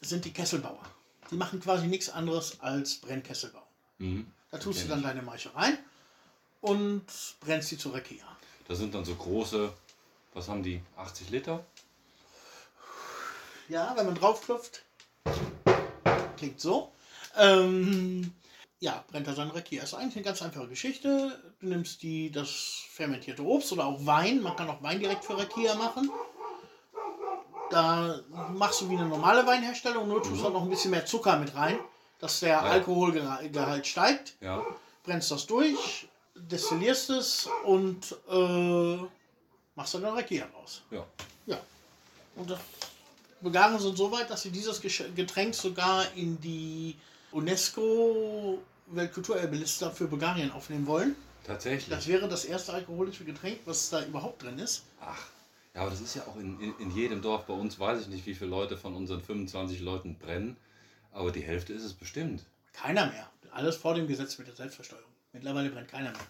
sind 0.00 0.24
die 0.24 0.32
Kesselbauer. 0.32 0.82
Die 1.30 1.36
machen 1.36 1.60
quasi 1.60 1.86
nichts 1.86 2.08
anderes 2.08 2.60
als 2.60 2.96
Brennkessel 2.96 3.50
bauen. 3.50 3.62
Mhm. 3.98 4.26
Da 4.50 4.58
tust 4.58 4.78
du 4.78 4.82
Kenn 4.82 4.90
dann 4.90 5.02
deine 5.02 5.22
Maische 5.22 5.54
rein 5.54 5.78
und 6.60 7.04
brennst 7.40 7.70
die 7.70 7.78
zu 7.78 7.90
Rakia. 7.90 8.24
Das 8.68 8.78
sind 8.78 8.94
dann 8.94 9.04
so 9.04 9.14
große, 9.14 9.72
was 10.34 10.48
haben 10.48 10.62
die, 10.62 10.80
80 10.96 11.30
Liter? 11.30 11.64
Ja, 13.68 13.92
wenn 13.96 14.06
man 14.06 14.14
draufklopft, 14.14 14.82
klingt 16.36 16.60
so. 16.60 16.92
Ähm, 17.36 18.32
ja, 18.78 19.04
brennt 19.10 19.26
da 19.26 19.34
sein 19.34 19.50
Rakia. 19.50 19.82
Ist 19.82 19.94
eigentlich 19.94 20.16
eine 20.16 20.24
ganz 20.24 20.42
einfache 20.42 20.68
Geschichte. 20.68 21.40
Du 21.60 21.66
nimmst 21.66 22.02
die, 22.02 22.30
das 22.30 22.84
fermentierte 22.90 23.42
Obst 23.42 23.72
oder 23.72 23.86
auch 23.86 24.04
Wein. 24.04 24.42
Man 24.42 24.56
kann 24.56 24.68
auch 24.68 24.82
Wein 24.82 25.00
direkt 25.00 25.24
für 25.24 25.38
Rakia 25.38 25.74
machen. 25.74 26.10
Da 27.70 28.20
machst 28.52 28.80
du 28.80 28.90
wie 28.90 28.96
eine 28.96 29.06
normale 29.06 29.46
Weinherstellung, 29.46 30.06
nur 30.06 30.22
tust 30.22 30.44
du 30.44 30.50
noch 30.50 30.62
ein 30.62 30.70
bisschen 30.70 30.92
mehr 30.92 31.04
Zucker 31.04 31.36
mit 31.36 31.54
rein, 31.56 31.78
dass 32.20 32.40
der 32.40 32.62
Alkoholgehalt 32.62 33.86
steigt. 33.86 34.36
Ja. 34.40 34.64
brennst 35.02 35.30
das 35.30 35.46
durch, 35.46 36.08
destillierst 36.36 37.10
es 37.10 37.48
und 37.64 38.14
äh, 38.28 38.98
machst 39.74 39.94
dann 39.94 40.04
eine 40.04 40.16
Rakia 40.16 40.46
raus. 40.46 40.82
Ja. 40.90 41.06
Ja. 41.46 41.60
Und 42.36 42.50
das 42.50 42.60
Bulgaren 43.40 43.78
sind 43.78 43.96
so 43.96 44.10
weit, 44.10 44.30
dass 44.30 44.42
sie 44.42 44.50
dieses 44.50 44.80
Getränk 44.80 45.54
sogar 45.54 46.12
in 46.14 46.40
die 46.40 46.96
UNESCO 47.32 48.62
Weltkulturerbeliste 48.88 49.90
für 49.90 50.06
Bulgarien 50.06 50.50
aufnehmen 50.50 50.86
wollen. 50.86 51.16
Tatsächlich. 51.44 51.88
Das 51.88 52.06
wäre 52.06 52.28
das 52.28 52.44
erste 52.44 52.72
alkoholische 52.72 53.24
Getränk, 53.24 53.60
was 53.64 53.90
da 53.90 54.04
überhaupt 54.04 54.42
drin 54.42 54.58
ist. 54.58 54.84
Ach, 55.00 55.28
ja, 55.74 55.82
aber 55.82 55.90
das 55.90 56.00
ist 56.00 56.16
ja 56.16 56.22
auch 56.26 56.36
in, 56.36 56.58
in, 56.60 56.74
in 56.78 56.90
jedem 56.90 57.22
Dorf. 57.22 57.44
Bei 57.46 57.54
uns 57.54 57.78
weiß 57.78 58.00
ich 58.00 58.08
nicht, 58.08 58.26
wie 58.26 58.34
viele 58.34 58.50
Leute 58.50 58.76
von 58.76 58.94
unseren 58.94 59.22
25 59.22 59.80
Leuten 59.80 60.18
brennen, 60.18 60.56
aber 61.12 61.30
die 61.30 61.42
Hälfte 61.42 61.72
ist 61.72 61.84
es 61.84 61.92
bestimmt. 61.92 62.44
Keiner 62.72 63.06
mehr. 63.06 63.30
Alles 63.52 63.76
vor 63.76 63.94
dem 63.94 64.08
Gesetz 64.08 64.38
mit 64.38 64.48
der 64.48 64.56
Selbstversteuerung. 64.56 65.15
Mittlerweile 65.36 65.68
brennt 65.68 65.88
keiner 65.88 66.12
mehr. 66.12 66.26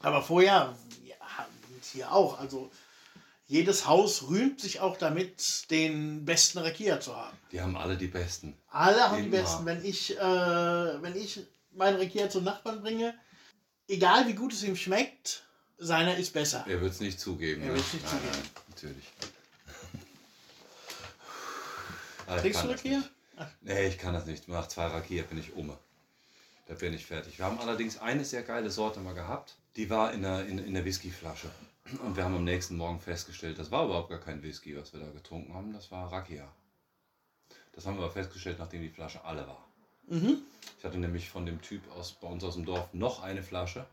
Aber 0.00 0.22
vorher, 0.22 0.76
ja, 1.04 1.14
hier 1.92 2.12
auch. 2.12 2.40
Also 2.40 2.70
jedes 3.46 3.86
Haus 3.86 4.28
rühmt 4.28 4.60
sich 4.60 4.80
auch 4.80 4.96
damit, 4.96 5.70
den 5.70 6.24
besten 6.24 6.58
Rakia 6.58 7.00
zu 7.00 7.16
haben. 7.16 7.36
Die 7.52 7.60
haben 7.60 7.76
alle 7.76 7.96
die 7.96 8.08
besten. 8.08 8.56
Alle 8.68 9.08
haben 9.08 9.18
die 9.18 9.28
Immer. 9.28 9.42
besten. 9.42 9.66
Wenn 9.66 9.84
ich, 9.84 10.18
äh, 10.18 10.20
wenn 11.02 11.14
ich 11.14 11.46
meinen 11.70 12.00
Rakia 12.00 12.28
zum 12.28 12.42
Nachbarn 12.42 12.80
bringe, 12.80 13.14
egal 13.86 14.26
wie 14.26 14.34
gut 14.34 14.52
es 14.52 14.64
ihm 14.64 14.74
schmeckt, 14.74 15.44
seiner 15.78 16.16
ist 16.16 16.32
besser. 16.32 16.64
Er 16.68 16.80
wird 16.80 16.92
es 16.92 17.00
nicht 17.00 17.20
zugeben. 17.20 17.62
Er 17.62 17.68
ne? 17.68 17.74
wird's 17.74 17.92
nicht 17.92 18.04
nein, 18.04 18.20
zugeben. 18.20 18.38
Nein, 18.42 18.64
natürlich. 18.68 19.04
Kann 22.54 22.68
du 22.68 22.88
nicht. 22.88 23.10
Nee, 23.62 23.86
ich 23.86 23.98
kann 23.98 24.12
das 24.12 24.26
nicht. 24.26 24.48
Nach 24.48 24.66
zwei 24.66 24.86
Rakia 24.86 25.22
bin 25.22 25.38
ich 25.38 25.52
um. 25.54 25.72
Da 26.70 26.76
bin 26.76 26.94
ich 26.94 27.04
fertig. 27.04 27.36
Wir 27.36 27.46
haben 27.46 27.58
allerdings 27.58 27.98
eine 27.98 28.24
sehr 28.24 28.44
geile 28.44 28.70
Sorte 28.70 29.00
mal 29.00 29.12
gehabt. 29.12 29.56
Die 29.74 29.90
war 29.90 30.12
in 30.12 30.22
der, 30.22 30.46
in, 30.46 30.56
in 30.58 30.72
der 30.72 30.84
Whiskyflasche. 30.84 31.50
Und 32.04 32.16
wir 32.16 32.22
haben 32.22 32.36
am 32.36 32.44
nächsten 32.44 32.76
Morgen 32.76 33.00
festgestellt, 33.00 33.58
das 33.58 33.72
war 33.72 33.86
überhaupt 33.86 34.08
gar 34.08 34.20
kein 34.20 34.40
Whisky, 34.44 34.76
was 34.76 34.92
wir 34.92 35.00
da 35.00 35.10
getrunken 35.10 35.52
haben. 35.52 35.72
Das 35.72 35.90
war 35.90 36.12
Rakia. 36.12 36.46
Das 37.72 37.86
haben 37.86 37.96
wir 37.96 38.04
aber 38.04 38.12
festgestellt, 38.12 38.60
nachdem 38.60 38.82
die 38.82 38.88
Flasche 38.88 39.24
alle 39.24 39.48
war. 39.48 39.66
Mhm. 40.06 40.42
Ich 40.78 40.84
hatte 40.84 40.98
nämlich 40.98 41.28
von 41.28 41.44
dem 41.44 41.60
Typ 41.60 41.82
aus, 41.96 42.12
bei 42.12 42.28
uns 42.28 42.44
aus 42.44 42.54
dem 42.54 42.64
Dorf 42.64 42.94
noch 42.94 43.20
eine 43.20 43.42
Flasche. 43.42 43.84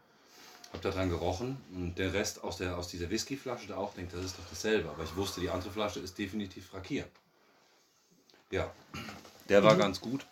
Hab 0.72 0.84
da 0.84 0.92
dran 0.92 1.10
gerochen 1.10 1.58
und 1.74 1.96
der 1.98 2.14
Rest 2.14 2.44
aus, 2.44 2.58
der, 2.58 2.78
aus 2.78 2.90
dieser 2.90 3.10
Whiskyflasche 3.10 3.70
da 3.70 3.78
auch 3.78 3.96
denkt, 3.96 4.14
das 4.14 4.24
ist 4.24 4.38
doch 4.38 4.48
dasselbe. 4.52 4.92
Aber 4.92 5.04
ich 5.04 5.16
wusste, 5.16 5.42
die 5.42 5.50
andere 5.50 5.72
Flasche 5.72 6.00
ist 6.00 6.16
definitiv 6.20 6.72
Rakia. 6.76 7.06
Ja, 8.52 8.72
der 9.50 9.64
war 9.64 9.76
ganz 9.76 10.00
gut. 10.00 10.28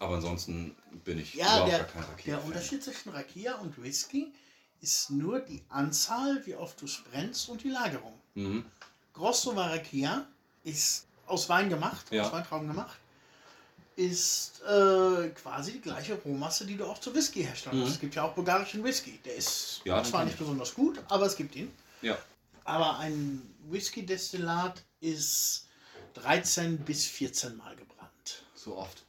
Aber 0.00 0.16
ansonsten 0.16 0.74
bin 1.04 1.18
ich 1.20 1.34
Ja, 1.34 1.46
überhaupt 1.46 1.70
der, 1.70 1.78
gar 1.78 1.86
kein 1.88 2.02
Rakia. 2.04 2.36
der 2.36 2.44
Unterschied 2.44 2.82
zwischen 2.82 3.10
Rakia 3.10 3.54
und 3.56 3.80
Whisky 3.80 4.32
ist 4.80 5.10
nur 5.10 5.40
die 5.40 5.62
Anzahl, 5.68 6.44
wie 6.46 6.54
oft 6.56 6.80
du 6.80 6.86
es 6.86 7.02
brennst 7.10 7.48
und 7.50 7.62
die 7.62 7.68
Lagerung. 7.68 8.18
Mhm. 8.34 8.64
Grosso 9.12 9.50
Rakia 9.50 10.26
ist 10.64 11.06
aus 11.26 11.48
Wein 11.48 11.68
gemacht, 11.68 12.06
Ja. 12.10 12.24
aus 12.26 12.32
Weintrauben 12.32 12.66
gemacht, 12.66 12.98
ist 13.96 14.62
äh, 14.62 15.28
quasi 15.30 15.72
die 15.72 15.80
gleiche 15.80 16.14
Rohmasse, 16.14 16.64
die 16.64 16.76
du 16.76 16.86
auch 16.86 16.98
zu 16.98 17.14
Whisky 17.14 17.42
herstellen 17.44 17.78
musst. 17.80 17.88
Mhm. 17.90 17.94
Es 17.94 18.00
gibt 18.00 18.14
ja 18.14 18.22
auch 18.22 18.32
bulgarischen 18.32 18.82
Whisky. 18.82 19.18
Der 19.24 19.34
ist 19.36 19.82
Ja, 19.84 20.02
zwar 20.02 20.24
nicht 20.24 20.34
ich. 20.34 20.38
besonders 20.40 20.74
gut, 20.74 20.98
aber 21.08 21.26
es 21.26 21.36
gibt 21.36 21.54
ihn. 21.56 21.70
Ja, 22.02 22.16
Aber 22.64 22.98
ein 22.98 23.42
Whisky-Destillat 23.68 24.82
ist 25.00 25.66
13 26.14 26.78
bis 26.78 27.04
14 27.04 27.56
Mal 27.58 27.76
gebrannt. 27.76 28.44
so 28.54 28.76
oft. 28.78 29.02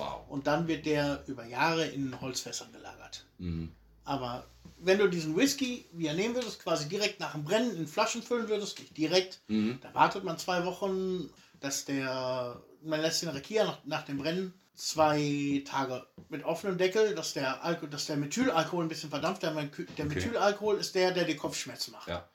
Wow. 0.00 0.22
Und 0.28 0.46
dann 0.46 0.66
wird 0.66 0.86
der 0.86 1.22
über 1.26 1.44
Jahre 1.44 1.86
in 1.86 2.20
Holzfässern 2.20 2.72
gelagert. 2.72 3.24
Mhm. 3.38 3.72
Aber 4.04 4.46
wenn 4.78 4.98
du 4.98 5.08
diesen 5.08 5.36
Whisky, 5.36 5.84
wie 5.92 6.06
er 6.06 6.14
nehmen 6.14 6.34
würdest, 6.34 6.62
quasi 6.62 6.88
direkt 6.88 7.20
nach 7.20 7.32
dem 7.32 7.44
Brennen 7.44 7.76
in 7.76 7.86
Flaschen 7.86 8.22
füllen 8.22 8.48
würdest, 8.48 8.78
nicht 8.78 8.96
direkt, 8.96 9.40
Mhm. 9.48 9.78
da 9.82 9.92
wartet 9.94 10.24
man 10.24 10.38
zwei 10.38 10.64
Wochen, 10.64 11.30
dass 11.60 11.84
der, 11.84 12.60
man 12.82 13.00
lässt 13.00 13.22
den 13.22 13.28
Rakia 13.28 13.64
nach, 13.64 13.78
nach 13.84 14.04
dem 14.04 14.18
Brennen 14.18 14.54
zwei 14.74 15.62
Tage 15.66 16.06
mit 16.30 16.42
offenem 16.44 16.78
Deckel, 16.78 17.14
dass 17.14 17.34
der, 17.34 17.62
Alko 17.62 17.86
dass 17.86 18.06
der 18.06 18.16
Methylalkohol 18.16 18.84
ein 18.86 18.88
bisschen 18.88 19.10
verdampft. 19.10 19.42
Der, 19.42 19.52
der. 19.52 20.04
Methylalkohol 20.06 20.78
ist 20.78 20.94
der, 20.94 21.10
der 21.12 21.24
die 21.24 21.36
Kopfschmerzen 21.36 21.92
macht. 21.92 22.08
Ja. 22.08 22.26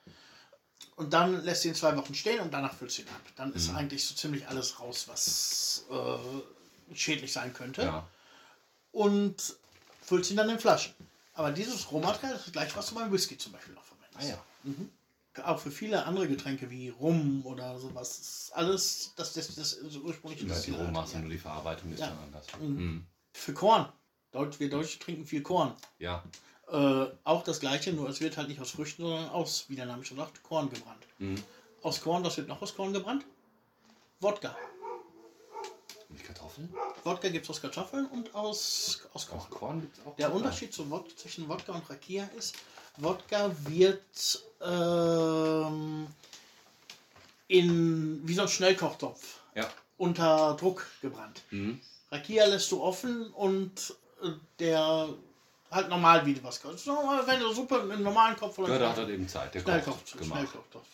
Und 0.94 1.12
dann 1.12 1.44
lässt 1.44 1.64
ihn 1.64 1.74
zwei 1.74 1.96
Wochen 1.96 2.14
stehen 2.14 2.40
und 2.40 2.54
danach 2.54 2.72
füllst 2.72 2.98
du 2.98 3.02
ihn 3.02 3.08
ab. 3.08 3.20
Dann 3.34 3.52
ist 3.52 3.70
Mhm. 3.70 3.76
eigentlich 3.76 4.04
so 4.06 4.14
ziemlich 4.14 4.46
alles 4.48 4.78
raus, 4.80 5.06
was 5.08 5.84
äh, 5.90 5.94
schädlich 6.94 7.32
sein 7.32 7.52
könnte. 7.52 7.82
Ja. 7.82 8.06
Und 8.92 9.56
füllst 10.02 10.30
ihn 10.30 10.36
dann 10.36 10.48
in 10.50 10.58
Flaschen. 10.58 10.94
Aber 11.34 11.50
dieses 11.52 11.90
Rohmaterial 11.92 12.34
ist 12.36 12.46
das 12.46 12.52
gleiche, 12.52 12.76
was 12.76 12.88
du 12.88 12.94
beim 12.94 13.12
Whisky 13.12 13.36
zum 13.36 13.52
Beispiel 13.52 13.74
noch 13.74 13.82
verwendest. 13.84 14.32
Ah 14.32 14.38
ja. 15.42 15.44
Auch 15.44 15.58
für 15.60 15.70
viele 15.70 16.06
andere 16.06 16.26
Getränke 16.28 16.70
wie 16.70 16.88
Rum 16.88 17.44
oder 17.44 17.78
sowas. 17.78 18.08
Das 18.16 18.18
ist 18.28 18.52
alles, 18.54 19.12
das, 19.16 19.34
das, 19.34 19.54
das 19.54 19.72
ist 19.74 19.96
ursprünglich 19.98 20.40
Ja, 20.42 20.58
die 20.58 20.70
Rohmasse, 20.70 21.14
ja. 21.14 21.20
nur 21.20 21.30
die 21.30 21.38
Verarbeitung 21.38 21.92
ist 21.92 22.00
Ja. 22.00 22.06
dann 22.08 22.18
anders. 22.20 22.46
Mhm. 22.58 22.66
Mhm. 22.76 23.06
Für 23.34 23.52
Korn. 23.52 23.92
Wir 24.58 24.70
Deutsche 24.70 24.98
trinken 24.98 25.26
viel 25.26 25.42
Korn. 25.42 25.74
Ja. 25.98 26.22
Äh, 26.70 27.06
auch 27.24 27.44
das 27.44 27.60
gleiche, 27.60 27.92
nur 27.92 28.08
es 28.08 28.20
wird 28.20 28.36
halt 28.36 28.48
nicht 28.48 28.60
aus 28.60 28.70
Früchten, 28.70 29.02
sondern 29.02 29.28
aus, 29.28 29.66
wie 29.68 29.76
der 29.76 29.86
Name 29.86 30.04
schon 30.04 30.16
sagt, 30.16 30.42
Korn 30.42 30.68
gebrannt. 30.70 31.06
Mhm. 31.18 31.42
Aus 31.82 32.00
Korn, 32.00 32.24
was 32.24 32.36
wird 32.38 32.48
noch 32.48 32.60
aus 32.62 32.74
Korn 32.74 32.92
gebrannt? 32.92 33.24
Wodka. 34.20 34.56
Mit 36.08 36.24
Kartoffeln? 36.24 36.72
Wodka 37.04 37.28
gibt 37.28 37.44
es 37.44 37.50
aus 37.50 37.60
Kartoffeln 37.60 38.06
und 38.06 38.34
aus, 38.34 39.00
aus 39.12 39.26
Korn. 39.28 39.40
Auch 39.40 39.50
Korn 39.50 39.80
gibt 39.80 39.98
es 39.98 40.06
auch. 40.06 40.16
Der 40.16 40.26
Zucker. 40.26 40.36
Unterschied 40.36 40.72
zu 40.72 40.88
Wod 40.90 41.18
zwischen 41.18 41.48
Wodka 41.48 41.72
und 41.72 41.88
Rakia 41.90 42.28
ist, 42.38 42.54
Wodka 42.98 43.50
wird 43.64 44.42
ähm, 44.62 46.06
in 47.48 48.20
wie 48.26 48.34
so 48.34 48.42
ein 48.42 48.48
Schnellkochtopf 48.48 49.40
Ja. 49.54 49.68
unter 49.98 50.54
Druck 50.58 50.86
gebrannt. 51.02 51.42
Mhm. 51.50 51.80
Rakia 52.10 52.46
lässt 52.46 52.70
du 52.72 52.82
offen 52.82 53.32
und 53.32 53.94
äh, 54.22 54.28
der 54.58 55.08
halt 55.70 55.88
normal 55.88 56.24
wie 56.24 56.34
du 56.34 56.42
was 56.44 56.62
kochst. 56.62 56.86
Wenn 56.86 57.40
du 57.40 57.52
Suppe 57.52 57.76
im 57.78 58.02
normalen 58.02 58.36
Kopf 58.36 58.58
oder 58.58 58.72
Ja, 58.74 58.78
da 58.78 58.90
hat 58.90 58.98
er 58.98 59.08
eben 59.08 59.28
Zeit. 59.28 59.54
Der 59.54 59.60
Schnellkoch, 59.60 59.92
kocht 59.92 60.12
gemacht. 60.18 60.38
Schnellkochtopf. 60.40 60.86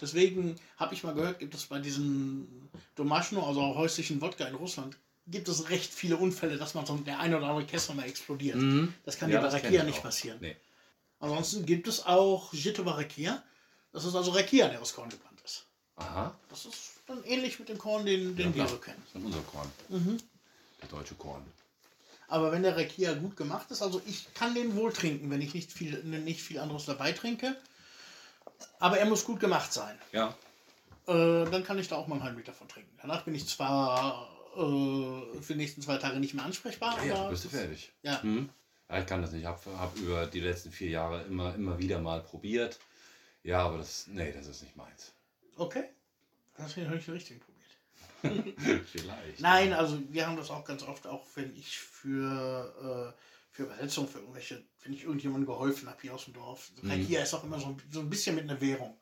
Deswegen 0.00 0.56
habe 0.78 0.94
ich 0.94 1.04
mal 1.04 1.14
gehört, 1.14 1.38
gibt 1.38 1.54
es 1.54 1.66
bei 1.66 1.78
diesen 1.78 2.69
Domaschno, 3.00 3.46
also 3.46 3.60
auch 3.62 3.76
häuslichen 3.76 4.20
Wodka 4.20 4.44
in 4.44 4.54
Russland, 4.54 4.96
gibt 5.26 5.48
es 5.48 5.68
recht 5.70 5.92
viele 5.92 6.16
Unfälle, 6.16 6.56
dass 6.58 6.74
man 6.74 6.84
so 6.86 6.96
der 6.96 7.18
eine 7.18 7.36
oder 7.38 7.46
andere 7.48 7.66
Kessel 7.66 7.94
mal 7.94 8.06
explodiert. 8.06 8.56
Mhm. 8.56 8.94
Das 9.04 9.18
kann 9.18 9.30
Ja, 9.30 9.40
bei 9.40 9.48
Rakia 9.48 9.80
ich 9.80 9.86
nicht 9.86 9.98
auch. 9.98 10.02
passieren. 10.02 10.38
Nee. 10.40 10.56
Ansonsten 11.18 11.66
gibt 11.66 11.88
es 11.88 12.04
auch 12.06 12.52
Jitova 12.52 12.92
Rakia. 12.92 13.42
Das 13.92 14.04
ist 14.04 14.14
also 14.14 14.30
Rakia, 14.32 14.68
der 14.68 14.80
aus 14.80 14.94
Korn 14.94 15.08
gebrannt 15.08 15.40
ist. 15.44 15.66
Aha. 15.96 16.34
Das 16.48 16.64
ist 16.66 16.92
dann 17.06 17.22
ähnlich 17.24 17.58
mit 17.58 17.68
dem 17.68 17.78
Korn, 17.78 18.06
den, 18.06 18.36
den 18.36 18.50
Ja, 18.50 18.54
wir 18.56 18.68
so 18.68 18.76
kennen. 18.78 19.02
Das 19.12 19.20
ist 19.20 19.26
unser 19.26 19.40
Korn. 19.42 19.70
Mhm. 19.88 20.18
Der 20.80 20.88
deutsche 20.88 21.14
Korn. 21.14 21.42
Aber 22.28 22.52
wenn 22.52 22.62
der 22.62 22.76
Rakia 22.76 23.12
gut 23.14 23.36
gemacht 23.36 23.70
ist, 23.70 23.82
also 23.82 24.00
ich 24.06 24.32
kann 24.34 24.54
den 24.54 24.76
wohl 24.76 24.92
trinken, 24.92 25.30
wenn 25.30 25.40
ich 25.40 25.52
nicht 25.52 25.72
viel, 25.72 26.02
nicht 26.04 26.40
viel 26.42 26.58
anderes 26.60 26.84
dabei 26.86 27.12
trinke. 27.12 27.56
Aber 28.78 28.98
er 28.98 29.06
muss 29.06 29.24
gut 29.24 29.40
gemacht 29.40 29.72
sein. 29.72 29.98
Ja. 30.12 30.34
Äh, 31.10 31.50
dann 31.50 31.64
kann 31.64 31.78
ich 31.78 31.88
da 31.88 31.96
auch 31.96 32.06
mal 32.06 32.14
einen 32.16 32.24
halben 32.24 32.38
Liter 32.38 32.52
von 32.52 32.68
trinken. 32.68 32.96
Danach 33.02 33.24
bin 33.24 33.34
ich 33.34 33.46
zwar 33.48 34.28
äh, 34.56 34.60
für 35.42 35.52
die 35.52 35.56
nächsten 35.56 35.82
zwei 35.82 35.96
Tage 35.96 36.20
nicht 36.20 36.34
mehr 36.34 36.44
ansprechbar, 36.44 36.96
Ja, 36.98 37.04
ja, 37.04 37.14
aber 37.16 37.30
bist 37.30 37.44
du 37.44 37.48
fertig. 37.48 37.92
ja. 38.02 38.20
Mhm. 38.22 38.48
Ja, 38.88 38.98
ich 39.00 39.06
kann 39.06 39.22
das 39.22 39.30
nicht. 39.32 39.42
Ich 39.42 39.46
habe 39.46 39.60
hab 39.78 39.96
über 39.96 40.26
die 40.26 40.40
letzten 40.40 40.72
vier 40.72 40.90
Jahre 40.90 41.22
immer, 41.22 41.54
immer 41.54 41.78
wieder 41.78 42.00
mal 42.00 42.20
probiert. 42.22 42.78
Ja, 43.42 43.60
aber 43.64 43.78
das, 43.78 44.06
nee, 44.08 44.32
das 44.32 44.46
ist 44.46 44.62
nicht 44.62 44.76
meins. 44.76 45.12
okay. 45.56 45.84
Das 46.56 46.76
habe 46.76 46.96
ich 46.96 47.08
richtig 47.08 47.40
probiert. 47.40 48.50
Vielleicht. 48.92 49.40
Nein, 49.40 49.72
also 49.72 49.98
wir 50.10 50.26
haben 50.26 50.36
das 50.36 50.50
auch 50.50 50.64
ganz 50.64 50.82
oft, 50.82 51.06
auch 51.06 51.24
wenn 51.36 51.56
ich 51.56 51.78
für, 51.78 53.14
äh, 53.16 53.20
für 53.50 53.62
Übersetzung, 53.62 54.06
für 54.06 54.18
irgendwelche, 54.18 54.62
wenn 54.82 54.92
ich 54.92 55.04
irgendjemandem 55.04 55.46
geholfen 55.46 55.88
habe 55.88 55.98
hier 56.02 56.14
aus 56.14 56.26
dem 56.26 56.34
Dorf. 56.34 56.70
Mhm. 56.82 56.90
Rakia 56.90 57.22
ist 57.22 57.32
auch 57.32 57.44
immer 57.44 57.58
so, 57.58 57.74
so 57.90 58.00
ein 58.00 58.10
bisschen 58.10 58.34
mit 58.34 58.44
einer 58.44 58.60
Währung. 58.60 58.94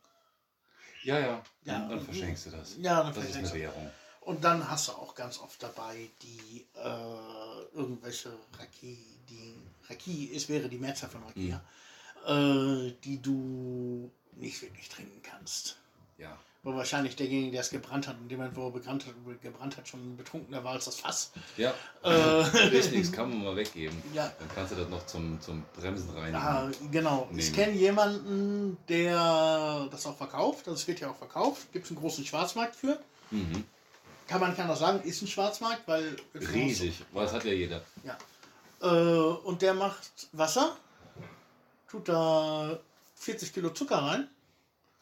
Ja, 1.08 1.18
ja. 1.18 1.42
Ja, 1.64 1.78
dann 1.88 1.90
und- 1.98 2.04
verschenkst 2.04 2.46
du 2.46 2.50
das. 2.50 2.76
Ja, 2.78 3.02
dann 3.02 3.14
Das 3.14 3.24
ist 3.24 3.36
eine. 3.36 3.52
Währung. 3.54 3.90
Und 4.20 4.44
dann 4.44 4.68
hast 4.68 4.88
du 4.88 4.92
auch 4.92 5.14
ganz 5.14 5.38
oft 5.38 5.62
dabei 5.62 6.10
die 6.20 6.66
äh, 6.74 7.74
irgendwelche 7.74 8.30
Raki, 8.58 8.98
die 9.30 9.54
Raki, 9.88 10.30
es 10.34 10.50
wäre 10.50 10.68
die 10.68 10.76
Mehrzahl 10.76 11.08
von 11.08 11.22
Rakia, 11.22 11.62
äh, 12.26 12.92
die 13.04 13.22
du 13.22 14.10
nicht 14.32 14.60
wirklich 14.60 14.88
trinken 14.90 15.22
kannst. 15.22 15.78
Ja. 16.18 16.38
Wo 16.64 16.74
wahrscheinlich 16.74 17.14
derjenige, 17.14 17.52
der 17.52 17.60
es 17.60 17.70
gebrannt 17.70 18.08
hat, 18.08 18.16
in 18.20 18.28
dem 18.28 18.38
Moment, 18.38 18.56
wo 18.56 18.66
er 18.66 18.72
gebrannt 18.72 19.06
hat, 19.06 19.14
gebrannt 19.42 19.76
hat 19.76 19.86
schon 19.86 20.16
betrunkener 20.16 20.64
war 20.64 20.72
als 20.72 20.86
das 20.86 20.96
Fass. 20.96 21.30
Ja. 21.56 21.72
Äh, 22.04 22.76
Ist 22.76 22.90
nichts, 22.92 23.12
kann 23.12 23.30
man 23.30 23.44
mal 23.44 23.56
weggeben. 23.56 23.96
ja, 24.12 24.32
Dann 24.40 24.48
kannst 24.54 24.72
du 24.72 24.76
das 24.76 24.88
noch 24.88 25.06
zum, 25.06 25.40
zum 25.40 25.62
Bremsen 25.76 26.10
reinigen. 26.10 26.34
Ah, 26.36 26.68
genau. 26.90 27.28
Ich 27.30 27.36
Nehmen. 27.36 27.52
kenne 27.54 27.72
jemanden, 27.76 28.76
der 28.88 29.86
das 29.90 30.04
auch 30.06 30.16
verkauft. 30.16 30.66
Das 30.66 30.86
wird 30.88 30.98
ja 30.98 31.10
auch 31.10 31.16
verkauft. 31.16 31.72
Gibt 31.72 31.84
es 31.84 31.92
einen 31.92 32.00
großen 32.00 32.24
Schwarzmarkt 32.26 32.74
für. 32.74 32.98
Mhm. 33.30 33.64
Kann 34.26 34.40
man 34.40 34.54
kann 34.56 34.68
auch 34.68 34.76
sagen, 34.76 35.00
ist 35.08 35.22
ein 35.22 35.28
Schwarzmarkt, 35.28 35.86
weil 35.86 36.16
Riesig. 36.34 37.04
Aber 37.12 37.22
das 37.22 37.32
hat 37.34 37.44
ja 37.44 37.52
jeder. 37.52 37.82
Ja. 38.04 38.18
Äh, 38.82 39.20
und 39.44 39.62
der 39.62 39.74
macht 39.74 40.28
Wasser, 40.32 40.76
tut 41.88 42.08
da 42.08 42.78
40 43.14 43.52
Kilo 43.54 43.70
Zucker 43.70 43.98
rein, 43.98 44.28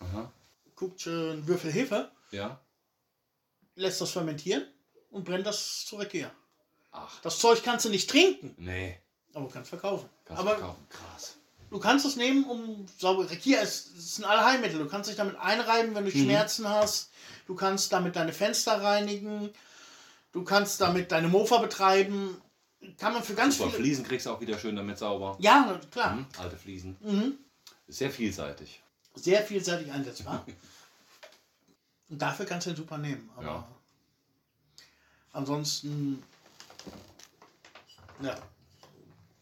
Aha. 0.00 0.30
Guckt 0.76 1.06
einen 1.06 1.46
Würfel 1.48 1.72
Hefe, 1.72 2.10
Ja. 2.30 2.60
lässt 3.74 4.00
das 4.00 4.10
fermentieren 4.12 4.64
und 5.10 5.24
brennt 5.24 5.46
das 5.46 5.84
zu 5.86 5.96
Rakia. 5.96 6.30
Ach. 6.92 7.20
Das 7.22 7.38
Zeug 7.38 7.62
kannst 7.62 7.84
du 7.84 7.90
nicht 7.90 8.08
trinken, 8.08 8.54
Nee. 8.58 8.98
aber 9.34 9.46
du 9.46 9.50
kannst 9.52 9.70
verkaufen. 9.70 10.08
Kannst 10.24 10.40
aber 10.40 10.50
verkaufen. 10.56 10.86
Krass. 10.88 11.36
du 11.70 11.78
kannst 11.80 12.06
es 12.06 12.16
nehmen, 12.16 12.44
um 12.44 12.86
sauber. 12.98 13.28
Rakia 13.30 13.60
ist, 13.60 13.96
ist 13.96 14.18
ein 14.18 14.24
Allheilmittel. 14.24 14.78
Du 14.78 14.86
kannst 14.88 15.10
dich 15.10 15.16
damit 15.16 15.36
einreiben, 15.36 15.94
wenn 15.94 16.04
du 16.04 16.10
Mhm. 16.16 16.24
Schmerzen 16.24 16.68
hast. 16.68 17.10
Du 17.46 17.54
kannst 17.56 17.92
damit 17.92 18.14
deine 18.16 18.32
Fenster 18.32 18.80
reinigen. 18.82 19.50
Du 20.32 20.44
kannst 20.44 20.80
damit 20.80 21.10
deine 21.12 21.28
Mofa 21.28 21.58
betreiben. 21.58 22.40
Kann 22.98 23.14
man 23.14 23.22
für 23.24 23.34
ganz 23.34 23.58
Super. 23.58 23.70
viele. 23.70 23.82
Fliesen 23.82 24.04
kriegst 24.04 24.26
du 24.26 24.30
auch 24.30 24.40
wieder 24.40 24.58
schön 24.58 24.76
damit 24.76 24.96
sauber. 24.98 25.36
Ja, 25.40 25.80
klar. 25.90 26.14
Mhm. 26.16 26.26
Alte 26.38 26.56
Fliesen. 26.56 26.96
Mhm. 27.00 27.38
Sehr 27.88 28.10
vielseitig. 28.10 28.82
Sehr 29.16 29.42
vielseitig 29.42 29.90
einsetzbar. 29.90 30.46
Und 32.08 32.22
dafür 32.22 32.46
kannst 32.46 32.66
du 32.66 32.70
den 32.70 32.76
super 32.76 32.98
nehmen. 32.98 33.28
Aber 33.36 33.46
Ja. 33.46 33.68
ansonsten, 35.32 36.22
ja, 38.22 38.36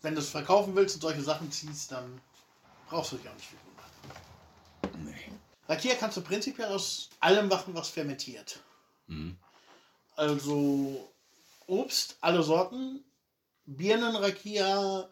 wenn 0.00 0.14
du 0.14 0.20
es 0.20 0.30
verkaufen 0.30 0.74
willst 0.74 0.94
und 0.96 1.02
solche 1.02 1.22
Sachen 1.22 1.52
ziehst, 1.52 1.92
dann 1.92 2.20
brauchst 2.88 3.12
du 3.12 3.16
dich 3.16 3.28
auch 3.28 3.34
nicht 3.34 3.48
viel 3.48 3.58
wundern. 3.66 5.04
Nee. 5.04 5.32
Rakia 5.68 5.94
kannst 5.96 6.16
du 6.16 6.22
prinzipiell 6.22 6.68
aus 6.68 7.10
allem 7.20 7.48
machen, 7.48 7.74
was 7.74 7.90
fermentiert. 7.90 8.60
Mhm. 9.06 9.36
Also 10.16 11.12
Obst, 11.66 12.16
alle 12.20 12.42
Sorten, 12.42 13.04
Birnen, 13.66 14.16
Rakia 14.16 15.08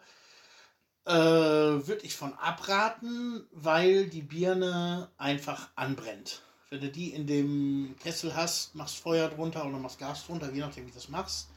äh, 1.05 1.13
würde 1.13 2.03
ich 2.03 2.15
von 2.15 2.33
abraten, 2.35 3.45
weil 3.51 4.07
die 4.07 4.21
Birne 4.21 5.09
einfach 5.17 5.69
anbrennt. 5.75 6.41
Wenn 6.69 6.81
du 6.81 6.89
die 6.89 7.13
in 7.13 7.27
dem 7.27 7.95
Kessel 8.01 8.35
hast, 8.35 8.73
machst 8.75 8.97
Feuer 8.97 9.29
drunter 9.29 9.65
oder 9.65 9.77
machst 9.77 9.99
Gas 9.99 10.25
drunter, 10.25 10.51
je 10.51 10.61
nachdem 10.61 10.85
wie 10.85 10.91
du 10.91 10.95
das 10.95 11.09
machst, 11.09 11.49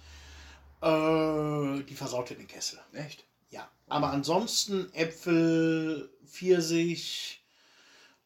äh, 0.83 1.83
die 1.85 1.95
versaut 1.95 2.29
dir 2.29 2.37
den 2.37 2.49
Kessel. 2.49 2.79
Echt? 2.93 3.25
Ja, 3.51 3.69
aber 3.89 4.11
ansonsten 4.11 4.93
Äpfel, 4.93 6.11
Pfirsich, 6.27 7.43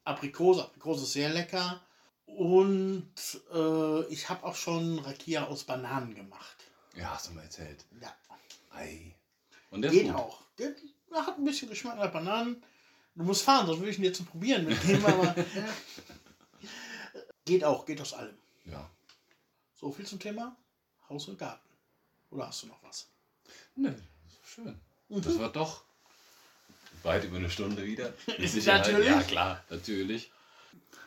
Aprikose. 0.05 0.65
Aprikose 0.65 1.05
ist 1.05 1.13
sehr 1.13 1.29
lecker. 1.29 1.81
Und 2.27 3.13
äh, 3.53 4.05
ich 4.07 4.29
habe 4.29 4.45
auch 4.45 4.55
schon 4.55 5.01
Rakia 5.01 5.47
aus 5.47 5.65
Bananen 5.65 6.15
gemacht. 6.15 6.57
Ja, 6.97 7.15
hast 7.15 7.29
du 7.29 7.33
mal 7.33 7.43
erzählt. 7.43 7.85
Ja, 8.01 8.15
Ei. 8.71 9.15
Und 9.71 9.83
der 9.83 9.91
geht 9.91 10.13
auch. 10.13 10.43
Der, 10.59 10.75
der 11.11 11.27
hat 11.27 11.39
ein 11.39 11.45
bisschen 11.45 11.69
Geschmack 11.69 11.97
nach 11.97 12.13
Bananen. 12.13 12.63
Du 13.15 13.25
musst 13.25 13.43
fahren, 13.43 13.67
sonst 13.67 13.81
würde 13.81 13.91
ich 13.91 13.99
ihn 13.99 14.05
jetzt 14.05 14.25
Probieren 14.25 14.65
mitnehmen, 14.67 15.05
aber 15.05 15.35
geht 17.45 17.65
auch, 17.65 17.85
geht 17.85 18.01
aus 18.01 18.13
allem. 18.15 18.37
Ja. 18.65 18.89
So 19.75 19.91
viel 19.91 20.07
zum 20.07 20.21
Thema 20.21 20.57
Haus 21.09 21.29
und 21.29 21.39
Garten. 21.39 21.69
Oder 22.31 22.47
hast 22.47 22.63
du 22.63 22.69
noch 22.69 22.83
was? 22.83 23.09
Nö, 23.75 23.93
schön. 24.45 24.79
Mhm. 25.09 25.23
Das 25.23 25.39
war 25.39 25.51
doch 25.51 25.83
weit 27.03 27.25
über 27.25 27.39
eine 27.39 27.51
Stunde 27.51 27.85
wieder. 27.85 28.13
Natürlich. 28.39 29.07
Ja, 29.07 29.23
klar, 29.23 29.65
natürlich. 29.71 30.31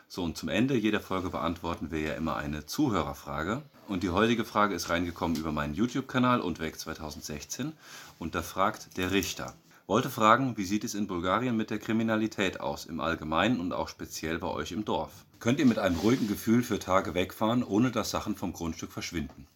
So, 0.08 0.22
und 0.22 0.36
zum 0.36 0.48
Ende 0.48 0.76
jeder 0.76 1.00
Folge 1.00 1.30
beantworten 1.30 1.90
wir 1.90 2.00
ja 2.00 2.14
immer 2.14 2.36
eine 2.36 2.66
Zuhörerfrage. 2.66 3.62
Und 3.88 4.02
die 4.02 4.10
heutige 4.10 4.44
Frage 4.44 4.74
ist 4.74 4.88
reingekommen 4.88 5.36
über 5.36 5.52
meinen 5.52 5.74
YouTube-Kanal 5.74 6.40
und 6.40 6.58
weg 6.60 6.78
2016. 6.78 7.72
Und 8.18 8.34
da 8.34 8.42
fragt 8.42 8.96
der 8.96 9.10
Richter. 9.10 9.54
Wollte 9.86 10.08
fragen, 10.08 10.56
wie 10.56 10.64
sieht 10.64 10.82
es 10.82 10.94
in 10.94 11.06
Bulgarien 11.06 11.58
mit 11.58 11.68
der 11.68 11.78
Kriminalität 11.78 12.58
aus, 12.58 12.86
im 12.86 13.00
Allgemeinen 13.00 13.60
und 13.60 13.74
auch 13.74 13.88
speziell 13.88 14.38
bei 14.38 14.46
euch 14.46 14.72
im 14.72 14.86
Dorf? 14.86 15.12
Könnt 15.40 15.58
ihr 15.58 15.66
mit 15.66 15.78
einem 15.78 15.98
ruhigen 15.98 16.26
Gefühl 16.26 16.62
für 16.62 16.78
Tage 16.78 17.12
wegfahren, 17.12 17.62
ohne 17.62 17.90
dass 17.90 18.08
Sachen 18.08 18.34
vom 18.34 18.54
Grundstück 18.54 18.90
verschwinden? 18.90 19.46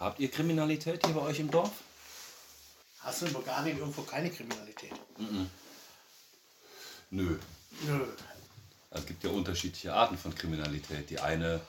Habt 0.00 0.18
ihr 0.18 0.28
Kriminalität 0.28 1.06
hier 1.06 1.14
bei 1.14 1.20
euch 1.20 1.38
im 1.38 1.48
Dorf? 1.48 1.70
Hast 2.98 3.22
du 3.22 3.26
in 3.26 3.32
Bulgarien 3.34 3.78
irgendwo 3.78 4.02
keine 4.02 4.30
Kriminalität? 4.30 4.94
Nö. 7.10 7.36
Nö. 7.86 8.00
Es 8.90 9.06
gibt 9.06 9.22
ja 9.22 9.30
unterschiedliche 9.30 9.94
Arten 9.94 10.18
von 10.18 10.34
Kriminalität. 10.34 11.08
Die 11.08 11.20
eine, 11.20 11.60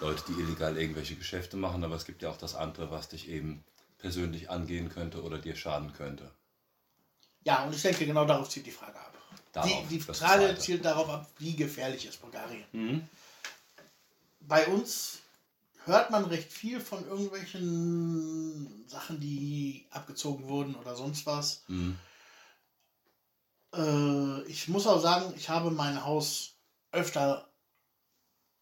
Leute, 0.00 0.24
die 0.26 0.40
illegal 0.40 0.76
irgendwelche 0.76 1.14
Geschäfte 1.14 1.56
machen, 1.56 1.84
aber 1.84 1.94
es 1.94 2.04
gibt 2.04 2.22
ja 2.22 2.30
auch 2.30 2.36
das 2.36 2.56
andere, 2.56 2.90
was 2.90 3.08
dich 3.08 3.28
eben 3.28 3.62
persönlich 3.98 4.50
angehen 4.50 4.88
könnte 4.88 5.22
oder 5.22 5.38
dir 5.38 5.54
schaden 5.54 5.92
könnte. 5.92 6.32
Ja, 7.44 7.64
und 7.64 7.74
ich 7.74 7.82
denke, 7.82 8.06
genau 8.06 8.24
darauf 8.24 8.48
zielt 8.48 8.66
die 8.66 8.70
Frage 8.70 8.98
ab. 8.98 9.12
Darauf, 9.52 9.70
die 9.88 9.98
die 9.98 10.00
Frage 10.00 10.56
zielt 10.58 10.84
darauf 10.84 11.08
ab, 11.08 11.30
wie 11.38 11.54
gefährlich 11.54 12.06
ist 12.06 12.20
Bulgarien. 12.20 12.64
Mhm. 12.72 13.08
Bei 14.40 14.66
uns 14.66 15.18
hört 15.84 16.10
man 16.10 16.24
recht 16.24 16.52
viel 16.52 16.80
von 16.80 17.06
irgendwelchen 17.06 18.84
Sachen, 18.88 19.20
die 19.20 19.86
abgezogen 19.90 20.46
wurden 20.46 20.74
oder 20.74 20.96
sonst 20.96 21.26
was. 21.26 21.64
Mhm. 21.68 21.98
Äh, 23.74 24.42
ich 24.44 24.68
muss 24.68 24.86
auch 24.86 25.00
sagen, 25.00 25.34
ich 25.36 25.48
habe 25.48 25.70
mein 25.70 26.04
Haus 26.04 26.54
öfter 26.92 27.48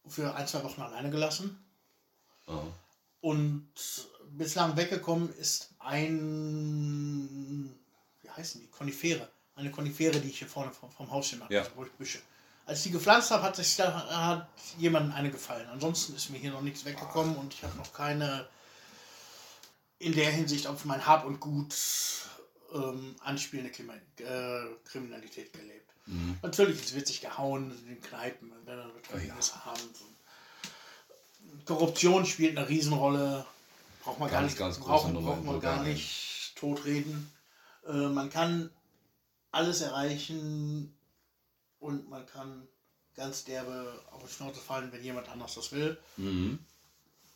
für 0.07 0.35
ein, 0.35 0.47
zwei 0.47 0.63
Wochen 0.63 0.81
alleine 0.81 1.09
gelassen. 1.09 1.63
Oh. 2.47 2.63
Und 3.21 3.69
bislang 4.31 4.75
weggekommen 4.77 5.31
ist 5.33 5.75
ein, 5.79 7.75
heißen 8.35 8.61
die, 8.61 8.67
Konifere. 8.67 9.29
Eine 9.55 9.71
Konifere, 9.71 10.19
die 10.19 10.29
ich 10.29 10.39
hier 10.39 10.47
vorne 10.47 10.71
vom, 10.71 10.89
vom 10.91 11.11
Haus 11.11 11.27
stehen 11.27 11.41
habe, 11.43 11.53
Ja. 11.53 11.61
also 11.61 11.71
Büsche. 11.97 12.19
Als 12.65 12.79
ich 12.79 12.83
die 12.85 12.91
gepflanzt 12.91 13.31
habe, 13.31 13.43
hat, 13.43 13.55
sich 13.55 13.75
da, 13.75 13.91
hat 14.09 14.47
jemandem 14.77 15.13
eine 15.13 15.31
gefallen. 15.31 15.67
Ansonsten 15.69 16.15
ist 16.15 16.29
mir 16.29 16.37
hier 16.37 16.51
noch 16.51 16.61
nichts 16.61 16.85
weggekommen 16.85 17.35
und 17.35 17.53
ich 17.53 17.63
habe 17.63 17.75
noch 17.77 17.91
keine 17.93 18.47
in 19.99 20.13
der 20.13 20.31
Hinsicht 20.31 20.67
auf 20.67 20.85
mein 20.85 21.05
Hab 21.05 21.25
und 21.25 21.39
Gut 21.39 21.75
ähm, 22.73 23.15
anspielende 23.21 23.71
Klima 23.71 23.93
äh, 24.17 24.65
Kriminalität 24.85 25.53
gelebt. 25.53 25.91
Mhm. 26.05 26.37
Natürlich, 26.41 26.81
es 26.83 26.95
wird 26.95 27.07
sich 27.07 27.21
gehauen 27.21 27.71
in 27.81 27.87
den 27.87 28.01
Kneipen, 28.01 28.51
wenn 28.65 28.77
wir 28.77 28.83
betrunkenes 28.93 29.53
Abend. 29.65 29.95
Korruption 31.65 32.25
spielt 32.25 32.57
eine 32.57 32.67
Riesenrolle. 32.67 33.45
Braucht 34.03 34.19
man 34.19 34.31
gar 34.31 34.41
Ganz, 34.41 34.51
nicht, 34.53 34.59
ganz 34.59 34.79
brauchen, 34.79 35.13
braucht 35.13 35.43
man 35.43 35.59
gar 35.59 35.83
nicht 35.83 36.55
totreden. 36.55 37.30
Äh, 37.87 38.07
man 38.09 38.29
kann 38.29 38.69
alles 39.51 39.81
erreichen 39.81 40.95
und 41.79 42.09
man 42.09 42.25
kann 42.25 42.67
ganz 43.15 43.43
derbe 43.43 44.01
auf 44.11 44.23
die 44.23 44.33
Schnauze 44.33 44.59
fallen, 44.59 44.91
wenn 44.91 45.03
jemand 45.03 45.29
anders 45.29 45.55
das 45.55 45.71
will. 45.71 45.97
Mhm. 46.17 46.59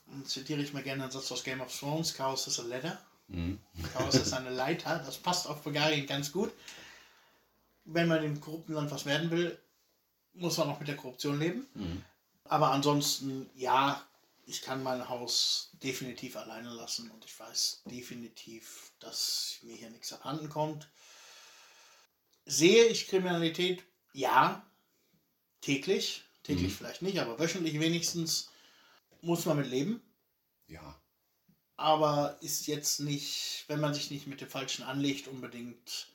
Und 0.07 0.27
zitiere 0.27 0.61
ich 0.61 0.73
mal 0.73 0.83
gerne 0.83 1.03
einen 1.03 1.11
Satz 1.11 1.31
aus 1.31 1.43
Game 1.43 1.61
of 1.61 1.77
Thrones: 1.77 2.13
Chaos 2.13 2.47
is 2.47 2.59
a 2.59 2.63
ladder. 2.63 2.99
Mhm. 3.27 3.59
Chaos 3.93 4.15
ist 4.15 4.33
eine 4.33 4.51
Leiter. 4.51 4.99
Das 5.05 5.17
passt 5.17 5.47
auf 5.47 5.61
Bulgarien 5.63 6.05
ganz 6.05 6.31
gut. 6.31 6.51
Wenn 7.85 8.07
man 8.07 8.23
im 8.23 8.39
korrupten 8.39 8.73
Land 8.73 8.91
was 8.91 9.05
werden 9.05 9.31
will, 9.31 9.57
muss 10.33 10.57
man 10.57 10.69
auch 10.69 10.79
mit 10.79 10.87
der 10.87 10.95
Korruption 10.95 11.39
leben. 11.39 11.67
Mhm. 11.73 12.03
Aber 12.45 12.71
ansonsten, 12.71 13.49
ja, 13.55 14.05
ich 14.45 14.61
kann 14.61 14.83
mein 14.83 15.09
Haus 15.09 15.71
definitiv 15.73 16.35
alleine 16.37 16.69
lassen 16.69 17.09
und 17.11 17.25
ich 17.25 17.37
weiß 17.39 17.83
definitiv, 17.85 18.91
dass 18.99 19.57
mir 19.63 19.75
hier 19.75 19.89
nichts 19.89 20.13
abhanden 20.13 20.49
kommt. 20.49 20.89
Sehe 22.45 22.85
ich 22.85 23.07
Kriminalität? 23.07 23.83
Ja, 24.13 24.65
täglich. 25.61 26.23
Täglich 26.43 26.71
Mhm. 26.73 26.77
vielleicht 26.77 27.01
nicht, 27.01 27.19
aber 27.19 27.39
wöchentlich 27.39 27.79
wenigstens 27.79 28.49
muss 29.21 29.45
man 29.45 29.57
mit 29.57 29.67
leben 29.67 30.01
Ja. 30.67 30.99
aber 31.77 32.37
ist 32.41 32.67
jetzt 32.67 32.99
nicht, 32.99 33.65
wenn 33.67 33.79
man 33.79 33.93
sich 33.93 34.11
nicht 34.11 34.27
mit 34.27 34.41
dem 34.41 34.49
Falschen 34.49 34.83
anlegt, 34.83 35.27
unbedingt 35.27 36.07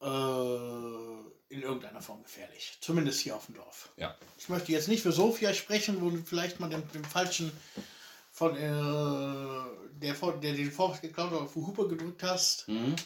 äh, 0.00 1.54
in 1.54 1.62
irgendeiner 1.62 2.00
Form 2.02 2.22
gefährlich. 2.22 2.76
Zumindest 2.80 3.20
hier 3.20 3.36
auf 3.36 3.46
dem 3.46 3.54
Dorf. 3.56 3.90
Ja. 3.96 4.16
Ich 4.38 4.48
möchte 4.48 4.72
jetzt 4.72 4.88
nicht 4.88 5.02
für 5.02 5.12
Sofia 5.12 5.54
sprechen, 5.54 6.00
wo 6.00 6.10
du 6.10 6.22
vielleicht 6.24 6.60
mal 6.60 6.68
den, 6.68 6.82
den 6.92 7.04
Falschen 7.04 7.52
von 8.32 8.56
äh, 8.56 9.90
der, 9.98 10.14
vor- 10.14 10.38
der 10.38 10.52
den 10.54 10.70
Vorwurf 10.72 11.00
geklaut 11.00 11.32
auf 11.32 11.52
die 11.54 11.60
Hupe 11.60 11.88
gedrückt 11.88 12.22
hast. 12.22 12.68
Mhm. 12.68 12.96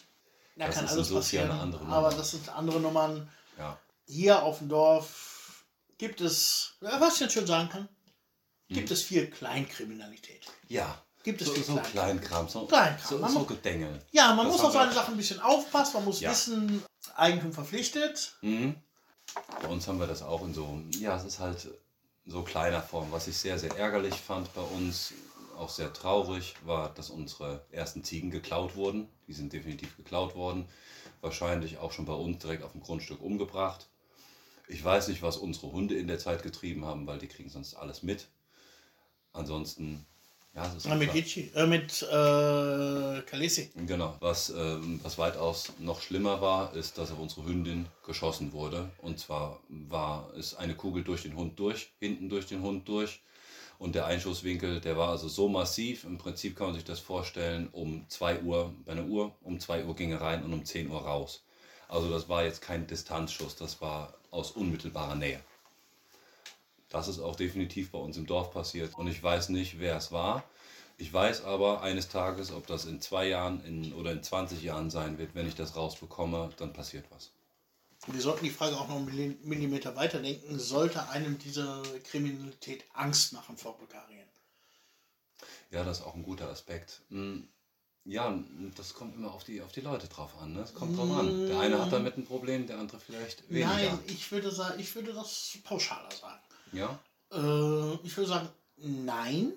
Da 0.57 0.67
Das 0.67 0.75
kann 0.77 0.85
ist 0.87 0.93
alles 0.93 1.13
passieren. 1.13 1.51
eine 1.51 1.61
andere 1.61 1.83
Nummer. 1.85 1.97
aber 1.97 2.11
das 2.11 2.31
sind 2.33 2.49
andere 2.49 2.81
Nummern. 2.81 3.31
Ja. 3.59 3.79
Hier 4.07 4.43
auf 4.43 4.59
dem 4.59 4.69
Dorf 4.69 5.65
gibt 5.99 6.21
es, 6.21 6.75
ja, 6.81 7.01
was 7.01 7.15
ich 7.15 7.21
jetzt 7.21 7.35
schon 7.35 7.47
sagen 7.47 7.69
kann, 7.69 7.89
gibt 8.69 8.91
es 8.91 9.03
viel 9.03 9.29
Kleinkriminalität. 9.31 10.47
Ja. 10.69 11.01
Gibt 11.23 11.43
es 11.43 11.49
So, 11.49 11.63
so 11.63 11.77
Kleinkram. 11.77 12.49
So, 12.49 12.67
Kleinkram. 12.67 13.09
so, 13.09 13.19
Man 13.19 13.33
so 13.33 13.45
Gedängel. 13.45 14.01
Ja, 14.11 14.35
man 14.35 14.47
Das 14.47 14.57
muss 14.57 14.65
auf 14.65 14.73
seine 14.73 14.93
Sachen 14.93 15.15
ein 15.15 15.17
bisschen 15.19 15.41
aufpassen, 15.41 15.95
man 15.97 16.05
muss 16.07 16.21
Ja. 16.21 16.31
wissen, 16.31 16.83
Eigentum 17.15 17.53
verpflichtet. 17.53 18.37
Mhm. 18.41 18.77
Bei 19.63 19.69
uns 19.69 19.87
haben 19.87 20.01
wir 20.01 20.07
das 20.07 20.23
auch 20.23 20.43
in 20.43 20.55
so, 20.55 20.81
ja, 20.99 21.17
es 21.17 21.25
ist 21.25 21.39
halt 21.39 21.69
so 22.27 22.43
kleiner 22.43 22.83
Form. 22.83 23.13
Was 23.13 23.29
ich 23.29 23.37
sehr, 23.37 23.59
sehr 23.59 23.77
ärgerlich 23.77 24.15
fand 24.15 24.53
bei 24.55 24.63
uns, 24.63 25.13
auch 25.59 25.69
sehr 25.69 25.93
traurig, 25.93 26.55
war, 26.65 26.89
dass 26.95 27.11
unsere 27.11 27.65
ersten 27.71 28.03
Ziegen 28.03 28.31
geklaut 28.31 28.77
wurden. 28.77 29.09
Die 29.29 29.35
sind 29.35 29.53
definitiv 29.53 29.97
geklaut 29.97 30.35
worden. 30.35 30.67
Wahrscheinlich 31.21 31.79
auch 31.79 31.93
schon 31.93 32.07
bei 32.07 32.15
uns 32.15 32.39
direkt 32.39 32.63
auf 32.63 32.73
dem 32.73 32.81
Grundstück 32.81 33.21
umgebracht. 33.21 33.89
Ich 34.69 34.83
weiß 34.83 35.09
nicht, 35.09 35.21
was 35.23 35.37
unsere 35.37 35.71
Hunde 35.73 35.97
in 35.97 36.07
der 36.09 36.19
Zeit 36.19 36.43
getrieben 36.43 36.85
haben, 36.87 37.07
weil 37.07 37.19
die 37.19 37.27
kriegen 37.29 37.51
sonst 37.51 37.75
alles 37.75 38.03
mit. 38.03 38.29
Ansonsten, 39.33 40.07
ja, 40.55 40.67
es 40.67 40.75
ist 40.75 40.87
Ja, 40.87 40.95
mit 40.95 41.13
Gitschi, 41.13 41.51
äh, 41.55 41.67
mit 41.67 42.03
äh, 42.03 43.23
Kalesi. 43.23 43.71
Genau. 43.87 44.17
Was, 44.21 44.51
ähm, 44.51 45.01
was 45.03 45.19
weitaus 45.19 45.73
noch 45.79 46.03
schlimmer 46.03 46.41
war, 46.41 46.75
ist, 46.75 46.99
dass 46.99 47.13
auf 47.13 47.19
unsere 47.19 47.47
Hündin 47.47 47.87
geschossen 48.05 48.53
wurde. 48.53 48.91
Und 48.99 49.19
zwar 49.19 49.61
war 49.69 50.33
es 50.37 50.55
eine 50.57 50.75
Kugel 50.75 51.05
durch 51.05 51.23
den 51.23 51.37
Hund 51.37 51.59
durch, 51.59 51.93
hinten 52.01 52.29
durch 52.29 52.47
den 52.47 52.63
Hund 52.63 52.89
durch. 52.89 53.21
Und 53.79 53.95
der 53.95 54.05
Einschusswinkel, 54.07 54.81
der 54.81 54.97
war 54.97 55.09
also 55.09 55.29
so 55.29 55.49
massiv. 55.49 56.05
Im 56.05 56.19
Prinzip 56.19 56.55
kann 56.57 56.67
man 56.67 56.75
sich 56.75 56.85
das 56.85 57.01
vorstellen, 57.01 57.69
um 57.73 58.05
2 58.09 58.43
Uhr 58.43 58.75
bei 58.85 58.93
einer 58.93 59.07
Uhr, 59.07 59.33
um 59.43 59.59
2 59.59 59.85
Uhr 59.85 59.97
ging 59.97 60.13
er 60.13 60.21
rein 60.21 60.45
und 60.45 60.53
um 60.53 60.65
10 60.65 60.91
Uhr 60.91 61.01
raus. 61.01 61.45
Also 61.89 62.11
das 62.11 62.29
war 62.29 62.45
jetzt 62.45 62.61
kein 62.61 62.87
Distanzschuss, 62.87 63.57
das 63.57 63.81
war 63.81 64.15
aus 64.31 64.51
unmittelbarer 64.51 65.15
Nähe. 65.15 65.41
Das 66.91 67.09
ist 67.09 67.21
auch 67.21 67.37
definitiv 67.37 67.91
bei 67.93 67.99
uns 67.99 68.17
im 68.17 68.27
Dorf 68.27 68.53
passiert. 68.53 68.97
Und 68.99 69.07
ich 69.07 69.23
weiß 69.23 69.49
nicht, 69.49 69.79
wer 69.79 69.97
es 69.97 70.13
war. 70.13 70.45
Ich 70.99 71.11
weiß 71.13 71.45
aber 71.45 71.81
eines 71.83 72.09
Tages, 72.09 72.53
ob 72.53 72.67
das 72.67 72.85
in 72.85 73.01
zwei 73.01 73.27
Jahren 73.29 73.65
in, 73.65 73.95
oder 73.95 74.13
in 74.13 74.23
20 74.23 74.63
Jahren 74.63 74.91
sein 74.91 75.17
wird, 75.17 75.35
wenn 75.35 75.47
ich 75.49 75.55
das 75.55 75.75
rausbekomme, 75.77 76.51
dann 76.59 76.73
passiert 76.75 77.07
was. 77.11 77.31
Wir 78.07 78.21
sollten 78.21 78.45
die 78.45 78.51
Frage 78.51 78.77
auch 78.77 78.89
noch 78.89 78.97
einen 78.97 79.09
Milli- 79.09 79.37
Millimeter 79.47 79.95
weiterdenken. 79.97 80.59
Sollte 80.59 81.09
einem 81.09 81.39
diese 81.39 81.83
Kriminalität 82.11 82.85
Angst 82.93 83.33
machen 83.33 83.57
vor 83.57 83.79
Bulgarien? 83.79 84.27
Ja, 85.71 85.85
das 85.85 86.01
ist 86.01 86.05
auch 86.07 86.15
ein 86.15 86.23
guter 86.23 86.49
Aspekt. 86.49 87.01
Hm, 87.11 87.49
Ja, 88.05 88.37
das 88.77 88.95
kommt 88.95 89.15
immer 89.15 89.33
auf 89.33 89.45
die, 89.45 89.61
auf 89.63 89.73
die 89.73 89.83
Leute 89.83 90.09
drauf 90.09 90.37
an. 90.41 90.55
Ne? 90.55 90.61
Es 90.63 90.75
kommt 90.75 90.97
drauf 90.99 91.11
an. 91.11 91.47
Der 91.47 91.61
eine 91.61 91.81
hat 91.81 91.93
damit 91.93 92.17
ein 92.17 92.25
Problem, 92.25 92.67
der 92.67 92.79
andere 92.79 92.99
vielleicht 92.99 93.49
weniger. 93.51 93.69
Nein, 93.69 93.99
ich 94.07 94.33
würde, 94.33 94.51
sagen, 94.51 94.81
ich 94.81 94.95
würde 94.95 95.13
das 95.13 95.59
pauschaler 95.65 96.11
sagen. 96.11 96.41
Ja? 96.73 96.99
Äh, 97.33 97.95
ich 98.05 98.17
würde 98.17 98.29
sagen, 98.29 98.49
nein. 98.77 99.53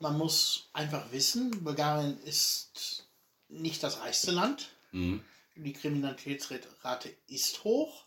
Man 0.00 0.18
muss 0.18 0.68
einfach 0.72 1.10
wissen, 1.12 1.50
Bulgarien 1.64 2.20
ist 2.24 3.06
nicht 3.48 3.82
das 3.82 4.00
reichste 4.00 4.32
Land. 4.32 4.70
Mhm. 4.92 5.24
Die 5.56 5.72
Kriminalitätsrate 5.72 7.14
ist 7.28 7.62
hoch. 7.64 8.04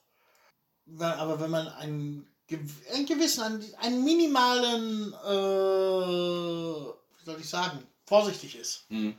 Aber 1.00 1.40
wenn 1.40 1.50
man 1.50 1.68
einen, 1.70 2.28
einen 2.94 3.06
gewissen, 3.06 3.42
einen, 3.42 3.76
einen 3.76 4.04
minimalen, 4.04 5.14
äh, 5.14 6.92
wie 7.18 7.26
soll 7.26 7.40
ich 7.40 7.50
sagen, 7.50 7.84
vorsichtig 8.06 8.56
ist, 8.58 8.86
Mhm. 8.90 9.18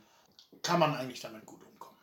kann 0.61 0.79
man 0.79 0.95
eigentlich 0.95 1.19
damit 1.21 1.45
gut 1.45 1.63
umkommen. 1.63 1.97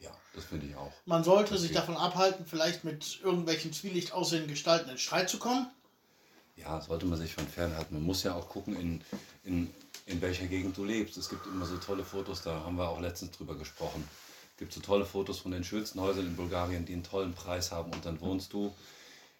Ja, 0.00 0.10
das 0.34 0.44
finde 0.44 0.66
ich 0.66 0.76
auch. 0.76 0.92
Man 1.06 1.24
sollte 1.24 1.52
Das 1.52 1.62
sich 1.62 1.70
geht. 1.70 1.78
davon 1.78 1.96
abhalten, 1.96 2.46
vielleicht 2.46 2.84
mit 2.84 3.20
irgendwelchen 3.22 3.72
zwielicht 3.72 4.12
aussehenden 4.12 4.50
Gestalten 4.50 4.90
in 4.90 4.98
Streit 4.98 5.28
zu 5.30 5.38
kommen. 5.38 5.70
Ja, 6.60 6.80
sollte 6.80 7.06
man 7.06 7.18
sich 7.18 7.34
von 7.34 7.46
fernhalten. 7.46 7.94
Man 7.94 8.04
muss 8.04 8.22
ja 8.22 8.34
auch 8.34 8.48
gucken, 8.48 8.76
in, 8.78 9.00
in, 9.44 9.72
in 10.06 10.20
welcher 10.20 10.46
Gegend 10.46 10.76
du 10.76 10.84
lebst. 10.84 11.16
Es 11.16 11.28
gibt 11.28 11.46
immer 11.46 11.66
so 11.66 11.76
tolle 11.78 12.04
Fotos, 12.04 12.42
da 12.42 12.60
haben 12.64 12.76
wir 12.76 12.88
auch 12.88 13.00
letztens 13.00 13.32
drüber 13.32 13.56
gesprochen. 13.56 14.06
Es 14.52 14.58
gibt 14.58 14.72
so 14.72 14.80
tolle 14.80 15.06
Fotos 15.06 15.38
von 15.38 15.52
den 15.52 15.64
schönsten 15.64 16.00
Häusern 16.00 16.26
in 16.26 16.36
Bulgarien, 16.36 16.84
die 16.84 16.92
einen 16.92 17.02
tollen 17.02 17.32
Preis 17.34 17.72
haben 17.72 17.92
und 17.92 18.04
dann 18.04 18.20
wohnst 18.20 18.52
du 18.52 18.74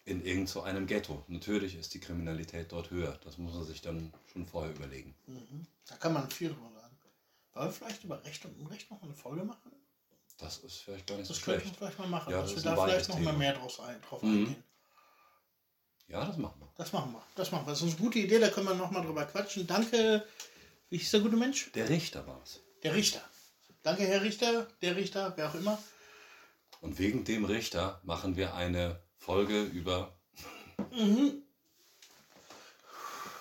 in 0.05 0.25
irgend 0.25 0.49
so 0.49 0.61
einem 0.63 0.87
Ghetto. 0.87 1.23
Natürlich 1.27 1.75
ist 1.75 1.93
die 1.93 1.99
Kriminalität 1.99 2.71
dort 2.71 2.89
höher. 2.89 3.19
Das 3.23 3.37
muss 3.37 3.53
man 3.53 3.63
sich 3.63 3.81
dann 3.81 4.11
schon 4.33 4.47
vorher 4.47 4.71
überlegen. 4.75 5.13
Da 5.87 5.95
kann 5.97 6.13
man 6.13 6.29
viel 6.31 6.49
drüber 6.49 6.71
sagen. 6.73 6.97
Wollen 7.53 7.67
wir 7.67 7.71
vielleicht 7.73 8.03
über 8.03 8.23
Recht 8.23 8.43
und 8.45 8.59
Unrecht 8.59 8.89
noch 8.89 9.03
eine 9.03 9.13
Folge 9.13 9.43
machen? 9.43 9.71
Das 10.39 10.57
ist 10.59 10.77
vielleicht 10.77 11.05
gar 11.05 11.17
nicht 11.17 11.27
so 11.27 11.33
Das 11.35 11.43
könnten 11.43 11.59
wir 11.59 11.65
schlecht. 11.65 11.77
vielleicht 11.77 11.99
mal 11.99 12.07
machen, 12.07 12.31
Ja, 12.31 12.41
dass 12.41 12.55
das 12.55 12.63
wir 12.63 12.71
da 12.75 12.83
vielleicht 12.83 13.09
noch 13.09 13.19
mal 13.19 13.25
Thema. 13.25 13.37
mehr 13.37 13.53
draus 13.53 13.79
ein, 13.79 14.01
drauf 14.01 14.23
Mhm. 14.23 14.29
eingehen. 14.39 14.63
Ja, 16.11 16.25
das 16.25 16.37
machen 16.37 16.59
wir. 16.59 16.67
Das 16.77 16.91
machen 16.91 17.13
wir. 17.13 17.23
Das 17.35 17.51
machen 17.51 17.65
wir. 17.65 17.71
Das 17.71 17.81
ist 17.81 17.87
eine 17.87 17.95
gute 18.05 18.19
Idee, 18.19 18.39
da 18.39 18.49
können 18.49 18.67
wir 18.67 18.75
noch 18.75 18.91
mal 18.91 19.01
drüber 19.01 19.25
quatschen. 19.25 19.65
Danke 19.65 20.25
Wie 20.89 20.97
hieß 20.97 21.11
der 21.11 21.21
gute 21.21 21.37
Mensch? 21.37 21.71
Der 21.71 21.87
Richter 21.87 22.27
war 22.27 22.41
es. 22.43 22.59
Der 22.83 22.93
Richter. 22.93 23.21
Danke, 23.81 24.03
Herr 24.03 24.21
Richter, 24.21 24.67
der 24.81 24.95
Richter, 24.97 25.33
wer 25.37 25.49
auch 25.49 25.55
immer. 25.55 25.81
Und 26.81 26.99
wegen 26.99 27.23
dem 27.23 27.45
Richter 27.45 28.01
machen 28.03 28.35
wir 28.35 28.53
eine 28.55 29.01
Folge 29.17 29.63
über 29.63 30.13
Mhm. 30.91 31.43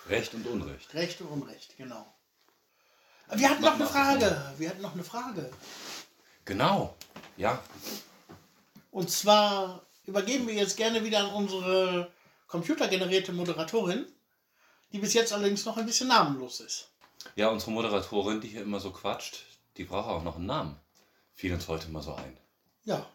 Recht 0.09 0.35
und 0.35 0.47
Unrecht. 0.47 0.95
Recht 0.95 1.21
und 1.21 1.29
Unrecht, 1.29 1.77
genau. 1.77 2.15
Aber 3.27 3.39
wir 3.41 3.51
hatten 3.51 3.63
noch 3.63 3.75
eine 3.75 3.87
Frage. 3.87 4.55
Wir 4.59 4.71
hatten 4.71 4.83
noch 4.83 4.95
eine 4.95 5.05
Frage. 5.05 5.51
Genau. 6.45 6.97
Ja. 7.37 7.63
Und 8.91 9.11
zwar 9.11 9.87
übergeben 10.07 10.47
wir 10.47 10.55
jetzt 10.55 10.77
gerne 10.77 11.03
wieder 11.05 11.21
an 11.21 11.33
unsere 11.33 12.13
computergenerierte 12.51 13.33
Moderatorin, 13.33 14.07
die 14.93 14.99
bis 14.99 15.15
jetzt 15.15 15.33
allerdings 15.33 15.65
noch 15.65 15.77
ein 15.77 15.87
bisschen 15.87 16.09
namenlos 16.09 16.61
ist. 16.61 16.91
Ja, 17.37 17.49
unsere 17.49 17.71
Moderatorin, 17.71 18.41
die 18.41 18.49
hier 18.49 18.63
immer 18.63 18.81
so 18.81 18.91
quatscht, 18.91 19.45
die 19.77 19.85
braucht 19.85 20.09
auch 20.09 20.25
noch 20.25 20.37
einen 20.37 20.47
Namen. 20.47 20.77
Fiel 21.35 21.55
uns 21.55 21.69
heute 21.69 21.89
mal 21.91 22.03
so 22.03 22.15
ein. 22.15 22.37
Ja, 22.85 23.07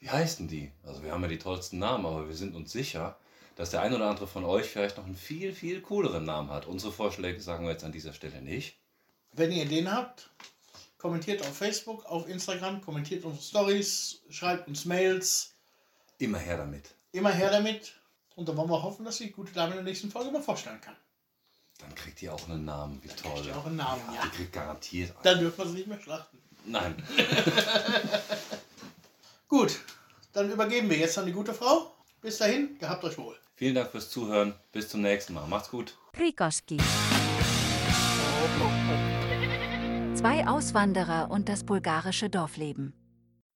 Wie 0.00 0.10
heißen 0.10 0.48
die? 0.48 0.72
Also 0.82 1.02
wir 1.02 1.12
haben 1.12 1.22
ja 1.22 1.28
die 1.28 1.38
tollsten 1.38 1.78
Namen, 1.78 2.04
aber 2.04 2.26
wir 2.28 2.34
sind 2.34 2.54
uns 2.54 2.72
sicher, 2.72 3.16
dass 3.56 3.70
der 3.70 3.80
ein 3.82 3.94
oder 3.94 4.08
andere 4.10 4.26
von 4.26 4.44
euch 4.44 4.66
vielleicht 4.66 4.96
noch 4.96 5.04
einen 5.04 5.14
viel, 5.14 5.54
viel 5.54 5.80
cooleren 5.80 6.24
Namen 6.24 6.50
hat. 6.50 6.66
Unsere 6.66 6.92
Vorschläge 6.92 7.40
sagen 7.40 7.64
wir 7.64 7.72
jetzt 7.72 7.84
an 7.84 7.92
dieser 7.92 8.12
Stelle 8.12 8.42
nicht. 8.42 8.76
wenn 9.32 9.52
ihr 9.52 9.64
Ideen 9.64 9.90
habt, 9.90 10.30
kommentiert 10.98 11.42
auf 11.42 11.56
Facebook, 11.56 12.04
auf 12.06 12.28
Instagram, 12.28 12.80
kommentiert 12.80 13.24
unsere 13.24 13.42
Stories, 13.44 14.20
schreibt 14.30 14.66
uns 14.68 14.84
Mails. 14.84 15.52
Immer 16.18 16.38
her 16.38 16.56
damit. 16.58 16.94
Immer 17.14 17.30
her 17.30 17.48
damit. 17.48 17.94
Und 18.34 18.48
dann 18.48 18.56
wollen 18.56 18.68
wir 18.68 18.82
hoffen, 18.82 19.04
dass 19.04 19.18
die 19.18 19.30
gute 19.30 19.52
Dame 19.52 19.70
in 19.70 19.76
der 19.76 19.84
nächsten 19.84 20.10
Folge 20.10 20.32
mal 20.32 20.42
vorstellen 20.42 20.80
kann. 20.80 20.96
Dann 21.78 21.94
kriegt 21.94 22.20
ihr 22.22 22.34
auch 22.34 22.48
einen 22.48 22.64
Namen. 22.64 23.00
Wie 23.04 23.08
toll. 23.08 23.34
kriegt 23.34 23.46
ihr 23.46 23.56
auch 23.56 23.66
einen 23.66 23.76
Namen, 23.76 24.02
ja. 24.12 24.22
Die 24.24 24.30
kriegt 24.30 24.52
garantiert 24.52 25.10
einen. 25.10 25.22
Dann 25.22 25.38
dürfen 25.38 25.58
wir 25.58 25.66
sie 25.66 25.76
nicht 25.76 25.86
mehr 25.86 26.00
schlachten. 26.00 26.38
Nein. 26.64 26.96
Gut, 29.48 29.78
dann 30.32 30.50
übergeben 30.50 30.90
wir 30.90 30.96
jetzt 30.96 31.16
an 31.16 31.26
die 31.26 31.32
gute 31.32 31.54
Frau. 31.54 31.94
Bis 32.20 32.38
dahin, 32.38 32.76
gehabt 32.78 33.04
euch 33.04 33.16
wohl. 33.16 33.38
Vielen 33.54 33.76
Dank 33.76 33.92
fürs 33.92 34.10
Zuhören. 34.10 34.54
Bis 34.72 34.88
zum 34.88 35.02
nächsten 35.02 35.34
Mal. 35.34 35.46
Macht's 35.46 35.70
gut. 35.70 35.96
Prikoski. 36.12 36.78
Zwei 40.16 40.48
Auswanderer 40.48 41.30
und 41.30 41.48
das 41.48 41.62
bulgarische 41.62 42.28
Dorfleben. 42.28 42.92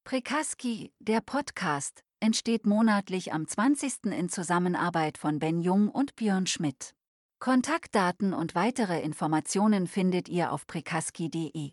Prikaski, 0.04 0.92
der 1.00 1.20
Podcast, 1.20 2.04
entsteht 2.20 2.66
monatlich 2.66 3.32
am 3.32 3.46
20. 3.46 4.04
in 4.06 4.28
Zusammenarbeit 4.28 5.18
von 5.18 5.38
Ben 5.38 5.60
Jung 5.60 5.88
und 5.88 6.16
Björn 6.16 6.46
Schmidt. 6.46 6.94
Kontaktdaten 7.38 8.34
und 8.34 8.54
weitere 8.54 9.00
Informationen 9.00 9.86
findet 9.86 10.28
ihr 10.28 10.52
auf 10.52 10.66
prikaski.de. 10.66 11.72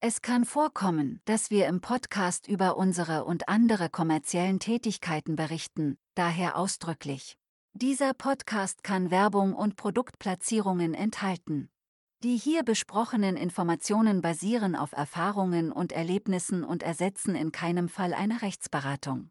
Es 0.00 0.20
kann 0.20 0.44
vorkommen, 0.44 1.22
dass 1.24 1.50
wir 1.50 1.66
im 1.66 1.80
Podcast 1.80 2.46
über 2.46 2.76
unsere 2.76 3.24
und 3.24 3.48
andere 3.48 3.88
kommerziellen 3.88 4.60
Tätigkeiten 4.60 5.36
berichten, 5.36 5.96
daher 6.14 6.58
ausdrücklich. 6.58 7.38
Dieser 7.72 8.12
Podcast 8.12 8.84
kann 8.84 9.10
Werbung 9.10 9.54
und 9.54 9.76
Produktplatzierungen 9.76 10.92
enthalten. 10.92 11.70
Die 12.22 12.36
hier 12.36 12.62
besprochenen 12.62 13.36
Informationen 13.36 14.20
basieren 14.20 14.76
auf 14.76 14.92
Erfahrungen 14.92 15.72
und 15.72 15.92
Erlebnissen 15.92 16.64
und 16.64 16.82
ersetzen 16.82 17.34
in 17.34 17.52
keinem 17.52 17.88
Fall 17.88 18.14
eine 18.14 18.42
Rechtsberatung. 18.42 19.30